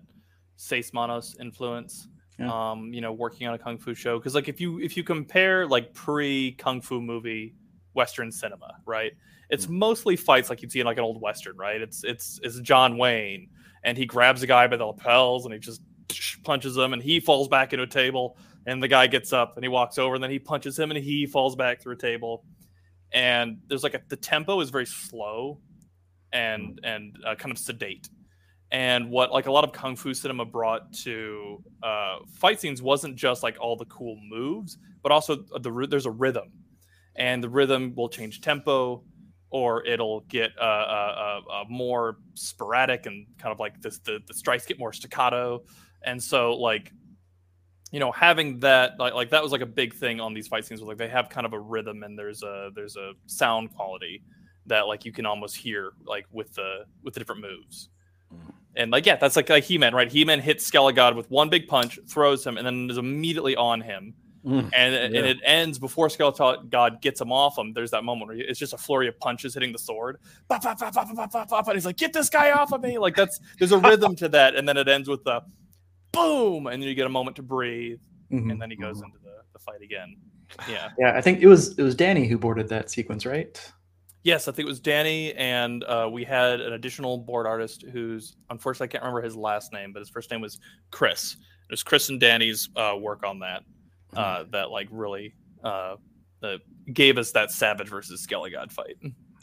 Seis 0.56 0.94
Manos 0.94 1.36
influence. 1.40 2.08
Yeah. 2.40 2.72
Um, 2.72 2.92
you 2.92 3.00
know, 3.00 3.14
working 3.14 3.48
on 3.48 3.54
a 3.54 3.60
kung 3.60 3.78
fu 3.78 3.94
show 3.94 4.18
because, 4.18 4.34
like, 4.34 4.50
if 4.50 4.60
you 4.60 4.80
if 4.80 4.98
you 4.98 5.04
compare 5.04 5.68
like 5.68 5.94
pre 5.94 6.54
kung 6.54 6.82
fu 6.82 7.00
movie 7.00 7.54
Western 7.94 8.32
cinema, 8.32 8.76
right? 8.86 9.12
It's 9.50 9.70
mostly 9.70 10.16
fights 10.16 10.50
like 10.50 10.64
you'd 10.64 10.72
see 10.72 10.80
in 10.80 10.88
like 10.88 10.98
an 10.98 11.04
old 11.04 11.22
Western, 11.22 11.56
right? 11.58 11.80
It's 11.80 12.04
it's 12.04 12.40
it's 12.42 12.60
John 12.62 12.98
Wayne 12.98 13.50
and 13.84 13.98
he 13.98 14.06
grabs 14.06 14.42
a 14.42 14.48
guy 14.48 14.66
by 14.66 14.78
the 14.78 14.86
lapels 14.86 15.46
and 15.46 15.54
he 15.54 15.60
just 15.60 15.82
punches 16.44 16.76
him 16.76 16.94
and 16.94 17.02
he 17.02 17.20
falls 17.20 17.48
back 17.48 17.74
into 17.74 17.84
a 17.84 17.88
table 17.88 18.38
and 18.65 18.81
the 18.81 18.88
guy 18.88 19.07
gets 19.07 19.34
up 19.34 19.56
and 19.56 19.64
he 19.64 19.69
walks 19.69 19.98
over 19.98 20.15
and 20.15 20.23
then 20.23 20.31
he 20.31 20.40
punches 20.40 20.77
him 20.77 20.91
and 20.91 21.03
he 21.03 21.26
falls 21.26 21.56
back 21.56 21.81
through 21.81 21.94
a 21.94 21.98
table. 21.98 22.45
And 23.11 23.60
there's 23.68 23.84
like 23.84 23.94
a, 23.94 24.02
the 24.07 24.15
tempo 24.15 24.60
is 24.61 24.69
very 24.69 24.85
slow 24.85 25.60
and 26.31 26.80
and 26.84 27.18
uh, 27.26 27.35
kind 27.35 27.52
of 27.52 27.57
sedate. 27.57 28.10
And 28.72 29.11
what 29.11 29.31
like 29.31 29.45
a 29.45 29.52
lot 29.52 29.64
of 29.64 29.72
kung 29.72 29.95
fu 29.95 30.14
cinema 30.14 30.45
brought 30.45 30.91
to 31.03 31.64
uh, 31.84 32.18
fight 32.34 32.60
scenes 32.60 32.81
wasn't 32.81 33.15
just 33.15 33.44
like 33.44 33.57
all 33.60 33.76
the 33.76 33.85
cool 33.85 34.18
moves 34.30 34.77
but 35.03 35.11
also 35.11 35.35
the 35.35 35.88
there's 35.90 36.07
a 36.07 36.11
rhythm. 36.11 36.52
And 37.15 37.44
the 37.44 37.49
rhythm 37.49 37.94
will 37.95 38.10
change 38.10 38.41
tempo 38.41 39.03
or 39.52 39.85
it'll 39.85 40.22
get 40.22 40.52
uh, 40.60 40.64
uh, 40.64 41.41
uh, 41.48 41.52
uh, 41.52 41.64
more 41.69 42.18
sporadic 42.34 43.06
and 43.06 43.27
kind 43.38 43.52
of 43.52 43.60
like 43.60 43.80
this 43.81 43.99
the, 43.99 44.19
the 44.26 44.34
strikes 44.34 44.65
get 44.65 44.80
more 44.80 44.91
staccato. 44.91 45.64
And 46.03 46.22
so 46.22 46.56
like 46.56 46.91
you 47.94 47.99
know 47.99 48.11
having 48.11 48.60
that 48.60 48.99
like, 48.99 49.14
like 49.14 49.30
that 49.30 49.41
was 49.41 49.52
like 49.53 49.61
a 49.61 49.65
big 49.65 49.94
thing 49.94 50.20
on 50.20 50.34
these 50.34 50.48
fight 50.48 50.65
scenes 50.65 50.82
where 50.82 50.90
like 50.90 50.98
they 50.98 51.07
have 51.07 51.30
kind 51.30 51.45
of 51.45 51.53
a 51.53 51.60
rhythm 51.60 52.03
and 52.03 52.18
there's 52.20 52.41
a 52.44 52.72
there's 52.76 52.98
a 52.98 53.14
sound 53.28 53.74
quality 53.74 54.24
that 54.65 54.88
like 54.88 55.06
you 55.06 55.11
can 55.14 55.26
almost 55.26 55.56
hear 55.56 55.94
like 56.03 56.26
with 56.32 56.52
the 56.56 56.86
with 57.03 57.14
the 57.14 57.20
different 57.20 57.41
moves 57.41 57.90
and 58.76 58.90
like 58.91 59.06
yeah 59.06 59.15
that's 59.15 59.36
like 59.36 59.48
like 59.48 59.64
he-man 59.64 59.94
right 59.94 60.11
he-man 60.11 60.40
hits 60.40 60.70
skelegod 60.70 61.15
with 61.15 61.30
one 61.30 61.49
big 61.49 61.68
punch 61.68 61.99
throws 62.10 62.45
him 62.45 62.57
and 62.57 62.65
then 62.65 62.90
is 62.90 62.98
immediately 62.98 63.56
on 63.56 63.80
him 63.80 64.14
Mm. 64.45 64.70
and 64.74 64.94
and 64.94 65.15
it 65.15 65.38
ends 65.45 65.80
before 65.80 66.10
Skeletor 66.10 66.70
God 66.70 67.02
gets 67.02 67.22
him 67.22 67.32
off 67.32 67.57
him. 67.57 67.72
There's 67.72 67.91
that 67.91 68.03
moment 68.03 68.28
where 68.28 68.38
it's 68.38 68.60
just 68.60 68.74
a 68.74 68.78
flurry 68.78 69.07
of 69.07 69.18
punches 69.18 69.53
hitting 69.53 69.72
the 69.72 69.80
sword, 69.80 70.18
Bop, 70.49 70.61
bop, 70.61 70.78
bop, 70.78 70.94
bop, 70.94 71.15
bop, 71.15 71.32
bop, 71.32 71.48
bop, 71.48 71.68
and 71.68 71.76
he's 71.78 71.86
like, 71.86 71.95
"Get 71.95 72.11
this 72.11 72.30
guy 72.30 72.52
off 72.52 72.74
of 72.74 72.82
me!" 72.82 72.98
Like 72.98 73.15
that's 73.15 73.40
there's 73.57 73.72
a 73.72 73.78
rhythm 73.78 74.18
to 74.18 74.28
that, 74.28 74.56
and 74.56 74.68
then 74.68 74.76
it 74.76 74.90
ends 74.90 75.07
with 75.07 75.24
the 75.24 75.40
boom, 76.23 76.68
and 76.68 76.81
then 76.81 76.88
you 76.88 76.95
get 76.95 77.06
a 77.06 77.10
moment 77.10 77.35
to 77.35 77.44
breathe, 77.44 77.99
Mhm. 78.31 78.52
and 78.52 78.61
then 78.61 78.69
he 78.69 78.77
goes 78.77 79.02
into 79.02 79.18
the, 79.23 79.34
the 79.52 79.60
fight 79.60 79.81
again. 79.81 80.15
Yeah. 80.69 80.90
Yeah, 80.98 81.14
I 81.18 81.22
think 81.22 81.41
it 81.41 81.48
was 81.48 81.77
it 81.77 81.84
was 81.84 81.95
Danny 81.95 82.27
who 82.27 82.38
boarded 82.38 82.69
that 82.69 82.90
sequence, 82.90 83.26
right? 83.26 83.60
Yes, 84.23 84.48
I 84.48 84.52
think 84.53 84.68
it 84.68 84.69
was 84.69 84.80
Danny, 84.80 85.34
and 85.34 85.84
uh, 85.84 86.07
we 86.11 86.23
had 86.23 86.61
an 86.61 86.73
additional 86.73 87.18
board 87.18 87.45
artist 87.45 87.84
who's 87.91 88.38
unfortunately 88.49 88.85
I 88.85 88.91
can't 88.91 89.03
remember 89.03 89.22
his 89.22 89.35
last 89.35 89.73
name, 89.73 89.91
but 89.91 89.99
his 89.99 90.10
first 90.10 90.31
name 90.31 90.40
was 90.41 90.60
Chris. 90.91 91.34
It 91.34 91.72
was 91.72 91.84
Chris 91.84 92.10
and 92.10 92.19
Danny's 92.19 92.69
uh, 92.76 92.95
work 92.99 93.26
on 93.26 93.40
that 93.40 93.64
uh, 94.15 94.45
that 94.52 94.69
like 94.69 94.88
really 94.91 95.34
uh, 95.64 95.95
uh, 96.44 96.57
gave 96.94 97.18
us 97.18 97.31
that 97.31 97.52
Savage 97.52 97.90
versus 97.90 98.26
Skelegod 98.26 98.72
fight. 98.72 98.95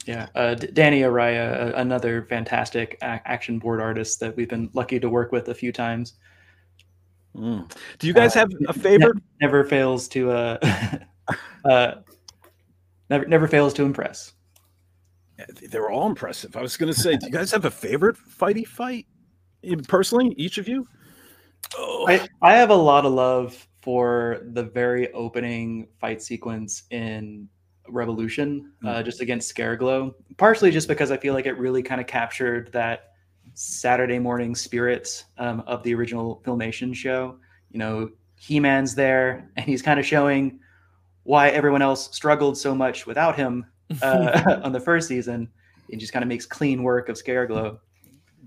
Yeah, 0.07 0.29
uh, 0.33 0.55
D- 0.55 0.67
Danny 0.73 1.01
Araya, 1.01 1.73
another 1.77 2.23
fantastic 2.23 2.97
a- 3.01 3.21
action 3.25 3.59
board 3.59 3.81
artist 3.81 4.19
that 4.21 4.35
we've 4.35 4.49
been 4.49 4.69
lucky 4.73 4.99
to 4.99 5.09
work 5.09 5.31
with 5.31 5.49
a 5.49 5.53
few 5.53 5.71
times. 5.71 6.13
Mm. 7.35 7.71
do 7.99 8.07
you 8.07 8.13
guys 8.13 8.35
Uh, 8.35 8.39
have 8.39 8.51
a 8.67 8.73
favorite 8.73 9.17
Never 9.39 9.63
fails 9.63 10.07
to 10.09 10.31
uh, 10.31 10.57
uh, 11.65 11.91
never 13.09 13.25
never 13.25 13.47
fails 13.47 13.73
to 13.75 13.83
impress. 13.83 14.33
they 15.71 15.79
were 15.79 15.89
all 15.91 16.07
impressive 16.07 16.55
i 16.57 16.61
was 16.61 16.75
gonna 16.77 16.93
say 16.93 17.15
do 17.17 17.25
you 17.25 17.31
guys 17.31 17.51
have 17.51 17.65
a 17.65 17.71
favorite 17.71 18.17
fighty 18.17 18.67
fight 18.67 19.05
personally 19.87 20.33
each 20.37 20.57
of 20.57 20.67
you 20.67 20.87
Oh, 21.77 22.05
I, 22.07 22.27
I 22.41 22.53
have 22.57 22.69
a 22.69 22.75
lot 22.75 23.05
of 23.05 23.13
love 23.13 23.65
for 23.81 24.41
the 24.51 24.63
very 24.63 25.11
opening 25.13 25.87
fight 26.01 26.21
sequence 26.21 26.83
in 26.91 27.47
Revolution, 27.87 28.73
uh, 28.85 29.01
just 29.03 29.21
against 29.21 29.55
Scareglow. 29.55 30.11
Partially 30.37 30.69
just 30.71 30.89
because 30.89 31.11
I 31.11 31.17
feel 31.17 31.33
like 31.33 31.45
it 31.45 31.53
really 31.57 31.81
kind 31.81 32.01
of 32.01 32.07
captured 32.07 32.71
that 32.73 33.10
Saturday 33.53 34.19
morning 34.19 34.55
spirit 34.55 35.23
um, 35.37 35.61
of 35.67 35.83
the 35.83 35.93
original 35.93 36.41
Filmation 36.45 36.95
show. 36.95 37.37
You 37.71 37.79
know, 37.79 38.09
He 38.35 38.59
Man's 38.59 38.95
there, 38.95 39.49
and 39.55 39.65
he's 39.65 39.81
kind 39.81 39.99
of 39.99 40.05
showing 40.05 40.59
why 41.23 41.49
everyone 41.49 41.81
else 41.81 42.13
struggled 42.15 42.57
so 42.57 42.73
much 42.73 43.05
without 43.05 43.35
him 43.35 43.65
uh, 44.01 44.59
on 44.63 44.71
the 44.71 44.79
first 44.79 45.07
season. 45.07 45.49
It 45.89 45.97
just 45.97 46.13
kind 46.13 46.23
of 46.23 46.29
makes 46.29 46.45
clean 46.45 46.83
work 46.83 47.09
of 47.09 47.17
Scareglow. 47.17 47.79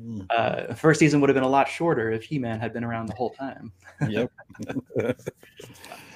Mm. 0.02 0.26
Uh, 0.30 0.74
first 0.74 0.98
season 0.98 1.20
would 1.20 1.30
have 1.30 1.34
been 1.34 1.44
a 1.44 1.48
lot 1.48 1.68
shorter 1.68 2.10
if 2.10 2.24
He 2.24 2.38
Man 2.38 2.58
had 2.58 2.72
been 2.72 2.84
around 2.84 3.06
the 3.06 3.14
whole 3.14 3.30
time. 3.30 3.72
yep 4.08 4.30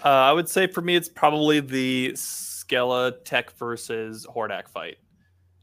Uh, 0.04 0.08
I 0.08 0.32
would 0.32 0.48
say 0.48 0.68
for 0.68 0.80
me, 0.80 0.94
it's 0.94 1.08
probably 1.08 1.58
the 1.58 2.12
Skella 2.14 3.12
Tech 3.24 3.50
versus 3.58 4.26
Hordak 4.32 4.68
fight. 4.68 4.98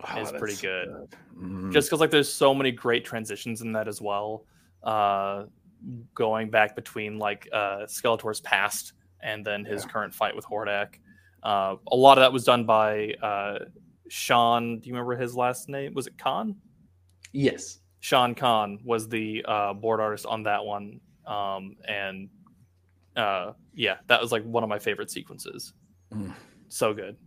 Oh, 0.04 0.22
It's 0.22 0.32
pretty 0.32 0.54
that's 0.54 0.62
good. 0.62 1.08
Mm. 1.40 1.72
just 1.72 1.88
because 1.90 2.00
like 2.00 2.12
there's 2.12 2.32
so 2.32 2.54
many 2.54 2.72
great 2.72 3.06
transitions 3.06 3.62
in 3.62 3.72
that 3.74 3.88
as 3.88 4.02
well 4.02 4.46
uh 4.84 5.44
going 6.14 6.50
back 6.50 6.76
between 6.76 7.18
like 7.20 7.48
uh 7.54 7.80
skeletor's 7.88 8.40
past 8.42 8.94
and 9.22 9.46
then 9.46 9.66
his 9.66 9.84
Yeah. 9.84 9.92
current 9.92 10.14
fight 10.14 10.36
with 10.36 10.46
hordak 10.46 10.96
uh 11.44 11.76
a 11.92 11.96
lot 11.96 12.18
of 12.18 12.22
that 12.24 12.32
was 12.34 12.44
done 12.44 12.66
by 12.66 13.14
uh 13.22 13.60
sean 14.10 14.80
do 14.80 14.88
you 14.88 14.94
remember 14.94 15.16
his 15.16 15.36
last 15.36 15.68
name 15.70 15.94
was 15.94 16.08
it 16.08 16.18
khan 16.18 16.56
Yes. 17.34 17.80
sean 18.00 18.36
khan 18.36 18.80
was 18.84 19.10
the 19.10 19.44
uh 19.48 19.74
board 19.74 20.00
artist 20.00 20.26
on 20.26 20.44
that 20.44 20.64
one 20.64 21.00
um 21.26 21.76
and 21.88 22.30
uh 23.18 23.52
yeah 23.74 23.98
that 24.08 24.22
was 24.22 24.32
like 24.32 24.44
one 24.44 24.64
of 24.64 24.70
my 24.70 24.80
favorite 24.80 25.10
sequences 25.12 25.74
Mm. 26.14 26.34
so 26.70 26.94
good 26.94 27.18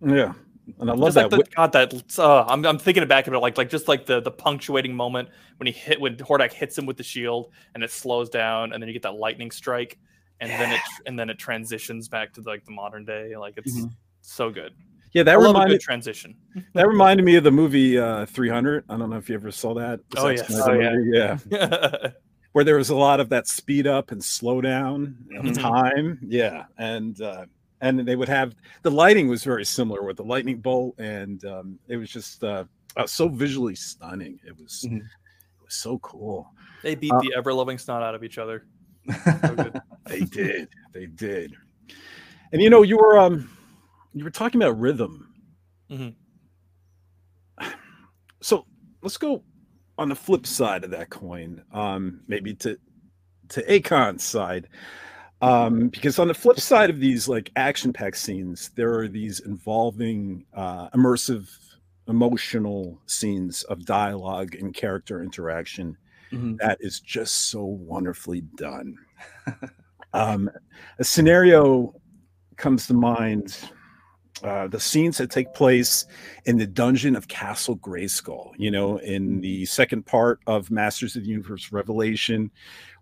yeah 0.00 0.32
and 0.78 0.90
I 0.90 0.94
love 0.94 1.14
just 1.14 1.30
that. 1.30 1.32
Like 1.32 1.44
the, 1.48 1.54
God, 1.56 1.72
that 1.72 2.18
uh, 2.18 2.44
I'm, 2.48 2.64
I'm 2.64 2.78
thinking 2.78 3.06
back 3.08 3.26
about 3.26 3.42
like 3.42 3.58
like 3.58 3.68
just 3.70 3.88
like 3.88 4.06
the 4.06 4.20
the 4.20 4.30
punctuating 4.30 4.94
moment 4.94 5.28
when 5.58 5.66
he 5.66 5.72
hit 5.72 6.00
when 6.00 6.16
Hordak 6.16 6.52
hits 6.52 6.76
him 6.78 6.86
with 6.86 6.96
the 6.96 7.02
shield 7.02 7.50
and 7.74 7.82
it 7.82 7.90
slows 7.90 8.28
down 8.30 8.72
and 8.72 8.82
then 8.82 8.88
you 8.88 8.92
get 8.92 9.02
that 9.02 9.14
lightning 9.16 9.50
strike 9.50 9.98
and 10.40 10.50
then 10.50 10.72
it 10.72 10.80
and 11.06 11.18
then 11.18 11.30
it 11.30 11.38
transitions 11.38 12.08
back 12.08 12.32
to 12.34 12.40
like 12.42 12.64
the 12.64 12.72
modern 12.72 13.04
day. 13.04 13.36
Like 13.36 13.54
it's 13.56 13.76
Mhm. 13.80 13.90
so 14.20 14.50
good. 14.50 14.72
yeah 15.12 15.22
that 15.24 15.36
I 15.38 15.42
reminded 15.42 15.80
transition. 15.80 16.36
that 16.74 16.86
reminded 16.88 17.24
me 17.24 17.36
of 17.36 17.44
the 17.44 17.50
movie 17.50 17.98
uh 17.98 18.24
300 18.26 18.84
i 18.88 18.96
don't 18.96 19.10
know 19.10 19.16
if 19.16 19.28
you 19.28 19.34
ever 19.34 19.50
saw 19.50 19.74
that 19.74 20.00
Oh, 20.16 20.28
yes. 20.28 20.50
Oh, 20.64 20.72
yeah. 20.72 20.96
yeah 21.12 21.38
yeah, 21.50 22.08
where 22.52 22.64
there 22.64 22.76
was 22.76 22.88
a 22.90 22.96
lot 22.96 23.18
of 23.20 23.28
that 23.30 23.46
speed 23.46 23.86
up 23.86 24.10
and 24.12 24.22
slow 24.24 24.60
down 24.60 25.16
of 25.38 25.44
Mhm. 25.44 25.58
time. 25.60 26.18
Yeah, 26.22 26.64
and 26.78 27.20
uh, 27.20 27.46
and 27.82 28.00
they 28.00 28.16
would 28.16 28.28
have 28.28 28.54
the 28.82 28.90
lighting 28.90 29.28
was 29.28 29.44
very 29.44 29.64
similar 29.64 30.02
with 30.02 30.16
the 30.16 30.24
lightning 30.24 30.58
bolt, 30.58 30.94
and 30.98 31.44
um, 31.44 31.78
it 31.88 31.96
was 31.98 32.10
just 32.10 32.42
uh, 32.42 32.64
uh, 32.96 33.06
so 33.06 33.28
visually 33.28 33.74
stunning. 33.74 34.40
It 34.46 34.56
was 34.56 34.86
Mhm. 34.88 34.98
it 35.00 35.62
was 35.62 35.74
so 35.74 35.98
cool. 35.98 36.50
they 36.82 36.94
beat 36.94 37.12
Uh, 37.12 37.20
the 37.20 37.34
ever 37.36 37.52
loving 37.52 37.78
snot 37.78 38.02
out 38.02 38.14
of 38.14 38.24
each 38.24 38.38
other. 38.38 38.66
So 39.42 39.54
good. 39.56 39.80
They 40.06 40.20
did, 40.20 40.68
they 40.92 41.06
did. 41.06 41.54
And 42.52 42.60
you 42.60 42.68
know, 42.70 42.82
you 42.82 42.96
were 42.96 43.18
um, 43.18 43.48
you 44.14 44.24
were 44.24 44.30
talking 44.30 44.60
about 44.62 44.78
rhythm. 44.80 45.32
Mhm. 45.90 46.14
So 48.40 48.66
let's 49.02 49.16
go 49.16 49.44
on 49.98 50.08
the 50.08 50.16
flip 50.16 50.46
side 50.46 50.82
of 50.84 50.90
that 50.90 51.10
coin. 51.10 51.62
Um, 51.72 52.22
maybe 52.26 52.54
to 52.56 52.78
to 53.50 53.62
Akon's 53.72 54.24
side. 54.24 54.68
Um, 55.42 55.88
because 55.88 56.18
on 56.18 56.28
the 56.28 56.34
flip 56.34 56.60
side 56.60 56.88
of 56.88 57.00
these 57.00 57.28
like 57.28 57.50
action 57.56 57.92
packed 57.92 58.16
scenes, 58.18 58.70
there 58.76 58.96
are 58.98 59.08
these 59.08 59.40
involving 59.40 60.46
uh, 60.54 60.88
immersive, 60.90 61.50
emotional 62.08 63.00
scenes 63.06 63.64
of 63.64 63.84
dialogue 63.84 64.54
and 64.54 64.72
character 64.74 65.22
interaction 65.22 65.96
Mhm. 66.32 66.56
that 66.58 66.78
is 66.80 66.98
just 67.00 67.50
so 67.50 67.62
wonderfully 67.64 68.40
done. 68.56 68.96
um, 70.14 70.50
a 70.98 71.04
scenario 71.04 71.94
comes 72.56 72.86
to 72.86 72.94
mind. 72.94 73.58
uh, 74.42 74.66
the 74.66 74.80
scenes 74.80 75.18
that 75.18 75.30
take 75.30 75.54
place 75.54 76.04
in 76.46 76.56
the 76.56 76.66
dungeon 76.66 77.14
of 77.14 77.28
Castle 77.28 77.76
Grayskull. 77.76 78.50
You 78.58 78.72
know, 78.72 78.96
in 78.98 79.40
the 79.40 79.64
second 79.66 80.04
part 80.04 80.40
of 80.48 80.68
Masters 80.68 81.14
of 81.14 81.22
the 81.22 81.28
Universe 81.28 81.70
Revelation, 81.70 82.50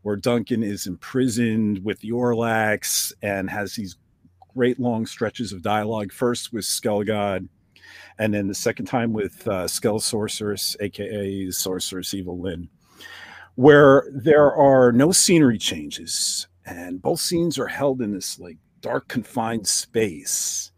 where 0.03 0.17
Duncan 0.17 0.63
is 0.63 0.87
imprisoned 0.87 1.85
with 1.85 2.01
the 2.01 2.11
Orlax 2.11 3.13
and 3.23 3.51
has 3.51 3.75
these 3.75 3.97
great 4.55 4.81
long 4.81 5.07
stretches 5.07 5.53
of 5.53 5.63
dialogue. 5.63 6.13
First 6.13 6.53
with 6.53 6.65
Skelegod, 6.65 7.49
and 8.19 8.35
then 8.35 8.49
the 8.49 8.55
second 8.55 8.87
time 8.87 9.13
with 9.13 9.47
uh, 9.49 9.67
Skell 9.69 10.01
Sorceress, 10.01 10.77
aka 10.81 11.51
Sorceress 11.51 12.15
Evil-Lyn, 12.15 12.69
where 13.55 14.09
there 14.13 14.53
are 14.55 14.93
no 14.93 15.13
scenery 15.13 15.59
changes, 15.59 16.47
and 16.67 17.01
both 17.01 17.21
scenes 17.21 17.59
are 17.59 17.67
held 17.67 18.01
in 18.01 18.13
this 18.13 18.39
like 18.39 18.59
dark, 18.81 19.09
confined 19.09 19.67
space. 19.67 20.73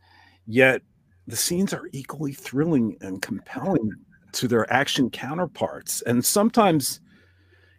Yet 0.47 0.83
the 1.27 1.37
scenes 1.37 1.73
are 1.73 1.89
equally 1.93 2.33
thrilling 2.33 2.97
and 3.01 3.23
compelling 3.23 3.93
to 4.33 4.49
their 4.49 4.71
action 4.73 5.11
counterparts, 5.11 6.03
and 6.03 6.25
sometimes 6.25 7.01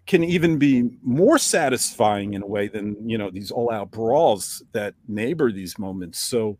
can 0.05 0.23
even 0.23 0.57
be 0.57 0.89
more 1.01 1.37
satisfying 1.37 2.33
in 2.33 2.43
a 2.43 2.47
way 2.47 2.67
than 2.67 2.97
you 3.07 3.17
know 3.17 3.29
these 3.29 3.51
all-out 3.51 3.91
brawls 3.91 4.63
that 4.73 4.93
neighbor 5.07 5.51
these 5.51 5.79
moments. 5.79 6.19
So 6.19 6.57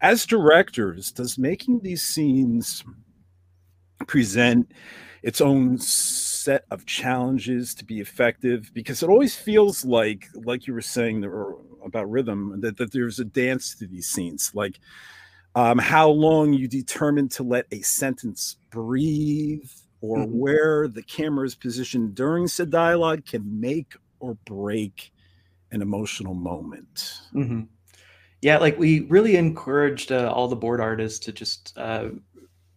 as 0.00 0.26
directors 0.26 1.12
does 1.12 1.38
making 1.38 1.80
these 1.80 2.02
scenes 2.02 2.84
present 4.06 4.72
its 5.22 5.40
own 5.40 5.78
set 5.78 6.64
of 6.70 6.84
challenges 6.86 7.74
to 7.76 7.84
be 7.84 8.00
effective? 8.00 8.70
Because 8.74 9.02
it 9.02 9.08
always 9.08 9.34
feels 9.34 9.84
like 9.84 10.26
like 10.34 10.66
you 10.66 10.74
were 10.74 10.82
saying 10.82 11.24
about 11.84 12.10
rhythm 12.10 12.60
that, 12.60 12.76
that 12.76 12.92
there's 12.92 13.20
a 13.20 13.24
dance 13.24 13.74
to 13.76 13.86
these 13.86 14.08
scenes. 14.08 14.50
Like 14.54 14.80
um, 15.54 15.78
how 15.78 16.08
long 16.08 16.52
you 16.52 16.68
determine 16.68 17.28
to 17.30 17.42
let 17.42 17.66
a 17.72 17.80
sentence 17.82 18.56
breathe 18.70 19.70
or 20.02 20.18
mm-hmm. 20.18 20.38
where 20.38 20.88
the 20.88 21.02
camera 21.02 21.46
is 21.46 21.54
positioned 21.54 22.14
during 22.14 22.46
said 22.46 22.68
dialogue 22.70 23.24
can 23.24 23.60
make 23.60 23.94
or 24.20 24.34
break 24.44 25.12
an 25.70 25.80
emotional 25.80 26.34
moment. 26.34 27.20
Mm-hmm. 27.32 27.62
Yeah, 28.42 28.58
like 28.58 28.76
we 28.78 29.02
really 29.02 29.36
encouraged 29.36 30.10
uh, 30.10 30.30
all 30.34 30.48
the 30.48 30.56
board 30.56 30.80
artists 30.80 31.20
to 31.20 31.32
just 31.32 31.72
uh, 31.78 32.08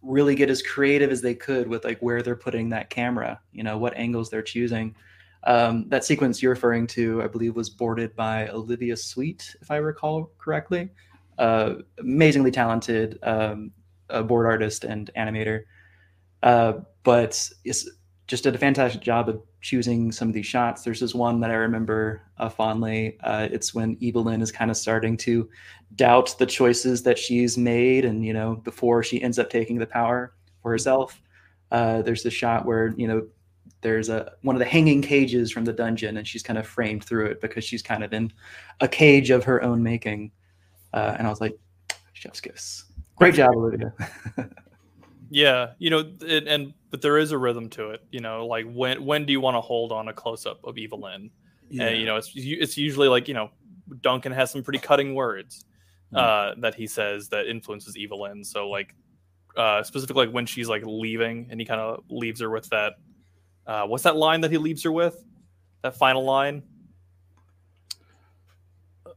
really 0.00 0.36
get 0.36 0.48
as 0.48 0.62
creative 0.62 1.10
as 1.10 1.20
they 1.20 1.34
could 1.34 1.66
with 1.66 1.84
like 1.84 1.98
where 1.98 2.22
they're 2.22 2.36
putting 2.36 2.68
that 2.70 2.88
camera, 2.88 3.40
you 3.52 3.64
know, 3.64 3.76
what 3.76 3.96
angles 3.96 4.30
they're 4.30 4.42
choosing. 4.42 4.94
Um, 5.42 5.88
that 5.88 6.04
sequence 6.04 6.40
you're 6.40 6.54
referring 6.54 6.86
to, 6.88 7.22
I 7.22 7.26
believe, 7.26 7.56
was 7.56 7.68
boarded 7.68 8.14
by 8.14 8.48
Olivia 8.48 8.96
Sweet, 8.96 9.56
if 9.60 9.70
I 9.70 9.76
recall 9.76 10.30
correctly. 10.38 10.90
Uh, 11.38 11.74
amazingly 11.98 12.50
talented 12.50 13.18
um, 13.22 13.72
board 14.24 14.46
artist 14.46 14.84
and 14.84 15.10
animator. 15.16 15.64
Uh, 16.46 16.78
but 17.02 17.50
it's 17.64 17.90
just 18.28 18.44
did 18.44 18.54
a 18.54 18.58
fantastic 18.58 19.00
job 19.00 19.28
of 19.28 19.42
choosing 19.60 20.12
some 20.12 20.28
of 20.28 20.34
these 20.34 20.46
shots. 20.46 20.84
There's 20.84 21.00
this 21.00 21.12
one 21.12 21.40
that 21.40 21.50
I 21.50 21.54
remember 21.54 22.22
uh, 22.38 22.48
fondly. 22.48 23.18
Uh, 23.24 23.48
it's 23.50 23.74
when 23.74 23.96
Evil-Lyn 23.98 24.40
is 24.40 24.52
kind 24.52 24.70
of 24.70 24.76
starting 24.76 25.16
to 25.18 25.48
doubt 25.96 26.36
the 26.38 26.46
choices 26.46 27.02
that 27.02 27.18
she's 27.18 27.58
made, 27.58 28.04
and 28.04 28.24
you 28.24 28.32
know, 28.32 28.54
before 28.54 29.02
she 29.02 29.20
ends 29.20 29.40
up 29.40 29.50
taking 29.50 29.76
the 29.76 29.86
power 29.86 30.34
for 30.62 30.70
herself. 30.70 31.20
Uh, 31.72 32.00
there's 32.02 32.22
the 32.22 32.30
shot 32.30 32.64
where 32.64 32.94
you 32.96 33.08
know 33.08 33.26
there's 33.80 34.08
a 34.08 34.32
one 34.42 34.54
of 34.54 34.60
the 34.60 34.66
hanging 34.66 35.02
cages 35.02 35.50
from 35.50 35.64
the 35.64 35.72
dungeon, 35.72 36.16
and 36.16 36.28
she's 36.28 36.44
kind 36.44 36.60
of 36.60 36.66
framed 36.66 37.02
through 37.02 37.26
it 37.26 37.40
because 37.40 37.64
she's 37.64 37.82
kind 37.82 38.04
of 38.04 38.12
in 38.12 38.32
a 38.80 38.86
cage 38.86 39.30
of 39.30 39.42
her 39.42 39.64
own 39.64 39.82
making. 39.82 40.30
Uh, 40.92 41.16
and 41.18 41.26
I 41.26 41.30
was 41.30 41.40
like, 41.40 41.58
chef's 42.12 42.40
kiss. 42.40 42.84
Great 43.16 43.34
job, 43.34 43.50
Olivia. 43.56 43.92
Yeah, 45.30 45.72
you 45.78 45.90
know, 45.90 46.12
it, 46.20 46.46
and 46.46 46.72
but 46.90 47.02
there 47.02 47.18
is 47.18 47.32
a 47.32 47.38
rhythm 47.38 47.68
to 47.70 47.90
it. 47.90 48.02
You 48.10 48.20
know, 48.20 48.46
like 48.46 48.66
when 48.70 49.04
when 49.04 49.26
do 49.26 49.32
you 49.32 49.40
want 49.40 49.56
to 49.56 49.60
hold 49.60 49.92
on 49.92 50.08
a 50.08 50.12
close 50.12 50.46
up 50.46 50.60
of 50.64 50.78
Evil-Lyn? 50.78 51.30
Yeah. 51.68 51.86
And 51.86 51.98
you 51.98 52.06
know, 52.06 52.16
it's 52.16 52.30
it's 52.34 52.76
usually 52.76 53.08
like 53.08 53.28
you 53.28 53.34
know, 53.34 53.50
Duncan 54.02 54.32
has 54.32 54.50
some 54.50 54.62
pretty 54.62 54.78
cutting 54.78 55.14
words 55.14 55.64
mm. 56.12 56.18
uh, 56.18 56.54
that 56.60 56.74
he 56.74 56.86
says 56.86 57.28
that 57.30 57.46
influences 57.46 57.96
Evil-Lyn. 57.96 58.44
So 58.44 58.68
like 58.68 58.94
uh, 59.56 59.82
specifically 59.82 60.26
like 60.26 60.34
when 60.34 60.46
she's 60.46 60.68
like 60.68 60.82
leaving 60.86 61.48
and 61.50 61.60
he 61.60 61.66
kind 61.66 61.80
of 61.80 62.04
leaves 62.08 62.40
her 62.40 62.50
with 62.50 62.68
that. 62.70 62.94
Uh, 63.66 63.86
what's 63.86 64.04
that 64.04 64.16
line 64.16 64.42
that 64.42 64.50
he 64.50 64.58
leaves 64.58 64.82
her 64.84 64.92
with? 64.92 65.24
That 65.82 65.96
final 65.96 66.24
line. 66.24 66.62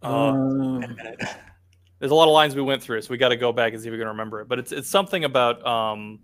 Uh, 0.02 0.08
um, 0.08 0.98
there's 2.00 2.12
a 2.12 2.16
lot 2.16 2.28
of 2.28 2.34
lines 2.34 2.56
we 2.56 2.62
went 2.62 2.82
through, 2.82 3.02
so 3.02 3.10
we 3.12 3.18
got 3.18 3.30
to 3.30 3.38
go 3.38 3.52
back 3.52 3.74
and 3.74 3.82
see 3.82 3.88
if 3.88 3.92
we 3.92 3.98
can 3.98 4.08
remember 4.08 4.42
it. 4.42 4.48
But 4.48 4.60
it's 4.60 4.72
it's 4.72 4.90
something 4.90 5.26
about 5.26 5.66
um, 5.66 6.20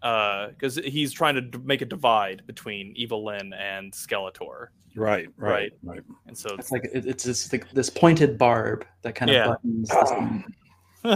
because 0.00 0.78
uh, 0.78 0.82
he's 0.84 1.12
trying 1.12 1.36
to 1.36 1.40
d- 1.42 1.58
make 1.62 1.82
a 1.82 1.86
divide 1.86 2.42
between 2.46 2.92
Evil-Lyn 2.96 3.52
and 3.52 3.92
Skeletor. 3.92 4.68
Right, 4.96 5.28
right, 5.36 5.72
right. 5.84 6.02
And 6.26 6.36
so 6.36 6.54
it's 6.54 6.72
like 6.72 6.82
it's 6.92 7.24
just 7.24 7.52
like 7.52 7.70
this 7.70 7.88
pointed 7.90 8.36
barb 8.36 8.84
that 9.02 9.14
kind 9.14 9.30
yeah. 9.30 9.52
of 9.52 9.62
buttons. 9.62 9.90
you 11.04 11.10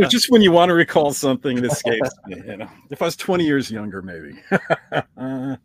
know, 0.00 0.08
just 0.08 0.30
when 0.30 0.42
you 0.42 0.52
want 0.52 0.68
to 0.68 0.74
recall 0.74 1.12
something, 1.12 1.56
it 1.56 1.64
escapes 1.64 2.10
me. 2.26 2.36
You 2.44 2.56
know, 2.58 2.68
if 2.90 3.00
I 3.00 3.06
was 3.06 3.16
20 3.16 3.44
years 3.44 3.70
younger, 3.70 4.02
maybe. 4.02 4.38
I'm 5.16 5.56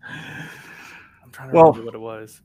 trying 1.34 1.50
to 1.50 1.56
well, 1.56 1.74
remember 1.74 1.86
what 1.86 1.96
it 1.96 2.00
was. 2.00 2.42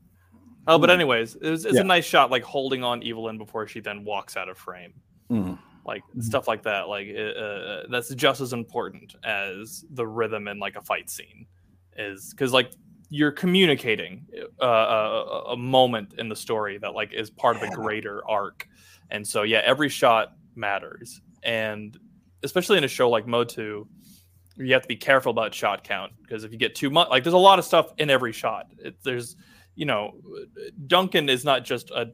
Oh, 0.66 0.78
but 0.78 0.90
mm. 0.90 0.94
anyways, 0.94 1.34
it 1.36 1.50
was, 1.50 1.64
it's 1.64 1.74
yeah. 1.74 1.80
a 1.80 1.84
nice 1.84 2.04
shot, 2.04 2.30
like 2.30 2.44
holding 2.44 2.84
on 2.84 3.02
Evil-Lyn 3.02 3.38
before 3.38 3.66
she 3.66 3.80
then 3.80 4.04
walks 4.04 4.36
out 4.36 4.48
of 4.48 4.56
frame. 4.56 4.94
Mm. 5.30 5.58
Like 5.84 6.02
mm. 6.16 6.22
stuff 6.22 6.46
like 6.46 6.62
that. 6.62 6.88
Like 6.88 7.08
uh, 7.16 7.20
uh, 7.20 7.82
that's 7.90 8.14
just 8.14 8.40
as 8.40 8.52
important 8.52 9.16
as 9.24 9.84
the 9.90 10.06
rhythm 10.06 10.46
in 10.46 10.58
like 10.58 10.76
a 10.76 10.82
fight 10.82 11.10
scene, 11.10 11.46
is 11.96 12.30
because 12.30 12.52
like 12.52 12.70
you're 13.10 13.32
communicating 13.32 14.24
uh, 14.62 14.66
a, 14.66 15.42
a, 15.50 15.56
moment 15.56 16.14
in 16.16 16.28
the 16.28 16.36
story 16.36 16.78
that 16.78 16.94
like 16.94 17.12
is 17.12 17.28
part 17.28 17.56
of 17.56 17.62
a 17.62 17.70
greater 17.70 18.22
arc, 18.28 18.68
and 19.10 19.26
so 19.26 19.42
yeah, 19.42 19.60
every 19.64 19.88
shot 19.88 20.34
matters, 20.54 21.20
and 21.42 21.98
especially 22.44 22.78
in 22.78 22.84
a 22.84 22.88
show 22.88 23.10
like 23.10 23.26
Motu, 23.26 23.84
you 24.56 24.72
have 24.72 24.82
to 24.82 24.88
be 24.88 24.96
careful 24.96 25.30
about 25.30 25.52
shot 25.52 25.82
count 25.82 26.12
because 26.22 26.44
if 26.44 26.52
you 26.52 26.58
get 26.58 26.74
too 26.74 26.90
much, 26.90 27.08
like 27.08 27.24
there's 27.24 27.34
a 27.34 27.38
lot 27.38 27.58
of 27.58 27.64
stuff 27.64 27.92
in 27.98 28.08
every 28.08 28.32
shot. 28.32 28.66
It, 28.78 28.96
there's 29.02 29.36
you 29.74 29.86
know, 29.86 30.14
Duncan 30.86 31.28
is 31.28 31.44
not 31.44 31.64
just 31.64 31.90
a 31.90 32.12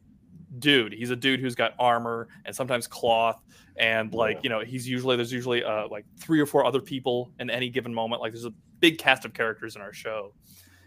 dude. 0.59 0.93
He's 0.93 1.11
a 1.11 1.17
dude 1.17 1.41
who's 1.41 1.55
got 1.55 1.75
armor 1.79 2.29
and 2.45 2.55
sometimes 2.55 2.87
cloth, 2.87 3.43
and 3.77 4.13
like 4.13 4.41
you 4.43 4.51
know, 4.51 4.61
he's 4.61 4.89
usually 4.89 5.17
there's 5.17 5.33
usually 5.33 5.65
uh, 5.65 5.89
like 5.89 6.05
three 6.19 6.41
or 6.41 6.47
four 6.47 6.65
other 6.65 6.81
people 6.81 7.33
in 7.39 7.51
any 7.51 7.69
given 7.69 7.93
moment. 7.93 8.23
Like 8.23 8.33
there's 8.33 8.45
a 8.45 8.55
big 8.81 8.99
cast 8.99 9.25
of 9.25 9.35
characters 9.35 9.77
in 9.77 9.83
our 9.83 9.93
show, 9.93 10.35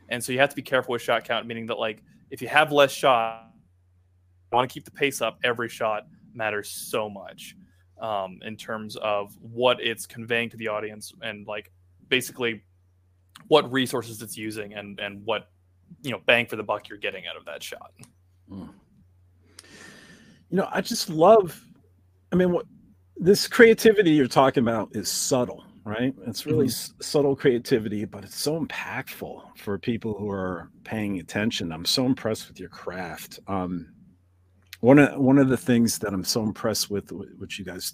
and 0.09 0.23
so 0.23 0.31
you 0.31 0.39
have 0.39 0.49
to 0.49 0.55
be 0.55 0.61
careful 0.61 0.93
with 0.93 1.01
shot 1.01 1.23
count, 1.23 1.45
meaning 1.45 1.65
that 1.67 1.79
like 1.79 2.03
if 2.29 2.41
you 2.41 2.47
have 2.47 2.71
less 2.71 2.91
shot, 2.91 3.51
you 4.51 4.55
want 4.55 4.69
to 4.69 4.73
keep 4.73 4.85
the 4.85 4.91
pace 4.91 5.21
up. 5.21 5.39
Every 5.43 5.69
shot 5.69 6.07
matters 6.33 6.69
so 6.69 7.09
much 7.09 7.55
um, 8.01 8.39
in 8.43 8.57
terms 8.57 8.95
of 8.97 9.35
what 9.41 9.81
it's 9.81 10.05
conveying 10.05 10.49
to 10.49 10.57
the 10.57 10.67
audience 10.67 11.13
and 11.21 11.45
like 11.47 11.71
basically 12.07 12.63
what 13.47 13.71
resources 13.71 14.21
it's 14.21 14.37
using 14.37 14.73
and 14.73 14.99
and 14.99 15.23
what 15.25 15.49
you 16.01 16.11
know 16.11 16.21
bang 16.25 16.45
for 16.45 16.55
the 16.55 16.63
buck 16.63 16.89
you're 16.89 16.97
getting 16.97 17.27
out 17.27 17.37
of 17.37 17.45
that 17.45 17.63
shot. 17.63 17.91
Mm. 18.49 18.69
You 20.49 20.57
know, 20.57 20.69
I 20.71 20.81
just 20.81 21.09
love. 21.09 21.63
I 22.31 22.35
mean, 22.35 22.51
what 22.51 22.65
this 23.17 23.47
creativity 23.47 24.11
you're 24.11 24.27
talking 24.27 24.63
about 24.63 24.89
is 24.95 25.07
subtle, 25.09 25.63
right? 25.85 26.13
It's 26.25 26.45
really 26.45 26.67
mm-hmm. 26.67 27.01
s- 27.01 27.07
subtle 27.07 27.35
creativity, 27.35 28.05
but 28.05 28.23
it's 28.23 28.39
so 28.39 28.59
impactful 28.59 29.57
for 29.57 29.77
people 29.77 30.13
who 30.13 30.29
are 30.29 30.69
paying 30.83 31.19
attention. 31.19 31.71
I'm 31.71 31.85
so 31.85 32.05
impressed 32.05 32.47
with 32.47 32.59
your 32.59 32.69
craft. 32.69 33.39
Um, 33.47 33.93
one 34.79 34.97
of 34.99 35.19
one 35.19 35.37
of 35.37 35.49
the 35.49 35.57
things 35.57 35.99
that 35.99 36.13
I'm 36.13 36.23
so 36.23 36.43
impressed 36.43 36.89
with, 36.89 37.11
what 37.11 37.57
you 37.57 37.63
guys 37.63 37.93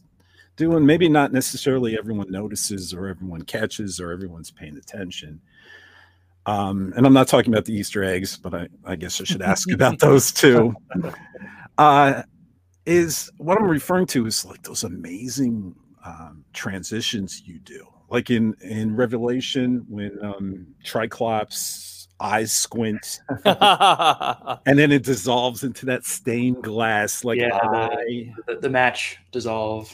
do, 0.56 0.76
and 0.76 0.88
maybe 0.88 1.10
not 1.10 1.34
necessarily 1.34 1.98
everyone 1.98 2.32
notices 2.32 2.94
or 2.94 3.07
everyone 3.07 3.44
catches 3.44 3.99
or 3.99 4.11
everyone's 4.11 4.52
paying 4.52 4.78
attention, 4.78 5.41
um, 6.48 6.94
and 6.95 7.06
I'm 7.06 7.14
not 7.14 7.28
talking 7.28 7.53
about 7.53 7.65
the 7.65 7.74
Easter 7.74 8.03
eggs, 8.03 8.38
but 8.38 8.53
I, 8.53 8.68
I 8.86 8.95
guess 8.95 9.19
I 9.19 9.26
should 9.26 9.41
ask 9.41 9.69
about 9.72 9.99
those 9.99 10.32
too. 10.32 10.74
Uh, 11.78 12.24
is 12.86 13.30
what 13.38 13.57
I'm 13.57 13.68
referring 13.68 14.06
to 14.07 14.26
is 14.26 14.45
like 14.45 14.64
those 14.64 14.86
amazing 14.86 15.76
um, 16.06 16.45
transitions 16.53 17.44
you 17.45 17.60
do, 17.60 17.86
like 18.10 18.30
in 18.30 18.56
in 18.61 18.95
Revelation 18.95 19.86
when 19.90 20.18
um, 20.24 20.68
Triclops 20.86 22.07
eyes 22.22 22.53
squint, 22.53 23.19
and 23.45 24.80
then 24.80 24.94
it 24.94 25.03
dissolves 25.03 25.65
into 25.65 25.86
that 25.88 26.06
stained 26.06 26.64
glass 26.64 27.26
like 27.26 27.40
yeah, 27.40 27.57
eye. 27.57 28.32
The, 28.48 28.53
the, 28.53 28.60
the 28.61 28.69
match 28.69 29.18
dissolve. 29.34 29.94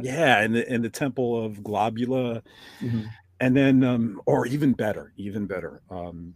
yeah, 0.00 0.40
in 0.40 0.52
the 0.52 0.72
in 0.72 0.80
the 0.80 0.90
temple 0.90 1.44
of 1.44 1.58
Globula. 1.58 2.40
Mm-hmm 2.80 3.02
and 3.40 3.56
then 3.56 3.82
um, 3.82 4.20
or 4.26 4.46
even 4.46 4.72
better 4.72 5.12
even 5.16 5.46
better 5.46 5.82
um, 5.90 6.34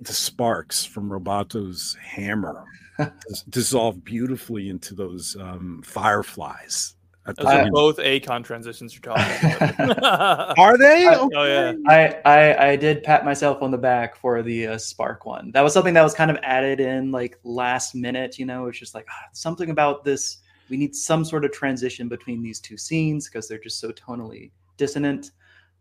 the 0.00 0.12
sparks 0.12 0.84
from 0.84 1.08
roboto's 1.08 1.96
hammer 2.02 2.64
dissolve 3.48 4.04
beautifully 4.04 4.68
into 4.68 4.94
those 4.94 5.36
um, 5.40 5.82
fireflies 5.84 6.96
at 7.26 7.36
Those 7.36 7.46
the 7.46 7.60
are 7.62 7.70
both 7.70 7.96
Akon 7.98 8.44
transitions 8.44 8.94
you're 8.94 9.14
talking 9.14 9.80
about. 9.90 10.58
Are 10.58 10.78
they? 10.78 11.06
Oh, 11.08 11.28
yeah. 11.44 11.72
I, 11.88 12.20
I 12.24 12.68
I 12.68 12.76
did 12.76 13.02
pat 13.02 13.24
myself 13.24 13.62
on 13.62 13.70
the 13.70 13.78
back 13.78 14.16
for 14.16 14.42
the 14.42 14.68
uh, 14.68 14.78
Spark 14.78 15.26
one. 15.26 15.50
That 15.52 15.62
was 15.62 15.72
something 15.72 15.94
that 15.94 16.02
was 16.02 16.14
kind 16.14 16.30
of 16.30 16.38
added 16.42 16.80
in 16.80 17.10
like 17.10 17.38
last 17.42 17.94
minute. 17.94 18.38
You 18.38 18.46
know, 18.46 18.66
it's 18.66 18.78
just 18.78 18.94
like 18.94 19.06
ah, 19.10 19.28
something 19.32 19.70
about 19.70 20.04
this. 20.04 20.38
We 20.68 20.76
need 20.76 20.94
some 20.94 21.24
sort 21.24 21.44
of 21.44 21.52
transition 21.52 22.08
between 22.08 22.42
these 22.42 22.60
two 22.60 22.76
scenes 22.76 23.28
because 23.28 23.48
they're 23.48 23.58
just 23.58 23.80
so 23.80 23.90
tonally 23.90 24.50
dissonant. 24.76 25.32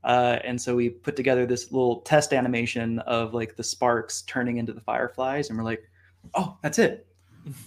Uh, 0.06 0.40
and 0.44 0.62
so 0.62 0.76
we 0.76 0.90
put 0.90 1.16
together 1.16 1.46
this 1.46 1.72
little 1.72 2.02
test 2.02 2.32
animation 2.32 3.00
of 3.00 3.34
like 3.34 3.56
the 3.56 3.64
sparks 3.64 4.22
turning 4.22 4.58
into 4.58 4.72
the 4.72 4.82
fireflies, 4.82 5.50
and 5.50 5.58
we're 5.58 5.66
like, 5.66 5.90
oh, 6.36 6.58
that's 6.62 6.80
it. 6.80 7.08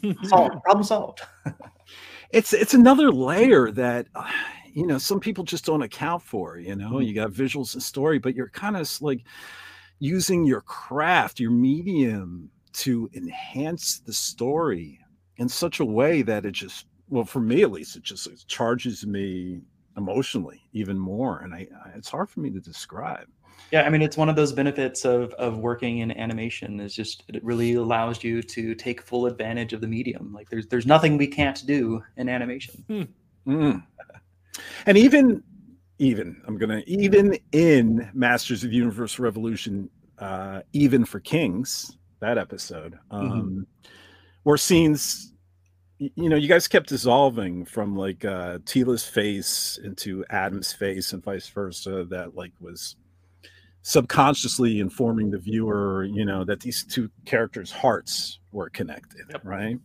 Solved. 0.24 0.62
Problem 0.62 0.84
solved. 0.84 1.22
it's 2.30 2.52
it's 2.52 2.74
another 2.74 3.10
layer 3.10 3.70
that 3.72 4.06
uh, 4.14 4.30
you 4.72 4.86
know 4.86 4.98
some 4.98 5.18
people 5.18 5.44
just 5.44 5.64
don't 5.64 5.82
account 5.82 6.22
for 6.22 6.58
you 6.58 6.76
know 6.76 7.00
you 7.00 7.14
got 7.14 7.30
visuals 7.30 7.74
and 7.74 7.82
story 7.82 8.18
but 8.18 8.34
you're 8.34 8.50
kind 8.50 8.76
of 8.76 9.02
like 9.02 9.24
using 9.98 10.44
your 10.44 10.60
craft 10.60 11.40
your 11.40 11.50
medium 11.50 12.50
to 12.72 13.10
enhance 13.14 14.00
the 14.00 14.12
story 14.12 15.00
in 15.38 15.48
such 15.48 15.80
a 15.80 15.84
way 15.84 16.22
that 16.22 16.44
it 16.44 16.52
just 16.52 16.86
well 17.08 17.24
for 17.24 17.40
me 17.40 17.62
at 17.62 17.72
least 17.72 17.96
it 17.96 18.02
just 18.02 18.46
charges 18.46 19.06
me 19.06 19.60
emotionally 19.98 20.62
even 20.72 20.98
more 20.98 21.40
and 21.40 21.52
i 21.54 21.66
I- 21.84 21.90
it's 21.96 22.08
hard 22.08 22.30
for 22.30 22.40
me 22.40 22.50
to 22.50 22.60
describe 22.60 23.28
Yeah, 23.72 23.82
I 23.82 23.90
mean, 23.90 24.00
it's 24.02 24.16
one 24.16 24.30
of 24.30 24.36
those 24.36 24.52
benefits 24.52 25.04
of 25.04 25.32
of 25.34 25.58
working 25.58 25.98
in 25.98 26.10
animation 26.12 26.80
is 26.80 26.94
just 26.94 27.24
it 27.28 27.44
really 27.44 27.74
allows 27.74 28.24
you 28.24 28.40
to 28.42 28.74
take 28.74 29.02
full 29.02 29.26
advantage 29.26 29.74
of 29.74 29.80
the 29.82 29.86
medium. 29.86 30.32
Like 30.32 30.48
there's 30.48 30.66
there's 30.68 30.86
nothing 30.86 31.18
we 31.18 31.26
can't 31.26 31.60
do 31.66 32.02
in 32.16 32.28
animation. 32.30 32.74
Mm. 33.46 33.82
And 34.86 34.96
even, 34.96 35.42
even 35.98 36.40
I'm 36.46 36.56
gonna 36.56 36.82
even 36.86 37.36
in 37.52 38.08
Masters 38.14 38.64
of 38.64 38.70
the 38.70 38.76
Universe 38.76 39.18
Revolution, 39.18 39.90
uh, 40.18 40.62
even 40.72 41.04
for 41.04 41.20
Kings, 41.20 41.98
that 42.20 42.38
episode, 42.38 42.98
um, 43.10 43.66
were 44.44 44.56
scenes. 44.58 45.34
You 45.98 46.28
know, 46.28 46.36
you 46.36 46.46
guys 46.48 46.68
kept 46.68 46.88
dissolving 46.88 47.64
from 47.64 47.96
like 47.96 48.24
uh, 48.24 48.58
Teela's 48.64 49.04
face 49.04 49.78
into 49.82 50.24
Adam's 50.30 50.72
face 50.72 51.12
and 51.12 51.22
vice 51.24 51.48
versa. 51.48 52.04
That 52.08 52.36
like 52.36 52.52
was 52.60 52.94
subconsciously 53.82 54.80
informing 54.80 55.30
the 55.30 55.38
viewer, 55.38 56.04
you 56.04 56.24
know, 56.24 56.44
that 56.44 56.60
these 56.60 56.84
two 56.84 57.10
characters' 57.24 57.72
hearts 57.72 58.38
were 58.52 58.70
connected, 58.70 59.22
Yep. 59.30 59.40
right? 59.44 59.78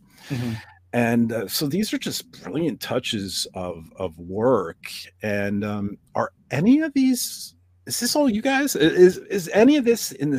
and 0.92 1.32
uh, 1.32 1.48
so 1.48 1.66
these 1.66 1.92
are 1.92 1.98
just 1.98 2.30
brilliant 2.42 2.80
touches 2.80 3.46
of 3.54 3.84
of 3.96 4.16
work 4.18 4.78
and 5.22 5.64
um 5.64 5.98
are 6.14 6.32
any 6.52 6.80
of 6.80 6.92
these 6.94 7.54
is 7.86 7.98
this 8.00 8.14
all 8.16 8.30
you 8.30 8.40
guys 8.40 8.74
is 8.76 9.18
is 9.18 9.50
any 9.52 9.76
of 9.76 9.84
this 9.84 10.12
in 10.12 10.30
the 10.30 10.38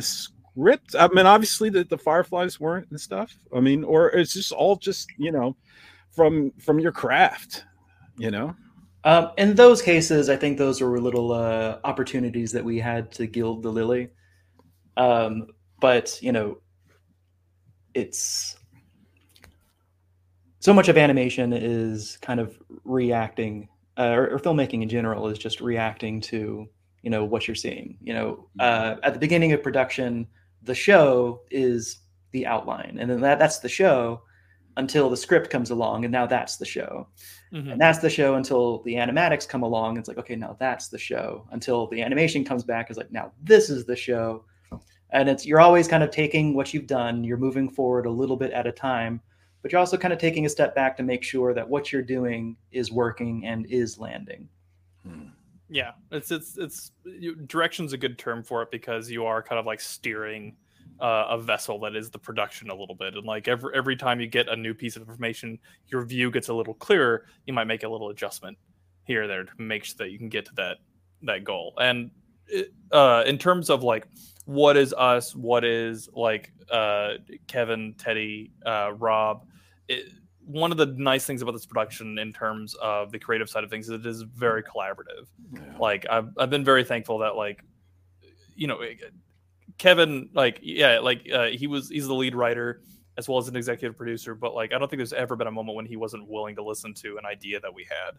script 0.56 0.94
i 0.98 1.06
mean 1.08 1.26
obviously 1.26 1.68
the, 1.70 1.84
the 1.84 1.98
fireflies 1.98 2.58
weren't 2.58 2.90
and 2.90 3.00
stuff 3.00 3.36
i 3.54 3.60
mean 3.60 3.84
or 3.84 4.08
it's 4.10 4.32
just 4.32 4.52
all 4.52 4.76
just 4.76 5.08
you 5.18 5.30
know 5.30 5.54
from 6.10 6.50
from 6.58 6.78
your 6.78 6.92
craft 6.92 7.64
you 8.16 8.30
know 8.30 8.54
Um, 9.04 9.30
in 9.38 9.54
those 9.54 9.82
cases, 9.82 10.28
I 10.28 10.36
think 10.36 10.58
those 10.58 10.80
were 10.80 10.98
little 11.00 11.30
uh, 11.30 11.78
opportunities 11.84 12.50
that 12.50 12.64
we 12.64 12.80
had 12.80 13.12
to 13.12 13.28
gild 13.28 13.62
the 13.62 13.70
lily. 13.70 14.08
Um, 14.96 15.46
but 15.80 16.18
you 16.20 16.32
know, 16.32 16.58
it's 17.94 18.56
so 20.58 20.74
much 20.74 20.88
of 20.88 20.96
animation 20.96 21.52
is 21.52 22.18
kind 22.20 22.40
of 22.40 22.58
reacting, 22.84 23.68
uh, 23.96 24.10
or, 24.10 24.30
or 24.34 24.38
filmmaking 24.40 24.82
in 24.82 24.88
general 24.88 25.28
is 25.28 25.38
just 25.38 25.60
reacting 25.60 26.20
to 26.22 26.66
you 27.02 27.10
know 27.10 27.24
what 27.24 27.46
you're 27.46 27.54
seeing. 27.54 27.98
You 28.02 28.14
know, 28.14 28.48
uh, 28.58 28.96
at 29.04 29.12
the 29.14 29.20
beginning 29.20 29.52
of 29.52 29.62
production, 29.62 30.26
the 30.66 30.74
show 30.74 31.42
is 31.50 32.00
the 32.32 32.46
outline, 32.46 32.98
and 33.00 33.10
then 33.10 33.20
that, 33.20 33.38
that's 33.38 33.58
the 33.60 33.68
show 33.68 34.22
until 34.76 35.08
the 35.08 35.16
script 35.16 35.48
comes 35.48 35.70
along, 35.70 36.04
and 36.04 36.12
now 36.12 36.26
that's 36.26 36.56
the 36.58 36.66
show. 36.66 37.08
Mhm. 37.52 37.72
and 37.72 37.80
that's 37.80 38.00
the 38.00 38.10
show 38.10 38.34
until 38.34 38.82
the 38.82 38.94
animatics 38.94 39.48
come 39.48 39.62
along. 39.62 39.96
It's 39.96 40.08
like 40.08 40.18
okay 40.18 40.34
now 40.34 40.56
that's 40.58 40.88
the 40.88 40.98
show. 40.98 41.46
Until 41.52 41.86
the 41.86 42.02
animation 42.02 42.44
comes 42.44 42.64
back 42.64 42.90
is 42.90 42.96
like 42.96 43.10
now 43.12 43.32
this 43.42 43.70
is 43.70 43.86
the 43.86 43.96
show. 43.96 44.44
And 45.10 45.28
it's 45.28 45.46
you're 45.46 45.60
always 45.60 45.86
kind 45.86 46.02
of 46.02 46.10
taking 46.10 46.54
what 46.54 46.74
you've 46.74 46.88
done. 46.88 47.22
You're 47.22 47.36
moving 47.38 47.70
forward 47.70 48.04
a 48.04 48.10
little 48.10 48.36
bit 48.36 48.50
at 48.50 48.66
a 48.66 48.72
time 48.72 49.20
but 49.62 49.72
you're 49.72 49.80
also 49.80 49.96
kind 49.96 50.12
of 50.12 50.20
taking 50.20 50.46
a 50.46 50.48
step 50.48 50.76
back 50.76 50.96
to 50.96 51.02
make 51.02 51.24
sure 51.24 51.52
that 51.52 51.68
what 51.68 51.92
you're 51.92 52.00
doing 52.00 52.56
is 52.70 52.92
working 52.92 53.44
and 53.46 53.66
is 53.66 53.98
landing 53.98 54.48
Yeah, 55.68 55.92
it's 56.12 56.30
it's 56.30 56.56
it's 56.58 56.92
you, 57.04 57.34
direction's 57.34 57.92
a 57.92 57.96
good 57.96 58.18
term 58.18 58.42
for 58.42 58.62
it 58.62 58.70
because 58.70 59.10
you 59.10 59.24
are 59.24 59.42
kind 59.42 59.58
of 59.58 59.66
like 59.66 59.80
steering 59.80 60.56
uh, 61.00 61.26
a 61.30 61.38
vessel 61.38 61.80
that 61.80 61.96
is 61.96 62.10
the 62.10 62.18
production 62.18 62.70
a 62.70 62.74
little 62.74 62.94
bit, 62.94 63.14
and 63.14 63.24
like 63.24 63.48
every 63.48 63.74
every 63.74 63.96
time 63.96 64.20
you 64.20 64.28
get 64.28 64.48
a 64.48 64.56
new 64.56 64.74
piece 64.74 64.96
of 64.96 65.02
information, 65.02 65.58
your 65.88 66.04
view 66.04 66.30
gets 66.30 66.48
a 66.48 66.54
little 66.54 66.74
clearer. 66.74 67.26
You 67.46 67.52
might 67.52 67.64
make 67.64 67.82
a 67.82 67.88
little 67.88 68.10
adjustment 68.10 68.56
here 69.04 69.24
or 69.24 69.26
there 69.26 69.44
to 69.44 69.52
make 69.58 69.84
sure 69.84 69.96
that 69.98 70.10
you 70.10 70.18
can 70.18 70.28
get 70.28 70.44
to 70.46 70.54
that 70.54 70.78
that 71.22 71.42
goal. 71.42 71.74
And 71.78 72.10
it, 72.46 72.72
uh, 72.92 73.24
in 73.26 73.36
terms 73.36 73.68
of 73.68 73.82
like 73.82 74.06
what 74.44 74.76
is 74.76 74.94
us, 74.94 75.34
what 75.34 75.64
is 75.64 76.08
like 76.14 76.52
uh, 76.70 77.14
Kevin, 77.48 77.94
Teddy, 77.98 78.52
uh, 78.64 78.92
Rob. 78.96 79.46
It, 79.88 80.12
one 80.46 80.70
of 80.70 80.78
the 80.78 80.86
nice 80.86 81.26
things 81.26 81.42
about 81.42 81.52
this 81.52 81.66
production 81.66 82.18
in 82.18 82.32
terms 82.32 82.74
of 82.80 83.10
the 83.12 83.18
creative 83.18 83.50
side 83.50 83.64
of 83.64 83.70
things 83.70 83.88
is 83.88 84.00
it 84.00 84.06
is 84.06 84.22
very 84.22 84.62
collaborative. 84.62 85.26
Like 85.78 86.06
I've, 86.08 86.28
I've 86.38 86.50
been 86.50 86.64
very 86.64 86.84
thankful 86.84 87.18
that 87.18 87.34
like 87.36 87.62
you 88.54 88.66
know 88.66 88.80
kevin 89.76 90.30
like 90.32 90.58
yeah 90.62 90.98
like 91.00 91.28
uh, 91.30 91.46
he 91.48 91.66
was 91.66 91.90
he's 91.90 92.06
the 92.06 92.14
lead 92.14 92.34
writer 92.34 92.80
as 93.18 93.28
well 93.28 93.36
as 93.36 93.48
an 93.48 93.56
executive 93.56 93.94
producer 93.94 94.34
but 94.34 94.54
like 94.54 94.72
i 94.72 94.78
don't 94.78 94.88
think 94.88 94.98
there's 94.98 95.12
ever 95.12 95.36
been 95.36 95.46
a 95.46 95.50
moment 95.50 95.76
when 95.76 95.84
he 95.84 95.96
wasn't 95.96 96.26
willing 96.26 96.56
to 96.56 96.62
listen 96.64 96.94
to 96.94 97.18
an 97.18 97.26
idea 97.26 97.60
that 97.60 97.74
we 97.74 97.84
had. 97.84 98.14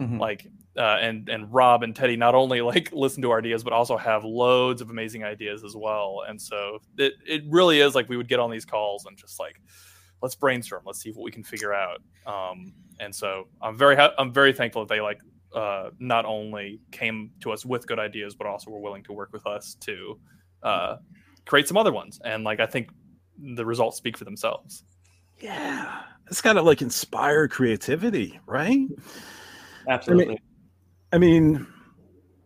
Mhm. 0.00 0.18
like 0.18 0.46
uh, 0.78 0.96
and 1.02 1.28
and 1.28 1.52
rob 1.52 1.82
and 1.82 1.94
teddy 1.94 2.16
not 2.16 2.34
only 2.34 2.62
like 2.62 2.90
listen 2.94 3.20
to 3.22 3.30
our 3.30 3.38
ideas 3.38 3.62
but 3.62 3.74
also 3.74 3.98
have 3.98 4.24
loads 4.24 4.80
of 4.80 4.88
amazing 4.88 5.22
ideas 5.22 5.62
as 5.62 5.76
well. 5.76 6.22
And 6.26 6.40
so 6.40 6.78
it, 6.96 7.12
it 7.26 7.42
really 7.46 7.80
is 7.80 7.94
like 7.94 8.08
we 8.08 8.16
would 8.16 8.26
get 8.28 8.40
on 8.40 8.50
these 8.50 8.64
calls 8.64 9.04
and 9.04 9.14
just 9.18 9.38
like 9.38 9.60
let's 10.22 10.34
brainstorm. 10.34 10.82
Let's 10.86 11.00
see 11.00 11.10
what 11.10 11.24
we 11.24 11.30
can 11.30 11.42
figure 11.42 11.74
out. 11.74 12.00
Um, 12.26 12.72
and 13.00 13.14
so 13.14 13.48
i'm 13.60 13.76
very 13.76 13.96
ha- 13.96 14.14
i'm 14.18 14.32
very 14.32 14.52
thankful 14.52 14.84
that 14.84 14.94
they 14.94 15.00
like 15.00 15.20
uh, 15.54 15.90
not 15.98 16.24
only 16.24 16.80
came 16.92 17.30
to 17.40 17.52
us 17.52 17.62
with 17.66 17.86
good 17.86 17.98
ideas 17.98 18.34
but 18.34 18.46
also 18.46 18.70
were 18.70 18.78
willing 18.78 19.02
to 19.02 19.12
work 19.12 19.30
with 19.34 19.46
us 19.46 19.74
to 19.80 20.18
uh, 20.62 20.96
create 21.44 21.68
some 21.68 21.76
other 21.76 21.92
ones. 21.92 22.18
And 22.24 22.42
like 22.42 22.58
i 22.58 22.66
think 22.66 22.88
the 23.38 23.66
results 23.66 23.96
speak 23.96 24.16
for 24.16 24.24
themselves. 24.24 24.84
Yeah. 25.40 26.02
It's 26.28 26.40
kind 26.40 26.56
of 26.56 26.64
like 26.64 26.80
inspire 26.80 27.48
creativity 27.48 28.40
right? 28.46 28.86
Absolutely. 29.88 30.40
I 31.12 31.18
mean, 31.18 31.66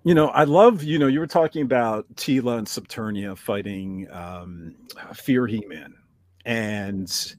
you 0.03 0.15
know, 0.15 0.29
I 0.29 0.45
love, 0.45 0.83
you 0.83 0.99
know, 0.99 1.07
you 1.07 1.21
were 1.21 1.27
talking 1.27 1.63
about 1.63 2.13
Teela 2.17 2.59
and 2.59 2.67
Subternia 2.67 3.37
fighting 3.37 4.09
um, 4.11 4.75
Fear 5.15 5.47
He 5.47 5.65
Man. 5.67 5.95
And, 6.45 7.37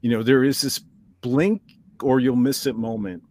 you 0.00 0.10
know, 0.10 0.22
there 0.22 0.44
is 0.44 0.60
this 0.60 0.80
blink 1.20 1.62
or 2.02 2.20
you'll 2.20 2.36
miss 2.36 2.66
it 2.66 2.76
moment, 2.76 3.22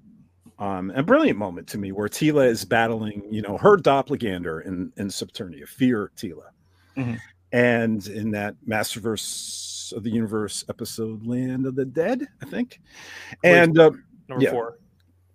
um, 0.59 0.91
a 0.95 1.03
brilliant 1.03 1.37
moment 1.37 1.67
to 1.69 1.77
me 1.77 1.91
where 1.91 2.07
Teela 2.09 2.47
is 2.47 2.65
battling, 2.65 3.23
you 3.31 3.41
know, 3.41 3.57
her 3.57 3.77
doppelganger 3.77 4.61
in, 4.61 4.91
in 4.97 5.07
Subternia, 5.07 5.67
Fear 5.67 6.11
Teela. 6.17 6.49
Mhm. 6.97 7.17
And 7.53 8.05
in 8.07 8.31
that 8.31 8.55
Masterverse 8.67 9.93
of 9.93 10.03
the 10.03 10.09
Universe 10.09 10.65
episode, 10.67 11.25
Land 11.25 11.65
of 11.65 11.75
the 11.75 11.85
Dead, 11.85 12.25
I 12.41 12.45
think. 12.45 12.81
And, 13.43 13.77
uh, 13.79 13.91
number 14.27 14.43
Yeah. 14.43 14.51
four 14.51 14.77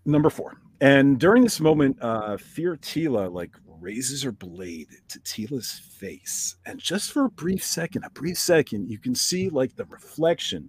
number 0.05 0.29
four. 0.31 0.57
And 0.81 1.19
during 1.21 1.45
this 1.45 1.61
moment, 1.61 1.97
uh, 2.03 2.37
Fear 2.37 2.77
Teela 2.79 3.33
like 3.33 3.53
raises 3.81 4.23
her 4.25 4.33
blade 4.33 4.89
to 5.09 5.21
Teela's 5.21 5.71
face, 5.71 6.57
and 6.67 6.79
just 6.79 7.13
for 7.13 7.25
a 7.27 7.31
brief 7.31 7.65
second, 7.65 8.05
a 8.05 8.11
brief 8.11 8.37
second, 8.37 8.91
you 8.91 8.99
can 8.99 9.15
see 9.15 9.49
like 9.49 9.75
the 9.77 9.85
reflection, 9.87 10.69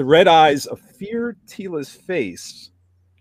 the 0.00 0.06
red 0.06 0.28
eyes 0.28 0.64
of 0.64 0.80
Fear 0.80 1.36
Teela's 1.46 1.92
face 1.92 2.70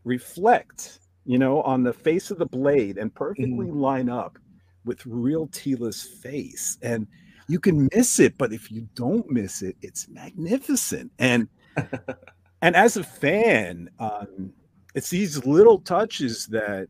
reflect, 0.05 1.01
you 1.25 1.37
know, 1.37 1.61
on 1.63 1.83
the 1.83 1.91
face 1.91 2.31
of 2.31 2.37
the 2.37 2.45
blade 2.45 2.97
and 2.97 3.13
perfectly 3.13 3.69
line 3.69 4.07
up 4.07 4.39
with 4.85 5.05
real 5.05 5.47
Teela's 5.47 6.01
face, 6.01 6.77
and 6.81 7.05
you 7.49 7.59
can 7.59 7.89
miss 7.93 8.17
it, 8.21 8.37
but 8.37 8.53
if 8.53 8.71
you 8.71 8.87
don't 8.95 9.29
miss 9.29 9.61
it, 9.61 9.75
it's 9.81 10.07
magnificent. 10.07 11.11
And 11.19 11.49
and 12.61 12.77
as 12.77 12.95
a 12.95 13.03
fan, 13.03 13.89
um, 13.99 14.53
it's 14.95 15.09
these 15.09 15.45
little 15.45 15.79
touches 15.79 16.47
that 16.47 16.87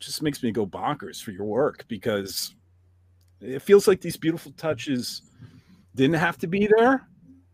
just 0.00 0.24
makes 0.24 0.42
me 0.42 0.50
go 0.50 0.66
bonkers 0.66 1.22
for 1.22 1.30
your 1.30 1.44
work 1.44 1.84
because 1.86 2.56
it 3.40 3.62
feels 3.62 3.86
like 3.86 4.00
these 4.00 4.16
beautiful 4.16 4.50
touches 4.56 5.22
didn't 5.94 6.18
have 6.18 6.36
to 6.38 6.48
be 6.48 6.66
there, 6.66 7.06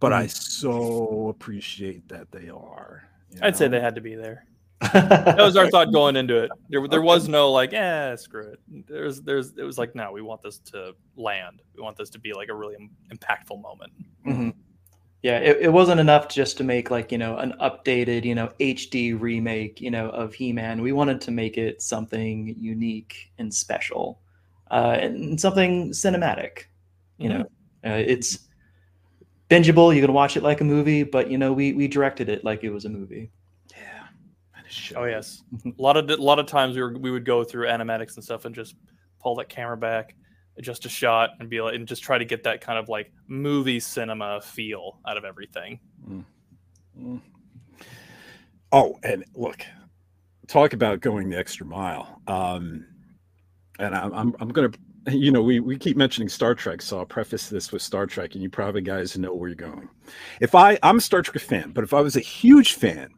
but 0.07 0.13
I 0.13 0.29
so 0.29 1.29
appreciate 1.31 2.09
that 2.11 2.31
they 2.31 2.49
are. 2.49 3.09
i'd 3.43 3.57
say 3.57 3.67
they 3.67 3.81
had 3.81 3.97
to 3.97 4.01
be 4.01 4.15
there 4.15 4.47
that 4.93 5.39
was 5.39 5.57
our 5.57 5.69
thought 5.71 5.91
going 5.91 6.17
into 6.17 6.37
it. 6.37 6.51
There, 6.69 6.87
there 6.87 7.01
was 7.01 7.29
no 7.29 7.51
like, 7.51 7.73
eh, 7.73 8.15
screw 8.17 8.43
it. 8.53 8.61
There's, 8.87 9.23
there's, 9.23 9.57
it 9.57 9.63
was 9.63 9.79
like, 9.79 9.95
no, 9.95 10.13
we 10.13 10.21
want 10.21 10.43
this 10.43 10.59
to 10.73 10.93
land. 11.17 11.63
We 11.75 11.83
want 11.83 11.97
this 11.97 12.11
to 12.11 12.19
be 12.19 12.35
like 12.35 12.51
a 12.51 12.55
really 12.55 12.77
impactful 13.11 13.61
moment. 13.61 13.93
Mm-hmm. 14.27 14.51
Yeah, 15.23 15.39
it, 15.39 15.57
it 15.63 15.73
wasn't 15.73 15.99
enough 15.99 16.29
just 16.29 16.59
to 16.59 16.65
make 16.65 16.91
like 16.91 17.11
you 17.11 17.17
know 17.17 17.39
an 17.39 17.55
updated 17.61 18.25
you 18.25 18.35
know 18.35 18.53
HD 18.61 19.19
remake 19.19 19.81
you 19.81 19.91
know 19.91 20.11
of 20.11 20.35
He-Man. 20.35 20.83
We 20.83 20.93
wanted 20.93 21.23
to 21.23 21.31
make 21.31 21.57
it 21.57 21.81
something 21.81 22.55
unique 22.59 23.33
and 23.39 23.53
special, 23.53 24.21
uh, 24.71 24.99
and 25.01 25.41
something 25.41 25.91
cinematic. 25.91 26.65
You 27.17 27.31
mm-hmm. 27.31 27.39
know, 27.39 27.45
uh, 27.91 27.97
it's 27.97 28.46
bingeable. 29.49 29.95
You 29.95 30.01
can 30.01 30.13
watch 30.13 30.37
it 30.37 30.43
like 30.43 30.61
a 30.61 30.65
movie, 30.65 31.03
but 31.03 31.31
you 31.31 31.39
know 31.39 31.53
we 31.53 31.73
we 31.73 31.89
directed 31.89 32.29
it 32.29 32.45
like 32.45 32.65
it 32.65 32.71
was 32.71 32.85
a 32.85 32.89
movie. 32.89 33.31
Yeah. 33.71 34.05
Oh 34.97 35.05
yes, 35.05 35.43
a 35.65 35.73
lot 35.79 35.97
of 35.97 36.11
a 36.11 36.17
lot 36.17 36.39
of 36.39 36.47
times 36.47 36.77
we 36.77 36.83
were 36.83 36.97
we 36.99 37.11
would 37.11 37.25
go 37.25 37.45
through 37.45 37.67
animatics 37.67 38.17
and 38.17 38.25
stuff 38.25 38.45
and 38.45 38.55
just 38.55 38.75
pull 39.21 39.35
that 39.37 39.49
camera 39.49 39.77
back, 39.77 40.15
adjust 40.59 40.85
a 40.87 40.89
shot, 40.89 41.31
and 41.41 41.49
be 41.49 41.61
like, 41.61 41.75
and 41.75 41.87
just 41.87 42.03
try 42.03 42.19
to 42.19 42.25
get 42.25 42.43
that 42.45 42.61
kind 42.61 42.79
of 42.79 42.89
like 42.89 43.13
movie 43.29 43.81
cinema 43.81 44.41
feel 44.41 44.99
out 45.07 45.17
of 45.17 45.25
everything. 45.25 45.81
Mm. 46.09 46.25
Mm. 47.01 47.21
Oh, 48.73 48.99
and 49.03 49.25
look, 49.35 49.65
talk 50.49 50.73
about 50.73 51.01
going 51.01 51.31
the 51.31 51.39
extra 51.39 51.65
mile. 51.65 52.21
Um, 52.27 52.87
and 53.79 53.95
I'm 53.95 54.13
I'm, 54.13 54.37
I'm 54.41 54.49
gonna 54.49 54.73
you 55.09 55.31
know, 55.31 55.43
we, 55.43 55.61
we 55.61 55.77
keep 55.77 55.97
mentioning 55.97 56.29
Star 56.29 56.55
Trek, 56.55 56.83
so 56.83 56.99
I'll 56.99 57.07
preface 57.07 57.49
this 57.49 57.73
with 57.73 57.83
Star 57.83 58.07
Trek, 58.07 58.35
and 58.35 58.43
you 58.43 58.51
probably 58.51 58.83
guys 58.83 59.17
know 59.17 59.35
where 59.35 59.49
you're 59.49 59.57
going. 59.57 59.89
If 60.41 60.55
I, 60.55 60.79
I'm 60.83 60.99
a 60.99 61.01
Star 61.01 61.23
Trek 61.23 61.43
fan, 61.43 61.73
but 61.73 61.85
if 61.85 61.95
I 61.95 62.01
was 62.01 62.17
a 62.17 62.21
huge 62.21 62.75
fan 62.75 63.11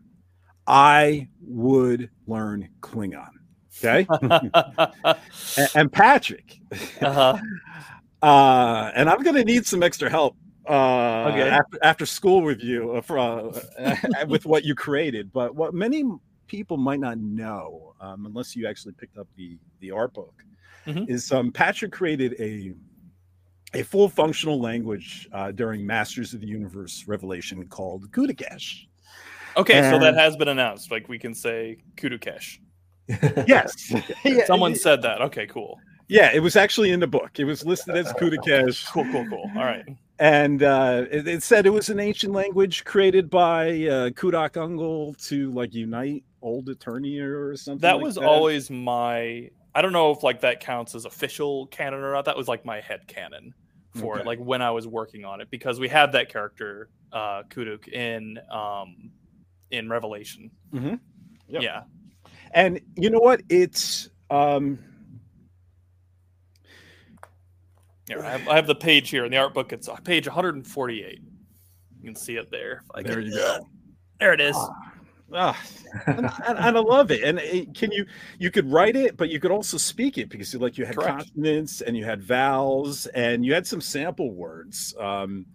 I 0.68 1.28
would 1.40 2.10
learn 2.26 2.68
Klingon. 2.80 3.30
Okay. 3.78 4.06
and, 5.56 5.68
and, 5.74 5.92
Patrick. 5.92 6.60
Uh-huh. 7.00 7.38
Uh, 8.20 8.90
and 8.96 9.08
I'm 9.08 9.22
going 9.22 9.36
to 9.36 9.44
need 9.44 9.64
some 9.64 9.80
extra 9.80 10.10
help 10.10 10.34
uh, 10.68 11.30
okay. 11.30 11.48
after, 11.48 11.78
after 11.84 12.04
school 12.04 12.42
with 12.42 12.60
you 12.60 12.94
uh, 12.94 13.00
for, 13.00 13.16
uh, 13.16 13.60
with 14.26 14.44
what 14.44 14.64
you 14.64 14.74
created. 14.74 15.32
But 15.32 15.54
what 15.54 15.72
many 15.72 16.02
people 16.48 16.78
might 16.78 16.98
not 16.98 17.18
know, 17.18 17.94
um, 18.00 18.26
unless 18.26 18.56
you 18.56 18.66
actually 18.66 18.94
picked 18.94 19.18
up 19.18 19.28
the, 19.36 19.56
the 19.78 19.92
art 19.92 20.14
book, 20.14 20.34
mm-hmm. 20.88 21.10
is 21.12 21.30
um, 21.32 21.52
Patrick 21.52 21.92
created 21.92 22.34
a 22.38 22.74
a 23.74 23.82
full 23.82 24.08
functional 24.08 24.60
language 24.60 25.28
uh, 25.32 25.52
during 25.52 25.86
Masters 25.86 26.32
of 26.32 26.40
the 26.40 26.46
Universe 26.46 27.04
Revelation 27.06 27.66
called 27.68 28.10
Kudakesh. 28.12 28.86
Okay, 29.56 29.78
and... 29.78 29.90
so 29.90 29.98
that 29.98 30.14
has 30.14 30.36
been 30.36 30.48
announced. 30.48 30.90
Like 30.90 31.08
we 31.08 31.18
can 31.18 31.34
say 31.34 31.78
Kudukesh. 31.96 32.58
yes. 33.46 33.92
Someone 34.46 34.74
said 34.74 35.02
that. 35.02 35.20
Okay, 35.20 35.46
cool. 35.46 35.78
Yeah, 36.08 36.30
it 36.32 36.40
was 36.40 36.56
actually 36.56 36.90
in 36.90 37.00
the 37.00 37.06
book. 37.06 37.38
It 37.38 37.44
was 37.44 37.66
listed 37.66 37.96
as 37.96 38.12
Kudukesh. 38.14 38.90
cool, 38.90 39.04
cool, 39.12 39.26
cool. 39.28 39.50
All 39.56 39.64
right. 39.64 39.84
And 40.18 40.62
uh, 40.62 41.04
it, 41.10 41.28
it, 41.28 41.42
said 41.42 41.66
it 41.66 41.70
was 41.70 41.90
an 41.90 42.00
ancient 42.00 42.32
language 42.32 42.84
created 42.84 43.30
by 43.30 43.68
uh, 43.68 44.10
Kudak 44.10 44.54
Ungol 44.54 45.16
to 45.28 45.52
like 45.52 45.74
unite 45.74 46.24
old 46.42 46.66
Eternia 46.66 47.24
or 47.24 47.56
something. 47.56 47.80
That 47.80 47.96
like 47.96 48.04
was 48.04 48.14
that. 48.16 48.24
always 48.24 48.70
my. 48.70 49.50
I 49.74 49.82
don't 49.82 49.92
know 49.92 50.10
if 50.10 50.22
like 50.22 50.40
that 50.40 50.60
counts 50.60 50.94
as 50.94 51.04
official 51.04 51.66
canon 51.66 52.00
or 52.00 52.12
not. 52.12 52.24
That 52.24 52.36
was 52.36 52.48
like 52.48 52.64
my 52.64 52.80
head 52.80 53.06
canon 53.06 53.54
for 53.94 54.14
okay. 54.14 54.22
it, 54.22 54.26
like 54.26 54.38
when 54.38 54.62
I 54.62 54.70
was 54.70 54.86
working 54.86 55.24
on 55.24 55.40
it, 55.40 55.50
because 55.50 55.78
we 55.78 55.88
had 55.88 56.12
that 56.12 56.30
character 56.30 56.88
uh, 57.12 57.42
Kuduk 57.48 57.88
in 57.88 58.38
um, 58.50 59.10
in 59.70 59.88
Revelation. 59.88 60.50
Mm-hmm. 60.72 60.94
Yep. 61.48 61.62
Yeah. 61.62 61.82
And 62.52 62.80
you 62.96 63.10
know 63.10 63.20
what? 63.20 63.42
It's 63.48 64.08
um 64.30 64.78
here, 68.08 68.24
I 68.24 68.30
have, 68.30 68.48
I 68.48 68.56
have 68.56 68.66
the 68.66 68.74
page 68.74 69.10
here 69.10 69.24
in 69.24 69.30
the 69.30 69.36
art 69.36 69.52
book. 69.52 69.72
It's 69.72 69.88
page 70.04 70.26
148. 70.26 71.20
You 72.00 72.04
can 72.04 72.14
see 72.14 72.36
it 72.36 72.50
there. 72.50 72.82
there 72.94 73.20
you 73.20 73.32
go. 73.32 73.66
There 74.18 74.32
it 74.32 74.40
is. 74.40 74.56
Ah. 74.58 74.87
Ah, 75.32 75.60
and, 76.06 76.18
and, 76.18 76.58
and, 76.58 76.78
I 76.78 76.80
love 76.80 77.10
it. 77.10 77.22
And 77.22 77.38
it, 77.38 77.74
can 77.74 77.92
you 77.92 78.06
you 78.38 78.50
could 78.50 78.70
write 78.70 78.96
it, 78.96 79.16
but 79.16 79.28
you 79.28 79.38
could 79.40 79.50
also 79.50 79.76
speak 79.76 80.16
it 80.16 80.30
because 80.30 80.52
you 80.52 80.58
like 80.58 80.78
you 80.78 80.86
had 80.86 80.96
Correct. 80.96 81.18
consonants 81.18 81.82
and 81.82 81.96
you 81.96 82.04
had 82.04 82.22
vowels 82.22 83.06
and 83.08 83.44
you 83.44 83.52
had 83.52 83.66
some 83.66 83.80
sample 83.80 84.32
words. 84.32 84.94
Um, 84.98 85.46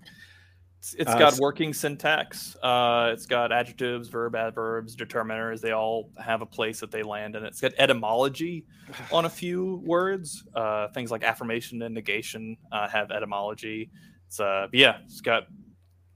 it's, 0.84 0.96
it's 0.96 1.10
uh, 1.12 1.18
got 1.18 1.40
working 1.40 1.74
syntax. 1.74 2.58
Uh, 2.62 3.12
it's 3.14 3.26
got 3.26 3.54
adjectives, 3.54 4.10
verb, 4.10 4.36
adverbs, 4.36 4.98
determiners. 4.98 5.62
They 5.62 5.72
all 5.72 6.12
have 6.22 6.42
a 6.42 6.46
place 6.46 6.82
that 6.82 6.92
they 6.92 7.04
land 7.04 7.38
and 7.38 7.46
It's 7.46 7.62
got 7.62 7.72
etymology 7.78 8.66
on 9.12 9.24
a 9.24 9.30
few 9.30 9.82
words. 9.86 10.44
Uh, 10.54 10.90
things 10.90 11.10
like 11.10 11.24
affirmation 11.24 11.82
and 11.82 11.96
negation 11.96 12.58
uh, 12.72 12.90
have 12.90 13.12
etymology. 13.12 13.92
It's 14.28 14.42
uh, 14.42 14.68
yeah, 14.74 14.98
it's 15.06 15.22
got 15.22 15.44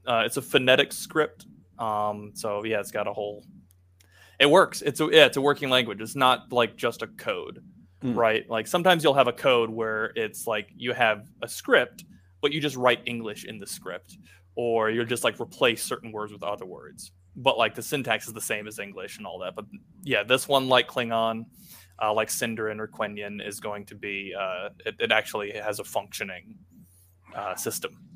uh, 0.06 0.22
it's 0.26 0.36
a 0.36 0.42
phonetic 0.42 0.92
script. 0.92 1.46
Um, 1.78 2.32
so 2.34 2.64
yeah, 2.64 2.80
it's 2.80 2.90
got 2.90 3.06
a 3.06 3.12
whole. 3.12 3.44
It 4.38 4.50
works. 4.50 4.82
It's 4.82 5.00
a 5.00 5.08
yeah, 5.10 5.26
it's 5.26 5.36
a 5.36 5.40
working 5.40 5.68
language. 5.68 6.00
It's 6.00 6.16
not 6.16 6.52
like 6.52 6.76
just 6.76 7.02
a 7.02 7.06
code, 7.06 7.62
mm. 8.02 8.14
right? 8.14 8.48
Like 8.48 8.66
sometimes 8.66 9.02
you'll 9.02 9.14
have 9.14 9.28
a 9.28 9.32
code 9.32 9.70
where 9.70 10.12
it's 10.16 10.46
like 10.46 10.68
you 10.76 10.92
have 10.92 11.28
a 11.42 11.48
script, 11.48 12.04
but 12.40 12.52
you 12.52 12.60
just 12.60 12.76
write 12.76 13.00
English 13.06 13.44
in 13.44 13.58
the 13.58 13.66
script 13.66 14.16
or 14.58 14.90
you'll 14.90 15.04
just 15.04 15.22
like 15.22 15.40
replace 15.40 15.84
certain 15.84 16.10
words 16.10 16.32
with 16.32 16.42
other 16.42 16.66
words. 16.66 17.12
But 17.36 17.56
like 17.56 17.76
the 17.76 17.82
syntax 17.82 18.26
is 18.26 18.34
the 18.34 18.40
same 18.40 18.66
as 18.66 18.80
English 18.80 19.18
and 19.18 19.24
all 19.24 19.38
that. 19.38 19.54
But 19.54 19.66
yeah, 20.02 20.24
this 20.24 20.48
one, 20.48 20.68
like 20.68 20.88
Klingon, 20.88 21.44
uh, 22.02 22.12
like 22.12 22.28
Sindarin 22.28 22.80
or 22.80 22.88
Quenyan 22.88 23.46
is 23.46 23.60
going 23.60 23.86
to 23.86 23.94
be, 23.94 24.34
uh, 24.36 24.70
it, 24.84 24.96
it 24.98 25.12
actually 25.12 25.52
has 25.52 25.78
a 25.78 25.84
functioning 25.84 26.56
uh, 27.36 27.54
system. 27.54 28.07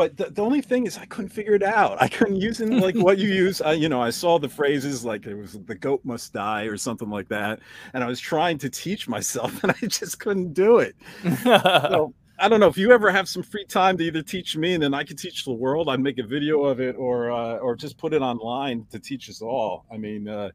But 0.00 0.16
the, 0.16 0.30
the 0.30 0.40
only 0.40 0.62
thing 0.62 0.86
is, 0.86 0.96
I 0.96 1.04
couldn't 1.04 1.28
figure 1.28 1.52
it 1.52 1.62
out. 1.62 2.00
I 2.00 2.08
couldn't 2.08 2.36
use 2.36 2.58
it 2.62 2.70
like 2.70 2.94
what 2.94 3.18
you 3.18 3.28
use. 3.44 3.60
I, 3.60 3.74
you 3.74 3.86
know, 3.86 4.00
I 4.00 4.08
saw 4.08 4.38
the 4.38 4.48
phrases 4.48 5.04
like 5.04 5.26
it 5.26 5.34
was 5.34 5.58
the 5.66 5.74
goat 5.74 6.00
must 6.04 6.32
die 6.32 6.62
or 6.62 6.78
something 6.78 7.10
like 7.10 7.28
that, 7.28 7.60
and 7.92 8.02
I 8.02 8.06
was 8.06 8.18
trying 8.18 8.56
to 8.60 8.70
teach 8.70 9.08
myself, 9.08 9.52
and 9.62 9.72
I 9.72 9.86
just 9.86 10.18
couldn't 10.18 10.54
do 10.54 10.78
it. 10.78 10.96
so 11.42 12.14
I 12.38 12.48
don't 12.48 12.60
know 12.60 12.66
if 12.66 12.78
you 12.78 12.92
ever 12.92 13.10
have 13.10 13.28
some 13.28 13.42
free 13.42 13.66
time 13.66 13.98
to 13.98 14.04
either 14.04 14.22
teach 14.22 14.56
me 14.56 14.72
and 14.72 14.82
then 14.82 14.94
I 14.94 15.04
could 15.04 15.18
teach 15.18 15.44
the 15.44 15.52
world. 15.52 15.90
I'd 15.90 16.00
make 16.00 16.16
a 16.16 16.26
video 16.26 16.64
of 16.64 16.80
it 16.80 16.96
or 16.96 17.30
uh, 17.30 17.58
or 17.58 17.76
just 17.76 17.98
put 17.98 18.14
it 18.14 18.22
online 18.22 18.86
to 18.92 18.98
teach 18.98 19.28
us 19.28 19.42
all. 19.42 19.84
I 19.92 19.98
mean, 19.98 20.28
uh, 20.28 20.48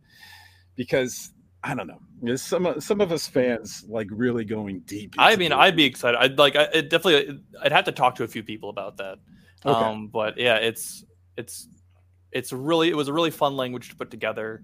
because 0.75 1.34
I 1.65 1.73
don't 1.73 1.87
know. 1.87 1.99
There's 2.21 2.43
some 2.43 2.79
some 2.79 3.01
of 3.01 3.11
us 3.11 3.27
fans 3.27 3.85
like 3.89 4.07
really 4.11 4.45
going 4.45 4.81
deep. 4.81 5.15
I 5.17 5.35
mean, 5.35 5.51
I'd 5.51 5.75
be 5.75 5.83
excited. 5.83 6.17
I'd 6.19 6.37
like. 6.37 6.55
I 6.55 6.63
it 6.65 6.89
definitely. 6.89 7.41
I'd 7.61 7.71
have 7.71 7.85
to 7.85 7.91
talk 7.91 8.15
to 8.15 8.23
a 8.23 8.27
few 8.27 8.43
people 8.43 8.69
about 8.69 8.97
that. 8.97 9.17
Okay. 9.65 9.79
Um, 9.79 10.07
but 10.07 10.37
yeah, 10.37 10.57
it's 10.57 11.03
it's 11.37 11.67
it's 12.31 12.53
really 12.53 12.89
it 12.89 12.95
was 12.95 13.07
a 13.07 13.13
really 13.13 13.31
fun 13.31 13.57
language 13.57 13.89
to 13.89 13.95
put 13.95 14.11
together. 14.11 14.63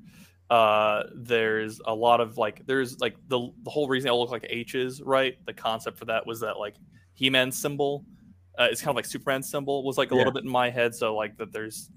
Uh, 0.52 1.03
there's 1.15 1.82
a 1.86 1.95
lot 1.95 2.22
of 2.22 2.38
like 2.38 2.65
there's 2.68 2.99
like 2.99 3.15
the 3.30 3.52
the 3.64 3.72
whole 3.72 3.88
reason 3.88 4.10
it 4.10 4.14
look 4.14 4.30
like 4.30 4.45
H's 4.48 5.02
right. 5.02 5.44
The 5.45 5.53
concept 5.53 5.98
for 5.98 6.06
that 6.06 6.28
was 6.28 6.41
that 6.41 6.60
like 6.60 6.76
he-Man 7.14 7.52
symbol. 7.52 8.06
Uh, 8.60 8.68
it's 8.69 8.82
kind 8.82 8.90
of 8.90 8.95
like 8.95 9.06
Superman 9.06 9.41
symbol 9.41 9.84
was 9.84 9.98
like 9.98 10.11
a 10.11 10.14
yeah. 10.14 10.19
little 10.19 10.34
bit 10.34 10.44
in 10.44 10.49
my 10.49 10.69
head. 10.69 10.94
So 10.94 11.15
like 11.15 11.36
that 11.38 11.52
there's 11.52 11.90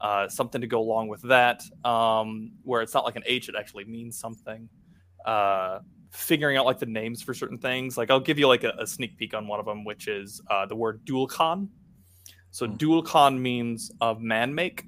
uh, 0.00 0.28
something 0.28 0.60
to 0.60 0.66
go 0.66 0.80
along 0.80 1.08
with 1.08 1.22
that, 1.22 1.62
um, 1.84 2.52
where 2.62 2.82
it's 2.82 2.94
not 2.94 3.04
like 3.04 3.16
an 3.16 3.22
H; 3.26 3.48
it 3.48 3.54
actually 3.58 3.84
means 3.84 4.18
something. 4.18 4.68
Uh, 5.24 5.80
figuring 6.10 6.56
out 6.56 6.66
like 6.66 6.78
the 6.78 6.86
names 6.86 7.22
for 7.22 7.34
certain 7.34 7.58
things. 7.58 7.96
Like 7.96 8.10
I'll 8.10 8.20
give 8.20 8.38
you 8.38 8.48
like 8.48 8.64
a, 8.64 8.72
a 8.78 8.86
sneak 8.86 9.16
peek 9.16 9.34
on 9.34 9.46
one 9.46 9.60
of 9.60 9.66
them, 9.66 9.84
which 9.84 10.08
is 10.08 10.40
uh, 10.50 10.66
the 10.66 10.76
word 10.76 11.04
dual-con. 11.04 11.68
So 12.50 12.66
mm. 12.66 12.76
dual-con 12.78 13.40
means 13.40 13.92
of 14.00 14.20
man 14.20 14.54
make, 14.54 14.84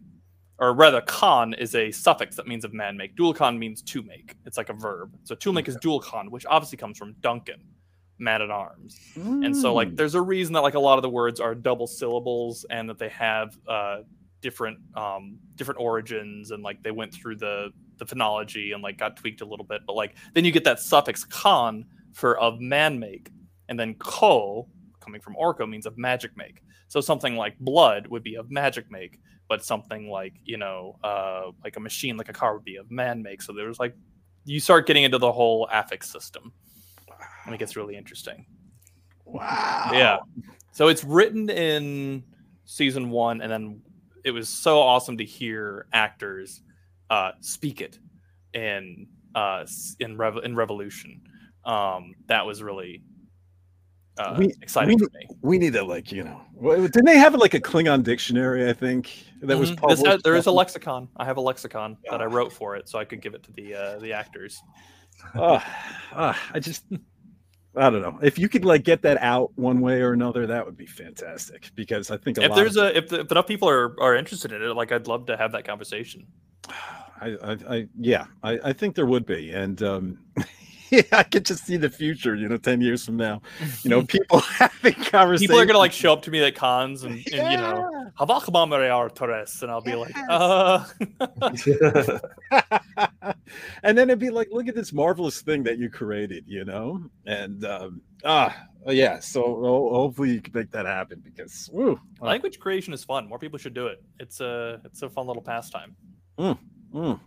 or 0.59 0.75
rather, 0.75 1.01
con 1.03 1.55
is 1.55 1.75
a 1.75 1.91
suffix 1.91 2.37
that 2.37 2.47
means 2.47 2.65
of 2.65 2.73
man 2.73 2.97
make. 2.97 3.17
Dual-con 3.17 3.59
means 3.59 3.83
to 3.83 4.03
make. 4.03 4.37
It's 4.47 4.57
like 4.57 4.69
a 4.69 4.75
verb. 4.75 5.17
So 5.25 5.35
to 5.35 5.53
make 5.53 5.67
okay. 5.67 5.73
is 5.73 5.81
dual-con, 5.81 6.31
which 6.31 6.47
obviously 6.47 6.79
comes 6.79 6.99
from 6.99 7.15
Duncan 7.21 7.63
man 8.19 8.43
at 8.43 8.51
arms. 8.51 8.99
Mm. 9.17 9.47
And 9.47 9.57
so 9.57 9.75
like 9.75 9.89
mm. 9.89 9.97
there's 9.97 10.15
a 10.15 10.21
reason 10.21 10.53
that 10.55 10.61
like 10.61 10.75
a 10.75 10.81
lot 10.81 10.99
of 10.99 11.03
the 11.03 11.09
words 11.09 11.41
are 11.41 11.55
double 11.55 11.87
syllables 11.87 12.65
and 12.71 12.89
that 12.89 12.99
they 12.99 13.09
have 13.09 13.59
uh 13.69 13.99
different 14.43 14.79
um 14.97 15.39
different 15.55 15.81
origins 15.81 16.51
and 16.51 16.63
like 16.63 16.83
they 16.83 16.91
went 16.91 17.15
through 17.15 17.37
the 17.37 17.71
the 17.99 18.05
phonology 18.05 18.75
and 18.75 18.83
like 18.83 18.99
got 18.99 19.17
tweaked 19.17 19.41
a 19.41 19.45
little 19.45 19.65
bit 19.65 19.81
but 19.87 19.95
like 19.95 20.17
then 20.35 20.45
you 20.45 20.53
get 20.53 20.65
that 20.65 20.79
suffix 20.79 21.25
con 21.25 21.85
for 22.13 22.39
of 22.39 22.61
man 22.61 22.99
make 22.99 23.31
and 23.69 23.79
then 23.81 23.95
ko 23.95 24.69
coming 25.01 25.21
from 25.21 25.35
Orko 25.35 25.69
means 25.69 25.87
of 25.87 25.97
magic 25.97 26.37
make 26.37 26.63
so 26.89 27.01
something 27.01 27.37
like 27.37 27.59
blood 27.61 28.07
would 28.09 28.23
be 28.23 28.35
of 28.35 28.51
magic 28.51 28.91
make 28.91 29.19
but 29.49 29.65
something 29.65 30.11
like 30.11 30.35
you 30.45 30.59
know 30.59 30.99
uh 31.03 31.51
like 31.65 31.77
a 31.77 31.81
machine 31.81 32.17
like 32.17 32.29
a 32.29 32.33
car 32.33 32.55
would 32.55 32.65
be 32.65 32.77
of 32.77 32.91
man 32.91 33.23
make 33.23 33.41
so 33.41 33.53
there's 33.53 33.81
like 33.81 33.95
you 34.45 34.61
start 34.61 34.87
getting 34.87 35.05
into 35.05 35.19
the 35.19 35.33
whole 35.33 35.69
affix 35.73 36.11
system 36.11 36.53
and 37.45 37.55
it 37.55 37.59
gets 37.59 37.77
really 37.77 37.97
interesting. 37.97 38.47
Wow. 39.25 39.91
Yeah. 39.93 40.19
So 40.73 40.89
it's 40.89 41.05
written 41.05 41.51
in 41.51 42.23
season 42.65 43.11
one, 43.11 43.41
and 43.41 43.51
then 43.51 43.83
it 44.25 44.31
was 44.31 44.49
so 44.49 44.81
awesome 44.81 45.19
to 45.19 45.25
hear 45.25 45.87
actors 45.93 46.63
uh, 47.11 47.33
speak 47.41 47.81
it 47.81 47.99
in 48.55 49.07
uh 49.35 49.65
in 50.01 50.17
Rev- 50.17 50.45
in 50.45 50.55
Revolution. 50.57 51.21
Um, 51.65 52.15
that 52.27 52.45
was 52.45 52.63
really 52.63 53.03
uh, 54.19 54.35
We- 54.39 54.55
exciting 54.61 54.99
we- 54.99 55.07
for 55.07 55.11
me. 55.19 55.27
We 55.43 55.59
need 55.59 55.73
to 55.75 55.85
like 55.85 56.13
you 56.13 56.25
know. 56.25 56.41
Didn't 56.63 57.07
they 57.07 57.17
have 57.19 57.35
like 57.35 57.55
a 57.55 57.61
Klingon 57.61 58.03
dictionary? 58.03 58.69
I 58.69 58.73
think 58.73 59.25
that 59.41 59.59
was 59.59 59.73
Mhm. 59.73 59.89
This 59.89 60.23
there 60.23 60.37
is 60.37 60.47
a 60.47 60.53
lexicon. 60.53 61.09
I 61.17 61.25
have 61.25 61.37
a 61.39 61.41
lexicon 61.41 61.97
that 62.11 62.21
I 62.21 62.27
wrote 62.27 62.53
for 62.53 62.77
it, 62.77 62.89
so 62.89 62.99
I 62.99 63.05
could 63.05 63.21
give 63.23 63.35
it 63.35 63.43
to 63.45 63.53
the 63.53 63.75
uh, 63.75 63.99
the 63.99 64.13
actors. 64.13 64.63
Ah, 65.35 65.65
ah, 66.13 66.39
I 66.55 66.61
just. 66.61 66.85
I 67.75 67.89
don't 67.89 68.03
know 68.03 68.19
if 68.23 68.39
you 68.39 68.49
could 68.49 68.65
like 68.65 68.85
get 68.85 69.03
that 69.03 69.19
out 69.23 69.51
one 69.57 69.81
way 69.81 70.03
or 70.03 70.13
another. 70.13 70.47
That 70.47 70.67
would 70.67 70.77
be 70.77 70.87
fantastic 70.87 71.71
because 71.75 72.11
I 72.11 72.19
think 72.19 72.37
a 72.39 72.43
If 72.43 72.51
lot 72.51 72.57
there's 72.57 72.77
of, 72.77 72.85
a 72.85 72.99
if, 72.99 73.09
the, 73.09 73.21
if 73.21 73.31
enough 73.31 73.47
people 73.47 73.69
are, 73.69 73.99
are 74.01 74.15
interested 74.15 74.53
in 74.53 74.63
it, 74.63 74.75
like 74.75 74.93
I'd 74.93 75.07
love 75.07 75.27
to 75.27 75.37
have 75.37 75.53
that 75.53 75.65
conversation. 75.65 76.27
I, 76.69 77.37
I, 77.43 77.57
I 77.69 77.89
yeah, 77.99 78.27
I, 78.43 78.59
I 78.65 78.73
think 78.73 78.97
there 78.97 79.07
would 79.07 79.25
be, 79.25 79.53
and 79.53 79.81
um, 79.83 80.19
yeah, 80.93 81.03
I 81.13 81.23
could 81.25 81.45
just 81.45 81.65
see 81.67 81.77
the 81.77 81.91
future. 81.91 82.37
You 82.37 82.49
know, 82.49 82.59
ten 82.59 82.81
years 82.81 83.05
from 83.05 83.17
now, 83.17 83.43
you 83.83 83.91
know, 83.91 84.05
people 84.17 84.39
having 84.61 84.95
conversations. 84.95 85.41
people 85.49 85.59
are 85.59 85.67
gonna 85.67 85.79
like 85.79 85.93
show 85.93 86.13
up 86.13 86.23
to 86.23 86.31
me 86.31 86.45
at 86.45 86.55
cons 86.55 87.03
and, 87.03 87.15
and 87.15 87.51
you 87.51 87.57
know 87.57 88.11
Havakma 88.19 88.69
Maria 88.69 89.09
Torres, 89.15 89.63
and 89.63 89.71
I'll 89.73 89.81
be 89.81 89.95
like, 89.95 90.15
uh 90.29 90.85
and 93.83 93.97
then 93.99 94.09
it'd 94.11 94.19
be 94.19 94.31
like, 94.31 94.49
look 94.51 94.69
at 94.69 94.75
this 94.75 94.93
marvelous 94.93 95.41
thing 95.43 95.63
that 95.65 95.79
you 95.79 95.91
created, 95.91 96.45
you 96.47 96.65
know, 96.65 97.03
and 97.27 97.65
um, 97.65 98.01
ah, 98.25 98.55
yeah. 98.87 99.19
So 99.21 99.43
ho- 99.43 99.91
hopefully 99.95 100.31
you 100.31 100.41
can 100.41 100.53
make 100.55 100.71
that 100.73 100.87
happen 100.87 101.21
because, 101.25 101.69
woo, 101.73 102.01
language 102.21 102.59
creation 102.59 102.93
is 102.93 103.05
fun. 103.05 103.29
More 103.29 103.39
people 103.39 103.59
should 103.59 103.75
do 103.75 103.87
it. 103.87 104.03
It's 104.21 104.41
a 104.41 104.81
it's 104.85 105.03
a 105.03 105.11
fun 105.11 105.27
little 105.27 105.43
pastime. 105.43 105.97
Mm, 106.39 106.59
Mm. 106.95 107.21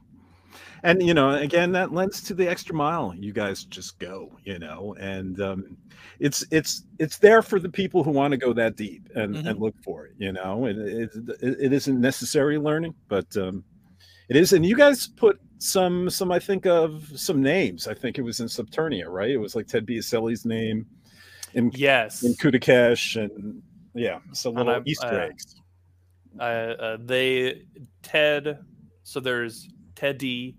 And 0.84 1.02
you 1.02 1.14
know, 1.14 1.32
again, 1.32 1.72
that 1.74 1.94
lends 1.94 2.22
to 2.24 2.34
the 2.34 2.48
extra 2.48 2.76
mile 2.76 3.14
you 3.18 3.34
guys 3.34 3.64
just 3.64 4.00
go, 4.00 4.32
you 4.44 4.60
know, 4.60 4.96
and 5.00 5.42
um, 5.42 5.78
it's 6.20 6.46
it's 6.52 6.84
it's 7.00 7.18
there 7.18 7.42
for 7.42 7.60
the 7.60 7.70
people 7.70 8.04
who 8.04 8.12
want 8.12 8.32
to 8.32 8.38
go 8.38 8.54
that 8.54 8.76
deep 8.76 9.10
and, 9.16 9.36
and 9.36 9.60
look 9.60 9.76
for 9.84 10.06
it, 10.06 10.14
you 10.18 10.32
know. 10.32 10.66
And 10.66 10.80
it, 10.80 11.12
it, 11.42 11.58
it 11.60 11.74
isn't 11.74 12.00
necessary 12.00 12.58
learning, 12.58 12.96
but 13.08 13.36
um, 13.38 13.64
it 14.30 14.36
is. 14.36 14.54
And 14.54 14.66
you 14.66 14.76
guys 14.76 15.08
put 15.08 15.40
some 15.58 16.10
some 16.10 16.32
I 16.32 16.40
think 16.40 16.66
of 16.66 17.12
some 17.16 17.42
names. 17.42 17.88
I 17.88 17.94
think 17.94 18.18
it 18.18 18.22
was 18.22 18.40
in 18.40 18.48
Subternia, 18.48 19.08
right? 19.08 19.32
It 19.32 19.38
was 19.38 19.56
like 19.56 19.68
Ted 19.68 19.86
Biaselli's 19.86 20.46
name 20.46 20.86
in 21.54 21.72
Yes, 21.74 22.24
in 22.24 22.34
Kudakesh, 22.34 23.22
and 23.22 23.62
yeah, 23.94 24.20
And 24.46 24.56
little 24.56 24.84
Easter 24.86 25.08
uh, 25.08 25.28
eggs. 25.28 25.56
uh, 26.40 26.44
uh, 26.44 26.98
they 27.00 27.64
Ted. 28.04 28.60
So 29.04 29.20
there's 29.20 29.70
Teddy, 29.96 30.56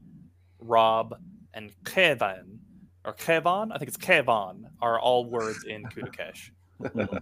Rob, 0.58 1.18
and 1.54 1.72
Kevin 1.84 2.58
or 3.04 3.14
Kevon. 3.14 3.70
I 3.72 3.78
think 3.78 3.88
it's 3.88 3.96
Kevon. 3.96 4.64
Are 4.80 4.98
all 4.98 5.24
words 5.24 5.64
in 5.64 5.84
Kudakesh. 5.84 6.50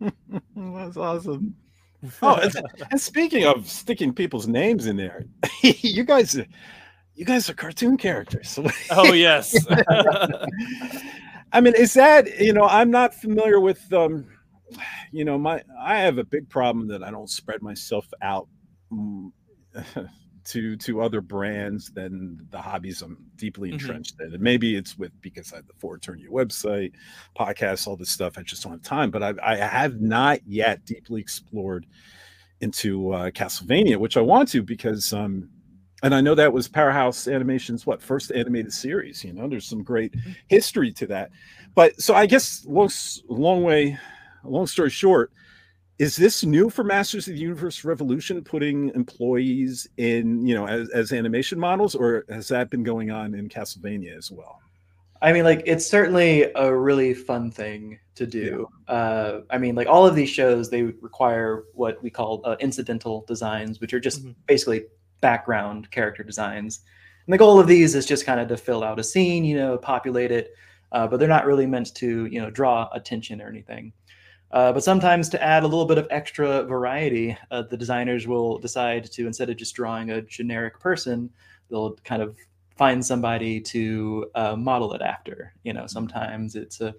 That's 0.56 0.96
awesome. 0.96 1.56
Oh, 2.22 2.36
and, 2.36 2.54
and 2.90 3.00
speaking 3.00 3.46
of 3.46 3.68
sticking 3.68 4.12
people's 4.12 4.46
names 4.46 4.86
in 4.86 4.96
there, 4.96 5.24
you 5.62 6.04
guys, 6.04 6.38
you 7.14 7.24
guys 7.24 7.48
are 7.50 7.54
cartoon 7.54 7.96
characters. 7.96 8.58
oh 8.90 9.12
yes. 9.12 9.56
I 11.52 11.60
mean, 11.60 11.74
is 11.74 11.94
that 11.94 12.38
you 12.38 12.52
know? 12.52 12.64
I'm 12.64 12.90
not 12.90 13.14
familiar 13.14 13.60
with 13.60 13.90
um, 13.92 14.26
you 15.10 15.24
know, 15.24 15.38
my 15.38 15.62
I 15.80 15.98
have 15.98 16.18
a 16.18 16.24
big 16.24 16.48
problem 16.48 16.86
that 16.88 17.02
I 17.02 17.10
don't 17.10 17.30
spread 17.30 17.62
myself 17.62 18.06
out 18.22 18.48
mm, 18.92 19.32
to 20.46 20.76
to 20.76 21.00
other 21.00 21.20
brands 21.20 21.90
than 21.90 22.46
the 22.50 22.60
hobbies 22.60 23.02
I'm 23.02 23.18
deeply 23.36 23.70
Mhm. 23.70 23.74
entrenched 23.74 24.16
in. 24.20 24.32
And 24.34 24.42
maybe 24.42 24.76
it's 24.76 24.96
with 24.98 25.12
because 25.20 25.52
I 25.52 25.56
have 25.56 25.66
the 25.66 25.74
ForEternia 25.74 26.28
website, 26.28 26.92
podcasts, 27.38 27.86
all 27.86 27.96
this 27.96 28.10
stuff. 28.10 28.38
I 28.38 28.42
just 28.42 28.62
don't 28.62 28.72
have 28.72 28.82
time. 28.82 29.10
But 29.10 29.22
I, 29.22 29.34
I 29.42 29.56
have 29.56 30.00
not 30.00 30.40
yet 30.46 30.84
deeply 30.84 31.20
explored 31.20 31.86
into 32.60 33.12
uh, 33.12 33.30
Castlevania, 33.30 33.98
which 33.98 34.16
I 34.16 34.20
want 34.22 34.48
to 34.50 34.62
because 34.62 35.12
um, 35.12 35.50
and 36.02 36.14
I 36.14 36.20
know 36.20 36.34
that 36.34 36.52
was 36.52 36.68
Powerhouse 36.68 37.26
Animation's 37.26 37.86
what 37.86 38.02
first 38.02 38.30
animated 38.32 38.72
series. 38.72 39.24
You 39.24 39.32
know, 39.32 39.48
there's 39.48 39.66
some 39.66 39.82
great 39.82 40.14
history 40.48 40.92
to 40.92 41.06
that. 41.08 41.30
But 41.74 42.00
so 42.00 42.14
I 42.14 42.26
guess 42.26 42.64
long 42.66 42.90
long 43.28 43.62
way, 43.62 43.98
long 44.44 44.66
story 44.66 44.90
short, 44.90 45.32
is 45.98 46.16
this 46.16 46.44
new 46.44 46.68
for 46.68 46.84
Masters 46.84 47.26
of 47.26 47.34
the 47.34 47.40
Universe 47.40 47.84
Revolution, 47.84 48.42
putting 48.44 48.90
employees 48.94 49.88
in 49.96 50.46
you 50.46 50.54
know 50.54 50.66
as, 50.66 50.88
as 50.90 51.12
animation 51.12 51.58
models, 51.58 51.94
or 51.94 52.24
has 52.28 52.48
that 52.48 52.70
been 52.70 52.82
going 52.82 53.10
on 53.10 53.34
in 53.34 53.48
Castlevania 53.48 54.16
as 54.16 54.30
well? 54.30 54.60
I 55.22 55.32
mean, 55.32 55.44
like 55.44 55.62
it's 55.64 55.86
certainly 55.86 56.50
a 56.54 56.74
really 56.74 57.14
fun 57.14 57.50
thing 57.50 57.98
to 58.16 58.26
do. 58.26 58.68
Uh, 58.88 59.40
I 59.50 59.56
mean, 59.58 59.74
like 59.74 59.88
all 59.88 60.06
of 60.06 60.14
these 60.14 60.28
shows, 60.28 60.68
they 60.68 60.82
require 60.82 61.64
what 61.72 62.02
we 62.02 62.10
call 62.10 62.42
uh, 62.44 62.56
incidental 62.60 63.24
designs, 63.26 63.80
which 63.80 63.94
are 63.94 64.00
just 64.00 64.24
Mhm. 64.24 64.34
basically 64.46 64.84
background 65.22 65.90
character 65.90 66.22
designs. 66.22 66.80
And 67.26 67.32
the 67.32 67.38
goal 67.38 67.58
of 67.58 67.66
these 67.66 67.94
is 67.94 68.04
just 68.06 68.26
kind 68.26 68.38
of 68.40 68.48
to 68.48 68.56
fill 68.58 68.84
out 68.84 69.00
a 69.00 69.04
scene, 69.04 69.44
you 69.44 69.56
know, 69.56 69.78
populate 69.78 70.30
it, 70.30 70.54
uh, 70.92 71.06
but 71.06 71.18
they're 71.18 71.28
not 71.28 71.46
really 71.46 71.66
meant 71.66 71.94
to, 71.96 72.26
you 72.26 72.40
know, 72.40 72.50
draw 72.50 72.88
attention 72.92 73.40
or 73.40 73.48
anything. 73.48 73.92
Uh, 74.52 74.72
but 74.72 74.84
sometimes 74.84 75.28
to 75.28 75.42
add 75.42 75.64
a 75.64 75.66
little 75.66 75.86
bit 75.86 75.98
of 75.98 76.06
extra 76.10 76.62
variety, 76.64 77.36
uh, 77.50 77.62
the 77.62 77.76
designers 77.76 78.26
will 78.26 78.58
decide 78.58 79.04
to 79.04 79.26
instead 79.26 79.50
of 79.50 79.56
just 79.56 79.74
drawing 79.74 80.10
a 80.10 80.22
generic 80.22 80.78
person, 80.78 81.28
they'll 81.68 81.96
kind 82.04 82.22
of 82.22 82.36
find 82.76 83.04
somebody 83.04 83.60
to 83.60 84.30
uh, 84.34 84.54
model 84.54 84.92
it 84.92 85.02
after. 85.02 85.52
You 85.64 85.72
know, 85.72 85.86
sometimes 85.86 86.54
it's 86.54 86.80
a, 86.80 86.94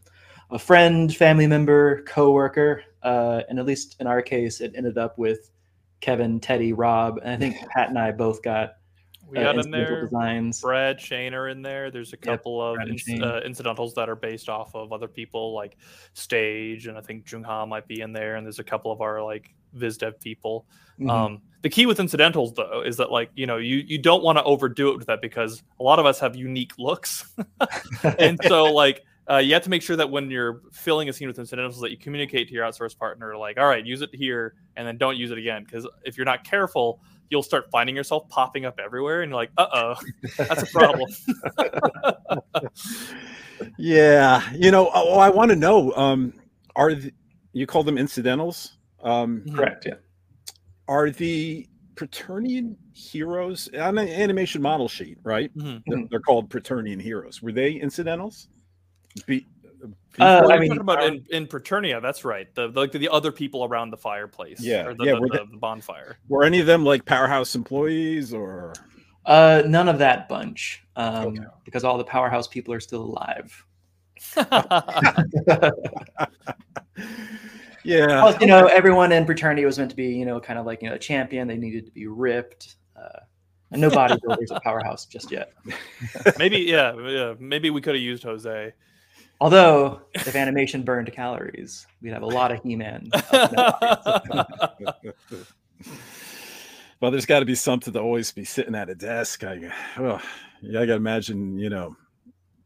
a 0.51 0.59
friend, 0.59 1.15
family 1.15 1.47
member, 1.47 2.03
coworker, 2.03 2.83
uh, 3.03 3.43
and 3.49 3.59
at 3.59 3.65
least 3.65 3.95
in 3.99 4.07
our 4.07 4.21
case, 4.21 4.59
it 4.59 4.73
ended 4.75 4.97
up 4.97 5.17
with 5.17 5.51
Kevin, 6.01 6.39
Teddy, 6.39 6.73
Rob, 6.73 7.19
and 7.23 7.31
I 7.31 7.37
think 7.37 7.69
Pat 7.69 7.89
and 7.89 7.99
I 7.99 8.11
both 8.11 8.41
got 8.41 8.76
We 9.29 9.39
uh, 9.39 9.43
got 9.43 9.65
in 9.65 9.71
there. 9.71 10.03
designs. 10.03 10.61
Brad 10.61 10.99
Shane 11.01 11.33
are 11.33 11.49
in 11.49 11.61
there. 11.61 11.91
There's 11.91 12.13
a 12.13 12.17
couple 12.17 12.61
of 12.61 12.75
Brad 12.75 12.87
inc- 12.87 13.21
uh, 13.21 13.41
incidentals 13.45 13.93
that 13.95 14.09
are 14.09 14.15
based 14.15 14.47
off 14.47 14.73
of 14.73 14.93
other 14.93 15.07
people, 15.07 15.53
like 15.53 15.77
Stage, 16.13 16.87
and 16.87 16.97
I 16.97 17.01
think 17.01 17.25
Jungha 17.25 17.67
might 17.67 17.87
be 17.87 18.01
in 18.01 18.13
there. 18.13 18.35
And 18.35 18.45
there's 18.45 18.59
a 18.59 18.63
couple 18.63 18.91
of 18.91 19.01
our 19.01 19.21
like 19.21 19.53
VizDev 19.75 20.19
people. 20.21 20.65
Mhm. 20.99 21.09
Um, 21.09 21.41
the 21.61 21.69
key 21.69 21.85
with 21.85 21.99
incidentals, 21.99 22.53
though, 22.53 22.81
is 22.85 22.97
that 22.97 23.11
like 23.11 23.29
you 23.35 23.45
know 23.45 23.57
you 23.57 23.77
you 23.77 23.97
don't 23.97 24.23
want 24.23 24.37
to 24.37 24.43
overdo 24.43 24.89
it 24.91 24.97
with 24.97 25.07
that 25.07 25.21
because 25.21 25.63
a 25.79 25.83
lot 25.83 25.99
of 25.99 26.05
us 26.05 26.19
have 26.19 26.35
unique 26.35 26.73
looks, 26.77 27.33
and 28.19 28.39
so 28.47 28.65
like. 28.65 29.03
Uh, 29.29 29.39
you 29.39 29.53
have 29.53 29.61
to 29.61 29.69
make 29.69 29.81
sure 29.81 29.97
that 29.97 30.09
when 30.09 30.31
you're 30.31 30.61
filling 30.71 31.09
a 31.09 31.11
scene 31.11 31.27
with 31.27 31.37
incidentals 31.37 31.81
that 31.81 31.91
you 31.91 31.97
communicate 31.97 32.47
to 32.47 32.53
your 32.53 32.63
outsourced 32.63 32.97
partner 32.97 33.35
like 33.35 33.57
all 33.57 33.67
right 33.67 33.85
use 33.85 34.01
it 34.01 34.09
here 34.15 34.53
and 34.77 34.87
then 34.87 34.97
don't 34.97 35.17
use 35.17 35.31
it 35.31 35.37
again 35.37 35.65
because 35.65 35.85
if 36.05 36.15
you're 36.15 36.23
not 36.23 36.45
careful 36.45 37.01
you'll 37.29 37.43
start 37.43 37.65
finding 37.71 37.95
yourself 37.95 38.27
popping 38.29 38.65
up 38.65 38.79
everywhere 38.83 39.21
and 39.21 39.29
you're 39.31 39.37
like 39.37 39.51
uh-oh 39.57 39.95
that's 40.37 40.63
a 40.63 40.67
problem 40.67 41.09
Yeah, 43.77 44.41
you 44.53 44.71
know. 44.71 44.89
Oh, 44.93 45.17
I 45.19 45.29
want 45.29 45.49
to 45.49 45.55
know. 45.55 45.91
Um, 45.93 46.33
are 46.75 46.93
the, 46.93 47.11
you 47.53 47.65
call 47.65 47.83
them 47.83 47.97
incidentals? 47.97 48.77
Um, 49.03 49.43
Correct. 49.55 49.85
Yeah. 49.85 49.95
are 50.87 51.09
the 51.09 51.67
Praetorian 51.95 52.77
heroes 52.93 53.67
on 53.79 53.97
an 53.97 54.07
animation 54.07 54.61
model 54.61 54.87
sheet, 54.87 55.17
right? 55.23 55.55
Mhm. 55.57 55.81
They're, 55.87 56.03
they're 56.11 56.19
called 56.19 56.49
Praetorian 56.49 56.99
heroes. 56.99 57.41
Were 57.41 57.51
they 57.51 57.71
incidentals? 57.73 58.47
Be, 59.25 59.47
Uh, 60.19 60.41
before- 60.41 60.53
I 60.53 60.59
mean, 60.59 60.69
talking 60.69 60.81
about 60.81 61.03
in, 61.03 61.25
in 61.31 61.47
Preternia, 61.47 62.01
that's 62.01 62.25
right. 62.25 62.53
The, 62.55 62.69
the 62.69 62.79
like 62.79 62.91
the 62.91 63.09
other 63.09 63.31
people 63.31 63.63
around 63.65 63.91
the 63.91 63.97
fireplace, 63.97 64.59
Yeah, 64.61 64.85
or 64.85 64.93
the, 64.95 65.03
yeah, 65.05 65.13
the, 65.13 65.21
we're 65.21 65.27
the, 65.29 65.37
the- 65.45 65.51
the 65.51 65.57
bonfire. 65.57 66.17
were 66.27 66.43
any 66.43 66.59
of 66.59 66.65
them 66.65 66.83
like 66.85 67.05
powerhouse 67.05 67.53
employees 67.55 68.33
or? 68.33 68.73
Uh, 69.25 69.61
none 69.67 69.89
of 69.89 69.99
that 69.99 70.29
bunch, 70.29 70.83
um, 70.95 71.27
Okay. 71.27 71.43
because 71.65 71.83
all 71.83 71.97
the 71.97 72.03
powerhouse 72.03 72.47
people 72.47 72.73
are 72.73 72.79
still 72.79 73.01
alive. 73.03 73.65
Yeah, 77.83 78.07
Well, 78.23 78.37
you 78.41 78.47
know, 78.47 78.65
everyone 78.67 79.13
in 79.13 79.25
Preternia 79.25 79.63
was 79.65 79.77
meant 79.77 79.91
to 79.91 79.95
be, 79.95 80.07
you 80.07 80.25
know, 80.25 80.41
kind 80.41 80.59
of 80.59 80.65
like 80.65 80.81
you 80.81 80.89
know 80.89 80.95
a 80.95 80.99
champion. 80.99 81.47
They 81.47 81.55
needed 81.55 81.85
to 81.85 81.91
be 81.91 82.05
ripped, 82.07 82.75
uh, 82.97 83.19
and 83.71 83.79
no 83.79 83.89
bodybuilders 83.89 84.51
at 84.55 84.61
powerhouse 84.61 85.05
just 85.05 85.31
yet. 85.31 85.53
maybe 86.37 86.57
yeah, 86.57 86.93
yeah, 86.97 87.33
maybe 87.39 87.69
we 87.69 87.79
could 87.79 87.95
have 87.95 88.01
used 88.03 88.23
Jose. 88.23 88.73
Although, 89.39 90.01
if 90.13 90.35
animation 90.35 90.81
burned 90.81 91.11
calories, 91.13 91.85
we'd 92.01 92.11
have 92.11 92.23
a 92.23 92.27
lot 92.27 92.51
of 92.51 92.61
He-Man. 92.63 93.09
well, 96.99 97.11
there's 97.11 97.27
got 97.27 97.41
to 97.41 97.45
be 97.45 97.53
something 97.53 97.93
to 97.93 97.99
always 97.99 98.31
be 98.31 98.43
sitting 98.43 98.73
at 98.73 98.89
a 98.89 98.95
desk. 98.95 99.43
I, 99.43 99.71
well, 99.99 100.19
yeah, 100.61 100.81
I 100.81 100.85
got 100.85 100.93
to 100.93 100.97
imagine. 100.97 101.59
You 101.59 101.69
know, 101.69 101.95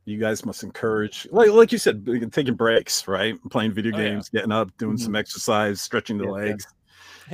you 0.05 0.17
guys 0.17 0.45
must 0.45 0.63
encourage, 0.63 1.27
like 1.31 1.51
like 1.51 1.73
you 1.73 1.77
said, 1.77 2.07
taking 2.31 2.55
breaks, 2.55 3.05
right? 3.07 3.35
Playing 3.49 3.73
video 3.73 3.93
Oh, 3.95 3.99
yeah. 3.99 4.09
games, 4.09 4.29
getting 4.29 4.53
up, 4.53 4.75
doing 4.77 4.95
mm-hmm. 4.95 5.03
some 5.03 5.15
exercise, 5.15 5.81
stretching 5.81 6.17
the 6.17 6.25
Yeah, 6.25 6.45
yeah. 6.45 6.55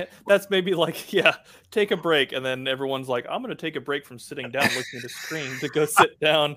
That's 0.26 0.50
maybe 0.50 0.74
like, 0.74 1.12
yeah, 1.12 1.36
take 1.70 1.90
a 1.90 1.96
break, 1.96 2.32
and 2.32 2.44
then 2.44 2.66
everyone's 2.66 3.08
like, 3.08 3.26
"I'm 3.28 3.42
going 3.42 3.54
to 3.54 3.60
take 3.60 3.76
a 3.76 3.80
break 3.80 4.06
from 4.06 4.18
sitting 4.18 4.50
down 4.50 4.64
looking 4.64 4.98
at 4.98 5.04
a 5.04 5.08
screen 5.08 5.58
to 5.60 5.68
go 5.68 5.86
sit 5.86 6.18
down 6.20 6.56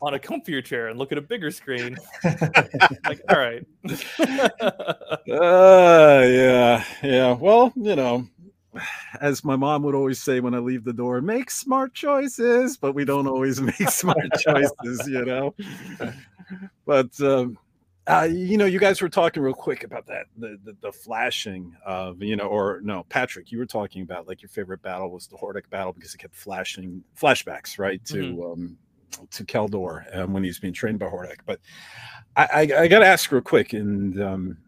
on 0.00 0.14
a 0.14 0.18
comfier 0.18 0.64
chair 0.64 0.88
and 0.88 0.98
look 0.98 1.12
at 1.12 1.18
a 1.18 1.22
bigger 1.22 1.50
screen." 1.50 1.96
like, 2.24 3.20
all 3.28 3.38
right. 3.38 3.64
uh, 5.30 6.24
yeah, 6.26 6.84
yeah. 7.02 7.32
Well, 7.32 7.72
you 7.76 7.96
know, 7.96 8.26
as 9.20 9.44
my 9.44 9.56
mom 9.56 9.82
would 9.84 9.94
always 9.94 10.22
say 10.22 10.40
when 10.40 10.54
I 10.54 10.58
leave 10.58 10.84
the 10.84 10.92
door, 10.92 11.20
make 11.20 11.50
smart 11.50 11.94
choices, 11.94 12.76
but 12.76 12.92
we 12.94 13.04
don't 13.04 13.26
always 13.26 13.60
make 13.60 13.90
smart 13.90 14.30
choices, 14.38 15.06
you 15.08 15.24
know. 15.24 15.54
But 16.84 17.20
um, 17.20 17.58
uh, 18.08 18.28
you 18.30 18.56
know, 18.56 18.66
you 18.66 18.78
guys 18.78 19.02
were 19.02 19.08
talking 19.08 19.42
real 19.42 19.54
quick 19.54 19.82
about 19.82 20.06
that 20.06 20.26
the, 20.36 20.58
the, 20.64 20.76
the 20.80 20.92
flashing 20.92 21.74
of 21.84 22.22
you 22.22 22.36
know, 22.36 22.46
or 22.46 22.80
no, 22.82 23.04
Patrick, 23.08 23.50
you 23.50 23.58
were 23.58 23.66
talking 23.66 24.02
about 24.02 24.28
like 24.28 24.42
your 24.42 24.48
favorite 24.48 24.80
battle 24.82 25.10
was 25.10 25.26
the 25.26 25.36
Hordak 25.36 25.68
battle 25.70 25.92
because 25.92 26.14
it 26.14 26.18
kept 26.18 26.34
flashing 26.34 27.02
flashbacks 27.20 27.78
right 27.78 28.04
to 28.04 28.16
mm-hmm. 28.16 28.42
um, 28.42 28.78
to 29.30 29.44
Keldor 29.44 30.16
um, 30.16 30.32
when 30.32 30.44
he's 30.44 30.60
being 30.60 30.72
trained 30.72 31.00
by 31.00 31.06
Hordak. 31.06 31.38
But 31.44 31.60
I, 32.36 32.44
I, 32.44 32.60
I 32.82 32.88
got 32.88 33.00
to 33.00 33.06
ask 33.06 33.32
real 33.32 33.40
quick, 33.40 33.72
and 33.72 34.22
um, 34.22 34.58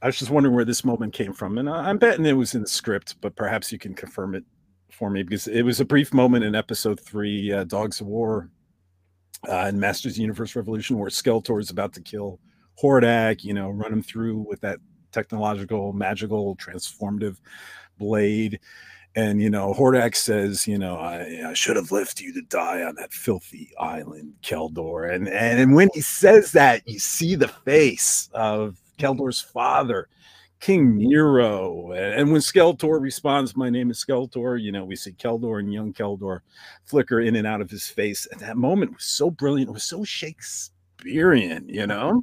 I 0.00 0.06
was 0.06 0.18
just 0.18 0.30
wondering 0.30 0.54
where 0.54 0.64
this 0.64 0.84
moment 0.84 1.12
came 1.12 1.32
from, 1.32 1.58
and 1.58 1.68
I, 1.68 1.90
am 1.90 1.98
betting 1.98 2.26
it 2.26 2.34
was 2.34 2.54
in 2.54 2.62
the 2.62 2.68
script, 2.68 3.16
but 3.20 3.34
perhaps 3.34 3.72
you 3.72 3.78
can 3.78 3.94
confirm 3.94 4.36
it 4.36 4.44
for 4.92 5.10
me 5.10 5.24
because 5.24 5.48
it 5.48 5.62
was 5.62 5.80
a 5.80 5.84
brief 5.84 6.14
moment 6.14 6.44
in 6.44 6.54
episode 6.54 7.00
three, 7.00 7.52
uh, 7.52 7.64
Dogs 7.64 8.00
of 8.00 8.06
War, 8.06 8.48
uh, 9.48 9.66
in 9.68 9.80
Masters 9.80 10.18
Universe 10.18 10.54
Revolution, 10.54 10.98
where 10.98 11.10
Skeletor 11.10 11.60
is 11.60 11.70
about 11.70 11.92
to 11.94 12.00
kill 12.00 12.38
Hordak, 12.80 13.44
you 13.44 13.54
know, 13.54 13.70
run 13.70 13.92
him 13.92 14.02
through 14.02 14.38
with 14.38 14.60
that 14.60 14.78
technological, 15.12 15.92
magical, 15.92 16.56
transformative 16.56 17.36
blade. 17.98 18.60
And 19.16 19.42
you 19.42 19.50
know, 19.50 19.74
Hordak 19.74 20.14
says, 20.14 20.68
you 20.68 20.78
know, 20.78 20.96
I, 20.96 21.42
I, 21.48 21.52
should 21.54 21.76
have 21.76 21.90
left 21.90 22.20
you 22.20 22.32
to 22.32 22.42
die 22.42 22.82
on 22.84 22.94
that 22.94 23.12
filthy 23.12 23.72
island, 23.78 24.34
Keldor. 24.42 25.12
And 25.12 25.28
and 25.28 25.58
and 25.58 25.74
when 25.74 25.88
he 25.94 26.00
says 26.00 26.52
that, 26.52 26.86
you 26.86 27.00
see 27.00 27.34
the 27.34 27.48
face 27.48 28.30
of 28.34 28.80
Keldor's 28.98 29.40
father, 29.40 30.08
King 30.60 30.96
Miro. 30.96 31.90
And 31.92 32.30
when 32.30 32.40
Skeletor 32.40 33.00
responds, 33.00 33.56
My 33.56 33.68
name 33.68 33.90
is 33.90 34.04
Skeletor, 34.04 34.62
you 34.62 34.70
know, 34.70 34.84
we 34.84 34.94
see 34.94 35.12
Keldor 35.12 35.58
and 35.58 35.72
young 35.72 35.92
Keldor 35.92 36.40
flicker 36.84 37.20
in 37.20 37.34
and 37.34 37.46
out 37.46 37.60
of 37.60 37.70
his 37.70 37.88
face. 37.88 38.28
And 38.30 38.40
that 38.40 38.56
moment 38.56 38.92
was 38.92 39.04
so 39.04 39.30
brilliant. 39.30 39.70
It 39.70 39.72
was 39.72 39.84
so 39.84 40.04
Shakespearean, 40.04 41.68
you 41.68 41.86
know? 41.86 42.22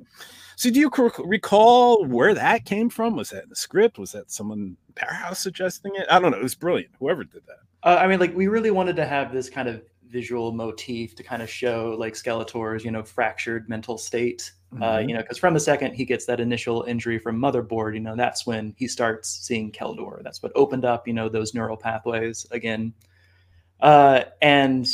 So, 0.58 0.72
do 0.72 0.80
you 0.80 0.90
recall 1.20 2.04
where 2.04 2.34
that 2.34 2.66
came 2.66 2.90
from? 2.90 3.16
Was 3.16 3.30
that 3.30 3.44
in 3.44 3.50
the 3.50 3.56
script? 3.56 4.00
Was 4.00 4.14
that 4.14 4.32
someone 4.32 4.76
Powerhouse 4.96 5.40
suggesting 5.40 5.92
it? 5.94 6.08
I 6.10 6.20
don't 6.20 6.32
know. 6.32 6.40
It 6.40 6.44
was 6.44 6.56
brilliant. 6.56 6.90
Whoever 6.98 7.24
did 7.24 7.44
that. 7.46 7.60
Uh, 7.88 7.98
I 7.98 8.08
mean, 8.08 8.20
like 8.20 8.36
we 8.36 8.48
really 8.48 8.72
wanted 8.72 8.96
to 8.96 9.06
have 9.06 9.32
this 9.32 9.52
kind 9.52 9.70
of 9.70 9.84
visual 10.08 10.52
motif 10.52 11.14
to 11.18 11.22
kind 11.22 11.44
of 11.44 11.50
show 11.50 11.96
like 12.00 12.16
Skeletor's, 12.16 12.84
you 12.84 12.90
know, 12.90 13.04
fractured 13.04 13.70
mental 13.70 14.00
state. 14.00 14.52
Uh, 14.72 14.76
mm-hmm. 14.76 14.84
Uh, 14.84 14.98
you 14.98 15.14
know, 15.14 15.22
because 15.22 15.38
from 15.38 15.54
the 15.54 15.60
second 15.60 15.94
he 15.94 16.06
gets 16.06 16.26
that 16.26 16.40
initial 16.40 16.82
injury 16.88 17.20
from 17.20 17.40
Motherboard, 17.40 17.94
you 17.94 18.00
know, 18.00 18.16
that's 18.16 18.48
when 18.48 18.74
he 18.80 18.88
starts 18.88 19.30
seeing 19.30 19.72
Keldor. 19.72 20.24
That's 20.24 20.42
what 20.42 20.52
opened 20.56 20.86
up, 20.86 21.08
you 21.08 21.14
know, 21.14 21.30
those 21.30 21.54
neural 21.54 21.78
pathways 21.78 22.48
again. 22.50 22.96
Uh, 23.80 24.24
and 24.42 24.88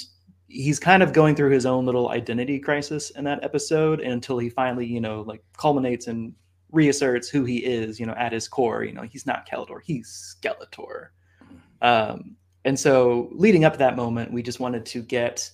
he's 0.54 0.80
kind 0.80 1.02
of 1.02 1.14
going 1.14 1.36
through 1.36 1.50
his 1.50 1.66
own 1.66 1.84
little 1.84 2.10
identity 2.10 2.60
crisis 2.60 3.10
in 3.12 3.24
that 3.24 3.44
episode 3.44 4.00
until 4.00 4.38
he 4.38 4.50
finally, 4.50 4.86
you 4.86 5.02
know, 5.02 5.22
like 5.22 5.44
culminates 5.58 6.06
and 6.06 6.32
reasserts 6.72 7.28
who 7.28 7.44
he 7.44 7.58
is, 7.58 8.00
you 8.00 8.06
know, 8.06 8.14
at 8.14 8.32
his 8.32 8.48
core. 8.48 8.84
You 8.84 8.94
know, 8.94 9.02
he's 9.02 9.26
not 9.26 9.50
Keldor, 9.50 9.80
he's 9.84 10.38
Skeletor. 10.38 11.08
Um, 11.82 12.36
and 12.66 12.80
so 12.80 13.30
leading 13.32 13.66
up 13.66 13.74
to 13.74 13.80
that 13.80 13.96
moment, 13.96 14.32
we 14.32 14.44
just 14.44 14.60
wanted 14.60 14.86
to 14.86 15.02
get 15.02 15.50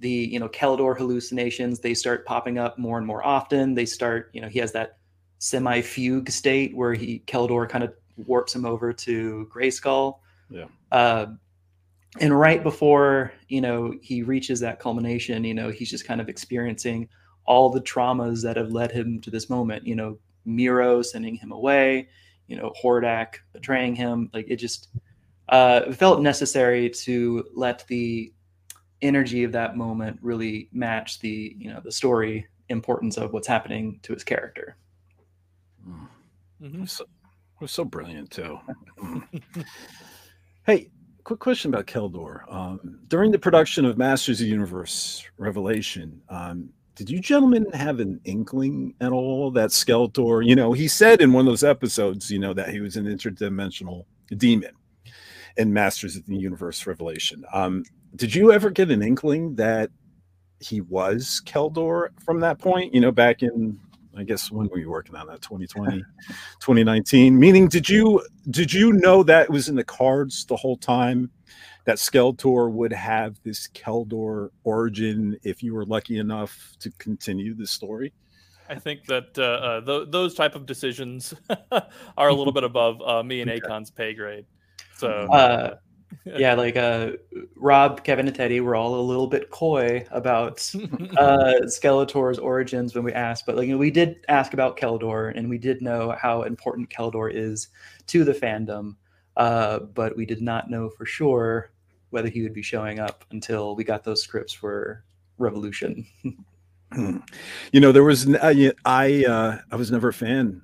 the, 0.00 0.10
you 0.10 0.38
know, 0.38 0.48
Keldor 0.50 0.96
hallucinations. 0.96 1.80
They 1.80 1.94
start 1.94 2.26
popping 2.26 2.58
up 2.58 2.78
more 2.78 2.98
and 2.98 3.06
more 3.06 3.26
often. 3.26 3.74
They 3.74 3.86
start, 3.86 4.28
you 4.34 4.42
know, 4.42 4.48
he 4.48 4.58
has 4.58 4.72
that 4.72 4.98
semi-fugue 5.38 6.30
state 6.30 6.76
where 6.76 6.92
he 6.92 7.22
Keldor 7.26 7.66
kind 7.66 7.82
of 7.82 7.94
warps 8.16 8.54
him 8.54 8.66
over 8.66 8.92
to 8.92 9.48
Grayskull. 9.52 10.18
Yeah. 10.50 10.66
Uh, 10.92 11.26
and 12.20 12.38
right 12.38 12.62
before 12.62 13.32
you 13.48 13.60
know 13.60 13.92
he 14.02 14.22
reaches 14.22 14.60
that 14.60 14.78
culmination 14.78 15.44
you 15.44 15.54
know 15.54 15.70
he's 15.70 15.90
just 15.90 16.06
kind 16.06 16.20
of 16.20 16.28
experiencing 16.28 17.08
all 17.46 17.70
the 17.70 17.80
traumas 17.80 18.42
that 18.42 18.56
have 18.56 18.70
led 18.70 18.92
him 18.92 19.20
to 19.20 19.30
this 19.30 19.50
moment 19.50 19.86
you 19.86 19.96
know 19.96 20.18
miro 20.44 21.02
sending 21.02 21.34
him 21.34 21.52
away 21.52 22.08
you 22.46 22.56
know 22.56 22.72
hordak 22.80 23.36
betraying 23.52 23.94
him. 23.94 24.30
Like 24.32 24.46
it 24.48 24.56
just 24.56 24.88
uh, 25.48 25.92
felt 25.92 26.20
necessary 26.20 26.90
to 26.90 27.44
let 27.54 27.86
the 27.88 28.32
energy 29.02 29.44
of 29.44 29.52
that 29.52 29.76
moment 29.76 30.18
really 30.22 30.68
match 30.72 31.20
the 31.20 31.54
you 31.58 31.72
know 31.72 31.80
the 31.82 31.92
story 31.92 32.46
importance 32.68 33.16
of 33.16 33.32
what's 33.32 33.48
happening 33.48 34.00
to 34.02 34.12
his 34.12 34.24
character. 34.24 34.76
Mm-hmm. 36.62 36.84
so, 36.86 37.04
it 37.04 37.60
was 37.60 37.72
so 37.72 37.84
brilliant 37.84 38.30
too. 38.30 38.58
Hey 40.66 40.88
quick 41.24 41.40
question 41.40 41.72
about 41.72 41.86
Keldor. 41.86 42.40
Um, 42.52 43.00
during 43.08 43.32
the 43.32 43.38
production 43.38 43.84
of 43.84 43.98
Masters 43.98 44.40
of 44.40 44.44
the 44.44 44.50
Universe 44.50 45.24
Revelation, 45.38 46.20
um, 46.28 46.68
did 46.94 47.10
you 47.10 47.18
gentlemen 47.18 47.66
have 47.72 47.98
an 47.98 48.20
inkling 48.24 48.94
at 49.00 49.10
all 49.10 49.50
that 49.52 49.70
Skeletor, 49.70 50.46
you 50.46 50.54
know, 50.54 50.72
he 50.72 50.86
said 50.86 51.20
in 51.20 51.32
one 51.32 51.46
of 51.46 51.52
those 51.52 51.64
episodes, 51.64 52.30
you 52.30 52.38
know, 52.38 52.54
that 52.54 52.68
he 52.68 52.80
was 52.80 52.96
an 52.96 53.06
interdimensional 53.06 54.04
demon 54.36 54.70
in 55.56 55.72
Masters 55.72 56.14
of 56.14 56.24
the 56.26 56.36
Universe 56.36 56.86
Revelation. 56.86 57.44
Um, 57.52 57.84
did 58.16 58.34
you 58.34 58.52
ever 58.52 58.70
get 58.70 58.90
an 58.90 59.02
inkling 59.02 59.56
that 59.56 59.90
he 60.60 60.82
was 60.82 61.42
Keldor 61.44 62.08
from 62.24 62.40
that 62.40 62.58
point, 62.58 62.94
you 62.94 63.00
know, 63.00 63.10
back 63.10 63.42
in 63.42 63.78
I 64.16 64.24
guess 64.24 64.50
when 64.50 64.68
were 64.68 64.78
you 64.78 64.90
working 64.90 65.16
on 65.16 65.26
that? 65.28 65.42
2020 65.42 65.98
2019 66.60 67.38
meaning 67.38 67.68
did 67.68 67.88
you 67.88 68.24
did 68.50 68.72
you 68.72 68.92
know 68.92 69.22
that 69.22 69.50
was 69.50 69.68
in 69.68 69.74
the 69.74 69.84
cards 69.84 70.44
the 70.46 70.56
whole 70.56 70.76
time 70.76 71.30
that 71.84 71.98
Skeletor 71.98 72.70
would 72.70 72.92
have 72.92 73.38
this 73.42 73.68
Keldor 73.68 74.50
origin 74.64 75.38
if 75.42 75.62
you 75.62 75.74
were 75.74 75.84
lucky 75.84 76.18
enough 76.18 76.74
to 76.80 76.90
continue 76.98 77.54
the 77.54 77.66
story? 77.66 78.12
I 78.68 78.76
think 78.76 79.04
that 79.06 79.38
uh, 79.38 79.42
uh, 79.42 79.80
th- 79.82 80.08
those 80.10 80.34
type 80.34 80.54
of 80.54 80.64
decisions 80.64 81.34
are 82.16 82.28
a 82.28 82.34
little 82.34 82.52
bit 82.52 82.64
above 82.64 83.02
uh, 83.02 83.22
me 83.22 83.42
and 83.42 83.50
Akon's 83.50 83.90
pay 83.90 84.14
grade. 84.14 84.46
So 84.96 85.08
uh, 85.08 85.76
yeah, 86.24 86.54
like 86.54 86.76
uh, 86.76 87.12
Rob, 87.56 88.04
Kevin, 88.04 88.26
and 88.26 88.36
Teddy 88.36 88.60
were 88.60 88.74
all 88.76 88.94
a 88.94 89.00
little 89.00 89.26
bit 89.26 89.50
coy 89.50 90.06
about 90.10 90.58
uh, 91.16 91.60
Skeletor's 91.64 92.38
origins 92.38 92.94
when 92.94 93.04
we 93.04 93.12
asked, 93.12 93.46
but 93.46 93.56
like 93.56 93.66
you 93.66 93.72
know, 93.72 93.78
we 93.78 93.90
did 93.90 94.24
ask 94.28 94.52
about 94.52 94.78
Keldor, 94.78 95.32
and 95.36 95.48
we 95.48 95.58
did 95.58 95.82
know 95.82 96.14
how 96.20 96.42
important 96.42 96.90
Keldor 96.90 97.32
is 97.32 97.68
to 98.08 98.24
the 98.24 98.32
fandom, 98.32 98.96
uh, 99.36 99.80
but 99.80 100.16
we 100.16 100.26
did 100.26 100.42
not 100.42 100.70
know 100.70 100.90
for 100.90 101.06
sure 101.06 101.70
whether 102.10 102.28
he 102.28 102.42
would 102.42 102.54
be 102.54 102.62
showing 102.62 103.00
up 103.00 103.24
until 103.30 103.74
we 103.74 103.84
got 103.84 104.04
those 104.04 104.22
scripts 104.22 104.52
for 104.52 105.04
Revolution. 105.38 106.06
you 107.72 107.80
know, 107.80 107.92
there 107.92 108.04
was 108.04 108.32
I 108.36 108.72
I, 108.84 109.24
uh, 109.24 109.58
I 109.70 109.76
was 109.76 109.90
never 109.90 110.08
a 110.08 110.12
fan 110.12 110.62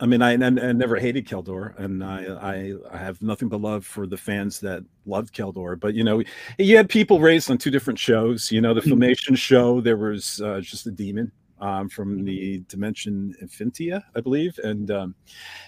I 0.00 0.06
mean, 0.06 0.22
I, 0.22 0.32
I, 0.32 0.46
I, 0.46 0.72
never 0.72 0.96
hated 0.96 1.26
Keldor, 1.26 1.76
and 1.76 2.04
I, 2.04 2.24
I, 2.24 2.74
I 2.92 2.98
have 2.98 3.20
nothing 3.20 3.48
but 3.48 3.60
love 3.60 3.84
for 3.84 4.06
the 4.06 4.16
fans 4.16 4.60
that 4.60 4.84
loved 5.06 5.34
Keldor. 5.34 5.78
But 5.78 5.94
you 5.94 6.04
know, 6.04 6.22
you 6.58 6.76
had 6.76 6.88
people 6.88 7.20
raised 7.20 7.50
on 7.50 7.58
two 7.58 7.70
different 7.70 7.98
shows. 7.98 8.52
You 8.52 8.60
know, 8.60 8.74
the 8.74 8.80
mm-hmm. 8.80 8.92
Filmation 8.92 9.36
show 9.36 9.80
there 9.80 9.96
was 9.96 10.40
uh, 10.40 10.60
just 10.60 10.86
a 10.86 10.92
demon 10.92 11.32
um, 11.60 11.88
from 11.88 12.16
mm-hmm. 12.16 12.24
the 12.26 12.58
Dimension 12.68 13.34
Infinita, 13.42 14.02
I 14.14 14.20
believe, 14.20 14.58
and 14.62 14.90
um, 14.90 15.14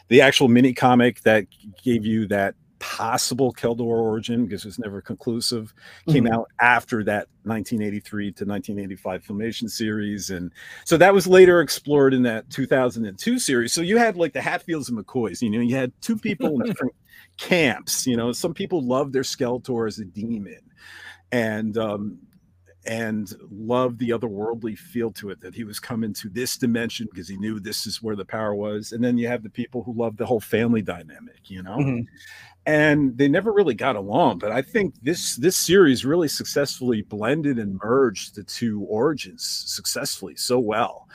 the 0.09 0.21
actual 0.21 0.49
mini 0.49 0.73
comic 0.73 1.21
that 1.23 1.47
gave 1.83 2.07
you 2.07 2.27
that 2.29 2.55
possible 2.81 3.53
Keldor 3.53 3.83
origin 3.83 4.45
because 4.45 4.65
it 4.65 4.69
was 4.69 4.79
never 4.79 5.01
conclusive 5.01 5.73
came 6.09 6.25
mm-hmm. 6.25 6.33
out 6.33 6.49
after 6.61 7.05
that 7.05 7.29
1983 7.45 8.33
to 8.33 8.45
1985 8.45 9.23
filmation 9.23 9.71
series 9.71 10.31
and 10.31 10.51
so 10.85 10.97
that 10.97 11.15
was 11.15 11.27
later 11.27 11.61
explored 11.61 12.13
in 12.15 12.23
that 12.23 12.49
2002 12.51 13.39
series. 13.39 13.73
So 13.73 13.83
you 13.83 13.99
had 13.99 14.17
like 14.17 14.33
the 14.33 14.41
hatfields 14.41 14.89
and 14.89 14.99
mccoys 14.99 15.43
you 15.43 15.51
know 15.51 15.61
you 15.61 15.77
had 15.77 15.93
two 16.01 16.17
people 16.17 16.49
in 16.49 16.67
different 16.67 16.95
camps 17.37 18.07
you 18.07 18.17
know. 18.17 18.33
Some 18.33 18.55
people 18.55 18.83
loved 18.83 19.13
their 19.13 19.23
skeletor 19.23 19.87
as 19.87 19.99
a 19.99 20.05
demon 20.05 20.61
and 21.31 21.77
um 21.77 22.19
and 22.87 23.31
loved 23.51 23.99
the 23.99 24.09
otherworldly 24.09 24.77
feel 24.77 25.13
to 25.13 25.29
it 25.29 25.39
that 25.43 25.55
he 25.55 25.65
was 25.65 25.79
coming 25.79 26.15
to 26.15 26.31
this 26.31 26.57
dimension 26.57 27.07
because 27.11 27.29
he 27.29 27.37
knew 27.37 27.61
this 27.61 27.87
is 27.87 28.03
where 28.03 28.17
the 28.17 28.25
power 28.25 28.55
was. 28.55 28.93
And 28.93 29.05
then 29.05 29.19
you 29.19 29.29
have 29.29 29.43
the 29.43 29.51
people 29.51 29.83
who 29.83 29.93
love 29.93 30.17
the 30.17 30.25
whole 30.25 30.41
family 30.41 30.81
dynamic 30.81 31.51
you 31.51 31.63
know? 31.63 31.77
Mm-hmm 31.77 32.01
and 32.67 33.17
they 33.17 33.29
never 33.29 33.53
really 33.53 33.75
got 33.75 33.97
along 33.97 34.39
but 34.39 34.53
i 34.53 34.61
think 34.61 34.95
this 35.03 35.37
this 35.37 35.57
series 35.57 36.05
really 36.05 36.29
successfully 36.29 37.03
blended 37.03 37.59
and 37.59 37.79
merged 37.83 38.35
the 38.35 38.45
two 38.45 38.83
origins 38.83 39.45
successfully 39.45 40.37
so 40.37 40.59
well 40.59 41.09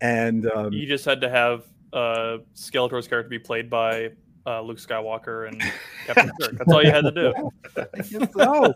and 0.00 0.50
um, 0.50 0.72
you 0.72 0.86
just 0.86 1.04
had 1.04 1.20
to 1.20 1.28
have 1.28 1.64
uh 1.92 2.38
skeletor's 2.54 3.06
character 3.06 3.28
be 3.28 3.38
played 3.38 3.68
by 3.70 4.10
uh, 4.46 4.60
Luke 4.60 4.78
Skywalker 4.78 5.48
and 5.48 5.60
Captain 6.06 6.30
Kirk. 6.40 6.52
That's 6.52 6.72
all 6.72 6.82
you 6.82 6.90
had 6.90 7.02
to 7.02 7.10
do. 7.10 7.50
I 7.76 7.98
guess 7.98 8.32
so. 8.32 8.74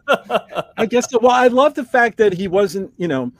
I 0.77 0.87
guess 0.87 1.11
so. 1.11 1.21
Well, 1.21 1.31
I 1.31 1.47
love 1.47 1.75
the 1.75 1.85
fact 1.85 2.19
that 2.19 2.33
he 2.33 2.49
wasn't, 2.49 2.93
you 2.97 3.07
know, 3.07 3.31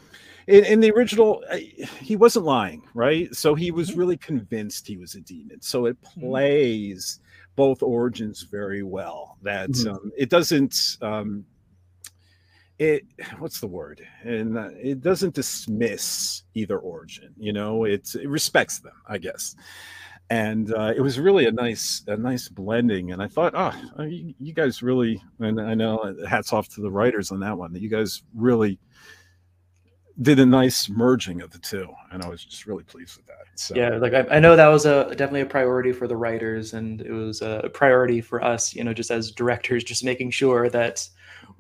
in, 0.47 0.65
in, 0.65 0.81
the 0.81 0.93
original, 0.93 1.43
uh, 1.51 1.57
he 1.57 2.17
wasn't 2.17 2.45
lying, 2.45 2.83
right? 2.95 3.35
So 3.35 3.55
he 3.55 3.73
was 3.73 3.95
really 3.95 4.17
convinced 4.17 4.87
he 4.87 4.97
was 4.97 5.17
a 5.17 5.21
demon. 5.21 5.61
So 5.61 5.87
it 5.87 6.01
mm-hmm. 6.03 6.21
plays 6.21 7.19
both 7.57 7.83
origins 7.83 8.43
very 8.43 8.83
well. 8.83 9.39
That 9.43 9.71
mm-hmm. 9.71 9.91
um, 9.91 10.13
it 10.17 10.31
doesn't. 10.31 10.97
Um, 11.03 11.45
it 12.81 13.05
what's 13.39 13.61
the 13.61 13.67
word 13.67 14.01
and 14.23 14.57
uh, 14.57 14.71
it 14.73 15.03
doesn't 15.03 15.35
dismiss 15.35 16.45
either 16.55 16.79
origin 16.79 17.29
you 17.37 17.53
know 17.53 17.85
it's 17.85 18.15
it 18.15 18.27
respects 18.27 18.79
them 18.79 18.95
i 19.07 19.19
guess 19.19 19.55
and 20.31 20.73
uh, 20.73 20.93
it 20.97 21.01
was 21.01 21.19
really 21.19 21.45
a 21.45 21.53
nice 21.53 22.03
a 22.07 22.17
nice 22.17 22.49
blending 22.49 23.13
and 23.13 23.23
i 23.23 23.29
thought 23.29 23.53
oh 23.55 24.03
you, 24.05 24.33
you, 24.41 24.55
guys 24.55 24.83
really 24.83 25.23
and 25.41 25.61
i 25.61 25.75
know 25.75 26.17
hats 26.27 26.55
off 26.55 26.71
to 26.71 26.81
the 26.81 26.91
writers 26.91 27.31
on 27.31 27.39
that 27.39 27.57
one 27.57 27.71
that 27.71 27.83
you 27.83 27.91
guys 27.91 28.23
really 28.35 28.79
did 30.23 30.39
a 30.39 30.47
nice 30.47 30.89
merging 30.89 31.41
of 31.41 31.51
the 31.51 31.59
two 31.59 31.89
and 32.13 32.23
i 32.23 32.29
was 32.29 32.45
just 32.45 32.67
really 32.67 32.85
pleased 32.85 33.17
with 33.17 33.27
that 33.27 33.47
so. 33.55 33.75
Yeah 33.75 33.97
like 33.97 34.13
I, 34.13 34.37
I 34.37 34.41
know 34.41 34.57
that 34.57 34.69
was 34.69 34.87
a 34.87 35.09
definitely 35.11 35.43
a 35.43 35.47
priority 35.47 35.93
for 35.93 36.07
the 36.07 36.17
writers 36.17 36.75
and 36.75 37.01
it 37.01 37.13
was 37.13 37.43
a 37.43 37.71
priority 37.73 38.21
for 38.21 38.43
us 38.45 38.75
you 38.75 38.85
know 38.85 38.93
just 38.93 39.11
as 39.11 39.31
directors 39.31 39.85
just 39.85 40.05
making 40.05 40.31
sure 40.31 40.69
that 40.71 41.09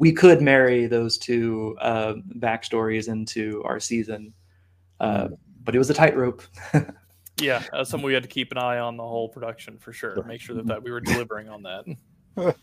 we 0.01 0.13
could 0.13 0.41
marry 0.41 0.87
those 0.87 1.19
two 1.19 1.77
uh, 1.79 2.15
backstories 2.39 3.09
into 3.09 3.63
our 3.65 3.79
season. 3.79 4.33
Uh, 4.99 5.29
but 5.63 5.75
it 5.75 5.79
was 5.79 5.91
a 5.91 5.95
tightrope. 5.95 6.43
Yeah, 7.39 7.63
that's 7.73 7.89
something 7.89 8.07
we 8.07 8.13
had 8.13 8.25
to 8.25 8.29
keep 8.29 8.53
an 8.53 8.59
eye 8.59 8.81
on 8.81 8.99
the 8.99 9.03
whole 9.03 9.27
production 9.27 9.79
for 9.79 9.95
sure. 9.95 10.23
Make 10.25 10.43
sure 10.43 10.55
that, 10.57 10.67
that 10.67 10.83
we 10.83 10.91
were 10.91 11.01
delivering 11.01 11.49
on 11.49 11.63
that. 11.63 12.55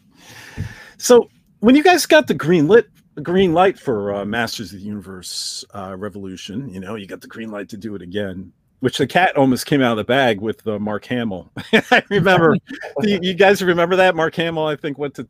so 0.99 1.31
when 1.61 1.75
you 1.75 1.81
guys 1.81 2.05
got 2.05 2.27
the 2.27 2.35
green 2.35 2.67
lit 2.67 2.85
green 3.21 3.53
light 3.53 3.79
for 3.79 4.13
uh, 4.13 4.25
Masters 4.25 4.73
of 4.73 4.79
the 4.79 4.85
Universe 4.85 5.65
uh, 5.73 5.95
Revolution, 5.97 6.69
you 6.69 6.79
know, 6.79 6.95
you 6.95 7.07
got 7.07 7.21
the 7.21 7.27
green 7.27 7.51
light 7.51 7.69
to 7.69 7.77
do 7.77 7.95
it 7.95 8.01
again. 8.01 8.51
Which 8.79 8.99
the 8.99 9.07
cat 9.07 9.35
almost 9.35 9.65
came 9.65 9.81
out 9.81 9.93
of 9.93 9.97
the 9.97 10.03
bag 10.03 10.39
with 10.39 10.65
uh, 10.67 10.77
Mark 10.77 11.05
Hamill. 11.05 11.51
I 11.73 12.03
remember, 12.11 12.55
you, 13.01 13.19
you 13.23 13.33
guys 13.33 13.63
remember 13.63 13.95
that 13.95 14.15
Mark 14.15 14.35
Hamill? 14.35 14.67
I 14.67 14.75
think 14.75 14.99
went 14.99 15.15
to 15.15 15.27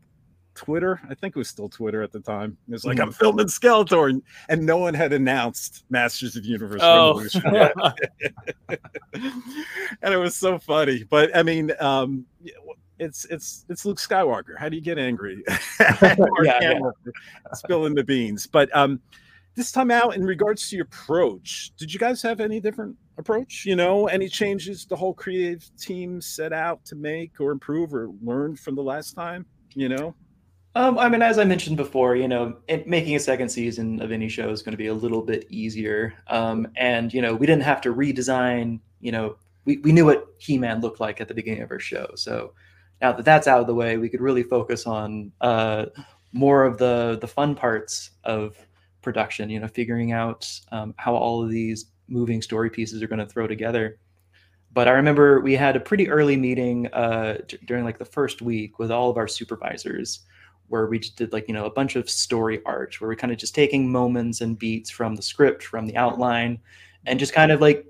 Twitter. 0.54 1.00
I 1.08 1.14
think 1.14 1.34
it 1.34 1.38
was 1.38 1.48
still 1.48 1.68
Twitter 1.68 2.02
at 2.02 2.12
the 2.12 2.20
time. 2.20 2.58
It 2.68 2.72
was 2.72 2.84
like, 2.84 2.98
mm-hmm. 2.98 3.06
I'm 3.06 3.12
filming 3.12 3.46
Skeletor, 3.46 4.10
and, 4.10 4.22
and, 4.48 4.66
no 4.66 4.76
one 4.76 4.92
had 4.92 5.12
announced 5.12 5.84
Masters 5.88 6.36
of 6.36 6.42
the 6.42 6.48
Universe 6.48 6.80
oh. 6.82 7.14
Revolution. 7.14 7.42
and 10.02 10.12
it 10.14 10.16
was 10.18 10.34
so 10.36 10.58
funny. 10.58 11.04
But 11.04 11.34
I 11.34 11.42
mean, 11.42 11.72
um, 11.80 12.26
it's 12.98 13.24
it's 13.26 13.64
it's 13.68 13.84
Luke 13.84 13.98
Skywalker. 13.98 14.58
How 14.58 14.68
do 14.68 14.76
you 14.76 14.82
get 14.82 14.98
angry? 14.98 15.42
yeah, 15.80 16.18
yeah. 16.42 16.78
spilling 17.54 17.94
the 17.94 18.04
beans. 18.04 18.46
But 18.46 18.74
um, 18.76 19.00
this 19.54 19.72
time 19.72 19.90
out, 19.90 20.16
in 20.16 20.24
regards 20.24 20.68
to 20.70 20.76
your 20.76 20.84
approach, 20.84 21.72
did 21.76 21.92
you 21.92 21.98
guys 21.98 22.22
have 22.22 22.40
any 22.40 22.60
different 22.60 22.96
approach? 23.16 23.64
You 23.64 23.76
know, 23.76 24.06
any 24.06 24.28
changes 24.28 24.84
the 24.84 24.96
whole 24.96 25.14
creative 25.14 25.68
team 25.76 26.20
set 26.20 26.52
out 26.52 26.84
to 26.86 26.96
make 26.96 27.40
or 27.40 27.50
improve 27.50 27.94
or 27.94 28.10
learn 28.22 28.56
from 28.56 28.74
the 28.74 28.82
last 28.82 29.14
time? 29.14 29.46
You 29.74 29.88
know. 29.88 30.14
Um, 30.74 30.98
I 30.98 31.08
mean, 31.08 31.22
as 31.22 31.38
I 31.38 31.44
mentioned 31.44 31.76
before, 31.76 32.14
you 32.14 32.28
know, 32.28 32.56
it, 32.68 32.86
making 32.86 33.16
a 33.16 33.18
second 33.18 33.48
season 33.48 34.00
of 34.00 34.12
any 34.12 34.28
show 34.28 34.50
is 34.50 34.62
going 34.62 34.74
to 34.74 34.78
be 34.78 34.86
a 34.88 34.94
little 34.94 35.22
bit 35.22 35.46
easier. 35.50 36.14
Um, 36.28 36.68
and 36.76 37.12
you 37.12 37.20
know, 37.20 37.34
we 37.34 37.46
didn't 37.46 37.64
have 37.64 37.80
to 37.80 37.92
redesign. 37.92 38.78
You 39.00 39.12
know, 39.12 39.36
we, 39.64 39.78
we 39.78 39.92
knew 39.92 40.04
what 40.04 40.28
He-Man 40.38 40.80
looked 40.80 41.00
like 41.00 41.20
at 41.20 41.28
the 41.28 41.34
beginning 41.34 41.62
of 41.62 41.70
our 41.70 41.80
show. 41.80 42.10
So 42.14 42.52
now 43.00 43.12
that 43.12 43.24
that's 43.24 43.46
out 43.46 43.60
of 43.60 43.66
the 43.66 43.74
way, 43.74 43.96
we 43.96 44.08
could 44.08 44.20
really 44.20 44.42
focus 44.42 44.86
on 44.86 45.32
uh, 45.40 45.86
more 46.32 46.64
of 46.64 46.78
the 46.78 47.18
the 47.20 47.28
fun 47.28 47.54
parts 47.54 48.10
of 48.24 48.56
production. 49.02 49.50
You 49.50 49.60
know, 49.60 49.68
figuring 49.68 50.12
out 50.12 50.48
um, 50.72 50.94
how 50.96 51.14
all 51.14 51.42
of 51.42 51.50
these 51.50 51.86
moving 52.08 52.42
story 52.42 52.70
pieces 52.70 53.02
are 53.02 53.08
going 53.08 53.18
to 53.18 53.26
throw 53.26 53.46
together. 53.46 53.98
But 54.72 54.88
I 54.88 54.92
remember 54.92 55.40
we 55.40 55.54
had 55.54 55.76
a 55.76 55.80
pretty 55.80 56.08
early 56.08 56.36
meeting 56.36 56.86
uh, 56.88 57.38
during 57.66 57.84
like 57.84 57.98
the 57.98 58.04
first 58.04 58.42
week 58.42 58.78
with 58.78 58.90
all 58.90 59.10
of 59.10 59.16
our 59.16 59.28
supervisors 59.28 60.20
where 60.68 60.86
we 60.86 60.98
just 60.98 61.16
did 61.16 61.32
like 61.32 61.48
you 61.48 61.54
know 61.54 61.64
a 61.64 61.70
bunch 61.70 61.96
of 61.96 62.08
story 62.08 62.60
arch 62.66 63.00
where 63.00 63.08
we're 63.08 63.16
kind 63.16 63.32
of 63.32 63.38
just 63.38 63.54
taking 63.54 63.90
moments 63.90 64.40
and 64.40 64.58
beats 64.58 64.90
from 64.90 65.14
the 65.16 65.22
script 65.22 65.62
from 65.62 65.86
the 65.86 65.96
outline 65.96 66.58
and 67.06 67.18
just 67.18 67.32
kind 67.32 67.50
of 67.50 67.60
like 67.60 67.86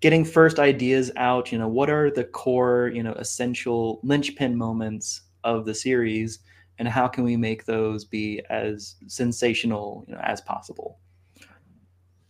getting 0.00 0.24
first 0.24 0.58
ideas 0.58 1.10
out 1.16 1.52
you 1.52 1.58
know 1.58 1.68
what 1.68 1.90
are 1.90 2.10
the 2.10 2.24
core 2.24 2.90
you 2.94 3.02
know 3.02 3.12
essential 3.12 4.00
linchpin 4.02 4.56
moments 4.56 5.22
of 5.44 5.64
the 5.64 5.74
series 5.74 6.40
and 6.78 6.88
how 6.88 7.06
can 7.06 7.24
we 7.24 7.36
make 7.36 7.64
those 7.64 8.04
be 8.04 8.42
as 8.48 8.96
sensational 9.06 10.04
you 10.08 10.14
know 10.14 10.20
as 10.22 10.40
possible? 10.40 10.98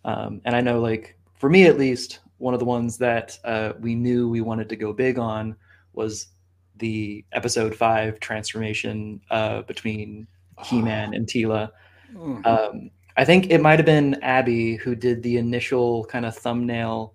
Um, 0.04 0.40
and 0.44 0.56
i 0.56 0.60
know 0.60 0.80
like 0.80 1.16
for 1.34 1.50
me 1.50 1.66
at 1.66 1.78
least 1.78 2.20
one 2.40 2.54
of 2.54 2.60
the 2.60 2.66
ones 2.66 2.96
that 2.98 3.38
uh, 3.44 3.74
we 3.80 3.94
knew 3.94 4.28
we 4.28 4.40
wanted 4.40 4.68
to 4.70 4.76
go 4.76 4.94
big 4.94 5.18
on 5.18 5.54
was 5.92 6.28
the 6.78 7.24
episode 7.32 7.74
five 7.74 8.18
transformation 8.18 9.20
uh, 9.30 9.60
between 9.62 10.26
He-Man 10.64 11.12
and 11.12 11.26
Teela. 11.26 11.70
Mm-hmm. 12.14 12.46
Um, 12.46 12.90
I 13.18 13.26
think 13.26 13.50
it 13.50 13.60
might 13.60 13.78
have 13.78 13.86
been 13.86 14.14
Abby 14.22 14.76
who 14.76 14.94
did 14.94 15.22
the 15.22 15.36
initial 15.36 16.06
kind 16.06 16.24
of 16.24 16.34
thumbnail 16.34 17.14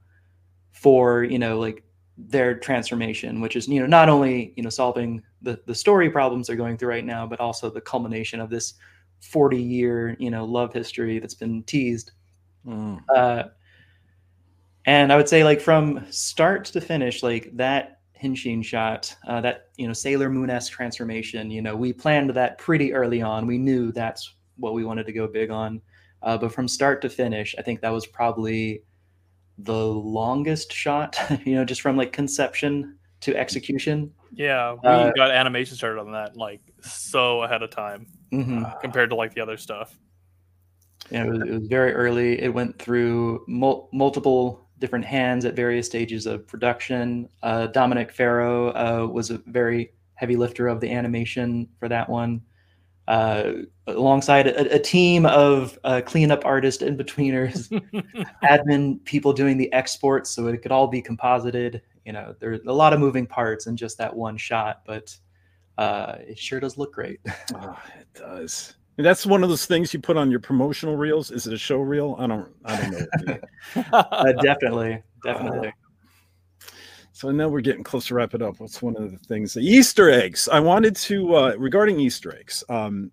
for 0.75 1.23
you 1.23 1.39
know 1.39 1.57
like 1.57 1.83
their 2.17 2.53
transformation, 2.53 3.41
which 3.41 3.55
is 3.55 3.67
you 3.67 3.79
know 3.79 3.87
not 3.87 4.09
only 4.09 4.53
you 4.55 4.63
know 4.63 4.69
solving 4.69 5.23
the 5.41 5.59
the 5.65 5.73
story 5.73 6.09
problems 6.09 6.47
they're 6.47 6.55
going 6.55 6.77
through 6.77 6.89
right 6.89 7.05
now, 7.05 7.25
but 7.25 7.39
also 7.39 7.69
the 7.69 7.81
culmination 7.81 8.39
of 8.39 8.49
this 8.49 8.73
forty 9.21 9.61
year 9.61 10.15
you 10.19 10.29
know 10.29 10.45
love 10.45 10.73
history 10.73 11.17
that's 11.17 11.33
been 11.33 11.63
teased. 11.63 12.11
Mm. 12.67 13.01
Uh, 13.15 13.43
and 14.85 15.11
I 15.11 15.17
would 15.17 15.29
say 15.29 15.43
like 15.43 15.61
from 15.61 16.05
start 16.11 16.65
to 16.65 16.81
finish, 16.81 17.23
like 17.23 17.55
that 17.55 18.01
Henshin 18.21 18.63
shot, 18.63 19.15
uh, 19.27 19.39
that 19.41 19.69
you 19.77 19.87
know 19.87 19.93
Sailor 19.93 20.29
Moon 20.29 20.49
s 20.49 20.67
transformation. 20.67 21.49
You 21.49 21.61
know, 21.61 21.75
we 21.75 21.93
planned 21.93 22.31
that 22.31 22.57
pretty 22.57 22.93
early 22.93 23.21
on. 23.21 23.47
We 23.47 23.57
knew 23.57 23.91
that's 23.93 24.35
what 24.57 24.73
we 24.73 24.83
wanted 24.83 25.05
to 25.05 25.13
go 25.13 25.25
big 25.25 25.51
on. 25.51 25.81
Uh, 26.21 26.37
but 26.37 26.51
from 26.51 26.67
start 26.67 27.01
to 27.01 27.09
finish, 27.09 27.55
I 27.57 27.61
think 27.61 27.81
that 27.81 27.93
was 27.93 28.05
probably 28.05 28.83
the 29.57 29.85
longest 29.85 30.71
shot. 30.71 31.17
you 31.45 31.55
know, 31.55 31.65
just 31.65 31.81
from 31.81 31.97
like 31.97 32.11
conception 32.11 32.97
to 33.21 33.35
execution. 33.35 34.13
Yeah, 34.31 34.73
we 34.73 34.89
uh, 34.89 35.11
got 35.15 35.31
animation 35.31 35.77
started 35.77 35.99
on 35.99 36.11
that 36.11 36.35
like 36.35 36.61
so 36.81 37.43
ahead 37.43 37.63
of 37.63 37.69
time 37.69 38.07
mm-hmm. 38.31 38.63
compared 38.81 39.09
to 39.09 39.15
like 39.15 39.33
the 39.33 39.41
other 39.41 39.57
stuff. 39.57 39.97
Yeah, 41.09 41.25
it 41.25 41.29
was, 41.29 41.41
it 41.41 41.51
was 41.51 41.67
very 41.67 41.93
early. 41.93 42.41
It 42.41 42.53
went 42.53 42.77
through 42.79 43.45
mul- 43.47 43.89
multiple 43.93 44.67
different 44.79 45.05
hands 45.05 45.45
at 45.45 45.55
various 45.55 45.85
stages 45.85 46.25
of 46.25 46.47
production. 46.47 47.29
Uh, 47.43 47.67
Dominic 47.67 48.11
Farrow 48.11 48.69
uh, 48.69 49.07
was 49.07 49.31
a 49.31 49.37
very 49.45 49.93
heavy 50.15 50.35
lifter 50.35 50.67
of 50.67 50.81
the 50.81 50.91
animation 50.91 51.67
for 51.79 51.87
that 51.89 52.09
one, 52.09 52.41
uh, 53.07 53.51
alongside 53.87 54.47
a, 54.47 54.75
a, 54.75 54.79
team 54.79 55.25
of 55.27 55.77
uh, 55.83 56.01
cleanup 56.05 56.43
artists 56.43 56.81
in 56.81 56.97
betweeners, 56.97 57.69
admin 58.43 59.03
people 59.05 59.31
doing 59.31 59.57
the 59.57 59.71
exports 59.73 60.31
so 60.31 60.47
it 60.47 60.61
could 60.61 60.71
all 60.71 60.87
be 60.87 61.01
composited. 61.01 61.81
You 62.05 62.13
know, 62.13 62.35
there's 62.39 62.61
a 62.65 62.73
lot 62.73 62.93
of 62.93 62.99
moving 62.99 63.27
parts 63.27 63.67
in 63.67 63.77
just 63.77 63.97
that 63.99 64.15
one 64.15 64.37
shot, 64.37 64.81
but 64.85 65.15
uh, 65.77 66.15
it 66.19 66.39
sure 66.39 66.59
does 66.59 66.77
look 66.77 66.93
great. 66.93 67.19
oh, 67.55 67.79
it 67.99 68.07
does. 68.15 68.75
That's 68.97 69.25
one 69.25 69.43
of 69.43 69.49
those 69.49 69.65
things 69.65 69.93
you 69.93 69.99
put 69.99 70.17
on 70.17 70.31
your 70.31 70.39
promotional 70.39 70.95
reels. 70.95 71.29
Is 71.29 71.47
it 71.47 71.53
a 71.53 71.57
show 71.57 71.79
reel? 71.79 72.15
I 72.17 72.27
don't. 72.27 72.49
I 72.63 72.81
don't 72.81 73.27
know. 73.27 73.83
uh, 73.93 74.31
definitely, 74.41 75.03
definitely. 75.23 75.73
So 77.15 77.31
now 77.31 77.47
we're 77.47 77.61
getting 77.61 77.81
close 77.81 78.07
to 78.07 78.15
wrap 78.15 78.33
it 78.33 78.41
up. 78.41 78.59
What's 78.59 78.81
one 78.81 78.97
of 78.97 79.09
the 79.09 79.17
things? 79.17 79.53
The 79.53 79.61
Easter 79.61 80.09
eggs. 80.09 80.49
I 80.49 80.59
wanted 80.59 80.97
to 80.97 81.33
uh, 81.33 81.55
regarding 81.57 81.97
Easter 81.97 82.37
eggs. 82.37 82.61
Um, 82.67 83.09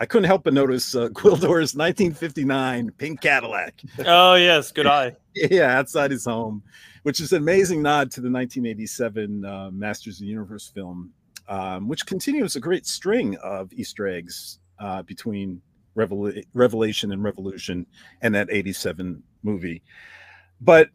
I 0.00 0.06
couldn't 0.06 0.24
help 0.24 0.44
but 0.44 0.54
notice 0.54 0.94
uh, 0.94 1.08
Gwildor's 1.12 1.76
1959 1.76 2.92
pink 2.96 3.20
Cadillac. 3.20 3.82
Oh 4.06 4.36
yes, 4.36 4.72
good 4.72 4.86
eye. 5.00 5.14
yeah, 5.34 5.78
outside 5.78 6.12
his 6.12 6.24
home, 6.24 6.62
which 7.02 7.20
is 7.20 7.34
an 7.34 7.42
amazing 7.42 7.82
nod 7.82 8.10
to 8.12 8.22
the 8.22 8.30
1987 8.30 9.44
uh, 9.44 9.70
Masters 9.70 10.14
of 10.16 10.20
the 10.20 10.28
Universe 10.28 10.72
film, 10.74 11.12
um, 11.46 11.88
which 11.88 12.06
continues 12.06 12.56
a 12.56 12.60
great 12.60 12.86
string 12.86 13.36
of 13.42 13.70
Easter 13.74 14.08
eggs 14.08 14.60
uh, 14.78 15.02
between 15.02 15.60
Revel- 15.94 16.32
Revelation 16.54 17.12
and 17.12 17.22
Revolution 17.22 17.84
and 18.22 18.34
that 18.34 18.48
87 18.50 19.22
movie. 19.42 19.82
But 20.62 20.88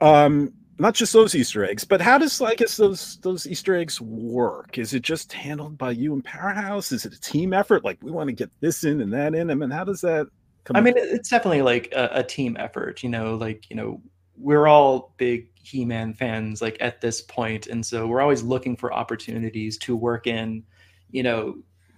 um, 0.00 0.52
not 0.78 0.94
just 0.94 1.12
those 1.12 1.34
Easter 1.34 1.64
eggs, 1.64 1.84
but 1.84 2.00
how 2.00 2.18
does 2.18 2.40
I 2.40 2.54
guess 2.54 2.76
those 2.76 3.18
those 3.18 3.46
Easter 3.46 3.76
eggs 3.76 4.00
work? 4.00 4.78
Is 4.78 4.94
it 4.94 5.02
just 5.02 5.32
handled 5.32 5.78
by 5.78 5.92
you 5.92 6.12
and 6.12 6.24
Powerhouse? 6.24 6.90
Is 6.92 7.04
it 7.04 7.14
a 7.14 7.20
team 7.20 7.52
effort? 7.52 7.84
Like 7.84 7.98
we 8.02 8.10
want 8.10 8.28
to 8.28 8.32
get 8.32 8.50
this 8.60 8.84
in 8.84 9.00
and 9.00 9.12
that 9.12 9.34
in. 9.34 9.50
I 9.50 9.54
mean, 9.54 9.70
how 9.70 9.84
does 9.84 10.00
that 10.00 10.26
come? 10.64 10.76
I 10.76 10.80
mean, 10.80 10.94
it's 10.96 11.28
definitely 11.28 11.62
like 11.62 11.92
a, 11.92 12.10
a, 12.14 12.22
team 12.24 12.56
effort. 12.58 13.02
You 13.02 13.08
know, 13.08 13.36
like 13.36 13.70
you 13.70 13.76
know, 13.76 14.02
we're 14.36 14.66
all 14.66 15.14
big 15.16 15.48
He-Man 15.62 16.12
fans 16.12 16.60
like 16.60 16.76
at 16.80 17.00
this 17.00 17.20
point, 17.20 17.68
and 17.68 17.84
so 17.84 18.06
we're 18.06 18.20
always 18.20 18.42
looking 18.42 18.76
for 18.76 18.92
opportunities 18.92 19.78
to 19.78 19.94
work 19.94 20.26
in, 20.26 20.64
you 21.12 21.22
know, 21.22 21.56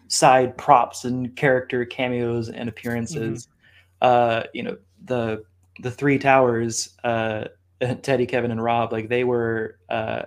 side 0.09 0.57
props 0.59 1.05
and 1.05 1.35
character 1.35 1.85
cameos 1.87 2.51
and 2.51 2.69
appearances. 2.69 3.47
Mm-hmm. 3.47 3.53
Uh, 4.03 4.43
you 4.53 4.63
know, 4.63 4.77
the 5.07 5.45
the 5.81 5.91
three 5.91 6.19
towers, 6.19 6.91
uh, 7.05 7.45
Teddy, 8.03 8.27
Kevin, 8.27 8.51
and 8.51 8.63
Rob, 8.63 8.93
like 8.93 9.09
they 9.09 9.25
were 9.25 9.79
uh, 9.89 10.23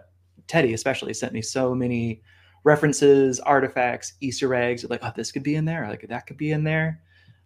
Teddy 0.47 0.73
especially 0.73 1.13
sent 1.13 1.33
me 1.33 1.41
so 1.41 1.73
many 1.73 2.21
references, 2.63 3.39
artifacts, 3.39 4.13
Easter 4.21 4.53
eggs. 4.53 4.85
Like, 4.89 5.01
oh, 5.03 5.11
this 5.15 5.31
could 5.31 5.43
be 5.43 5.55
in 5.55 5.65
there. 5.65 5.87
Like 5.87 6.07
that 6.07 6.27
could 6.27 6.37
be 6.37 6.51
in 6.51 6.63
there. 6.63 7.01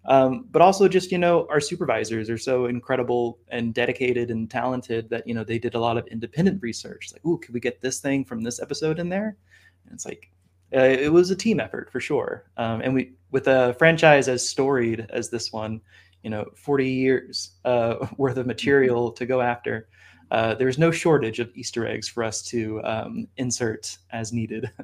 Um, 0.05 0.47
but 0.51 0.61
also 0.61 0.88
just 0.89 1.11
you 1.11 1.17
know 1.17 1.47
our 1.49 1.61
supervisors 1.61 2.30
are 2.30 2.38
so 2.38 2.65
incredible 2.65 3.39
and 3.47 3.73
dedicated 3.73 4.31
and 4.31 4.51
talented 4.51 5.09
that 5.09 5.25
you 5.25 5.34
know 5.34 5.45
they 5.45 5.57
did 5.57 5.75
a 5.75 5.80
lot 5.80 5.97
of 5.97 6.05
independent 6.07 6.61
research 6.61 7.11
like 7.13 7.25
ooh 7.25 7.38
could 7.38 7.53
we 7.53 7.61
get 7.61 7.80
this 7.80 7.99
thing 7.99 8.25
from 8.25 8.41
this 8.41 8.61
episode 8.61 8.99
in 8.99 9.07
there 9.07 9.38
and 9.85 9.93
it's 9.93 10.05
like 10.05 10.30
uh, 10.75 10.80
it 10.80 11.11
was 11.11 11.30
a 11.30 11.35
team 11.38 11.61
effort 11.61 11.89
for 11.89 12.01
sure 12.01 12.43
um, 12.57 12.81
and 12.81 12.93
we 12.93 13.13
with 13.31 13.47
a 13.47 13.73
franchise 13.80 14.27
as 14.27 14.47
storied 14.47 15.07
as 15.09 15.30
this 15.30 15.53
one 15.53 15.80
you 16.23 16.29
know 16.29 16.45
40 16.55 16.89
years 16.89 17.51
uh, 17.65 18.07
worth 18.17 18.37
of 18.37 18.47
material 18.47 19.11
to 19.11 19.25
go 19.25 19.41
after 19.41 19.87
uh, 20.31 20.55
there's 20.55 20.79
no 20.79 20.89
shortage 20.89 21.39
of 21.39 21.51
easter 21.55 21.85
eggs 21.85 22.07
for 22.07 22.23
us 22.23 22.41
to 22.41 22.81
um, 22.83 23.27
insert 23.37 23.97
as 24.11 24.33
needed 24.33 24.71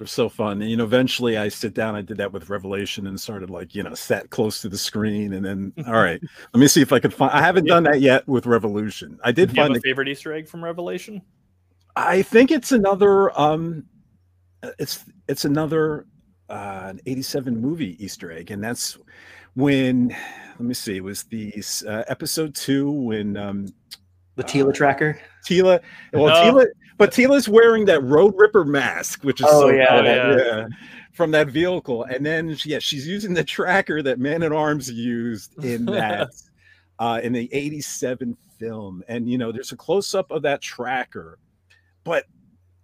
They're 0.00 0.06
so 0.06 0.30
fun. 0.30 0.62
And, 0.62 0.70
you 0.70 0.78
know, 0.78 0.84
eventually 0.84 1.36
I 1.36 1.48
sit 1.48 1.74
down, 1.74 1.94
I 1.94 2.00
did 2.00 2.16
that 2.16 2.32
with 2.32 2.48
Revelation 2.48 3.06
and 3.06 3.20
started 3.20 3.50
like, 3.50 3.74
you 3.74 3.82
know, 3.82 3.92
sat 3.92 4.30
close 4.30 4.62
to 4.62 4.70
the 4.70 4.78
screen. 4.78 5.34
And 5.34 5.44
then, 5.44 5.74
all 5.86 5.92
right, 5.92 6.18
let 6.54 6.58
me 6.58 6.68
see 6.68 6.80
if 6.80 6.90
I 6.90 7.00
could 7.00 7.12
find, 7.12 7.30
I 7.32 7.42
haven't 7.42 7.66
done 7.66 7.82
that 7.82 8.00
yet 8.00 8.26
with 8.26 8.46
Revolution. 8.46 9.20
I 9.22 9.30
did 9.30 9.50
Do 9.50 9.56
find 9.56 9.68
you 9.68 9.74
have 9.74 9.82
the 9.82 9.88
a 9.88 9.90
favorite 9.90 10.08
Easter 10.08 10.32
egg 10.32 10.48
from 10.48 10.64
Revelation. 10.64 11.20
I 11.96 12.22
think 12.22 12.50
it's 12.50 12.72
another, 12.72 13.38
um, 13.38 13.84
it's, 14.78 15.04
it's 15.28 15.44
another, 15.44 16.06
uh, 16.48 16.84
an 16.86 17.00
87 17.04 17.60
movie 17.60 18.02
Easter 18.02 18.32
egg. 18.32 18.52
And 18.52 18.64
that's 18.64 18.96
when, 19.54 20.08
let 20.08 20.60
me 20.60 20.74
see, 20.74 20.96
it 20.96 21.04
was 21.04 21.24
the 21.24 21.52
uh, 21.86 22.04
episode 22.08 22.54
two 22.54 22.90
when, 22.90 23.36
um, 23.36 23.68
the 24.36 24.44
Teela 24.44 24.70
uh, 24.70 24.72
tracker. 24.72 25.20
Teela. 25.46 25.80
Well, 26.12 26.28
no. 26.28 26.34
Teela, 26.34 26.66
but 26.96 27.12
Teela's 27.12 27.48
wearing 27.48 27.84
that 27.86 28.02
Road 28.02 28.34
Ripper 28.36 28.64
mask, 28.64 29.22
which 29.22 29.40
is 29.40 29.46
oh, 29.48 29.62
so 29.62 29.70
yeah, 29.70 29.86
cool. 29.88 30.04
yeah. 30.04 30.36
yeah. 30.36 30.66
From 31.12 31.30
that 31.32 31.48
vehicle. 31.48 32.04
And 32.04 32.24
then 32.24 32.56
yeah, 32.64 32.78
she's 32.78 33.06
using 33.06 33.34
the 33.34 33.44
tracker 33.44 34.02
that 34.02 34.18
Man 34.18 34.42
at 34.42 34.52
Arms 34.52 34.90
used 34.90 35.62
in 35.64 35.84
that 35.86 36.30
uh 36.98 37.20
in 37.22 37.32
the 37.32 37.52
87 37.52 38.36
film. 38.58 39.02
And 39.08 39.28
you 39.28 39.38
know, 39.38 39.52
there's 39.52 39.72
a 39.72 39.76
close-up 39.76 40.30
of 40.30 40.42
that 40.42 40.62
tracker. 40.62 41.38
But 42.04 42.24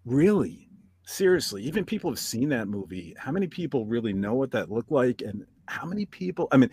really, 0.04 0.68
seriously, 1.04 1.62
even 1.62 1.84
people 1.84 2.10
have 2.10 2.18
seen 2.18 2.48
that 2.50 2.68
movie. 2.68 3.14
How 3.18 3.32
many 3.32 3.46
people 3.46 3.86
really 3.86 4.12
know 4.12 4.34
what 4.34 4.50
that 4.50 4.70
looked 4.70 4.90
like? 4.90 5.22
And 5.22 5.46
how 5.66 5.86
many 5.86 6.06
people, 6.06 6.48
I 6.52 6.56
mean, 6.56 6.70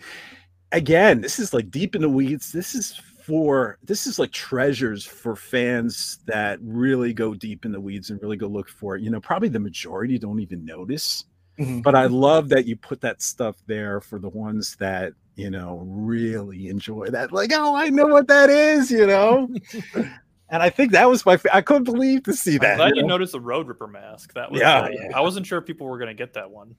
again, 0.72 1.20
this 1.20 1.38
is 1.38 1.54
like 1.54 1.70
deep 1.70 1.94
in 1.94 2.02
the 2.02 2.08
weeds. 2.08 2.52
This 2.52 2.74
is 2.74 3.00
for 3.24 3.78
this 3.82 4.06
is 4.06 4.18
like 4.18 4.30
treasures 4.32 5.04
for 5.04 5.34
fans 5.34 6.18
that 6.26 6.58
really 6.62 7.14
go 7.14 7.32
deep 7.34 7.64
in 7.64 7.72
the 7.72 7.80
weeds 7.80 8.10
and 8.10 8.20
really 8.20 8.36
go 8.36 8.46
look 8.46 8.68
for 8.68 8.96
it. 8.96 9.02
You 9.02 9.10
know, 9.10 9.20
probably 9.20 9.48
the 9.48 9.60
majority 9.60 10.18
don't 10.18 10.40
even 10.40 10.64
notice. 10.64 11.24
Mm-hmm. 11.58 11.80
But 11.80 11.94
I 11.94 12.06
love 12.06 12.48
that 12.48 12.66
you 12.66 12.76
put 12.76 13.00
that 13.02 13.22
stuff 13.22 13.56
there 13.66 14.00
for 14.00 14.18
the 14.18 14.28
ones 14.28 14.76
that, 14.76 15.12
you 15.36 15.50
know, 15.50 15.84
really 15.86 16.68
enjoy 16.68 17.08
that. 17.10 17.32
Like, 17.32 17.52
oh, 17.54 17.76
I 17.76 17.90
know 17.90 18.08
what 18.08 18.26
that 18.26 18.50
is, 18.50 18.90
you 18.90 19.06
know. 19.06 19.48
and 19.94 20.62
I 20.62 20.68
think 20.68 20.92
that 20.92 21.08
was 21.08 21.24
my. 21.24 21.36
Fa- 21.36 21.54
I 21.54 21.62
couldn't 21.62 21.84
believe 21.84 22.24
to 22.24 22.32
see 22.32 22.58
that. 22.58 22.72
I'm 22.72 22.76
glad 22.76 22.88
you, 22.88 22.94
know? 22.96 23.00
you 23.02 23.06
noticed 23.06 23.32
the 23.32 23.40
Road 23.40 23.68
Ripper 23.68 23.86
mask. 23.86 24.34
That 24.34 24.50
was 24.50 24.60
yeah, 24.60 24.80
uh, 24.80 24.88
yeah. 24.90 25.16
I 25.16 25.20
wasn't 25.20 25.46
sure 25.46 25.58
if 25.58 25.64
people 25.64 25.86
were 25.86 25.98
going 25.98 26.08
to 26.08 26.14
get 26.14 26.34
that 26.34 26.50
one. 26.50 26.74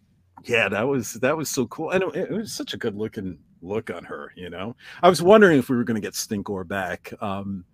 Yeah, 0.46 0.70
that 0.70 0.88
was 0.88 1.14
that 1.14 1.36
was 1.36 1.50
so 1.50 1.66
cool, 1.68 1.90
and 1.90 2.04
it, 2.04 2.16
it 2.16 2.32
was 2.32 2.54
such 2.54 2.74
a 2.74 2.78
good 2.78 2.96
looking 2.96 3.40
look 3.62 3.90
on 3.90 4.04
her. 4.04 4.32
You 4.36 4.50
know, 4.50 4.76
I 5.02 5.10
was 5.10 5.22
wondering 5.22 5.58
if 5.58 5.70
we 5.70 5.76
were 5.76 5.84
going 5.84 6.00
to 6.00 6.06
get 6.06 6.14
Stinkor 6.14 6.68
back, 6.68 7.12
um, 7.20 7.66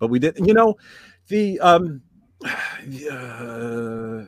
but 0.00 0.08
we 0.08 0.18
didn't. 0.18 0.46
You 0.46 0.54
know, 0.54 0.76
the 1.28 1.60
um, 1.60 2.02
uh, 2.44 4.24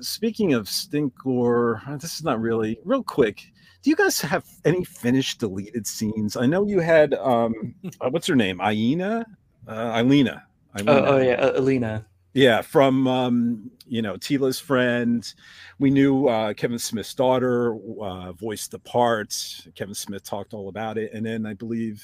speaking 0.00 0.52
of 0.52 0.66
Stinkor, 0.66 1.88
uh, 1.88 1.96
this 1.96 2.14
is 2.16 2.22
not 2.22 2.40
really 2.40 2.78
real 2.84 3.02
quick. 3.02 3.42
Do 3.82 3.90
you 3.90 3.96
guys 3.96 4.20
have 4.20 4.44
any 4.64 4.84
finished 4.84 5.40
deleted 5.40 5.86
scenes? 5.86 6.36
I 6.36 6.46
know 6.46 6.66
you 6.66 6.80
had 6.80 7.14
um, 7.14 7.74
uh, 8.00 8.10
what's 8.10 8.26
her 8.26 8.36
name, 8.36 8.58
Iena, 8.58 9.24
uh, 9.66 9.92
Ilena. 9.94 10.42
Oh, 10.78 10.84
oh 10.86 11.16
yeah, 11.16 11.50
Alina. 11.54 12.06
Yeah, 12.34 12.62
from 12.62 13.06
um, 13.06 13.70
you 13.86 14.00
know 14.00 14.16
Teela's 14.16 14.58
friend. 14.58 15.32
We 15.78 15.90
knew 15.90 16.28
uh, 16.28 16.54
Kevin 16.54 16.78
Smith's 16.78 17.12
daughter 17.14 17.76
uh, 18.00 18.32
voiced 18.32 18.70
the 18.70 18.78
part. 18.78 19.34
Kevin 19.74 19.94
Smith 19.94 20.24
talked 20.24 20.54
all 20.54 20.68
about 20.68 20.96
it, 20.96 21.12
and 21.12 21.26
then 21.26 21.44
I 21.44 21.52
believe, 21.52 22.02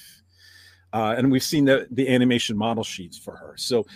uh, 0.93 1.15
and 1.17 1.33
we've 1.33 1.43
seen 1.43 1.65
the 1.65 1.87
the 1.93 2.09
animation 2.09 2.59
model 2.59 2.85
sheets 2.85 3.17
for 3.17 3.37
her. 3.37 3.55
So, 3.57 3.87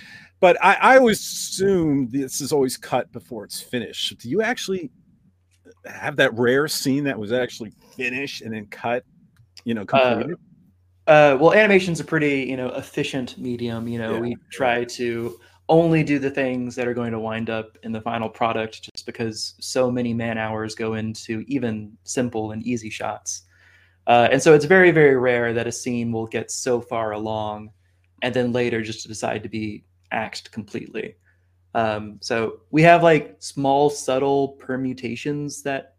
but 0.40 0.56
I, 0.64 0.74
I 0.74 0.98
always 0.98 1.20
assume 1.20 2.08
this 2.10 2.40
is 2.40 2.50
always 2.50 2.78
cut 2.78 3.12
before 3.12 3.44
it's 3.44 3.60
finished. 3.60 4.16
Do 4.18 4.30
you 4.30 4.40
actually 4.40 4.90
have 5.84 6.16
that 6.16 6.32
rare 6.38 6.66
scene 6.66 7.04
that 7.04 7.18
was 7.18 7.32
actually 7.32 7.72
finished 7.94 8.40
and 8.40 8.54
then 8.54 8.66
cut? 8.66 9.04
You 9.64 9.74
know, 9.74 9.82
uh, 9.82 9.84
completed. 9.84 10.38
Uh, 11.06 11.36
well, 11.38 11.52
animation's 11.52 12.00
a 12.00 12.04
pretty 12.04 12.44
you 12.44 12.56
know 12.56 12.68
efficient 12.68 13.36
medium. 13.36 13.86
You 13.86 13.98
know, 13.98 14.14
yeah. 14.14 14.20
we 14.20 14.36
try 14.50 14.84
to 14.84 15.38
only 15.72 16.04
do 16.04 16.18
the 16.18 16.30
things 16.30 16.74
that 16.76 16.86
are 16.86 16.92
going 16.92 17.12
to 17.12 17.18
wind 17.18 17.48
up 17.48 17.78
in 17.82 17.92
the 17.92 18.00
final 18.00 18.28
product 18.28 18.82
just 18.82 19.06
because 19.06 19.54
so 19.58 19.90
many 19.90 20.12
man 20.12 20.36
hours 20.36 20.74
go 20.74 20.94
into 20.94 21.44
even 21.48 21.96
simple 22.04 22.52
and 22.52 22.62
easy 22.62 22.90
shots. 22.90 23.44
Uh, 24.06 24.28
and 24.30 24.42
so 24.42 24.52
it's 24.52 24.66
very, 24.66 24.90
very 24.90 25.16
rare 25.16 25.54
that 25.54 25.66
a 25.66 25.72
scene 25.72 26.12
will 26.12 26.26
get 26.26 26.50
so 26.50 26.80
far 26.80 27.12
along 27.12 27.70
and 28.20 28.34
then 28.34 28.52
later 28.52 28.82
just 28.82 29.00
to 29.00 29.08
decide 29.08 29.42
to 29.42 29.48
be 29.48 29.82
axed 30.10 30.52
completely. 30.52 31.16
Um, 31.74 32.18
so 32.20 32.60
we 32.70 32.82
have 32.82 33.02
like 33.02 33.36
small, 33.38 33.88
subtle 33.88 34.48
permutations 34.48 35.62
that, 35.62 35.94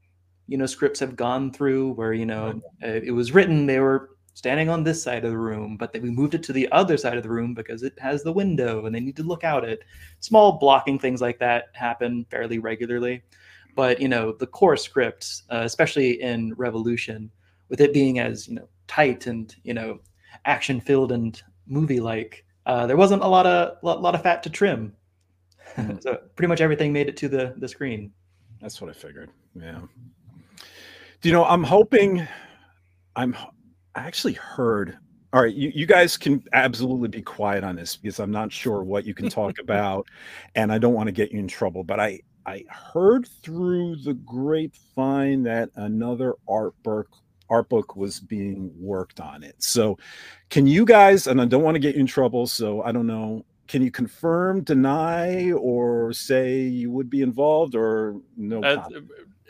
you 0.47 0.57
know, 0.57 0.67
scripts 0.67 0.99
have 0.99 1.15
gone 1.15 1.51
through 1.51 1.93
where, 1.93 2.13
you 2.13 2.27
know, 2.27 2.61
it 2.81 3.13
was 3.13 3.31
written, 3.31 3.65
they 3.65 3.79
were 3.79 4.11
standing 4.33 4.69
on 4.69 4.83
this 4.83 5.01
side 5.01 5.23
of 5.23 5.31
the 5.31 5.37
room, 5.37 5.77
but 5.77 5.93
then 5.93 6.01
we 6.01 6.09
moved 6.09 6.33
it 6.33 6.43
to 6.43 6.53
the 6.53 6.71
other 6.71 6.97
side 6.97 7.17
of 7.17 7.23
the 7.23 7.29
room 7.29 7.53
because 7.53 7.83
it 7.83 7.97
has 7.99 8.23
the 8.23 8.31
window 8.31 8.85
and 8.85 8.95
they 8.95 8.99
need 8.99 9.15
to 9.17 9.23
look 9.23 9.43
out 9.43 9.63
it. 9.63 9.83
Small 10.19 10.53
blocking 10.53 10.97
things 10.97 11.21
like 11.21 11.39
that 11.39 11.65
happen 11.73 12.25
fairly 12.29 12.59
regularly. 12.59 13.23
But 13.75 14.01
you 14.01 14.07
know, 14.07 14.33
the 14.33 14.47
core 14.47 14.77
script, 14.77 15.43
uh, 15.51 15.61
especially 15.63 16.21
in 16.21 16.53
Revolution, 16.55 17.31
with 17.69 17.81
it 17.81 17.93
being 17.93 18.19
as 18.19 18.47
you 18.47 18.55
know 18.55 18.67
tight 18.87 19.27
and 19.27 19.55
you 19.63 19.73
know 19.73 19.99
action 20.45 20.79
filled 20.79 21.11
and 21.11 21.41
movie 21.67 21.99
like, 21.99 22.45
uh, 22.65 22.85
there 22.85 22.97
wasn't 22.97 23.23
a 23.23 23.27
lot 23.27 23.45
of 23.45 23.77
lot, 23.81 24.01
lot 24.01 24.15
of 24.15 24.21
fat 24.21 24.43
to 24.43 24.49
trim. 24.49 24.95
Mm-hmm. 25.75 25.97
so 26.01 26.19
pretty 26.35 26.49
much 26.49 26.61
everything 26.61 26.93
made 26.93 27.09
it 27.09 27.17
to 27.17 27.29
the 27.29 27.53
the 27.57 27.67
screen. 27.67 28.11
That's 28.61 28.79
what 28.79 28.89
I 28.89 28.93
figured. 28.93 29.29
Yeah. 29.55 29.81
Do 31.21 31.29
you 31.29 31.33
know? 31.33 31.45
I'm 31.45 31.63
hoping. 31.63 32.27
I'm 33.15 33.35
I 33.95 34.01
actually 34.01 34.33
heard. 34.33 34.97
All 35.31 35.41
right, 35.41 35.53
you, 35.53 35.71
you 35.73 35.85
guys 35.85 36.15
can 36.15 36.43
absolutely 36.53 37.07
be 37.07 37.21
quiet 37.21 37.63
on 37.63 37.75
this 37.75 37.95
because 37.95 38.19
I'm 38.19 38.31
not 38.31 38.51
sure 38.51 38.83
what 38.83 39.05
you 39.05 39.13
can 39.13 39.29
talk 39.29 39.57
about, 39.61 40.07
and 40.55 40.71
I 40.71 40.77
don't 40.77 40.93
want 40.93 41.07
to 41.07 41.11
get 41.11 41.31
you 41.31 41.39
in 41.39 41.47
trouble. 41.47 41.83
But 41.83 41.99
I 41.99 42.21
I 42.45 42.63
heard 42.69 43.27
through 43.41 43.97
the 43.97 44.13
grapevine 44.13 45.43
that 45.43 45.69
another 45.75 46.35
art 46.47 46.73
book 46.83 47.07
art 47.49 47.69
book 47.69 47.95
was 47.95 48.19
being 48.19 48.71
worked 48.79 49.19
on 49.19 49.43
it. 49.43 49.55
So, 49.59 49.97
can 50.49 50.67
you 50.67 50.85
guys? 50.85 51.27
And 51.27 51.41
I 51.41 51.45
don't 51.45 51.63
want 51.63 51.75
to 51.75 51.79
get 51.79 51.95
you 51.95 52.01
in 52.01 52.07
trouble, 52.07 52.47
so 52.47 52.81
I 52.81 52.91
don't 52.91 53.07
know. 53.07 53.45
Can 53.67 53.81
you 53.81 53.91
confirm, 53.91 54.61
deny, 54.61 55.51
or 55.51 56.13
say 56.13 56.61
you 56.61 56.91
would 56.91 57.09
be 57.09 57.21
involved, 57.21 57.75
or 57.75 58.17
no? 58.35 58.61
Uh, 58.61 58.87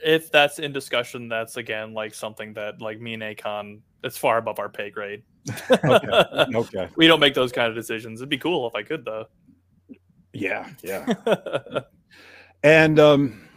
if 0.03 0.31
that's 0.31 0.59
in 0.59 0.71
discussion, 0.71 1.27
that's 1.27 1.57
again 1.57 1.93
like 1.93 2.13
something 2.13 2.53
that 2.53 2.81
like 2.81 2.99
me 2.99 3.13
and 3.13 3.23
Akon 3.23 3.79
that's 4.01 4.17
far 4.17 4.37
above 4.37 4.59
our 4.59 4.69
pay 4.69 4.89
grade. 4.89 5.23
okay. 5.71 6.25
okay. 6.55 6.89
We 6.95 7.07
don't 7.07 7.19
make 7.19 7.33
those 7.33 7.51
kind 7.51 7.69
of 7.69 7.75
decisions. 7.75 8.19
It'd 8.21 8.29
be 8.29 8.37
cool 8.37 8.67
if 8.67 8.75
I 8.75 8.83
could 8.83 9.05
though. 9.05 9.25
Yeah, 10.33 10.69
yeah. 10.81 11.05
and 12.63 12.99
um 12.99 13.47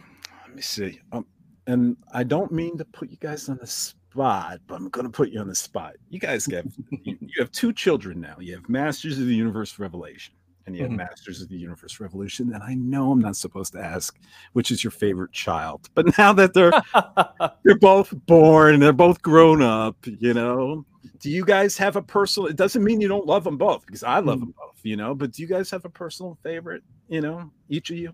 let 0.45 0.55
me 0.55 0.61
see. 0.61 0.99
Um 1.11 1.25
and 1.67 1.97
I 2.13 2.23
don't 2.23 2.51
mean 2.51 2.77
to 2.77 2.85
put 2.85 3.09
you 3.09 3.17
guys 3.17 3.49
on 3.49 3.57
the 3.57 3.67
spot, 3.67 4.59
but 4.67 4.75
I'm 4.75 4.87
going 4.89 5.05
to 5.05 5.11
put 5.11 5.29
you 5.29 5.41
on 5.41 5.49
the 5.49 5.55
spot. 5.55 5.95
You 6.09 6.19
guys 6.19 6.45
have 6.45 6.65
you, 7.03 7.17
you 7.19 7.33
have 7.39 7.51
two 7.51 7.73
children 7.73 8.21
now. 8.21 8.37
You 8.39 8.55
have 8.55 8.69
Masters 8.69 9.19
of 9.19 9.27
the 9.27 9.35
Universe 9.35 9.77
Revelation. 9.77 10.33
And 10.67 10.75
you 10.75 10.83
have 10.83 10.91
Mhm. 10.91 10.97
Masters 10.97 11.41
of 11.41 11.49
the 11.49 11.57
Universe 11.57 11.99
Revolution. 11.99 12.53
And 12.53 12.61
I 12.61 12.75
know 12.75 13.11
I'm 13.11 13.19
not 13.19 13.35
supposed 13.37 13.73
to 13.73 13.79
ask 13.79 14.19
which 14.53 14.69
is 14.69 14.83
your 14.83 14.91
favorite 14.91 15.31
child, 15.31 15.89
but 15.95 16.17
now 16.17 16.33
that 16.33 16.53
they're 16.53 16.71
they're 17.63 17.79
both 17.79 18.13
born, 18.27 18.79
they're 18.79 18.93
both 18.93 19.21
grown 19.21 19.61
up, 19.63 19.95
you 20.05 20.33
know. 20.33 20.85
Do 21.19 21.31
you 21.31 21.45
guys 21.45 21.77
have 21.77 21.95
a 21.95 22.01
personal? 22.01 22.47
It 22.47 22.57
doesn't 22.57 22.83
mean 22.83 23.01
you 23.01 23.07
don't 23.07 23.25
love 23.25 23.43
them 23.45 23.57
both 23.57 23.85
because 23.85 24.03
I 24.03 24.19
love 24.19 24.37
Mhm. 24.37 24.41
them 24.41 24.53
both, 24.57 24.79
you 24.83 24.97
know. 24.97 25.15
But 25.15 25.31
do 25.31 25.41
you 25.41 25.47
guys 25.47 25.71
have 25.71 25.85
a 25.85 25.89
personal 25.89 26.37
favorite? 26.43 26.83
You 27.07 27.21
know, 27.21 27.49
each 27.69 27.89
of 27.89 27.97
you. 27.97 28.11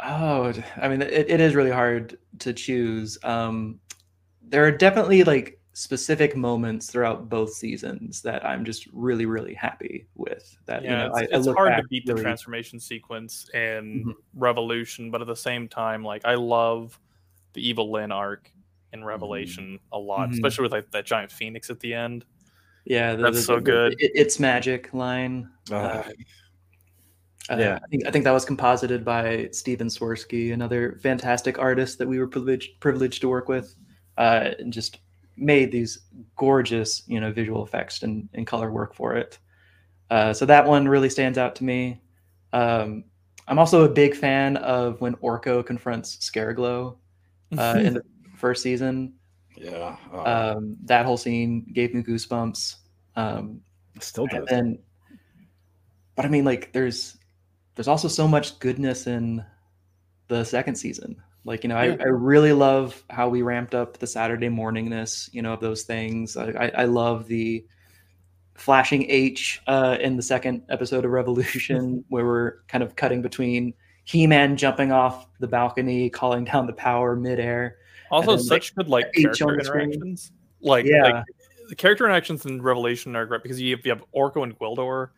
Oh, 0.00 0.52
I 0.76 0.88
mean, 0.88 1.02
it, 1.02 1.30
it 1.30 1.40
is 1.40 1.54
really 1.54 1.70
hard 1.70 2.18
to 2.40 2.52
choose. 2.52 3.16
Um, 3.22 3.78
there 4.42 4.64
are 4.66 4.72
definitely 4.72 5.22
like 5.22 5.60
specific 5.76 6.36
moments 6.36 6.88
throughout 6.90 7.28
both 7.28 7.52
seasons 7.52 8.22
that 8.22 8.44
I'm 8.46 8.64
just 8.64 8.86
really, 8.92 9.26
really 9.26 9.54
happy 9.54 10.06
with. 10.14 10.56
That 10.66 10.82
yeah, 10.84 10.90
you 10.90 10.96
know, 10.96 11.06
it's, 11.06 11.16
I, 11.16 11.20
I 11.34 11.38
it's 11.38 11.46
look 11.46 11.56
hard 11.56 11.72
to 11.72 11.76
back 11.82 11.88
beat 11.90 12.06
the 12.06 12.14
transformation 12.14 12.78
sequence 12.80 13.50
in 13.52 14.04
Mhm. 14.06 14.12
Revolution, 14.34 15.10
but 15.10 15.20
at 15.20 15.26
the 15.26 15.34
same 15.36 15.68
time, 15.68 16.04
like 16.04 16.24
I 16.24 16.34
love 16.36 16.98
the 17.54 17.68
Evil 17.68 17.90
Lyn 17.92 18.12
arc 18.12 18.44
Mm-hmm. 18.44 19.00
in 19.00 19.04
Revelation 19.04 19.78
a 19.92 19.98
lot, 19.98 20.28
Mhm. 20.28 20.34
especially 20.34 20.62
with 20.62 20.72
like 20.72 20.90
that 20.92 21.04
giant 21.04 21.32
phoenix 21.32 21.68
at 21.70 21.80
the 21.80 21.92
end. 21.92 22.24
Yeah, 22.84 23.16
the, 23.16 23.22
That's 23.24 23.36
the- 23.38 23.42
so 23.42 23.54
the- 23.56 23.60
good. 23.62 23.92
it- 23.98 24.12
it's 24.14 24.38
magic 24.38 24.94
line. 24.94 25.50
Uh, 25.72 26.04
Uh, 27.50 27.56
Yeah. 27.58 27.78
I 27.82 27.86
think 27.88 28.06
I 28.06 28.10
think 28.10 28.24
that 28.24 28.30
was 28.32 28.44
composited 28.46 29.04
by 29.04 29.48
Steven 29.52 29.88
Swirsky, 29.88 30.54
another 30.54 30.98
fantastic 31.02 31.58
artist 31.58 31.98
that 31.98 32.08
we 32.08 32.18
were 32.18 32.26
privileged 32.26 32.80
privileged 32.80 33.20
to 33.20 33.28
work 33.28 33.48
with, 33.50 33.74
uh, 34.16 34.52
and 34.58 34.72
just 34.72 35.00
made 35.36 35.72
these 35.72 36.00
gorgeous, 36.36 37.02
you 37.06 37.20
know, 37.20 37.32
visual 37.32 37.64
effects 37.64 38.02
and, 38.02 38.28
and 38.34 38.46
color 38.46 38.70
work 38.70 38.94
for 38.94 39.16
it. 39.16 39.38
Uh, 40.10 40.32
so 40.32 40.46
that 40.46 40.66
one 40.66 40.86
really 40.86 41.10
stands 41.10 41.38
out 41.38 41.56
to 41.56 41.64
me. 41.64 42.00
Um, 42.52 43.04
I'm 43.48 43.58
also 43.58 43.84
a 43.84 43.88
big 43.88 44.14
fan 44.14 44.56
of 44.58 45.00
when 45.00 45.16
Orko 45.16 45.64
confronts 45.64 46.16
Scareglow 46.18 46.96
uh, 47.58 47.76
in 47.80 47.94
the 47.94 48.02
first 48.36 48.62
season. 48.62 49.14
yeah, 49.56 49.96
Um, 50.12 50.76
that 50.84 51.04
whole 51.04 51.16
scene 51.16 51.66
gave 51.72 51.94
me 51.94 52.02
goosebumps. 52.02 52.76
Um, 53.16 53.60
still 54.00 54.26
does. 54.26 54.38
and 54.38 54.48
then 54.48 54.78
but 56.16 56.24
i 56.24 56.28
mean 56.28 56.44
like 56.44 56.72
there's 56.72 57.16
there's 57.74 57.88
also 57.88 58.08
so 58.08 58.26
much 58.26 58.58
goodness 58.58 59.06
in 59.06 59.44
the 60.28 60.44
second 60.44 60.74
season 60.74 61.16
like 61.44 61.62
you 61.62 61.68
know 61.68 61.76
I, 61.76 61.86
Yeah. 61.86 61.96
I 62.00 62.08
really 62.08 62.52
love 62.52 63.02
how 63.10 63.28
we 63.28 63.42
ramped 63.42 63.74
up 63.74 63.98
the 63.98 64.06
saturday 64.06 64.48
morningness 64.48 65.28
you 65.32 65.42
know 65.42 65.52
of 65.52 65.60
those 65.60 65.82
things 65.82 66.36
i, 66.36 66.46
I, 66.50 66.72
I 66.78 66.84
love 66.84 67.26
the 67.26 67.64
flashing 68.54 69.08
h 69.10 69.60
uh, 69.66 69.96
in 70.00 70.16
the 70.16 70.22
second 70.22 70.62
episode 70.68 71.04
of 71.04 71.10
revolution 71.10 72.04
where 72.08 72.24
we're 72.24 72.62
kind 72.68 72.84
of 72.84 72.94
cutting 72.96 73.20
between 73.20 73.74
he-man 74.04 74.56
jumping 74.56 74.92
off 74.92 75.26
the 75.40 75.48
balcony 75.48 76.08
calling 76.10 76.44
down 76.44 76.66
the 76.66 76.72
power 76.72 77.16
midair 77.16 77.76
Also, 78.10 78.36
such 78.36 78.74
good 78.74 78.88
like 78.88 79.06
on 79.06 79.12
character 79.34 79.58
interactions. 79.58 80.30
Like, 80.60 80.84
Yeah. 80.86 81.02
like 81.02 81.24
the 81.68 81.74
character 81.74 82.04
interactions 82.04 82.44
in 82.46 82.62
Revelation 82.62 83.16
are 83.16 83.26
great 83.26 83.42
because 83.42 83.60
you 83.60 83.74
have, 83.76 83.84
you 83.84 83.90
have 83.90 84.04
Orko 84.14 84.42
and 84.44 84.56
Gwildor 84.58 85.08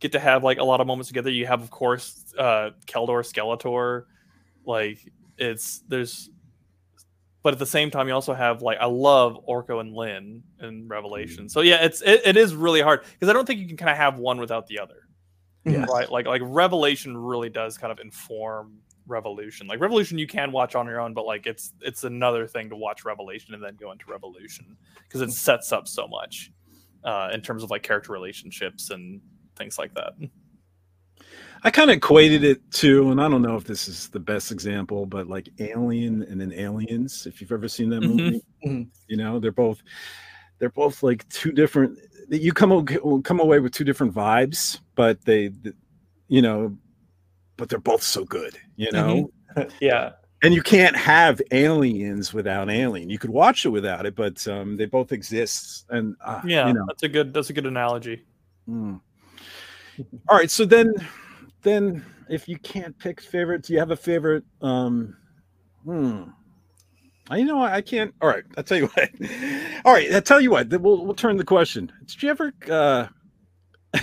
get 0.00 0.12
to 0.12 0.18
have 0.18 0.42
like 0.42 0.58
a 0.58 0.64
lot 0.64 0.80
of 0.80 0.86
moments 0.86 1.08
together. 1.08 1.30
You 1.30 1.46
have, 1.46 1.62
of 1.62 1.70
course, 1.70 2.34
uh, 2.38 2.70
Keldor, 2.86 3.22
Skeletor. 3.22 4.04
Like, 4.64 5.12
it's 5.40 5.82
there's, 5.88 6.30
but 7.42 7.54
at 7.54 7.58
the 7.58 7.66
same 7.66 7.90
time, 7.90 8.06
you 8.06 8.14
also 8.14 8.34
have 8.34 8.62
like 8.62 8.78
I 8.78 8.86
love 8.86 9.38
Orko 9.48 9.80
and 9.80 9.94
Lynn 9.94 10.42
in 10.60 10.86
Revelation. 10.86 11.48
So 11.48 11.62
yeah, 11.62 11.84
it's 11.84 12.02
it, 12.02 12.20
it 12.24 12.36
is 12.36 12.54
really 12.54 12.82
hard 12.82 13.02
because 13.04 13.28
I 13.28 13.32
don't 13.32 13.46
think 13.46 13.60
you 13.60 13.66
can 13.66 13.76
kind 13.76 13.90
of 13.90 13.96
have 13.96 14.18
one 14.18 14.38
without 14.38 14.66
the 14.66 14.78
other. 14.78 15.08
Yes. 15.64 15.88
Right? 15.90 16.10
Like 16.10 16.26
like 16.26 16.42
Revelation 16.44 17.16
really 17.16 17.48
does 17.48 17.78
kind 17.78 17.90
of 17.90 17.98
inform 17.98 18.78
Revolution. 19.06 19.66
Like 19.66 19.80
Revolution 19.80 20.18
you 20.18 20.26
can 20.26 20.52
watch 20.52 20.74
on 20.74 20.86
your 20.86 21.00
own, 21.00 21.14
but 21.14 21.26
like 21.26 21.46
it's 21.46 21.72
it's 21.80 22.04
another 22.04 22.46
thing 22.46 22.68
to 22.70 22.76
watch 22.76 23.04
Revelation 23.04 23.54
and 23.54 23.62
then 23.62 23.76
go 23.76 23.92
into 23.92 24.04
Revolution 24.08 24.76
because 25.02 25.22
it 25.22 25.32
sets 25.32 25.72
up 25.72 25.88
so 25.88 26.06
much 26.06 26.52
uh 27.02 27.30
in 27.32 27.40
terms 27.40 27.62
of 27.62 27.70
like 27.70 27.82
character 27.82 28.12
relationships 28.12 28.90
and 28.90 29.20
things 29.56 29.78
like 29.78 29.94
that. 29.94 30.12
I 31.62 31.70
kind 31.70 31.90
of 31.90 31.96
equated 31.96 32.42
it 32.44 32.70
to, 32.72 33.10
and 33.10 33.20
I 33.20 33.28
don't 33.28 33.42
know 33.42 33.56
if 33.56 33.64
this 33.64 33.86
is 33.88 34.08
the 34.08 34.20
best 34.20 34.50
example, 34.50 35.04
but 35.06 35.26
like 35.28 35.48
Alien 35.58 36.22
and 36.22 36.40
then 36.40 36.52
Aliens. 36.52 37.26
If 37.26 37.40
you've 37.40 37.52
ever 37.52 37.68
seen 37.68 37.90
that 37.90 38.00
Mhm. 38.00 38.08
movie, 38.08 38.42
Mhm. 38.64 38.88
you 39.08 39.16
know 39.16 39.38
they're 39.38 39.52
both 39.52 39.82
they're 40.58 40.70
both 40.70 41.02
like 41.02 41.28
two 41.28 41.52
different. 41.52 41.98
You 42.28 42.52
come 42.52 42.86
come 43.22 43.40
away 43.40 43.60
with 43.60 43.72
two 43.72 43.84
different 43.84 44.14
vibes, 44.14 44.80
but 44.94 45.20
they, 45.24 45.50
you 46.28 46.42
know, 46.42 46.76
but 47.56 47.68
they're 47.68 47.78
both 47.78 48.02
so 48.02 48.24
good, 48.24 48.56
you 48.76 48.90
know. 48.92 49.30
yeah 49.80 50.12
And 50.42 50.54
you 50.54 50.62
can't 50.62 50.96
have 50.96 51.42
Aliens 51.50 52.32
without 52.32 52.70
Alien. 52.70 53.10
You 53.10 53.18
could 53.18 53.30
watch 53.30 53.66
it 53.66 53.70
without 53.70 54.06
it, 54.06 54.14
but 54.14 54.46
um, 54.48 54.76
they 54.78 54.86
both 54.86 55.12
exist. 55.12 55.84
And 55.90 56.14
uh, 56.24 56.40
Yeah, 56.44 56.68
you 56.68 56.72
know, 56.74 56.84
that's 56.88 57.02
a 57.02 57.08
good 57.08 57.34
that's 57.34 57.50
a 57.50 57.52
good 57.52 57.66
analogy. 57.66 58.24
Mm. 58.68 59.00
All 60.28 60.36
right, 60.38 60.50
so 60.50 60.64
then, 60.64 60.94
then 61.62 62.04
if 62.28 62.48
you 62.48 62.58
can't 62.58 62.98
pick 62.98 63.20
favorites, 63.20 63.68
you 63.70 63.78
have 63.78 63.90
a 63.90 63.96
favorite? 63.96 64.44
Um, 64.62 65.16
hmm. 65.84 66.24
I 67.30 67.36
you 67.36 67.44
know 67.44 67.62
I 67.62 67.80
can't. 67.80 68.12
All 68.20 68.28
right, 68.28 68.44
I'll 68.56 68.64
tell 68.64 68.76
you 68.76 68.86
what. 68.94 69.10
All 69.84 69.92
right, 69.92 70.12
I'll 70.12 70.22
tell 70.22 70.40
you 70.40 70.50
what. 70.50 70.68
We'll 70.68 71.04
we'll 71.04 71.14
turn 71.14 71.36
the 71.36 71.44
question. 71.44 71.92
Did 72.06 72.22
you 72.22 72.30
ever 72.30 72.52
uh, 72.68 73.06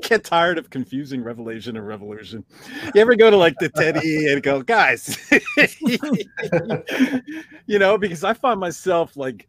get 0.00 0.24
tired 0.24 0.58
of 0.58 0.70
confusing 0.70 1.22
Revelation 1.22 1.76
and 1.76 1.86
Revolution? 1.86 2.44
You 2.94 3.00
ever 3.00 3.14
go 3.14 3.30
to 3.30 3.36
like 3.36 3.56
the 3.60 3.68
Teddy 3.68 4.26
and 4.32 4.42
go, 4.42 4.62
guys? 4.62 5.16
you 7.66 7.78
know, 7.78 7.96
because 7.96 8.24
I 8.24 8.34
find 8.34 8.58
myself 8.58 9.16
like 9.16 9.46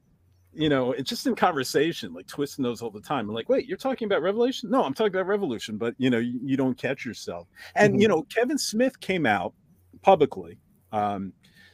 you 0.58 0.70
know, 0.70 0.92
it's 0.92 1.10
just 1.10 1.28
in 1.28 1.36
conversation, 1.36 2.14
like 2.14 2.26
twisting 2.26 2.64
those 2.64 2.82
all 2.82 2.90
the 2.90 3.00
time. 3.00 3.30
I'm 3.30 3.36
like, 3.36 3.48
wait, 3.48 3.68
you're 3.68 3.78
talking 3.78 4.08
about 4.08 4.24
Revelation? 4.24 4.72
No, 4.72 4.84
I'm 4.84 4.94
talking 4.94 5.14
about 5.14 5.28
Revolution, 5.28 5.78
but 5.78 5.94
you 6.00 6.10
know, 6.10 6.18
you, 6.18 6.40
you 6.44 6.58
don't 6.58 6.76
catch 6.76 7.06
yourself. 7.06 7.48
And 7.76 8.02
you 8.02 8.08
know, 8.08 8.24
Kevin 8.24 8.58
Smith 8.58 9.00
came 9.00 9.28
out 9.28 9.54
publicly, 10.02 10.58
um, 10.92 11.32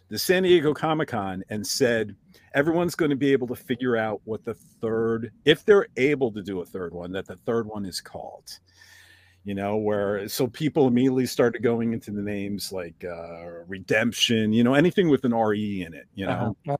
the 0.09 0.19
San 0.19 0.43
Diego 0.43 0.73
Comic 0.73 1.07
Con, 1.07 1.43
and 1.49 1.65
said 1.65 2.13
everyone's 2.53 2.93
going 2.93 3.09
to 3.09 3.15
be 3.15 3.31
able 3.31 3.47
to 3.47 3.55
figure 3.55 3.95
out 3.95 4.21
what 4.25 4.43
the 4.43 4.53
third, 4.53 5.31
if 5.45 5.63
they're 5.63 5.87
able 5.95 6.31
to 6.33 6.43
do 6.43 6.59
a 6.59 6.65
third 6.65 6.93
one, 6.93 7.13
that 7.13 7.25
the 7.25 7.37
third 7.37 7.65
one 7.67 7.85
is 7.85 8.01
called. 8.01 8.59
You 9.45 9.55
know, 9.55 9.77
where 9.77 10.27
so 10.27 10.47
people 10.47 10.87
immediately 10.87 11.25
started 11.25 11.63
going 11.63 11.93
into 11.93 12.11
the 12.11 12.21
names 12.21 12.71
like 12.71 13.03
uh, 13.03 13.63
Redemption, 13.67 14.53
you 14.53 14.63
know, 14.63 14.73
anything 14.73 15.09
with 15.09 15.25
an 15.25 15.33
RE 15.33 15.81
in 15.81 15.93
it, 15.93 16.07
you 16.15 16.25
know 16.25 16.55
Uh-huh. 16.67 16.77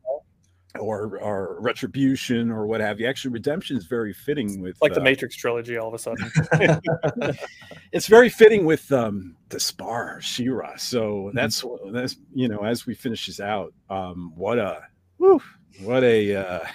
Or 0.79 1.19
or 1.19 1.57
retribution 1.59 2.51
or 2.51 2.65
what 2.65 2.81
have 2.81 2.99
you. 2.99 3.07
Actually, 3.07 3.31
redemption 3.31 3.77
is 3.77 3.85
very 3.85 4.13
fitting 4.13 4.61
with 4.61 4.75
Like 4.81 4.93
the 4.93 5.01
uh, 5.01 5.03
Matrix 5.03 5.35
trilogy 5.35 5.77
all 5.77 5.87
of 5.87 5.93
a 5.93 5.99
sudden. 5.99 6.31
it's 7.91 8.07
very 8.07 8.29
fitting 8.29 8.65
with 8.65 8.91
um 8.91 9.35
the 9.49 9.59
spar 9.59 10.19
Shira. 10.21 10.73
So 10.77 11.31
Mm-hmm. 11.33 11.35
that's 11.35 11.63
that's 11.91 12.15
you 12.33 12.47
know 12.47 12.63
as 12.63 12.85
we 12.85 12.93
finish 12.95 13.27
this 13.27 13.39
out, 13.39 13.73
um 13.89 14.31
what 14.35 14.57
a 14.57 14.81
whew, 15.17 15.41
what 15.83 16.03
a 16.03 16.35
uh 16.35 16.65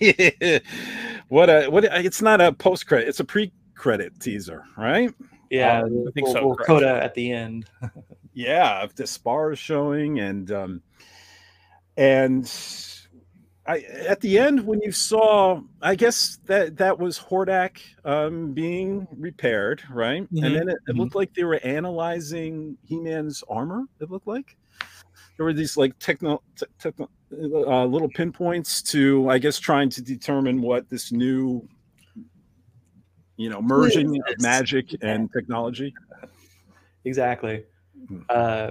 what 1.28 1.48
a 1.50 1.68
what 1.68 1.84
a, 1.84 2.00
it's 2.04 2.22
not 2.22 2.40
a 2.40 2.52
post 2.52 2.86
credit, 2.86 3.08
it's 3.08 3.20
a 3.20 3.24
pre 3.24 3.52
credit 3.74 4.18
teaser, 4.20 4.64
right? 4.76 5.12
yeah 5.50 5.80
Um, 5.80 6.04
I 6.08 6.10
think 6.10 6.26
we'll, 6.26 6.34
so, 6.34 6.46
we'll 6.46 6.56
coda 6.56 7.00
at 7.02 7.14
the 7.14 7.30
end 7.30 7.70
yeah 8.34 8.82
if 8.84 8.94
the 8.96 9.06
spar 9.06 9.52
is 9.52 9.58
showing 9.58 10.18
and 10.18 10.50
um 10.50 10.82
and 11.96 12.44
I, 13.68 13.80
at 13.80 14.20
the 14.20 14.38
end 14.38 14.64
when 14.64 14.80
you 14.80 14.92
saw 14.92 15.60
i 15.82 15.94
guess 15.94 16.38
that 16.46 16.76
that 16.76 16.98
was 16.98 17.18
hordak 17.18 17.78
um 18.04 18.52
being 18.52 19.06
repaired 19.16 19.82
right? 19.90 20.22
Mhm, 20.32 20.46
and 20.46 20.54
then 20.54 20.68
it, 20.68 20.78
it 20.88 20.94
mhm. 20.94 20.98
looked 20.98 21.14
like 21.14 21.34
they 21.34 21.44
were 21.44 21.60
analyzing 21.64 22.78
he-man's 22.84 23.42
armor 23.48 23.84
it 24.00 24.10
looked 24.10 24.26
like. 24.26 24.56
There 25.36 25.44
were 25.44 25.52
these 25.52 25.76
like 25.76 25.98
techno, 25.98 26.42
te- 26.56 26.66
techno 26.78 27.10
uh, 27.32 27.84
little 27.84 28.08
pinpoints 28.08 28.82
to 28.92 29.28
i 29.28 29.38
guess 29.38 29.58
trying 29.58 29.90
to 29.90 30.02
determine 30.02 30.62
what 30.62 30.88
this 30.88 31.12
new 31.12 31.68
you 33.36 33.50
know 33.50 33.60
merging 33.60 34.16
of 34.16 34.40
magic 34.40 34.86
and 35.02 35.30
technology. 35.32 35.92
Exactly. 37.04 37.64
Hmm. 38.08 38.20
uh 38.28 38.70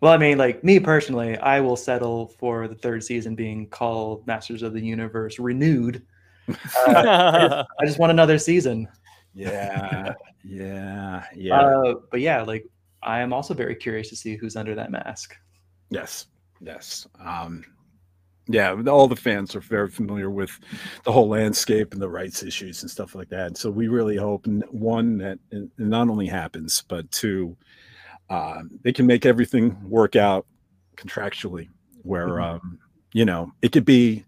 well 0.00 0.12
i 0.12 0.16
mean 0.16 0.38
like 0.38 0.62
me 0.64 0.78
personally 0.78 1.36
i 1.38 1.60
will 1.60 1.76
settle 1.76 2.28
for 2.38 2.68
the 2.68 2.74
third 2.74 3.02
season 3.02 3.34
being 3.34 3.68
called 3.68 4.26
masters 4.26 4.62
of 4.62 4.72
the 4.72 4.80
universe 4.80 5.38
renewed 5.38 6.02
uh, 6.86 7.64
i 7.80 7.86
just 7.86 7.98
want 7.98 8.10
another 8.10 8.38
season 8.38 8.88
Yeah, 9.34 10.14
yeah, 10.44 11.24
yeah. 11.34 11.60
uh 11.60 11.94
but 12.10 12.20
yeah 12.20 12.42
like 12.42 12.64
i 13.02 13.20
am 13.20 13.32
also 13.32 13.54
very 13.54 13.74
curious 13.74 14.08
to 14.10 14.16
see 14.16 14.36
who's 14.36 14.56
under 14.56 14.74
that 14.74 14.90
mask 14.90 15.36
yes, 15.90 16.26
yes. 16.60 17.06
Um, 17.20 17.64
yeah, 18.50 18.74
all 18.88 19.08
the 19.08 19.16
fans 19.16 19.54
are 19.54 19.60
very 19.60 19.88
familiar 19.88 20.30
with 20.30 20.58
the 21.04 21.12
whole 21.12 21.28
landscape 21.28 21.92
and 21.92 22.00
the 22.00 22.08
rights 22.08 22.42
issues 22.42 22.82
and 22.82 22.90
stuff 22.90 23.14
like 23.14 23.28
that. 23.28 23.58
So 23.58 23.70
we 23.70 23.88
really 23.88 24.16
hope 24.16 24.46
one 24.70 25.18
that 25.18 25.38
it 25.50 25.68
not 25.76 26.08
only 26.08 26.26
happens, 26.26 26.82
but 26.88 27.10
two, 27.10 27.56
uh, 28.30 28.62
they 28.82 28.92
can 28.92 29.06
make 29.06 29.24
everything 29.24 29.76
work 29.88 30.16
out 30.16 30.46
contractually, 30.96 31.68
where 32.02 32.28
mm-hmm. 32.28 32.56
um, 32.56 32.78
you 33.12 33.24
know 33.24 33.52
it 33.62 33.72
could 33.72 33.84
be, 33.84 34.24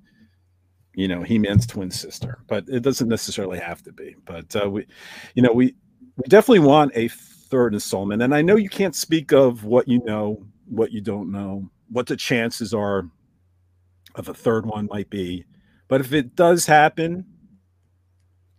you 0.95 1.09
know, 1.09 1.23
He 1.23 1.39
Man's 1.39 1.67
twin 1.67 1.91
sister, 1.91 2.39
but 2.47 2.65
it 2.69 2.81
doesn't 2.81 3.09
necessarily 3.09 3.59
have 3.59 3.83
to 3.83 3.93
be. 3.93 4.17
But 4.25 4.55
uh, 4.57 4.71
we, 4.71 4.87
you 5.35 5.43
know, 5.43 5.53
we 5.53 5.75
we 6.17 6.25
definitely 6.29 6.67
want 6.67 6.93
a 6.95 7.09
third 7.09 7.75
installment, 7.75 8.23
and 8.23 8.35
I 8.35 8.43
know 8.43 8.57
you 8.57 8.71
can't 8.71 8.95
speak 8.95 9.33
of 9.33 9.65
what 9.65 9.89
you 9.89 10.03
know, 10.05 10.45
what 10.67 10.93
you 10.93 11.01
don't 11.01 11.31
know, 11.31 11.69
what 11.89 12.07
the 12.07 12.17
chances 12.17 12.73
are 12.73 13.09
of 14.15 14.29
a 14.29 14.35
third 14.35 14.67
one 14.67 14.89
might 14.91 15.11
be. 15.11 15.45
But 15.89 16.01
if 16.01 16.13
it 16.13 16.37
does 16.37 16.67
happen, 16.67 17.27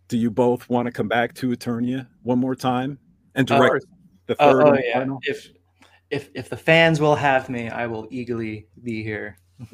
do 0.08 0.18
you 0.18 0.30
both 0.30 0.68
want 0.68 0.86
to 0.86 0.92
come 0.92 1.08
back 1.08 1.34
to 1.36 1.48
Eternia 1.48 2.06
one 2.22 2.38
more 2.38 2.54
time 2.54 2.98
and 3.34 3.46
direct 3.46 3.84
uh, 3.84 4.01
the 4.38 4.44
third? 4.44 4.66
oh 4.66 4.74
yeah. 4.74 4.98
Final? 4.98 5.18
If 5.22 5.50
if 6.10 6.30
if 6.34 6.48
the 6.48 6.56
fans 6.56 7.00
will 7.00 7.16
have 7.16 7.48
me, 7.48 7.68
I 7.68 7.86
will 7.86 8.06
eagerly 8.10 8.66
be 8.82 9.02
here. 9.02 9.38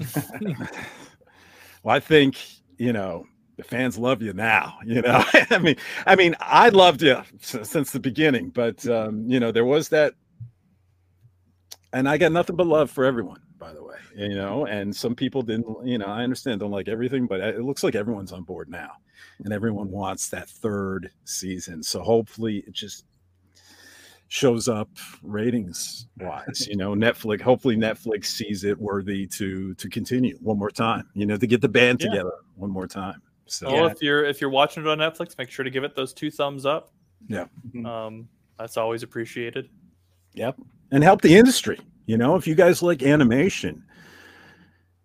well, 1.83 1.97
I 1.97 2.01
think 2.01 2.37
you 2.77 2.93
know 2.93 3.27
the 3.57 3.65
fans 3.65 3.99
love 3.99 4.23
you 4.23 4.33
now. 4.33 4.79
You 4.85 5.03
know, 5.03 5.25
I 5.51 5.59
mean, 5.59 5.77
I 6.07 6.17
mean, 6.17 6.37
I 6.41 6.69
loved 6.69 7.03
you 7.03 7.23
since 7.41 7.91
the 7.91 8.01
beginning, 8.01 8.51
but 8.51 8.87
um, 8.89 9.25
you 9.29 9.41
know, 9.41 9.53
there 9.53 9.65
was 9.65 9.89
that, 9.91 10.15
and 11.93 12.09
I 12.09 12.19
got 12.19 12.33
nothing 12.33 12.57
but 12.57 12.67
love 12.67 12.91
for 12.91 13.05
everyone 13.05 13.41
by 13.59 13.73
the 13.73 13.83
way. 13.83 13.97
You 14.17 14.37
know, 14.37 14.67
and 14.67 14.95
some 14.95 15.15
people 15.15 15.43
didn't, 15.43 15.67
you 15.87 15.99
know, 15.99 16.07
I 16.07 16.23
understand 16.23 16.61
don't 16.61 16.71
like 16.71 16.89
everything, 16.89 17.27
but 17.27 17.41
it 17.41 17.63
looks 17.63 17.83
like 17.83 17.95
everyone's 17.95 18.33
on 18.33 18.43
board 18.43 18.69
now 18.69 18.93
and 19.45 19.53
everyone 19.53 19.91
wants 19.91 20.29
that 20.31 20.49
third 20.49 21.11
season. 21.25 21.83
So 21.83 22.03
hopefully 22.03 22.65
it 22.67 22.73
just 22.73 23.05
shows 24.29 24.69
up 24.69 24.91
ratings 25.23 26.07
wise 26.19 26.67
you 26.69 26.77
know 26.77 26.93
netflix 26.95 27.41
hopefully 27.41 27.77
netflix 27.77 28.27
sees 28.27 28.63
it 28.63 28.79
worthy 28.79 29.27
to 29.27 29.75
to 29.77 29.89
continue 29.89 30.37
one 30.43 30.59
more 30.59 30.71
time 30.71 31.09
you 31.15 31.25
know 31.25 31.37
to 31.37 31.47
get 31.47 31.63
the 31.63 31.69
band 31.69 31.99
yeah. 32.01 32.11
together 32.11 32.33
one 32.57 32.71
more 32.71 32.87
time. 32.87 33.23
So 33.47 33.73
well, 33.73 33.87
if 33.87 34.03
you're 34.03 34.25
if 34.25 34.41
you're 34.41 34.51
watching 34.51 34.85
it 34.85 34.89
on 34.89 34.99
netflix 34.99 35.39
make 35.39 35.51
sure 35.51 35.65
to 35.65 35.71
give 35.71 35.85
it 35.85 35.95
those 35.95 36.13
two 36.13 36.31
thumbs 36.31 36.67
up. 36.67 36.93
Yeah. 37.27 37.47
Mm-hmm. 37.69 37.87
um 37.87 38.29
that's 38.59 38.77
always 38.77 39.03
appreciated. 39.03 39.71
Yep. 40.35 40.57
And 40.91 41.03
help 41.03 41.23
the 41.23 41.37
industry 41.37 41.79
you 42.09 42.17
know, 42.17 42.37
if 42.37 42.47
you 42.47 42.55
guys 42.55 42.83
like 42.83 43.03
animation, 43.03 43.85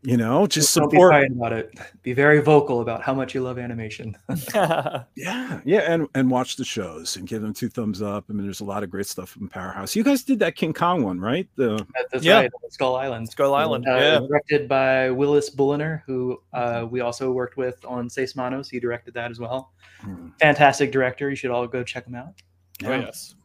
you 0.03 0.17
know, 0.17 0.45
just 0.45 0.75
Don't 0.75 0.91
support 0.91 1.27
be 1.27 1.33
about 1.33 1.53
it. 1.53 1.79
Be 2.01 2.11
very 2.11 2.41
vocal 2.41 2.81
about 2.81 3.01
how 3.01 3.13
much 3.13 3.33
you 3.33 3.41
love 3.41 3.57
animation. 3.57 4.17
yeah, 4.53 5.61
yeah, 5.63 5.79
and 5.87 6.09
and 6.13 6.29
watch 6.29 6.57
the 6.57 6.65
shows 6.65 7.15
and 7.15 7.25
give 7.25 7.41
them 7.41 7.53
two 7.53 7.69
thumbs 7.69 8.01
up. 8.01 8.25
I 8.29 8.33
mean, 8.33 8.43
there's 8.43 8.59
a 8.59 8.65
lot 8.65 8.83
of 8.83 8.89
great 8.89 9.07
stuff 9.07 9.29
from 9.29 9.47
Powerhouse. 9.47 9.95
You 9.95 10.03
guys 10.03 10.23
did 10.23 10.39
that 10.39 10.55
King 10.55 10.73
Kong 10.73 11.03
one, 11.03 11.21
right? 11.21 11.47
The 11.55 11.85
That's 12.11 12.25
yeah. 12.25 12.41
right, 12.41 12.51
Skull 12.69 12.97
Island. 12.97 13.29
Skull 13.29 13.55
Island, 13.55 13.87
uh, 13.87 13.95
yeah. 13.95 14.19
Directed 14.19 14.67
by 14.67 15.09
Willis 15.09 15.49
Bulliner, 15.49 16.03
who 16.05 16.41
uh, 16.51 16.85
we 16.89 16.99
also 16.99 17.31
worked 17.31 17.55
with 17.55 17.83
on 17.85 18.09
Seis 18.09 18.35
Manos. 18.35 18.69
He 18.69 18.81
directed 18.81 19.13
that 19.13 19.31
as 19.31 19.39
well. 19.39 19.71
Hmm. 20.01 20.29
Fantastic 20.41 20.91
director. 20.91 21.29
You 21.29 21.37
should 21.37 21.51
all 21.51 21.65
go 21.65 21.81
check 21.81 22.05
him 22.05 22.15
out. 22.15 22.33
Yeah. 22.81 22.89
Oh 22.89 22.99
yes. 22.99 23.35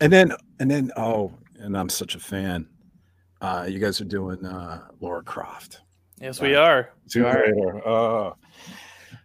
And 0.00 0.12
then 0.12 0.32
and 0.60 0.70
then 0.70 0.92
oh, 0.96 1.32
and 1.58 1.76
I'm 1.76 1.88
such 1.88 2.14
a 2.14 2.20
fan 2.20 2.68
uh, 3.40 3.66
you 3.68 3.78
guys 3.78 4.00
are 4.00 4.04
doing 4.04 4.44
uh, 4.44 4.86
Lara 5.00 5.22
Croft. 5.22 5.80
Yes, 6.20 6.40
we 6.40 6.54
are. 6.54 6.90
Tomb 7.08 7.24
Raider. 7.24 7.88
Oh, 7.88 8.36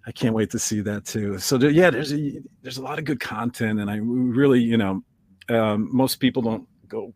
I 0.07 0.11
can't 0.11 0.33
wait 0.33 0.49
to 0.51 0.59
see 0.59 0.81
that 0.81 1.05
too. 1.05 1.39
So 1.39 1.57
there, 1.57 1.69
yeah, 1.69 1.89
there's 1.89 2.13
a 2.13 2.39
there's 2.61 2.77
a 2.77 2.81
lot 2.81 2.99
of 2.99 3.05
good 3.05 3.19
content, 3.19 3.79
and 3.79 3.89
I 3.89 3.97
really, 3.97 4.61
you 4.61 4.77
know, 4.77 5.03
um, 5.49 5.89
most 5.91 6.19
people 6.19 6.41
don't 6.41 6.67
go 6.87 7.13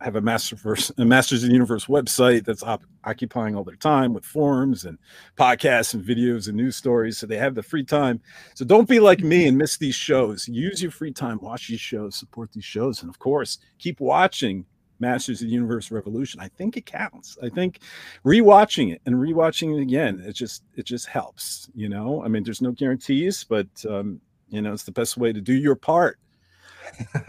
have 0.00 0.16
a 0.16 0.20
Masterverse, 0.20 0.90
a 0.98 1.04
Masters 1.04 1.42
of 1.42 1.48
the 1.48 1.52
Universe 1.52 1.84
website 1.86 2.44
that's 2.44 2.62
op- 2.62 2.82
occupying 3.04 3.54
all 3.54 3.64
their 3.64 3.76
time 3.76 4.14
with 4.14 4.24
forums 4.24 4.86
and 4.86 4.98
podcasts 5.36 5.92
and 5.92 6.02
videos 6.02 6.48
and 6.48 6.56
news 6.56 6.74
stories. 6.74 7.18
So 7.18 7.26
they 7.26 7.36
have 7.36 7.54
the 7.54 7.62
free 7.62 7.84
time. 7.84 8.20
So 8.54 8.64
don't 8.64 8.88
be 8.88 8.98
like 8.98 9.20
me 9.20 9.46
and 9.46 9.58
miss 9.58 9.76
these 9.76 9.94
shows. 9.94 10.48
Use 10.48 10.82
your 10.82 10.90
free 10.90 11.12
time, 11.12 11.38
watch 11.42 11.68
these 11.68 11.80
shows, 11.80 12.16
support 12.16 12.50
these 12.52 12.64
shows, 12.64 13.02
and 13.02 13.10
of 13.10 13.18
course, 13.18 13.58
keep 13.78 14.00
watching 14.00 14.64
Masters 15.00 15.40
of 15.40 15.48
the 15.48 15.52
Universe 15.52 15.90
Revolution. 15.90 16.40
I 16.40 16.48
think 16.48 16.76
it 16.76 16.86
counts. 16.86 17.38
I 17.42 17.48
think 17.48 17.80
rewatching 18.24 18.92
it 18.92 19.00
and 19.06 19.16
rewatching 19.16 19.76
it 19.76 19.82
again, 19.82 20.22
it 20.24 20.32
just 20.32 20.62
it 20.76 20.84
just 20.84 21.06
helps. 21.06 21.68
You 21.74 21.88
know, 21.88 22.22
I 22.24 22.28
mean, 22.28 22.44
there's 22.44 22.62
no 22.62 22.72
guarantees, 22.72 23.44
but 23.44 23.66
um, 23.88 24.20
you 24.48 24.60
know, 24.62 24.72
it's 24.72 24.84
the 24.84 24.92
best 24.92 25.16
way 25.16 25.32
to 25.32 25.40
do 25.40 25.54
your 25.54 25.76
part. 25.76 26.18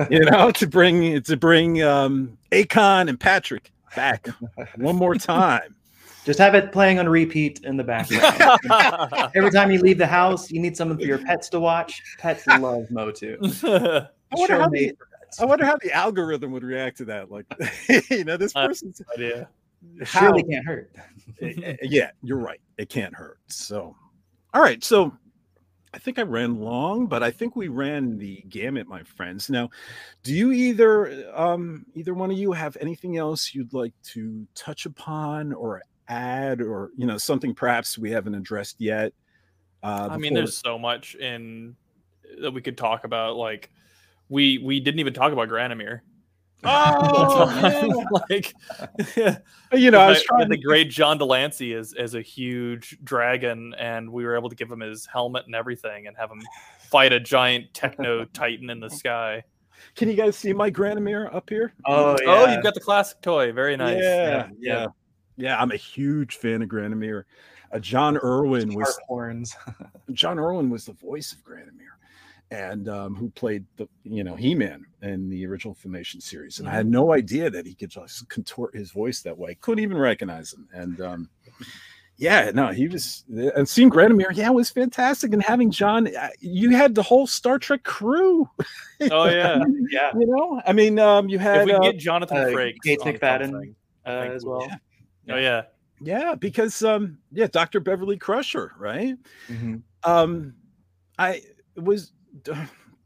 you 0.09 0.19
know, 0.31 0.51
to 0.51 0.67
bring 0.67 1.21
to 1.21 1.37
bring 1.37 1.81
um, 1.83 2.37
Akon 2.51 3.09
and 3.09 3.19
Patrick 3.19 3.71
back 3.95 4.27
one 4.77 4.95
more 4.95 5.15
time. 5.15 5.75
Just 6.23 6.37
have 6.37 6.53
it 6.53 6.71
playing 6.71 6.99
on 6.99 7.09
repeat 7.09 7.61
in 7.63 7.77
the 7.77 7.83
background. 7.83 8.59
Every 9.35 9.49
time 9.49 9.71
you 9.71 9.79
leave 9.79 9.97
the 9.97 10.05
house, 10.05 10.51
you 10.51 10.61
need 10.61 10.77
something 10.77 10.97
for 10.97 11.05
your 11.05 11.17
pets 11.17 11.49
to 11.49 11.59
watch. 11.59 12.01
Pets 12.19 12.45
love 12.59 12.91
Motu. 12.91 13.37
I 13.41 14.07
wonder 14.33 14.59
how 14.59 14.69
the, 14.69 14.93
I 15.39 15.45
wonder 15.45 15.65
how 15.65 15.77
the 15.77 15.91
algorithm 15.91 16.51
would 16.51 16.63
react 16.63 16.97
to 16.97 17.05
that. 17.05 17.31
Like, 17.31 17.45
you 18.09 18.23
know, 18.23 18.37
this 18.37 18.53
person's 18.53 19.01
idea. 19.13 19.49
Surely 20.03 20.43
can't 20.43 20.65
hurt. 20.65 20.91
Eh, 21.41 21.53
eh, 21.63 21.77
yeah, 21.83 22.11
you're 22.21 22.37
right. 22.37 22.59
It 22.77 22.89
can't 22.89 23.15
hurt. 23.15 23.39
So, 23.47 23.95
all 24.53 24.61
right. 24.61 24.83
So, 24.83 25.13
I 25.93 25.97
think 25.97 26.19
I 26.19 26.23
ran 26.23 26.59
long, 26.59 27.07
but 27.07 27.23
I 27.23 27.31
think 27.31 27.55
we 27.55 27.67
ran 27.67 28.17
the 28.17 28.43
gamut, 28.49 28.87
my 28.87 29.03
friends. 29.03 29.49
Now, 29.49 29.69
do 30.23 30.33
you 30.33 30.51
either 30.51 31.25
um 31.33 31.85
either 31.95 32.13
one 32.13 32.31
of 32.31 32.37
you 32.37 32.51
have 32.51 32.77
anything 32.79 33.17
else 33.17 33.53
you'd 33.53 33.73
like 33.73 33.93
to 34.13 34.45
touch 34.55 34.85
upon 34.85 35.53
or 35.53 35.81
add, 36.07 36.61
or 36.61 36.91
you 36.95 37.05
know, 37.05 37.17
something 37.17 37.55
perhaps 37.55 37.97
we 37.97 38.11
haven't 38.11 38.35
addressed 38.35 38.79
yet? 38.79 39.13
Uh, 39.83 40.09
I 40.11 40.17
mean, 40.17 40.33
there's 40.33 40.57
so 40.57 40.77
much 40.77 41.15
in 41.15 41.75
that 42.41 42.51
we 42.51 42.61
could 42.61 42.77
talk 42.77 43.03
about, 43.03 43.35
like 43.35 43.71
we 44.31 44.57
we 44.59 44.79
didn't 44.79 44.99
even 44.99 45.13
talk 45.13 45.31
about 45.33 45.49
Granamyr. 45.49 46.01
Oh, 46.63 48.05
like 48.29 48.53
you 49.73 49.89
know, 49.89 49.99
I 49.99 50.09
was 50.09 50.21
trying 50.21 50.47
the 50.47 50.59
great 50.59 50.91
John 50.91 51.17
Delancey 51.17 51.71
Lancie 51.71 51.73
as 51.73 51.95
as 51.95 52.13
a 52.13 52.21
huge 52.21 52.99
dragon, 53.03 53.73
and 53.79 54.07
we 54.11 54.23
were 54.23 54.37
able 54.37 54.47
to 54.47 54.55
give 54.55 54.71
him 54.71 54.81
his 54.81 55.07
helmet 55.07 55.47
and 55.47 55.55
everything, 55.55 56.05
and 56.05 56.15
have 56.17 56.29
him 56.29 56.39
fight 56.91 57.13
a 57.13 57.19
giant 57.19 57.73
techno 57.73 58.25
titan 58.25 58.69
in 58.69 58.79
the 58.79 58.91
sky. 58.91 59.43
Can 59.95 60.07
you 60.07 60.13
guys 60.13 60.37
see 60.37 60.53
my 60.53 60.69
Granamyr 60.69 61.33
up 61.33 61.49
here? 61.49 61.73
Oh, 61.87 62.15
yeah. 62.21 62.27
oh, 62.27 62.53
you've 62.53 62.61
got 62.61 62.75
the 62.75 62.79
classic 62.79 63.23
toy. 63.23 63.51
Very 63.51 63.75
nice. 63.75 63.99
Yeah, 63.99 64.27
yeah, 64.27 64.47
yeah. 64.59 64.87
yeah 65.37 65.59
I'm 65.59 65.71
a 65.71 65.77
huge 65.77 66.35
fan 66.35 66.61
of 66.61 66.69
Granamyr. 66.69 67.23
Uh, 67.71 67.79
John 67.79 68.19
Erwin 68.23 68.75
was 68.75 68.99
horns. 69.07 69.55
John 70.11 70.37
Erwin 70.37 70.69
was 70.69 70.85
the 70.85 70.93
voice 70.93 71.33
of 71.33 71.43
Granamyr 71.43 71.97
and 72.51 72.89
um, 72.89 73.15
who 73.15 73.29
played 73.29 73.65
the 73.77 73.87
you 74.03 74.23
know 74.23 74.35
He-Man 74.35 74.85
in 75.01 75.29
the 75.29 75.45
original 75.47 75.73
Filmation 75.73 76.21
series, 76.21 76.59
and 76.59 76.67
mm-hmm. 76.67 76.73
I 76.73 76.77
had 76.77 76.85
mm-hmm. 76.85 76.93
no 76.93 77.13
idea 77.13 77.49
that 77.49 77.65
he 77.65 77.73
could 77.73 77.89
just 77.89 78.27
contort 78.29 78.75
his 78.75 78.91
voice 78.91 79.21
that 79.21 79.37
way. 79.37 79.55
Couldn't 79.61 79.83
even 79.83 79.97
recognize 79.97 80.53
him, 80.53 80.67
and 80.73 81.01
um, 81.01 81.29
yeah, 82.17 82.51
no, 82.53 82.67
he 82.67 82.87
was. 82.87 83.23
And 83.55 83.67
seeing 83.67 83.89
Granamyr, 83.89 84.35
yeah, 84.35 84.47
it 84.47 84.53
was 84.53 84.69
fantastic. 84.69 85.33
And 85.33 85.41
having 85.41 85.71
John, 85.71 86.13
uh, 86.15 86.29
you 86.39 86.69
had 86.71 86.93
the 86.93 87.01
whole 87.01 87.25
Star 87.25 87.57
Trek 87.57 87.83
crew. 87.83 88.47
Oh 89.09 89.25
yeah, 89.25 89.57
yeah. 89.89 90.11
You 90.13 90.27
know, 90.27 90.61
I 90.63 90.73
mean, 90.73 90.99
um, 90.99 91.27
you 91.27 91.39
had 91.39 91.61
if 91.61 91.65
we 91.65 91.73
uh, 91.73 91.79
get 91.79 91.97
Jonathan 91.97 92.37
uh, 92.37 92.45
Frakes, 92.45 92.75
Gates 92.83 93.03
McFadden 93.03 93.73
uh, 94.05 94.09
as 94.09 94.45
well. 94.45 94.67
Yeah. 95.25 95.33
Oh 95.33 95.37
yeah, 95.39 95.61
yeah, 95.99 96.35
because 96.35 96.83
um, 96.83 97.17
yeah, 97.31 97.47
Doctor 97.47 97.79
Beverly 97.79 98.15
Crusher, 98.15 98.73
right? 98.77 99.15
Mm-hmm. 99.47 99.77
Um, 100.03 100.53
I 101.17 101.41
was 101.75 102.13
do 102.43 102.55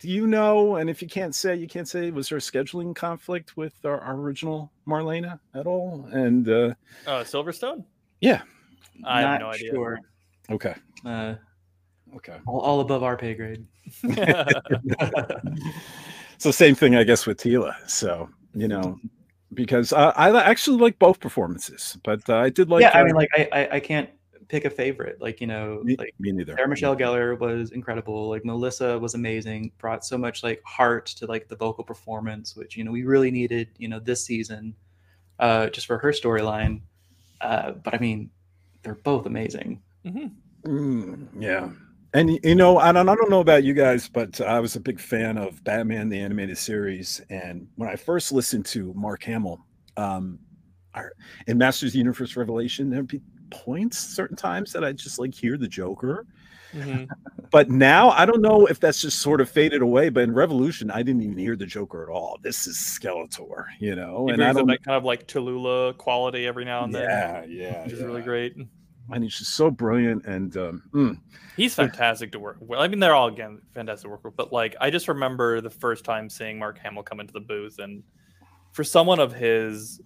you 0.01 0.27
know? 0.27 0.75
And 0.75 0.89
if 0.89 1.01
you 1.01 1.07
can't 1.07 1.33
say, 1.33 1.55
you 1.55 1.67
can't 1.67 1.87
say. 1.87 2.11
Was 2.11 2.29
there 2.29 2.37
a 2.37 2.41
scheduling 2.41 2.95
conflict 2.95 3.57
with 3.57 3.73
our, 3.85 3.99
our 3.99 4.15
original 4.15 4.71
Marlena 4.87 5.39
at 5.53 5.67
all? 5.67 6.07
And 6.11 6.47
uh, 6.47 6.73
uh 7.07 7.23
Silverstone. 7.23 7.83
Yeah, 8.21 8.41
I 9.03 9.21
Not 9.21 9.31
have 9.31 9.41
no 9.41 9.49
idea. 9.49 9.71
Sure. 9.71 9.99
Okay. 10.49 10.75
Uh, 11.05 11.35
okay. 12.15 12.37
All, 12.45 12.59
all 12.59 12.79
above 12.81 13.03
our 13.03 13.17
pay 13.17 13.33
grade. 13.33 13.65
so 16.37 16.51
same 16.51 16.75
thing, 16.75 16.95
I 16.95 17.03
guess, 17.03 17.25
with 17.25 17.39
Teela. 17.39 17.75
So 17.87 18.29
you 18.53 18.67
know, 18.67 18.99
because 19.53 19.93
uh, 19.93 20.13
I 20.15 20.39
actually 20.41 20.77
like 20.77 20.99
both 20.99 21.19
performances, 21.19 21.97
but 22.03 22.27
uh, 22.29 22.37
I 22.37 22.49
did 22.49 22.69
like. 22.69 22.81
Yeah, 22.81 22.97
I 22.97 23.03
mean, 23.03 23.15
like 23.15 23.29
I, 23.35 23.49
I, 23.51 23.75
I 23.75 23.79
can't 23.79 24.09
pick 24.47 24.65
a 24.65 24.69
favorite. 24.69 25.21
Like 25.21 25.41
you 25.41 25.47
know, 25.47 25.81
me, 25.83 25.95
like 25.97 26.13
me 26.19 26.31
neither. 26.31 26.55
Sarah 26.55 26.67
Michelle 26.67 26.95
Gellar 26.95 27.39
was 27.39 27.71
incredible. 27.71 28.29
Like 28.29 28.45
Melissa 28.45 28.97
was 28.99 29.13
amazing. 29.13 29.71
Brought 29.77 30.05
so 30.05 30.17
much 30.17 30.43
like 30.43 30.61
heart 30.63 31.07
to 31.07 31.25
like 31.25 31.47
the 31.47 31.55
vocal 31.55 31.83
performance, 31.83 32.55
which 32.55 32.77
you 32.77 32.83
know 32.83 32.91
we 32.91 33.03
really 33.03 33.31
needed. 33.31 33.69
You 33.77 33.87
know 33.87 33.99
this 33.99 34.25
season, 34.25 34.75
uh, 35.39 35.67
just 35.67 35.87
for 35.87 35.97
her 35.97 36.11
storyline. 36.11 36.81
Uh, 37.41 37.71
but 37.71 37.93
I 37.93 37.97
mean, 37.97 38.29
they're 38.83 38.95
both 38.95 39.25
amazing. 39.25 39.81
Mm-hmm. 40.05 40.27
Mm, 40.65 41.27
yeah. 41.39 41.69
And 42.13 42.39
you 42.43 42.55
know, 42.55 42.77
I 42.77 42.91
don't, 42.93 43.09
I 43.09 43.15
don't 43.15 43.29
know 43.29 43.41
about 43.41 43.65
you 43.65 43.73
guys, 43.73 44.07
but 44.07 44.39
I 44.39 44.59
was 44.59 44.75
a 44.75 44.79
big 44.79 44.99
fan 44.99 45.37
of 45.37 45.61
Batman 45.63 46.07
the 46.07 46.19
animated 46.19 46.57
series. 46.57 47.21
And 47.29 47.67
when 47.75 47.89
I 47.89 47.97
first 47.97 48.31
listened 48.31 48.65
to 48.67 48.93
Mark 48.93 49.23
Hamill, 49.23 49.59
um, 49.97 50.39
in 51.47 51.57
Masters 51.57 51.89
of 51.89 51.93
the 51.93 51.97
Universe 51.99 52.37
Revelation, 52.37 52.89
there'd 52.89 53.07
be 53.07 53.21
points 53.49 53.97
certain 53.97 54.35
times 54.37 54.71
that 54.73 54.83
I 54.83 54.91
just 54.91 55.19
like 55.19 55.33
hear 55.33 55.57
the 55.57 55.67
Joker. 55.67 56.25
Mm-hmm. 56.73 57.05
but 57.51 57.69
now 57.69 58.09
I 58.11 58.25
don't 58.25 58.41
know 58.41 58.65
if 58.65 58.79
that's 58.79 59.01
just 59.01 59.19
sort 59.19 59.41
of 59.41 59.49
faded 59.49 59.81
away. 59.81 60.09
But 60.09 60.23
in 60.23 60.33
Revolution, 60.33 60.91
I 60.91 61.03
didn't 61.03 61.23
even 61.23 61.37
hear 61.37 61.55
the 61.55 61.65
Joker 61.65 62.03
at 62.03 62.09
all. 62.09 62.37
This 62.41 62.67
is 62.67 62.77
Skeletor, 62.77 63.65
you 63.79 63.95
know, 63.95 64.27
he 64.27 64.33
and 64.33 64.43
I 64.43 64.53
don't 64.53 64.67
that 64.67 64.83
kind 64.83 64.97
of 64.97 65.03
like 65.03 65.27
Tallulah 65.27 65.97
quality 65.97 66.45
every 66.45 66.65
now 66.65 66.83
and 66.83 66.93
then. 66.93 67.03
Yeah, 67.03 67.45
yeah, 67.45 67.83
which 67.83 67.93
yeah. 67.93 67.97
is 67.97 68.03
really 68.03 68.21
great. 68.21 68.55
And 69.11 69.23
he's 69.23 69.37
just 69.37 69.53
so 69.53 69.69
brilliant, 69.69 70.25
and 70.25 70.57
um, 70.57 70.83
mm. 70.91 71.19
he's 71.55 71.75
fantastic 71.75 72.31
to 72.31 72.39
work. 72.39 72.57
Well, 72.59 72.81
I 72.81 72.87
mean, 72.87 72.99
they're 72.99 73.13
all 73.13 73.27
again 73.27 73.61
fantastic 73.75 74.05
to 74.05 74.09
work 74.09 74.23
with, 74.23 74.35
but 74.35 74.51
like 74.51 74.75
I 74.81 74.89
just 74.89 75.07
remember 75.07 75.61
the 75.61 75.69
first 75.69 76.03
time 76.03 76.27
seeing 76.27 76.57
Mark 76.57 76.79
Hamill 76.79 77.03
come 77.03 77.19
into 77.19 77.31
the 77.31 77.39
booth, 77.39 77.77
and 77.77 78.01
for 78.71 78.83
someone 78.83 79.19
of 79.19 79.31
his 79.31 80.01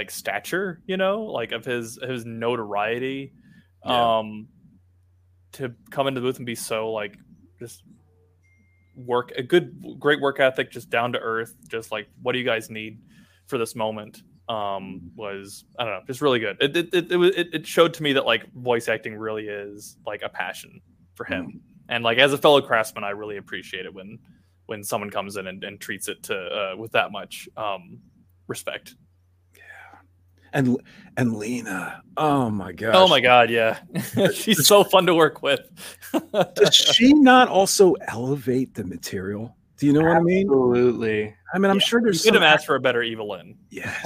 like 0.00 0.10
stature, 0.10 0.80
you 0.86 0.96
know, 0.96 1.24
like 1.24 1.52
of 1.52 1.62
his 1.62 1.98
his 2.02 2.24
notoriety, 2.24 3.34
yeah. 3.84 4.18
um, 4.18 4.48
to 5.52 5.74
come 5.90 6.06
into 6.06 6.22
the 6.22 6.26
booth 6.26 6.38
and 6.38 6.46
be 6.46 6.54
so 6.54 6.90
like 6.90 7.18
just 7.58 7.82
work 8.96 9.30
a 9.36 9.42
good 9.42 9.98
great 9.98 10.18
work 10.22 10.40
ethic, 10.40 10.70
just 10.70 10.88
down 10.88 11.12
to 11.12 11.18
earth, 11.18 11.54
just 11.68 11.92
like 11.92 12.08
what 12.22 12.32
do 12.32 12.38
you 12.38 12.46
guys 12.46 12.70
need 12.70 13.02
for 13.46 13.58
this 13.58 13.74
moment? 13.74 14.22
Um, 14.48 15.12
was 15.14 15.66
I 15.78 15.84
don't 15.84 15.92
know, 15.92 16.02
just 16.06 16.22
really 16.22 16.40
good. 16.40 16.56
It 16.60 16.74
it 16.74 16.94
it, 16.94 17.12
it, 17.12 17.48
it 17.54 17.66
showed 17.66 17.92
to 17.94 18.02
me 18.02 18.14
that 18.14 18.24
like 18.24 18.50
voice 18.54 18.88
acting 18.88 19.14
really 19.16 19.48
is 19.48 19.98
like 20.06 20.22
a 20.22 20.30
passion 20.30 20.80
for 21.14 21.24
him, 21.24 21.44
mm. 21.46 21.60
and 21.90 22.02
like 22.02 22.16
as 22.16 22.32
a 22.32 22.38
fellow 22.38 22.62
craftsman, 22.62 23.04
I 23.04 23.10
really 23.10 23.36
appreciate 23.36 23.84
it 23.84 23.92
when 23.92 24.18
when 24.64 24.82
someone 24.82 25.10
comes 25.10 25.36
in 25.36 25.46
and, 25.46 25.62
and 25.62 25.78
treats 25.78 26.08
it 26.08 26.22
to 26.22 26.36
uh, 26.36 26.76
with 26.78 26.92
that 26.92 27.12
much 27.12 27.50
um, 27.58 27.98
respect 28.46 28.94
and 30.52 30.76
and 31.16 31.36
Lena. 31.36 32.02
Oh 32.16 32.50
my 32.50 32.72
god. 32.72 32.94
Oh 32.94 33.08
my 33.08 33.20
god, 33.20 33.50
yeah. 33.50 33.78
She's 34.34 34.66
so 34.66 34.84
fun 34.84 35.06
to 35.06 35.14
work 35.14 35.42
with. 35.42 35.60
Does 36.54 36.74
she 36.74 37.12
not 37.12 37.48
also 37.48 37.94
elevate 38.08 38.74
the 38.74 38.84
material? 38.84 39.56
Do 39.80 39.86
you 39.86 39.94
know 39.94 40.02
what 40.02 40.18
I 40.18 40.20
mean? 40.20 40.46
Absolutely. 40.46 41.34
I 41.54 41.58
mean, 41.58 41.70
I'm 41.70 41.78
yeah. 41.78 41.86
sure 41.86 42.02
there's. 42.02 42.22
You 42.22 42.32
could 42.32 42.42
have 42.42 42.52
asked 42.52 42.66
for 42.66 42.74
a 42.76 42.80
better 42.80 43.02
Evil-Lyn. 43.02 43.56
Yeah, 43.70 43.96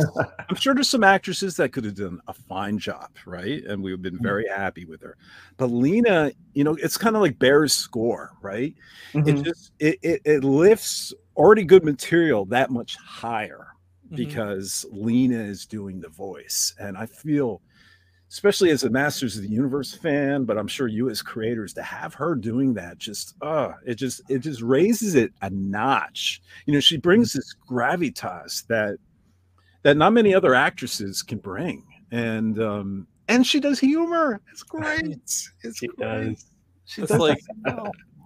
I'm 0.48 0.54
sure 0.54 0.72
there's 0.72 0.88
some 0.88 1.02
actresses 1.02 1.56
that 1.56 1.72
could 1.72 1.84
have 1.84 1.96
done 1.96 2.20
a 2.28 2.32
fine 2.32 2.78
job, 2.78 3.10
right? 3.26 3.64
And 3.64 3.82
we've 3.82 4.00
been 4.00 4.14
mm-hmm. 4.14 4.22
very 4.22 4.44
mm-hmm. 4.44 4.60
happy 4.60 4.84
with 4.84 5.02
her. 5.02 5.16
But 5.56 5.66
Lena, 5.66 6.30
you 6.52 6.62
know, 6.62 6.76
it's 6.76 6.96
kind 6.96 7.16
of 7.16 7.22
like 7.22 7.40
Bear's 7.40 7.74
score, 7.74 8.30
right? 8.40 8.72
Mm-hmm. 9.14 9.28
It 9.28 9.42
just 9.42 9.72
it, 9.80 9.98
it 10.02 10.22
it 10.24 10.44
lifts 10.44 11.12
already 11.36 11.64
good 11.64 11.84
material 11.84 12.44
that 12.46 12.70
much 12.70 12.94
higher 12.96 13.73
mm-hmm. 14.14 14.24
because 14.24 14.86
Lena 14.90 15.42
is 15.42 15.66
doing 15.66 16.00
the 16.00 16.08
voice. 16.08 16.74
And 16.78 16.96
I 16.96 17.06
feel, 17.06 17.60
especially 18.30 18.70
as 18.70 18.84
a 18.84 18.90
Masters 18.90 19.36
of 19.36 19.42
the 19.42 19.48
Universe 19.48 19.94
fan, 19.94 20.44
but 20.44 20.58
I'm 20.58 20.66
sure 20.66 20.88
you 20.88 21.10
as 21.10 21.22
creators 21.22 21.72
to 21.74 21.82
have 21.82 22.14
her 22.14 22.34
doing 22.34 22.74
that 22.74 22.98
just 22.98 23.34
uh 23.42 23.72
it 23.86 23.94
just 23.94 24.22
it 24.28 24.38
just 24.38 24.62
raises 24.62 25.14
it 25.14 25.32
a 25.42 25.50
notch. 25.50 26.42
You 26.66 26.74
know, 26.74 26.80
she 26.80 26.96
brings 26.96 27.30
mm-hmm. 27.30 27.38
this 27.38 27.54
gravitas 27.68 28.66
that 28.68 28.98
that 29.82 29.96
not 29.96 30.12
many 30.12 30.34
other 30.34 30.54
actresses 30.54 31.22
can 31.22 31.38
bring. 31.38 31.84
And 32.10 32.60
um 32.60 33.06
and 33.28 33.46
she 33.46 33.60
does 33.60 33.80
humor. 33.80 34.40
It's 34.52 34.62
great. 34.64 35.06
It's 35.62 35.78
she 35.78 35.88
great. 35.88 35.98
Does. 35.98 36.46
She 36.86 37.00
does 37.00 37.10
like 37.12 37.40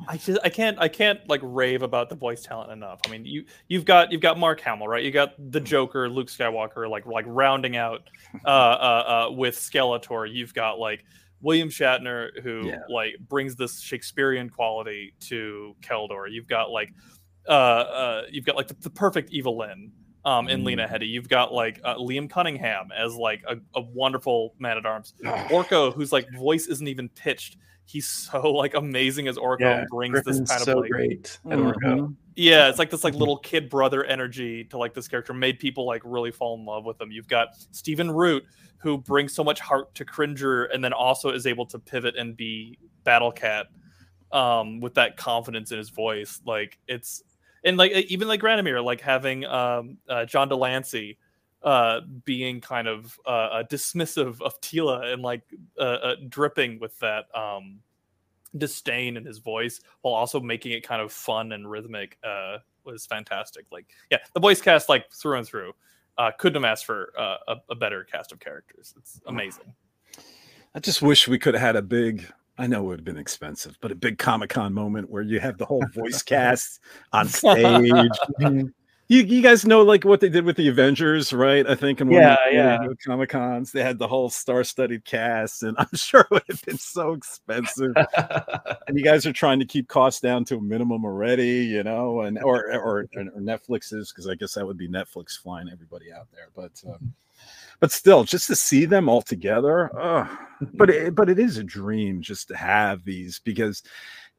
I 0.06 0.16
just 0.16 0.38
I 0.44 0.48
can't 0.48 0.78
I 0.78 0.88
can't 0.88 1.20
like 1.28 1.40
rave 1.42 1.82
about 1.82 2.08
the 2.08 2.14
voice 2.14 2.42
talent 2.42 2.70
enough. 2.70 3.00
I 3.06 3.10
mean, 3.10 3.24
you 3.24 3.44
you've 3.68 3.84
got 3.84 4.12
you've 4.12 4.20
got 4.20 4.38
Mark 4.38 4.60
Hamill, 4.60 4.86
right? 4.86 5.02
You 5.02 5.10
got 5.10 5.32
the 5.50 5.60
Joker, 5.60 6.08
Luke 6.08 6.28
Skywalker, 6.28 6.88
like 6.88 7.06
like 7.06 7.24
rounding 7.26 7.76
out 7.76 8.08
uh 8.44 8.48
uh, 8.48 9.28
uh 9.28 9.32
with 9.32 9.56
Skeletor. 9.56 10.32
You've 10.32 10.54
got 10.54 10.78
like 10.78 11.04
William 11.40 11.68
Shatner 11.68 12.28
who 12.42 12.68
yeah. 12.68 12.80
like 12.88 13.14
brings 13.28 13.56
this 13.56 13.80
Shakespearean 13.80 14.50
quality 14.50 15.14
to 15.20 15.74
Keldor. 15.80 16.30
You've 16.30 16.48
got 16.48 16.70
like 16.70 16.92
uh 17.48 17.52
uh 17.52 18.22
you've 18.30 18.44
got 18.44 18.56
like 18.56 18.68
the, 18.68 18.76
the 18.80 18.90
perfect 18.90 19.30
Evil-Lyn 19.30 19.90
um, 20.24 20.48
in 20.48 20.60
mm. 20.60 20.66
Lena 20.66 20.86
Headey. 20.86 21.08
You've 21.08 21.28
got 21.28 21.52
like 21.52 21.80
uh, 21.84 21.96
Liam 21.96 22.28
Cunningham 22.28 22.90
as 22.96 23.14
like 23.14 23.42
a, 23.48 23.56
a 23.74 23.80
wonderful 23.80 24.54
man 24.58 24.76
at 24.76 24.86
arms. 24.86 25.14
Orko, 25.24 25.92
whose 25.92 26.12
like 26.12 26.30
voice 26.34 26.66
isn't 26.66 26.86
even 26.86 27.08
pitched 27.10 27.56
he's 27.89 28.06
so 28.06 28.52
like 28.52 28.74
amazing 28.74 29.28
as 29.28 29.36
Orko 29.36 29.60
yeah, 29.60 29.78
and 29.78 29.89
brings 29.89 30.12
Griffin's 30.12 30.40
this 30.40 30.51
kind 30.51 30.62
so 30.62 30.73
of 30.73 30.78
like 30.82 30.90
great 30.90 31.39
at 31.51 31.59
mm-hmm. 31.59 32.12
Yeah, 32.36 32.69
it's 32.69 32.78
like 32.78 32.90
this 32.90 33.02
like 33.02 33.15
little 33.15 33.39
kid 33.39 33.69
brother 33.69 34.05
energy 34.05 34.65
to 34.65 34.78
like 34.78 34.94
this 34.94 35.09
character 35.09 35.35
made 35.35 35.59
people 35.59 35.86
like 35.86 36.02
really 36.05 36.31
fall 36.31 36.56
in 36.56 36.65
love 36.65 36.85
with 36.85 37.01
him. 37.01 37.10
You've 37.10 37.27
got 37.27 37.48
Stephen 37.73 38.10
Root 38.10 38.44
who 38.77 38.98
brings 38.98 39.35
so 39.35 39.43
much 39.43 39.59
heart 39.59 39.93
to 39.97 40.05
Cringer 40.05 40.65
and 40.65 40.85
then 40.85 40.93
also 40.93 41.31
is 41.31 41.47
able 41.47 41.66
to 41.66 41.81
pivot 41.81 42.16
and 42.16 42.36
be 42.36 42.78
Battle 43.05 43.32
Cat 43.32 43.66
um 44.31 44.81
with 44.81 44.94
that 44.94 45.16
confidence 45.16 45.73
in 45.73 45.78
his 45.78 45.89
voice. 45.89 46.40
Like 46.44 46.78
it's 46.86 47.23
and 47.65 47.77
like 47.77 47.93
even 47.93 48.28
like 48.28 48.40
Granamyr, 48.40 48.85
like 48.85 49.01
having 49.01 49.44
um 49.47 49.97
uh, 50.09 50.27
John 50.27 50.48
de 50.48 50.56
Lancie 50.56 51.19
uh, 51.62 52.01
being 52.24 52.60
kind 52.60 52.89
of 52.89 53.18
uh, 53.26 53.62
dismissive 53.70 54.40
of 54.40 54.60
Teela 54.60 55.12
and 55.12 55.22
like 55.22 55.43
uh, 55.78 55.82
uh, 55.82 56.16
dripping 56.28 56.78
with 56.78 56.98
that 57.01 57.26
um, 57.35 57.80
disdain 58.56 59.16
in 59.16 59.24
his 59.24 59.39
voice 59.39 59.80
while 60.02 60.14
also 60.14 60.40
making 60.40 60.72
it 60.72 60.86
kind 60.86 61.02
of 61.02 61.12
fun 61.12 61.52
and 61.52 61.70
rhythmic 61.70 62.18
uh, 62.24 62.59
was 62.85 63.06
fantastic. 63.06 63.66
Like, 63.70 63.86
yeah, 64.10 64.18
the 64.35 64.40
voice 64.40 64.60
cast 64.60 64.89
like 64.89 65.10
through 65.12 65.39
and 65.39 65.47
through. 65.47 65.72
Uh 66.16 66.32
couldn't 66.36 66.60
have 66.60 66.68
asked 66.68 66.85
for 66.85 67.12
a, 67.16 67.55
a, 67.68 67.76
better 67.76 68.02
cast 68.02 68.32
of 68.32 68.40
characters. 68.40 68.93
It's 68.97 69.20
amazing. 69.28 69.72
I 70.74 70.80
just 70.80 71.01
wish 71.01 71.28
we 71.28 71.39
could 71.39 71.55
have 71.55 71.60
had 71.60 71.76
a 71.76 71.82
big 71.82 72.26
I 72.59 72.66
know 72.66 72.80
it 72.80 72.86
would 72.86 72.98
have 72.98 73.05
been 73.05 73.18
expensive, 73.18 73.78
but 73.80 73.93
a 73.93 73.94
big 73.94 74.18
Comic 74.18 74.51
Con 74.51 74.74
moment 74.74 75.09
where 75.09 75.22
you 75.22 75.39
have 75.39 75.59
the 75.59 75.64
whole 75.64 75.85
voice 75.94 76.22
cast 76.24 76.80
on 77.12 77.28
stage. 77.28 77.93
you, 79.09 79.22
you 79.22 79.43
guys 79.43 79.66
know 79.66 79.82
like 79.82 80.05
what 80.05 80.20
they 80.20 80.28
did 80.28 80.44
with 80.44 80.56
the 80.56 80.68
Avengers, 80.68 81.32
right? 81.32 81.66
I 81.66 81.74
think 81.74 82.01
in 82.01 82.10
yeah, 82.10 82.36
yeah. 82.51 82.78
Comic 83.05 83.30
Cons, 83.30 83.72
they 83.72 83.82
had 83.82 83.98
the 83.98 84.06
whole 84.06 84.28
star-studded 84.28 85.05
cast, 85.06 85.62
and 85.62 85.74
I'm 85.78 85.94
sure 85.94 86.20
it 86.20 86.30
would 86.30 86.43
have 86.51 86.62
been 86.64 86.78
so 86.78 87.14
expensive. 87.14 87.94
and 87.97 88.98
you 88.98 89.02
guys 89.02 89.24
are 89.24 89.32
trying 89.32 89.60
to 89.60 89.64
keep 89.64 89.89
costs 89.89 90.20
down 90.20 90.44
to 90.47 90.56
a 90.56 90.60
minimum 90.60 91.06
already, 91.06 91.64
you 91.64 91.82
know, 91.82 92.20
and 92.20 92.39
or 92.43 92.70
or, 92.72 93.09
or 93.16 93.24
Netflix's 93.39 94.12
because 94.12 94.28
I 94.28 94.35
guess 94.35 94.55
that 94.55 94.66
would 94.66 94.78
be 94.78 94.89
Netflix 94.89 95.40
flying 95.40 95.70
everybody 95.72 96.12
out 96.12 96.28
there, 96.32 96.48
but. 96.55 96.82
Um, 96.86 97.14
but 97.80 97.93
still, 97.93 98.24
just 98.24 98.48
to 98.48 98.56
see 98.56 98.86
them 98.86 99.09
all 99.09 99.22
together, 99.22 99.89
but 100.74 100.90
it, 100.90 101.14
but 101.14 101.28
it 101.30 101.39
is 101.39 101.59
a 101.59 101.62
dream 101.62 102.20
just 102.20 102.48
to 102.48 102.56
have 102.56 103.05
these 103.05 103.39
because, 103.39 103.85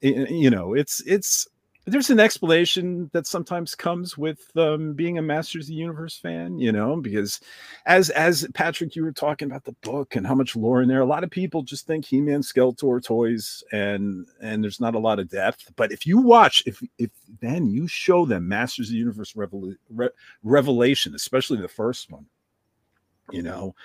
you 0.01 0.49
know, 0.49 0.73
it's 0.73 1.01
it's 1.07 1.47
there's 1.89 2.09
an 2.09 2.19
explanation 2.19 3.09
that 3.13 3.27
sometimes 3.27 3.75
comes 3.75 4.17
with 4.17 4.49
um, 4.55 4.93
being 4.93 5.17
a 5.17 5.21
Masters 5.21 5.65
of 5.65 5.67
the 5.69 5.73
Universe 5.73 6.17
fan, 6.17 6.59
you 6.59 6.71
know, 6.71 6.95
because 6.97 7.39
as 7.85 8.09
as 8.11 8.47
Patrick, 8.53 8.95
you 8.95 9.03
were 9.03 9.11
talking 9.11 9.49
about 9.49 9.63
the 9.65 9.75
book 9.83 10.15
and 10.15 10.25
how 10.25 10.35
much 10.35 10.55
lore 10.55 10.81
in 10.81 10.87
there. 10.87 11.01
A 11.01 11.05
lot 11.05 11.23
of 11.23 11.29
people 11.29 11.61
just 11.63 11.87
think 11.87 12.05
He-Man, 12.05 12.41
Skeletor 12.41 13.03
toys, 13.03 13.63
and 13.71 14.27
and 14.41 14.63
there's 14.63 14.79
not 14.79 14.95
a 14.95 14.99
lot 14.99 15.19
of 15.19 15.29
depth. 15.29 15.71
But 15.75 15.91
if 15.91 16.05
you 16.05 16.19
watch, 16.19 16.63
if 16.65 16.81
if 16.97 17.09
then 17.41 17.69
you 17.69 17.87
show 17.87 18.25
them 18.25 18.47
Masters 18.47 18.87
of 18.87 18.93
the 18.93 18.99
Universe 18.99 19.33
Revol- 19.33 19.75
Re- 19.89 20.09
Revelation, 20.43 21.15
especially 21.15 21.59
the 21.59 21.67
first 21.67 22.11
one, 22.11 22.25
you 23.31 23.41
know, 23.41 23.75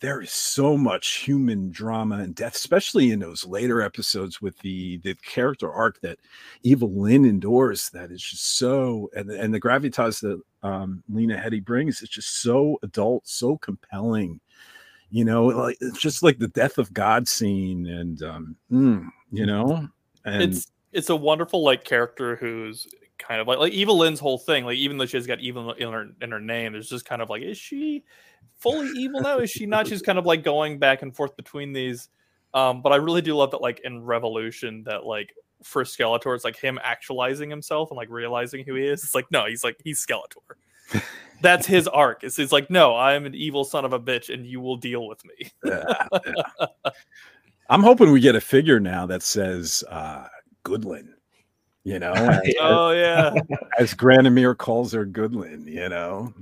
there 0.00 0.20
is 0.20 0.30
so 0.30 0.76
much 0.76 1.16
human 1.16 1.70
drama 1.70 2.18
and 2.18 2.34
death, 2.34 2.54
especially 2.54 3.10
in 3.10 3.18
those 3.18 3.44
later 3.44 3.82
episodes 3.82 4.40
with 4.40 4.56
the 4.58 4.98
the 4.98 5.14
character 5.14 5.72
arc 5.72 6.00
that 6.02 6.18
Evil-Lyn 6.62 7.24
endures. 7.24 7.90
That 7.90 8.12
is 8.12 8.22
just 8.22 8.58
so, 8.58 9.10
and 9.16 9.30
and 9.30 9.52
the 9.52 9.60
gravitas 9.60 10.20
that 10.20 10.40
um, 10.62 11.02
Lena 11.08 11.36
Headey 11.36 11.64
brings 11.64 12.00
is 12.02 12.08
just 12.08 12.42
so 12.42 12.78
adult, 12.82 13.26
so 13.26 13.56
compelling. 13.56 14.40
You 15.10 15.24
know, 15.24 15.46
like 15.46 15.78
it's 15.80 15.98
just 15.98 16.22
like 16.22 16.38
the 16.38 16.48
death 16.48 16.78
of 16.78 16.92
God 16.92 17.26
scene, 17.26 17.86
and 17.86 18.22
um, 18.22 18.56
mm, 18.70 19.08
you 19.32 19.46
know, 19.46 19.88
and 20.24 20.42
it's 20.42 20.70
it's 20.92 21.10
a 21.10 21.16
wonderful 21.16 21.64
like 21.64 21.84
character 21.84 22.36
who's 22.36 22.86
kind 23.18 23.40
of 23.40 23.48
like 23.48 23.58
like 23.58 23.72
Evil-Lyn's 23.72 24.20
whole 24.20 24.38
thing. 24.38 24.64
Like 24.64 24.78
even 24.78 24.96
though 24.96 25.06
she's 25.06 25.26
got 25.26 25.40
evil 25.40 25.72
in 25.72 25.92
her 25.92 26.08
in 26.20 26.30
her 26.30 26.40
name, 26.40 26.72
there's 26.72 26.90
just 26.90 27.04
kind 27.04 27.20
of 27.20 27.30
like 27.30 27.42
is 27.42 27.58
she 27.58 28.04
fully 28.58 28.88
evil 28.96 29.20
now? 29.20 29.38
Is 29.38 29.50
she 29.50 29.66
not? 29.66 29.86
She's 29.86 30.02
kind 30.02 30.18
of 30.18 30.26
like 30.26 30.42
going 30.42 30.78
back 30.78 31.02
and 31.02 31.14
forth 31.14 31.36
between 31.36 31.72
these. 31.72 32.08
Um, 32.54 32.82
but 32.82 32.92
I 32.92 32.96
really 32.96 33.22
do 33.22 33.36
love 33.36 33.50
that, 33.50 33.60
like 33.60 33.80
in 33.84 34.02
Revolution, 34.04 34.82
that 34.84 35.04
like 35.04 35.34
for 35.62 35.84
Skeletor, 35.84 36.34
it's 36.34 36.44
like 36.44 36.56
him 36.56 36.78
actualizing 36.82 37.50
himself 37.50 37.90
and 37.90 37.96
like 37.96 38.10
realizing 38.10 38.64
who 38.64 38.74
he 38.74 38.86
is. 38.86 39.04
It's 39.04 39.14
like 39.14 39.26
no, 39.30 39.46
he's 39.46 39.64
like 39.64 39.76
he's 39.84 40.04
Skeletor. 40.04 40.56
that's 41.42 41.66
his 41.66 41.86
arc. 41.88 42.24
It's, 42.24 42.38
it's 42.38 42.52
like, 42.52 42.70
no, 42.70 42.94
I 42.94 43.14
am 43.14 43.26
an 43.26 43.34
evil 43.34 43.64
son 43.64 43.84
of 43.84 43.92
a 43.92 44.00
bitch, 44.00 44.32
and 44.32 44.46
you 44.46 44.60
will 44.60 44.76
deal 44.76 45.06
with 45.06 45.22
me. 45.24 45.50
Yeah, 45.64 46.06
yeah. 46.26 46.66
I'm 47.70 47.82
hoping 47.82 48.12
we 48.12 48.20
get 48.20 48.34
a 48.34 48.40
figure 48.40 48.80
now 48.80 49.04
that 49.06 49.22
says 49.22 49.84
uh, 49.90 50.26
Goodlin. 50.64 51.08
You 51.88 51.98
know, 51.98 52.12
as, 52.14 52.54
oh 52.60 52.90
yeah, 52.90 53.32
as 53.78 53.94
Granamyr 53.94 54.56
calls 54.56 54.92
her 54.92 55.06
Goodlin. 55.06 55.66
You 55.66 55.88
know, 55.88 56.34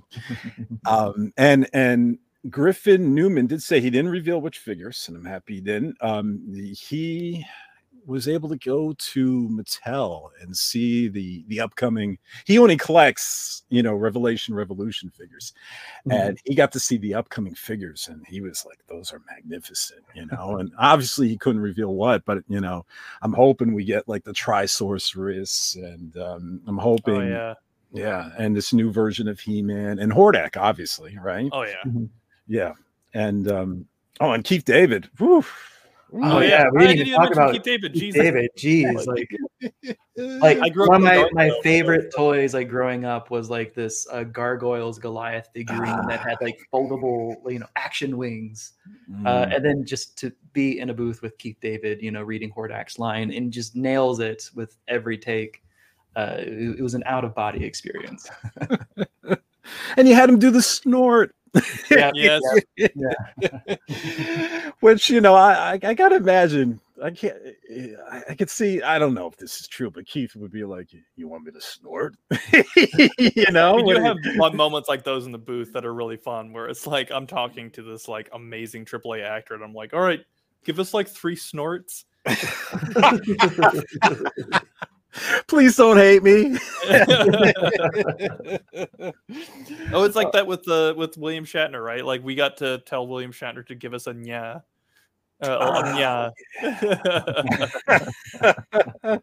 um, 0.87 1.33
and 1.37 1.69
and 1.73 2.19
Griffin 2.51 3.15
Newman 3.15 3.47
did 3.47 3.63
say 3.63 3.81
he 3.81 3.91
didn't 3.91 4.11
reveal 4.11 4.41
which 4.41 4.59
figures, 4.59 5.05
and 5.07 5.17
I'm 5.17 5.25
happy 5.25 5.55
he 5.55 5.61
didn't. 5.61 5.97
Um, 6.01 6.53
he 6.53 7.47
was 8.07 8.29
able 8.29 8.49
to 8.49 8.57
go 8.57 8.95
to 8.97 9.49
Mattel 9.49 10.31
and 10.41 10.57
see 10.57 11.09
the 11.09 11.45
the 11.49 11.61
upcoming. 11.61 12.19
He 12.45 12.59
only 12.59 12.77
collects, 12.77 13.65
you 13.69 13.83
know, 13.83 13.95
Revelation 13.95 14.55
Revolution 14.55 15.11
figures, 15.11 15.53
mm-hmm. 16.07 16.13
and 16.13 16.39
he 16.45 16.55
got 16.55 16.73
to 16.73 16.81
see 16.81 16.97
the 16.97 17.15
upcoming 17.15 17.55
figures, 17.55 18.09
and 18.09 18.25
he 18.27 18.41
was 18.41 18.65
like, 18.65 18.79
"Those 18.89 19.13
are 19.13 19.21
magnificent," 19.29 20.05
you 20.15 20.27
know. 20.27 20.59
and 20.59 20.71
obviously, 20.79 21.29
he 21.29 21.37
couldn't 21.37 21.61
reveal 21.61 21.95
what, 21.95 22.25
but 22.25 22.39
you 22.49 22.61
know, 22.61 22.87
I'm 23.23 23.33
hoping 23.33 23.75
we 23.75 23.85
get 23.85 24.09
like 24.09 24.25
the 24.25 24.33
Tri 24.33 24.67
Sorceress, 24.67 25.77
and 25.77 26.17
um, 26.17 26.61
I'm 26.67 26.79
hoping, 26.79 27.17
oh, 27.17 27.29
yeah, 27.29 27.55
yeah, 27.93 28.31
and 28.39 28.55
this 28.55 28.73
new 28.73 28.93
version 28.93 29.27
of 29.27 29.41
He 29.41 29.63
Man 29.63 29.99
and 29.99 30.13
Hordak, 30.13 30.57
obviously, 30.57 31.19
right? 31.19 31.49
Oh 31.53 31.65
yeah, 31.65 31.83
mm-hmm. 31.85 32.05
yeah, 32.47 32.73
and 33.15 33.51
um, 33.51 33.87
oh, 34.21 34.31
and 34.31 34.45
Keith 34.45 34.65
David. 34.65 35.11
Whew, 35.19 35.45
Oh, 36.13 36.41
yeah, 36.41 36.67
we 36.73 36.87
didn't 36.87 37.09
even 37.09 37.21
talk 37.21 37.33
about 37.33 37.53
Keith 37.53 37.63
David. 37.63 37.93
Keith 37.93 38.15
David, 38.15 38.51
jeez, 38.57 39.07
like, 39.07 39.29
like 40.17 40.59
I 40.63 40.69
grew 40.69 40.89
one 40.89 40.97
of 40.97 41.03
my, 41.03 41.29
my 41.33 41.51
favorite 41.63 42.13
toys, 42.17 42.55
like 42.55 42.69
growing 42.69 43.05
up, 43.05 43.31
was 43.31 43.51
like 43.51 43.75
this 43.75 44.07
uh, 44.13 44.23
Gargoyles 44.23 44.99
Goliath 44.99 45.49
figurine 45.53 45.89
ah. 45.89 46.07
that 46.07 46.21
had 46.21 46.37
like 46.41 46.59
foldable, 46.73 47.35
you 47.51 47.59
know, 47.59 47.67
action 47.75 48.17
wings, 48.17 48.75
mm. 49.11 49.27
uh, 49.27 49.49
and 49.53 49.65
then 49.65 49.85
just 49.85 50.17
to 50.19 50.33
be 50.53 50.79
in 50.79 50.91
a 50.91 50.95
booth 50.95 51.23
with 51.23 51.37
Keith 51.39 51.59
David, 51.61 52.01
you 52.01 52.13
know, 52.13 52.23
reading 52.23 52.53
Hordak's 52.53 52.99
line 52.99 53.33
and 53.33 53.53
just 53.53 53.75
nails 53.75 54.21
it 54.21 54.49
with 54.55 54.77
every 54.89 55.19
take. 55.19 55.63
Uh, 56.15 56.37
it, 56.39 56.79
it 56.79 56.83
was 56.83 56.95
an 56.95 57.03
out 57.07 57.25
of 57.25 57.35
body 57.35 57.65
experience. 57.65 58.29
and 59.97 60.09
you 60.09 60.15
had 60.15 60.31
him 60.31 60.39
do 60.39 60.51
the 60.51 60.63
snort. 60.63 61.36
Yeah, 61.91 62.11
yes. 62.15 62.43
yeah. 62.77 63.77
Which 64.81 65.09
you 65.09 65.21
know, 65.21 65.35
I, 65.35 65.73
I, 65.73 65.81
I 65.83 65.95
gotta 65.95 66.17
imagine. 66.17 66.81
I 67.03 67.11
can't. 67.11 67.37
I, 68.11 68.23
I 68.31 68.35
could 68.35 68.51
see. 68.51 68.83
I 68.83 68.99
don't 68.99 69.15
know 69.15 69.27
if 69.27 69.37
this 69.37 69.61
is 69.61 69.69
true, 69.69 69.91
but 69.91 70.07
Keith 70.07 70.35
would 70.35 70.51
be 70.51 70.65
like, 70.65 70.89
"You 71.15 71.29
want 71.29 71.45
me 71.45 71.53
to 71.53 71.61
snort?" 71.61 72.17
you 73.19 73.47
know. 73.51 73.79
You 73.87 74.01
have 74.03 74.17
moments 74.55 74.89
like 74.89 75.05
those 75.05 75.27
in 75.27 75.33
the 75.33 75.39
booth 75.39 75.73
that 75.75 75.85
are 75.85 75.95
really 75.95 76.17
fun, 76.17 76.53
where 76.53 76.67
it's 76.67 76.87
like 76.87 77.11
I'm 77.11 77.27
talking 77.27 77.71
to 77.73 77.83
this 77.83 78.09
like 78.09 78.29
amazing 78.33 78.85
AAA 78.87 79.25
actor, 79.25 79.55
and 79.55 79.63
I'm 79.63 79.75
like, 79.75 79.95
"All 79.95 80.01
right, 80.01 80.21
give 80.65 80.81
us 80.81 80.95
like 80.95 81.09
three 81.09 81.37
snorts." 81.37 82.05
Please 85.47 85.77
don't 85.77 85.97
hate 85.97 86.23
me. 86.23 86.59
oh, 89.93 90.05
it's 90.05 90.17
like 90.17 90.33
that 90.33 90.47
with 90.47 90.63
the 90.65 90.95
with 90.97 91.17
William 91.17 91.45
Shatner, 91.45 91.85
right? 91.85 92.05
Like 92.05 92.23
we 92.23 92.35
got 92.35 92.59
to 92.59 92.79
tell 92.79 93.07
William 93.07 93.33
Shatner 93.33 93.67
to 93.67 93.75
give 93.75 93.95
us 93.95 94.07
a 94.07 94.15
nya. 94.15 94.63
Uh, 95.43 96.31
uh, 96.63 96.63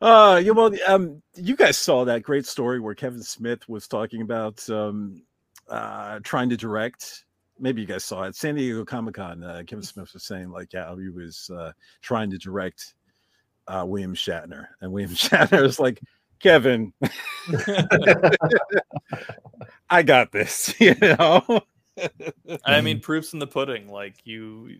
uh, 0.00 0.40
you 0.42 0.54
well, 0.54 0.72
um, 0.86 1.20
you 1.34 1.56
guys 1.56 1.76
saw 1.76 2.04
that 2.04 2.22
great 2.22 2.46
story 2.46 2.78
where 2.78 2.94
Kevin 2.94 3.24
Smith 3.24 3.68
was 3.68 3.88
talking 3.88 4.22
about 4.22 4.68
um, 4.70 5.20
uh, 5.68 6.20
trying 6.22 6.48
to 6.50 6.56
direct. 6.56 7.24
Maybe 7.58 7.80
you 7.80 7.88
guys 7.88 8.04
saw 8.04 8.22
it. 8.24 8.36
San 8.36 8.54
Diego 8.54 8.84
Comic 8.84 9.16
Con. 9.16 9.42
Uh, 9.42 9.62
Kevin 9.66 9.82
Smith 9.82 10.12
was 10.12 10.22
saying 10.22 10.50
like 10.50 10.70
how 10.72 10.96
he 10.96 11.08
was 11.08 11.50
uh, 11.50 11.72
trying 12.02 12.30
to 12.30 12.38
direct 12.38 12.94
uh, 13.68 13.84
William 13.86 14.14
Shatner, 14.14 14.68
and 14.80 14.92
William 14.92 15.10
Shatner 15.14 15.64
is 15.64 15.78
like, 15.80 16.00
Kevin, 16.40 16.92
I 19.90 20.02
got 20.02 20.32
this, 20.32 20.74
you 20.80 20.94
know. 21.00 21.62
I 22.64 22.80
mean, 22.82 23.00
proofs 23.00 23.32
in 23.32 23.38
the 23.38 23.46
pudding. 23.46 23.88
Like 23.88 24.16
you, 24.24 24.76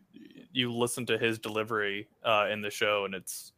you 0.52 0.72
listen 0.72 1.06
to 1.06 1.18
his 1.18 1.38
delivery 1.38 2.08
uh, 2.24 2.48
in 2.50 2.60
the 2.60 2.70
show, 2.70 3.04
and 3.04 3.14
it's, 3.14 3.52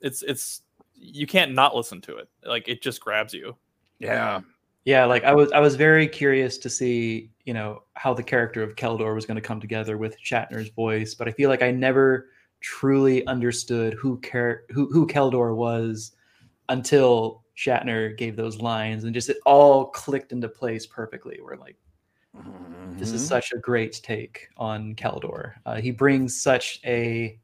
it's, 0.00 0.22
it's. 0.22 0.62
You 0.98 1.26
can't 1.26 1.52
not 1.52 1.76
listen 1.76 2.00
to 2.02 2.16
it. 2.16 2.28
Like 2.44 2.68
it 2.68 2.80
just 2.82 3.00
grabs 3.02 3.34
you. 3.34 3.54
Yeah, 3.98 4.40
yeah. 4.86 5.04
Like 5.04 5.24
I 5.24 5.34
was, 5.34 5.52
I 5.52 5.60
was 5.60 5.74
very 5.74 6.08
curious 6.08 6.56
to 6.58 6.70
see, 6.70 7.30
you 7.44 7.52
know, 7.52 7.82
how 7.94 8.14
the 8.14 8.22
character 8.22 8.62
of 8.62 8.76
Keldor 8.76 9.14
was 9.14 9.26
going 9.26 9.36
to 9.36 9.42
come 9.42 9.60
together 9.60 9.98
with 9.98 10.16
Shatner's 10.20 10.70
voice, 10.70 11.14
but 11.14 11.28
I 11.28 11.32
feel 11.32 11.50
like 11.50 11.62
I 11.62 11.70
never 11.70 12.28
truly 12.66 13.24
understood 13.28 13.94
who 13.94 14.20
Car- 14.20 14.64
who 14.70 14.92
who 14.92 15.06
Keldor 15.06 15.54
was 15.54 16.16
until 16.68 17.44
Shatner 17.56 18.16
gave 18.16 18.34
those 18.34 18.60
lines 18.60 19.04
and 19.04 19.14
just 19.14 19.28
it 19.28 19.36
all 19.46 19.86
clicked 19.86 20.32
into 20.32 20.48
place 20.48 20.84
perfectly. 20.84 21.38
We're 21.40 21.56
like, 21.56 21.76
mm-hmm. 22.36 22.98
this 22.98 23.12
is 23.12 23.20
mm-hmm. 23.20 23.28
such 23.28 23.52
a 23.52 23.58
great 23.58 24.00
take 24.02 24.48
on 24.56 24.96
Keldor. 24.96 25.52
Uh, 25.64 25.76
he 25.76 25.92
brings 25.92 26.42
such 26.42 26.80
a 26.84 27.38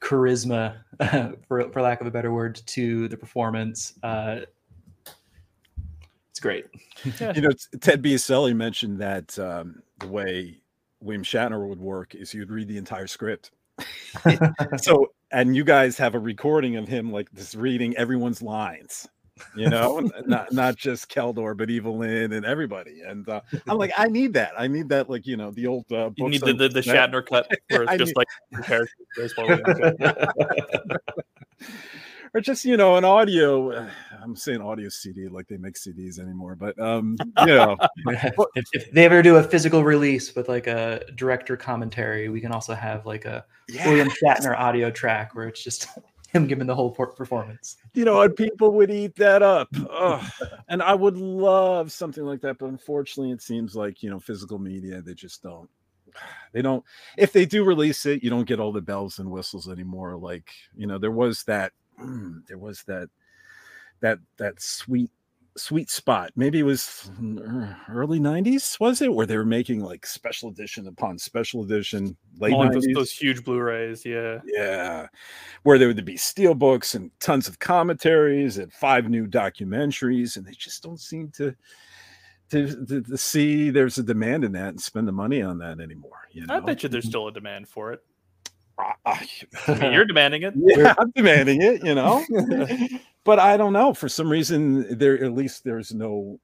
charisma, 0.00 0.76
for 1.48 1.68
for 1.72 1.82
lack 1.82 2.00
of 2.00 2.06
a 2.06 2.10
better 2.12 2.32
word, 2.32 2.62
to 2.66 3.08
the 3.08 3.16
performance. 3.16 3.94
Uh, 4.04 4.42
it's 6.30 6.40
great. 6.40 6.66
you 7.02 7.40
know, 7.40 7.50
Ted 7.80 8.00
Biaselli 8.00 8.54
mentioned 8.54 9.00
that 9.00 9.36
um, 9.40 9.82
the 9.98 10.06
way 10.06 10.60
William 11.00 11.24
Shatner 11.24 11.68
would 11.68 11.80
work 11.80 12.14
is 12.14 12.30
he 12.30 12.38
would 12.38 12.52
read 12.52 12.68
the 12.68 12.78
entire 12.78 13.08
script 13.08 13.50
so 14.80 15.12
and 15.30 15.54
you 15.54 15.64
guys 15.64 15.96
have 15.98 16.14
a 16.14 16.18
recording 16.18 16.76
of 16.76 16.88
him 16.88 17.12
like 17.12 17.32
just 17.34 17.54
reading 17.54 17.96
everyone's 17.96 18.42
lines 18.42 19.08
you 19.54 19.68
know? 19.68 20.00
Not 20.26 20.52
not 20.52 20.76
just 20.76 21.08
keldor 21.08 21.56
but 21.56 21.70
Evil-Lyn 21.70 22.32
and 22.32 22.44
everybody 22.44 23.02
and 23.02 23.28
uh, 23.28 23.40
i'm 23.68 23.78
like 23.78 23.92
i 23.96 24.06
need 24.06 24.32
that. 24.34 24.52
I 24.58 24.66
need 24.66 24.88
that 24.88 25.08
like 25.08 25.26
you 25.26 25.36
know 25.36 25.50
the 25.50 25.66
old 25.66 25.90
uh 25.92 26.10
you 26.16 26.28
need 26.28 26.40
the, 26.40 26.52
the, 26.52 26.68
the 26.68 26.80
shatner 26.80 27.24
cut 27.24 27.48
where 27.68 27.84
it's 27.84 27.96
just 27.96 28.14
need... 28.16 28.26
like 28.66 28.88
or 32.34 32.40
just 32.40 32.64
you 32.64 32.76
know 32.76 32.96
an 32.96 33.04
audio 33.04 33.70
uh, 33.72 33.90
i'm 34.22 34.36
saying 34.36 34.60
audio 34.60 34.88
cd 34.88 35.28
like 35.28 35.46
they 35.48 35.56
make 35.56 35.74
cds 35.74 36.18
anymore 36.18 36.54
but 36.54 36.78
um 36.80 37.16
you 37.40 37.46
know 37.46 37.76
if, 38.06 38.66
if, 38.72 38.90
they 38.92 39.04
ever 39.04 39.22
do 39.22 39.36
a 39.36 39.42
physical 39.42 39.84
release 39.84 40.34
with 40.34 40.48
like 40.48 40.66
a 40.66 41.02
director 41.14 41.56
commentary 41.56 42.28
we 42.28 42.40
can 42.40 42.52
also 42.52 42.74
have 42.74 43.06
like 43.06 43.24
a 43.24 43.44
yes. 43.68 43.86
william 43.86 44.08
shatner 44.08 44.58
audio 44.58 44.90
track 44.90 45.34
where 45.34 45.48
it's 45.48 45.62
just 45.62 45.88
him 46.28 46.46
giving 46.46 46.66
the 46.66 46.74
whole 46.74 46.90
performance. 46.90 47.76
You 47.94 48.04
know 48.04 48.20
and 48.20 48.36
people 48.36 48.72
would 48.72 48.90
eat 48.90 49.16
that 49.16 49.42
up. 49.42 49.68
And 50.68 50.82
i 50.82 50.94
would 50.94 51.16
love 51.16 51.90
something 51.90 52.24
like 52.24 52.42
that 52.42 52.58
but 52.58 52.66
unfortunately 52.66 53.32
it 53.32 53.42
seems 53.42 53.74
like 53.74 54.02
you 54.02 54.10
know 54.10 54.20
physical 54.20 54.58
media 54.58 55.00
they 55.00 55.14
just 55.14 55.42
don't 55.42 55.68
they 56.52 56.62
don't 56.62 56.84
if 57.16 57.32
they 57.32 57.46
do 57.46 57.64
release 57.64 58.06
it 58.06 58.22
you 58.22 58.30
don't 58.30 58.46
get 58.46 58.60
all 58.60 58.72
the 58.72 58.80
bells 58.80 59.18
and 59.18 59.30
whistles 59.30 59.68
anymore 59.68 60.16
like 60.16 60.50
you 60.76 60.86
know 60.86 60.98
there 60.98 61.10
was 61.10 61.44
that 61.44 61.72
mm, 62.00 62.40
there 62.48 62.58
was 62.58 62.82
that 62.84 63.08
that 64.00 64.18
that 64.36 64.60
sweet 64.60 65.10
sweet 65.58 65.90
spot. 65.90 66.30
Maybe 66.36 66.60
it 66.60 66.64
was 66.64 67.10
early 67.90 68.20
'90s, 68.20 68.78
was 68.80 69.02
it, 69.02 69.12
where 69.12 69.26
they 69.26 69.36
were 69.36 69.44
making 69.44 69.80
like 69.80 70.06
special 70.06 70.48
edition 70.48 70.86
upon 70.86 71.18
special 71.18 71.62
edition, 71.62 72.16
late 72.38 72.54
oh, 72.54 72.70
those, 72.72 72.86
those, 72.94 73.12
huge 73.12 73.44
Blu-rays, 73.44 74.04
yeah, 74.04 74.38
yeah, 74.46 75.06
where 75.64 75.78
there 75.78 75.88
would 75.88 76.04
be 76.04 76.16
steel 76.16 76.54
books 76.54 76.94
and 76.94 77.10
tons 77.20 77.48
of 77.48 77.58
commentaries 77.58 78.58
and 78.58 78.72
five 78.72 79.08
new 79.08 79.26
documentaries, 79.26 80.36
and 80.36 80.46
they 80.46 80.52
just 80.52 80.82
don't 80.82 81.00
seem 81.00 81.30
to. 81.32 81.54
To, 82.50 82.86
to, 82.86 83.02
to 83.02 83.18
see 83.18 83.68
there's 83.68 83.98
a 83.98 84.02
demand 84.02 84.42
in 84.42 84.52
that 84.52 84.68
and 84.68 84.80
spend 84.80 85.06
the 85.06 85.12
money 85.12 85.42
on 85.42 85.58
that 85.58 85.80
anymore. 85.80 86.28
You 86.32 86.46
know? 86.46 86.54
I 86.54 86.60
bet 86.60 86.82
you 86.82 86.88
there's 86.88 87.04
still 87.04 87.28
a 87.28 87.30
demand 87.30 87.68
for 87.68 87.92
it. 87.92 88.02
I 88.78 89.28
mean, 89.68 89.92
you're 89.92 90.04
demanding 90.04 90.42
it. 90.42 90.54
Yeah, 90.56 90.94
I'm 90.98 91.10
demanding 91.10 91.62
it, 91.62 91.84
you 91.84 91.94
know. 91.94 92.24
but 93.24 93.38
I 93.38 93.56
don't 93.56 93.72
know. 93.72 93.94
For 93.94 94.08
some 94.08 94.30
reason, 94.30 94.98
there 94.98 95.22
at 95.22 95.32
least 95.32 95.64
there's 95.64 95.92
no. 95.92 96.38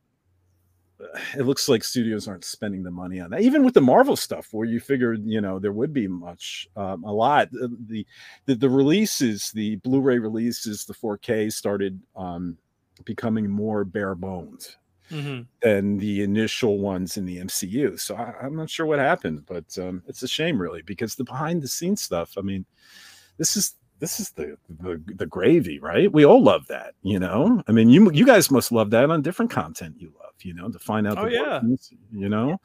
It 1.36 1.43
looks 1.43 1.69
like 1.69 1.85
studios 1.85 2.27
aren't 2.28 2.44
spending 2.44 2.82
the 2.82 2.90
money 2.90 3.20
on 3.20 3.31
that. 3.31 3.43
Even 3.43 3.65
with 3.65 3.74
the 3.74 3.81
Marvel 3.81 4.16
stuff, 4.16 4.48
where 4.52 4.66
you 4.66 4.81
figured, 4.81 5.23
you 5.24 5.40
know, 5.40 5.59
there 5.59 5.73
would 5.73 5.93
be 5.93 6.09
much, 6.09 6.69
um, 6.77 7.05
a 7.05 7.12
lot. 7.12 7.51
The, 7.51 8.05
the 8.47 8.55
the 8.55 8.70
releases, 8.70 9.51
the 9.52 9.77
Blu-ray 9.77 10.19
releases, 10.19 10.85
the 10.85 10.94
4K 10.94 11.52
started 11.52 12.01
um, 12.16 12.56
becoming 13.05 13.51
more 13.51 13.85
bare 13.85 14.15
bones 14.15 14.77
mm-hmm. 15.10 15.43
than 15.62 15.98
the 15.98 16.22
initial 16.22 16.78
ones 16.78 17.16
in 17.16 17.24
the 17.24 17.39
MCU. 17.39 17.98
So 17.98 18.14
I, 18.16 18.47
am 18.47 18.56
not 18.56 18.70
sure 18.70 18.86
what 18.86 18.98
happened, 18.98 19.44
but 19.47 19.76
um, 19.78 20.02
it's 20.06 20.22
a 20.22 20.28
shame, 20.28 20.60
really, 20.60 20.82
because 20.82 21.14
the 21.14 21.24
behind 21.24 21.62
the 21.62 21.68
scenes 21.68 22.02
stuff. 22.02 22.36
I 22.39 22.40
mean, 22.40 22.64
this 23.39 23.56
is 23.56 23.76
this 24.01 24.20
is 24.20 24.31
the, 24.31 24.56
the 24.81 25.01
the 25.16 25.26
gravy, 25.26 25.78
right? 25.78 26.12
We 26.12 26.24
all 26.24 26.43
love 26.43 26.66
that, 26.68 26.94
you 27.02 27.18
know. 27.18 27.62
I 27.68 27.72
mean, 27.72 27.89
you 27.89 28.10
you 28.12 28.26
guys 28.26 28.51
must 28.51 28.72
love 28.72 28.90
that 28.90 29.10
on 29.10 29.22
different 29.22 29.51
content 29.51 29.97
you 29.98 30.12
love, 30.20 30.35
you 30.43 30.55
know, 30.55 30.68
to 30.68 30.78
find 30.78 31.06
out. 31.06 31.18
Oh 31.18 31.26
yeah, 31.26 31.55
workings, 31.55 31.93
you 32.12 32.28
know, 32.28 32.59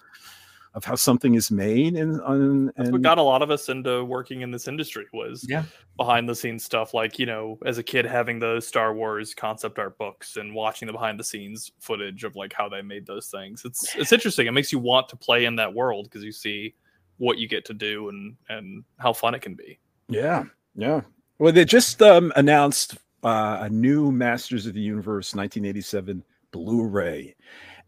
of 0.74 0.86
how 0.86 0.96
something 0.96 1.36
is 1.36 1.50
made, 1.50 1.96
and 1.96 2.20
and, 2.22 2.72
That's 2.76 2.92
what 2.92 3.02
got 3.02 3.18
a 3.18 3.24
lot 3.24 3.42
of 3.42 3.50
us 3.52 3.70
into 3.70 4.04
working 4.06 4.42
in 4.42 4.52
this 4.52 4.68
industry 4.68 5.06
was 5.14 5.46
Yeah. 5.50 5.64
behind 5.98 6.30
the 6.30 6.36
scenes 6.36 6.64
stuff. 6.64 6.94
Like 6.94 7.18
you 7.18 7.26
know, 7.26 7.58
as 7.66 7.78
a 7.78 7.84
kid 7.84 8.06
having 8.06 8.40
the 8.40 8.60
Star 8.60 8.94
Wars 8.94 9.34
concept 9.34 9.80
art 9.80 9.98
books 9.98 10.38
and 10.38 10.54
watching 10.54 10.86
the 10.86 10.94
behind 10.94 11.20
the 11.20 11.24
scenes 11.24 11.72
footage 11.80 12.24
of 12.24 12.36
like 12.36 12.54
how 12.54 12.70
they 12.70 12.82
made 12.82 13.06
those 13.06 13.28
things. 13.28 13.64
It's 13.66 13.96
it's 13.96 14.12
interesting. 14.12 14.48
It 14.48 14.52
makes 14.52 14.72
you 14.72 14.80
want 14.80 15.10
to 15.10 15.16
play 15.16 15.46
in 15.46 15.56
that 15.56 15.74
world 15.74 16.06
because 16.06 16.24
you 16.24 16.32
see 16.32 16.76
what 17.18 17.38
you 17.38 17.48
get 17.48 17.66
to 17.66 17.74
do 17.74 18.10
and 18.10 18.36
and 18.50 18.84
how 18.98 19.14
fun 19.14 19.34
it 19.36 19.42
can 19.42 19.56
be. 19.56 19.80
Yeah, 20.08 20.46
yeah. 20.76 21.02
Well, 21.40 21.54
they 21.54 21.66
just 21.66 22.02
um, 22.02 22.34
announced 22.36 22.98
uh, 23.24 23.60
a 23.62 23.70
new 23.70 24.12
Masters 24.12 24.66
of 24.66 24.74
the 24.74 24.82
Universe 24.82 25.34
1987 25.34 26.24
Blu-ray, 26.52 27.36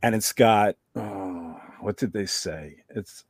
and 0.03 0.15
it's 0.15 0.31
got 0.31 0.75
oh, 0.95 1.30
what 1.81 1.97
did 1.97 2.13
they 2.13 2.25
say? 2.25 2.77
It's 2.89 3.25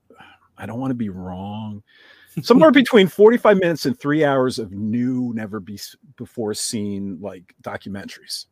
I 0.58 0.66
don't 0.66 0.80
want 0.80 0.92
to 0.92 0.96
be 0.96 1.10
wrong. 1.10 1.84
Somewhere 2.42 2.72
between 2.72 3.08
45 3.08 3.58
minutes 3.58 3.86
and 3.86 4.00
three 4.00 4.24
hours 4.24 4.60
of 4.60 4.72
new, 4.72 5.34
never 5.34 5.60
be 5.60 5.80
before 6.18 6.54
seen 6.54 7.18
like 7.20 7.54
documentaries. 7.62 8.46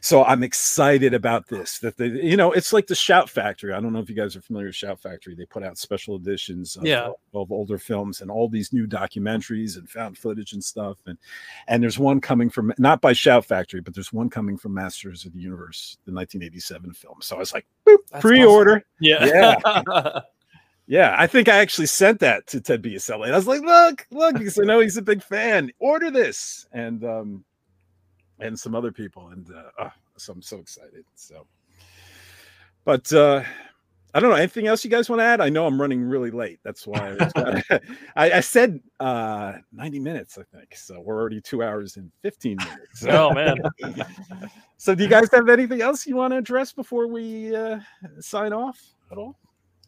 So 0.00 0.24
I'm 0.24 0.42
excited 0.42 1.14
about 1.14 1.48
this. 1.48 1.78
That 1.80 1.96
they, 1.96 2.06
you 2.06 2.36
know, 2.36 2.52
it's 2.52 2.72
like 2.72 2.86
the 2.86 2.94
Shout 2.94 3.28
Factory. 3.28 3.72
I 3.72 3.80
don't 3.80 3.92
know 3.92 3.98
if 3.98 4.08
you 4.08 4.16
guys 4.16 4.36
are 4.36 4.40
familiar 4.40 4.68
with 4.68 4.76
Shout 4.76 5.00
Factory. 5.00 5.34
They 5.34 5.44
put 5.44 5.62
out 5.62 5.78
special 5.78 6.16
editions 6.16 6.76
of, 6.76 6.84
Yeah. 6.86 7.10
of 7.34 7.50
older 7.52 7.78
films 7.78 8.20
and 8.20 8.30
all 8.30 8.48
these 8.48 8.72
new 8.72 8.86
documentaries 8.86 9.76
and 9.76 9.88
found 9.88 10.16
footage 10.18 10.52
and 10.52 10.62
stuff. 10.62 10.98
And 11.06 11.18
and 11.66 11.82
there's 11.82 11.98
one 11.98 12.20
coming 12.20 12.50
from 12.50 12.72
not 12.78 13.00
by 13.00 13.12
Shout 13.12 13.44
Factory, 13.44 13.80
but 13.80 13.94
there's 13.94 14.12
one 14.12 14.30
coming 14.30 14.56
from 14.56 14.74
Masters 14.74 15.24
of 15.24 15.32
the 15.32 15.40
Universe, 15.40 15.98
the 16.04 16.12
1987 16.12 16.92
film. 16.92 17.16
So 17.20 17.36
I 17.36 17.38
was 17.38 17.52
like, 17.52 17.66
boop, 17.86 17.98
That's 18.10 18.22
pre-order. 18.22 18.84
Yeah. 19.00 19.24
Yeah. 19.26 20.20
Yeah, 20.90 21.14
I 21.18 21.26
think 21.26 21.50
I 21.50 21.58
actually 21.58 21.86
sent 21.86 22.20
that 22.20 22.46
to 22.46 22.62
Ted 22.62 22.82
Biaselli. 22.82 23.24
And 23.24 23.34
I 23.34 23.36
was 23.36 23.46
like, 23.46 23.60
look, 23.60 24.06
look, 24.10 24.38
because 24.38 24.58
I 24.58 24.62
know 24.64 24.80
he's 24.80 24.96
a 24.96 25.02
big 25.02 25.22
fan. 25.22 25.70
Order 25.80 26.10
this. 26.10 26.66
And 26.72 27.04
um 27.04 27.44
and 28.40 28.58
some 28.58 28.74
other 28.74 28.92
people. 28.92 29.28
And 29.28 29.46
uh 29.50 29.70
oh, 29.80 29.92
so 30.16 30.32
I'm 30.32 30.42
so 30.42 30.58
excited. 30.58 31.04
So 31.14 31.46
but 32.84 33.12
uh 33.12 33.42
I 34.14 34.20
don't 34.20 34.30
know. 34.30 34.36
Anything 34.36 34.66
else 34.66 34.84
you 34.84 34.90
guys 34.90 35.10
want 35.10 35.20
to 35.20 35.24
add? 35.24 35.42
I 35.42 35.50
know 35.50 35.66
I'm 35.66 35.78
running 35.78 36.02
really 36.02 36.30
late. 36.30 36.60
That's 36.64 36.86
why 36.86 37.14
that's 37.18 37.34
why 37.34 37.62
I, 38.16 38.32
I 38.32 38.40
said 38.40 38.80
uh 39.00 39.54
90 39.72 40.00
minutes, 40.00 40.38
I 40.38 40.44
think. 40.56 40.74
So 40.74 41.00
we're 41.00 41.20
already 41.20 41.40
two 41.40 41.62
hours 41.62 41.96
and 41.96 42.10
15 42.22 42.56
minutes. 42.56 43.04
oh 43.08 43.32
man. 43.32 43.58
so 44.76 44.94
do 44.94 45.02
you 45.02 45.08
guys 45.08 45.28
have 45.32 45.48
anything 45.48 45.82
else 45.82 46.06
you 46.06 46.16
want 46.16 46.32
to 46.32 46.38
address 46.38 46.72
before 46.72 47.06
we 47.06 47.54
uh 47.54 47.80
sign 48.20 48.52
off 48.52 48.80
at 49.10 49.18
all? 49.18 49.38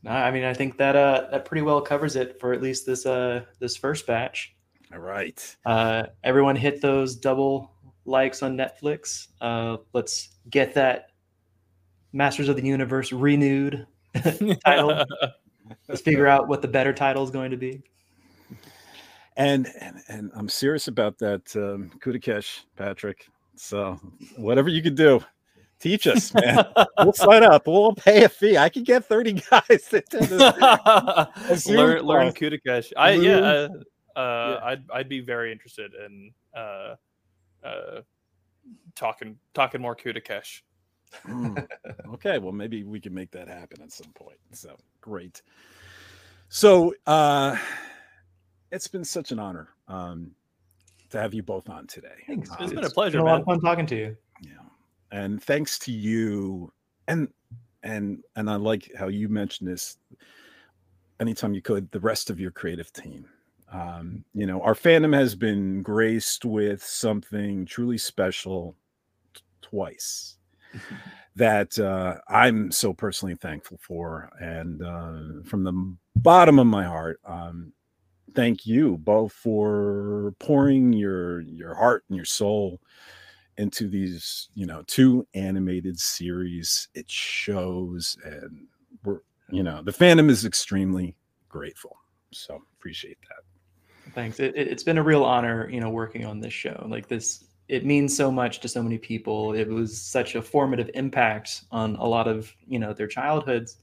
No, 0.03 0.13
I 0.13 0.31
mean, 0.31 0.45
I 0.45 0.55
think 0.55 0.79
that 0.79 0.97
uh, 0.97 1.27
that 1.31 1.45
pretty 1.45 1.63
well 1.63 1.81
covers 1.81 2.17
it 2.17 2.41
for 2.41 2.53
at 2.53 2.63
least 2.63 2.87
this 2.87 3.05
uh, 3.05 3.45
this 3.59 3.77
first 3.77 4.07
batch. 4.07 4.55
All 4.93 4.99
right. 4.99 5.57
Uh, 5.65 6.05
everyone 6.25 6.57
hit 6.57 6.81
those 6.81 7.15
double 7.15 7.71
likes 8.05 8.43
on 8.43 8.57
Netflix. 8.57 9.29
Uh, 9.41 9.79
let's 9.93 10.31
get 10.49 10.75
that 10.75 11.11
Masters 12.13 12.49
of 12.49 12.57
the 12.57 12.63
Universe 12.63 13.13
renewed 13.13 13.87
title. 14.65 15.05
Let's 15.89 16.01
figure 16.01 16.27
out 16.27 16.49
what 16.49 16.63
the 16.63 16.69
better 16.69 16.93
title 16.93 17.23
is 17.23 17.31
going 17.31 17.53
to 17.53 17.57
be. 17.57 17.83
And 19.37 19.69
and, 19.81 20.03
and 20.09 20.31
I'm 20.35 20.49
serious 20.49 20.89
about 20.89 21.19
that 21.19 21.55
um 21.55 21.91
Kudakesh, 22.01 22.63
Patrick. 22.77 23.27
So 23.57 24.01
whatever 24.37 24.69
you 24.69 24.83
could 24.83 24.97
do, 24.97 25.21
teach 25.79 26.07
us, 26.07 26.35
man. 26.35 26.65
we'll 26.99 27.13
sign 27.13 27.45
up. 27.45 27.67
We'll 27.67 27.95
pay 27.95 28.25
a 28.25 28.29
fee. 28.29 28.59
I 28.59 28.69
could 28.69 28.85
get 28.85 29.05
30 29.05 29.33
guys 29.35 29.89
to 29.91 29.99
attend 29.99 30.27
this. 30.27 31.67
Learn 31.69 32.03
learn. 32.03 32.33
Kudakesh. 32.33 32.93
I 32.97 33.13
yeah, 33.13 33.37
uh, 33.37 33.69
Zoom. 33.69 33.85
uh, 34.17 34.61
I'd 34.63 34.85
I'd 34.93 35.09
be 35.09 35.21
very 35.21 35.53
interested 35.53 35.93
in 35.95 36.33
uh, 36.55 36.97
uh, 37.65 38.01
talking 38.95 39.37
talking 39.55 39.81
more 39.81 39.97
Kudakesh. 39.97 40.63
Hmm. 41.25 41.57
okay, 42.15 42.39
well, 42.39 42.53
maybe 42.53 42.85
we 42.85 43.01
can 43.01 43.13
make 43.13 43.31
that 43.33 43.49
happen 43.49 43.83
at 43.83 43.93
some 43.93 44.13
point. 44.15 44.39
So 44.53 44.77
great. 45.01 45.43
So 46.49 46.95
uh 47.07 47.57
it's 48.71 48.87
been 48.89 49.05
such 49.05 49.33
an 49.33 49.39
honor 49.39 49.69
um 49.89 50.33
to 51.11 51.19
have 51.21 51.35
you 51.35 51.43
both 51.43 51.69
on 51.69 51.87
today. 51.89 52.23
Thanks. 52.27 52.51
Um, 52.51 52.57
It's 52.61 52.73
been 52.73 52.85
a 52.85 52.91
pleasure, 52.91 53.19
been 53.19 53.27
a 53.27 53.31
lot 53.31 53.41
of 53.41 53.47
fun 53.47 53.61
talking 53.61 53.87
to 53.87 53.97
you. 53.97 54.17
yeah 54.43 54.53
and 55.13 55.43
thanks 55.43 55.79
to 55.81 55.91
you 55.93 56.73
and 57.09 57.29
and 57.83 58.23
and 58.37 58.49
i 58.49 58.55
like 58.55 58.91
how 58.97 59.09
you 59.09 59.29
mentioned 59.29 59.69
this 59.69 59.97
anytime 61.19 61.53
you 61.55 61.61
could 61.63 61.91
the 61.91 61.99
rest 62.01 62.31
of 62.31 62.39
your 62.39 62.51
creative 62.53 62.93
team 62.93 63.27
um 63.73 64.25
you 64.35 64.47
know 64.47 64.61
our 64.63 64.75
fandom 64.75 65.15
has 65.15 65.35
been 65.35 65.83
graced 65.83 66.45
with 66.45 66.83
something 66.83 67.65
truly 67.65 67.99
special 67.99 68.77
t- 69.35 69.43
twice 69.63 70.37
that 71.37 71.79
uh 71.79 72.17
i'm 72.29 72.71
so 72.73 72.93
personally 72.93 73.35
thankful 73.35 73.79
for 73.81 74.31
and 74.41 74.83
uh 74.83 75.43
from 75.45 75.65
the 75.65 75.97
bottom 76.17 76.59
of 76.59 76.67
my 76.67 76.85
heart 76.85 77.21
um 77.25 77.73
thank 78.35 78.67
you 78.67 78.97
both 78.99 79.33
for 79.33 80.35
pouring 80.39 80.93
your 80.93 81.41
your 81.43 81.75
heart 81.75 82.05
and 82.09 82.17
your 82.17 82.25
soul 82.25 82.81
into 83.61 83.89
these 83.89 84.49
you 84.55 84.67
know 84.67 84.83
two 84.87 85.27
animated 85.35 85.99
series. 86.01 86.89
It 86.95 87.11
shows 87.11 88.17
and 88.25 88.67
we're 89.05 89.21
you 89.51 89.63
know 89.63 89.83
the 89.83 89.93
fandom 89.93 90.31
is 90.31 90.45
extremely 90.45 91.15
grateful 91.49 91.97
so 92.33 92.59
appreciate 92.79 93.19
that 93.29 93.43
Thanks. 94.15 94.41
It, 94.41 94.55
it's 94.57 94.83
been 94.83 94.99
a 94.99 95.03
real 95.03 95.25
honor, 95.25 95.69
you 95.71 95.81
know, 95.81 95.91
working 95.91 96.25
on 96.25 96.41
this 96.41 96.53
show. 96.53 96.87
Like 96.89 97.09
this, 97.09 97.45
it 97.69 97.85
means 97.85 98.17
so 98.17 98.31
much 98.31 98.61
to 98.61 98.69
so 98.69 98.83
many 98.83 98.99
people. 98.99 99.53
It 99.55 99.69
was 99.69 100.01
such 100.01 100.35
a 100.35 100.43
formative 100.43 100.91
impact 100.95 101.65
on 101.71 101.97
a 101.97 102.07
lot 102.07 102.27
of, 102.29 102.53
you 102.67 102.79
know, 102.79 102.93
their 102.93 103.07
childhoods. 103.07 103.77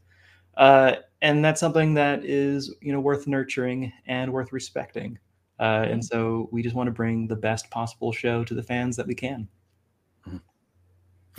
Uh, 0.57 0.95
and 1.21 1.43
that's 1.43 1.59
something 1.59 1.93
that 1.93 2.25
is, 2.25 2.73
you 2.81 2.91
know, 2.91 2.99
worth 2.99 3.27
nurturing 3.27 3.91
and 4.07 4.31
worth 4.33 4.51
respecting. 4.51 5.17
Uh, 5.59 5.85
and 5.89 6.03
so 6.03 6.49
we 6.51 6.61
just 6.61 6.75
want 6.75 6.87
to 6.87 6.91
bring 6.91 7.27
the 7.27 7.35
best 7.35 7.69
possible 7.71 8.11
show 8.11 8.43
to 8.43 8.53
the 8.53 8.63
fans 8.63 8.95
that 8.95 9.07
we 9.07 9.15
can. 9.15 9.47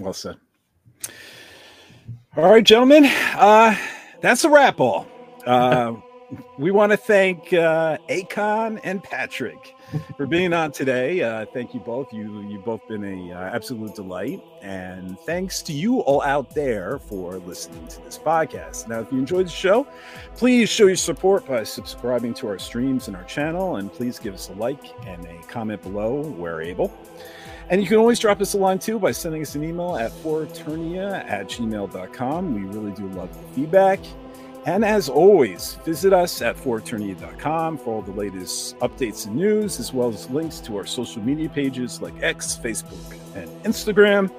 well 0.01 0.13
said 0.13 0.37
all 2.37 2.51
right 2.51 2.65
gentlemen 2.65 3.05
uh 3.35 3.75
that's 4.21 4.45
a 4.45 4.49
wrap 4.49 4.81
all 4.81 5.07
uh 5.47 5.95
we 6.59 6.71
want 6.71 6.93
to 6.93 6.97
thank 6.97 7.53
uh 7.53 7.97
akon 8.09 8.81
and 8.85 9.03
patrick 9.03 9.75
for 10.17 10.27
being 10.27 10.53
on 10.53 10.71
today. 10.73 11.23
Uh 11.23 11.47
thank 11.47 11.73
you 11.73 11.81
both. 11.81 12.13
You 12.13 12.41
you've 12.43 12.65
both 12.65 12.87
been 12.87 13.05
a 13.05 13.33
uh, 13.33 13.55
absolute 13.55 13.95
delight. 13.95 14.43
And 14.61 15.19
thanks 15.21 15.63
to 15.63 15.73
you 15.73 16.01
all 16.01 16.23
out 16.23 16.51
there 16.51 16.99
for 16.99 17.37
listening 17.39 17.87
to 17.89 18.03
this 18.03 18.19
podcast. 18.19 18.89
Now 18.89 19.01
if 19.01 19.11
you 19.13 19.19
enjoyed 19.19 19.47
the 19.47 19.51
show 19.51 19.87
please 20.37 20.69
show 20.69 20.87
your 20.87 20.97
support 20.97 21.47
by 21.47 21.65
subscribing 21.65 22.35
to 22.35 22.49
our 22.49 22.59
streams 22.59 23.09
and 23.09 23.17
our 23.17 23.25
channel. 23.25 23.77
And 23.77 23.93
please 23.93 24.19
give 24.19 24.35
us 24.35 24.51
a 24.51 24.55
like 24.55 24.85
and 25.07 25.25
a 25.27 25.39
comment 25.49 25.83
below 25.83 26.23
where 26.23 26.61
able. 26.61 26.93
And 27.71 27.83
you 27.83 27.87
can 27.87 27.99
always 27.99 28.19
drop 28.19 28.41
us 28.41 28.55
a 28.55 28.59
line 28.59 28.79
too 28.79 28.99
by 28.99 29.13
sending 29.13 29.43
us 29.43 29.55
an 29.55 29.63
email 29.63 29.97
at 29.97 30.11
ForEternia 30.11 31.29
at 31.29 31.49
gmail.com. 31.49 32.55
We 32.55 32.63
really 32.63 32.93
do 32.93 33.09
love 33.09 33.29
the 33.35 33.55
feedback. 33.55 34.01
And 34.67 34.85
as 34.85 35.09
always, 35.09 35.75
visit 35.85 36.13
us 36.13 36.43
at 36.43 36.57
ForEternia.com 36.57 37.79
for 37.79 37.95
all 37.95 38.03
the 38.03 38.13
latest 38.13 38.77
updates 38.79 39.27
and 39.27 39.37
news, 39.37 39.81
as 39.81 39.95
well 39.95 40.09
as 40.09 40.29
links 40.31 40.61
to 40.61 40.77
our 40.77 40.85
social 40.85 41.23
media 41.23 41.49
pages 41.49 42.03
like 42.03 42.15
X, 42.23 42.59
Facebook, 42.63 43.17
and 43.35 43.49
Instagram 43.65 44.31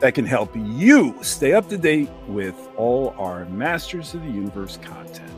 that 0.00 0.14
can 0.14 0.26
help 0.26 0.54
you 0.56 1.16
stay 1.22 1.52
up 1.52 1.68
to 1.68 1.78
date 1.78 2.10
with 2.26 2.56
all 2.76 3.14
our 3.18 3.44
Masters 3.46 4.14
of 4.14 4.22
the 4.22 4.30
Universe 4.30 4.78
content. 4.78 5.30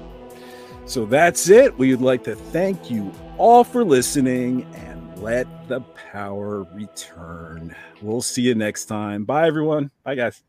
So 0.87 1.05
that's 1.05 1.49
it. 1.49 1.77
We 1.79 1.91
would 1.91 2.05
like 2.05 2.25
to 2.25 2.35
thank 2.35 2.91
you 2.91 3.13
all 3.39 3.65
for 3.65 3.85
listening 3.85 4.65
and 4.75 5.23
let 5.23 5.47
the 5.69 5.81
power 6.13 6.65
return. 6.75 7.75
We'll 8.01 8.23
see 8.23 8.43
you 8.43 8.55
next 8.55 8.87
time. 8.87 9.25
Bye, 9.25 9.47
everyone. 9.47 9.91
Bye, 10.05 10.17
guys. 10.17 10.43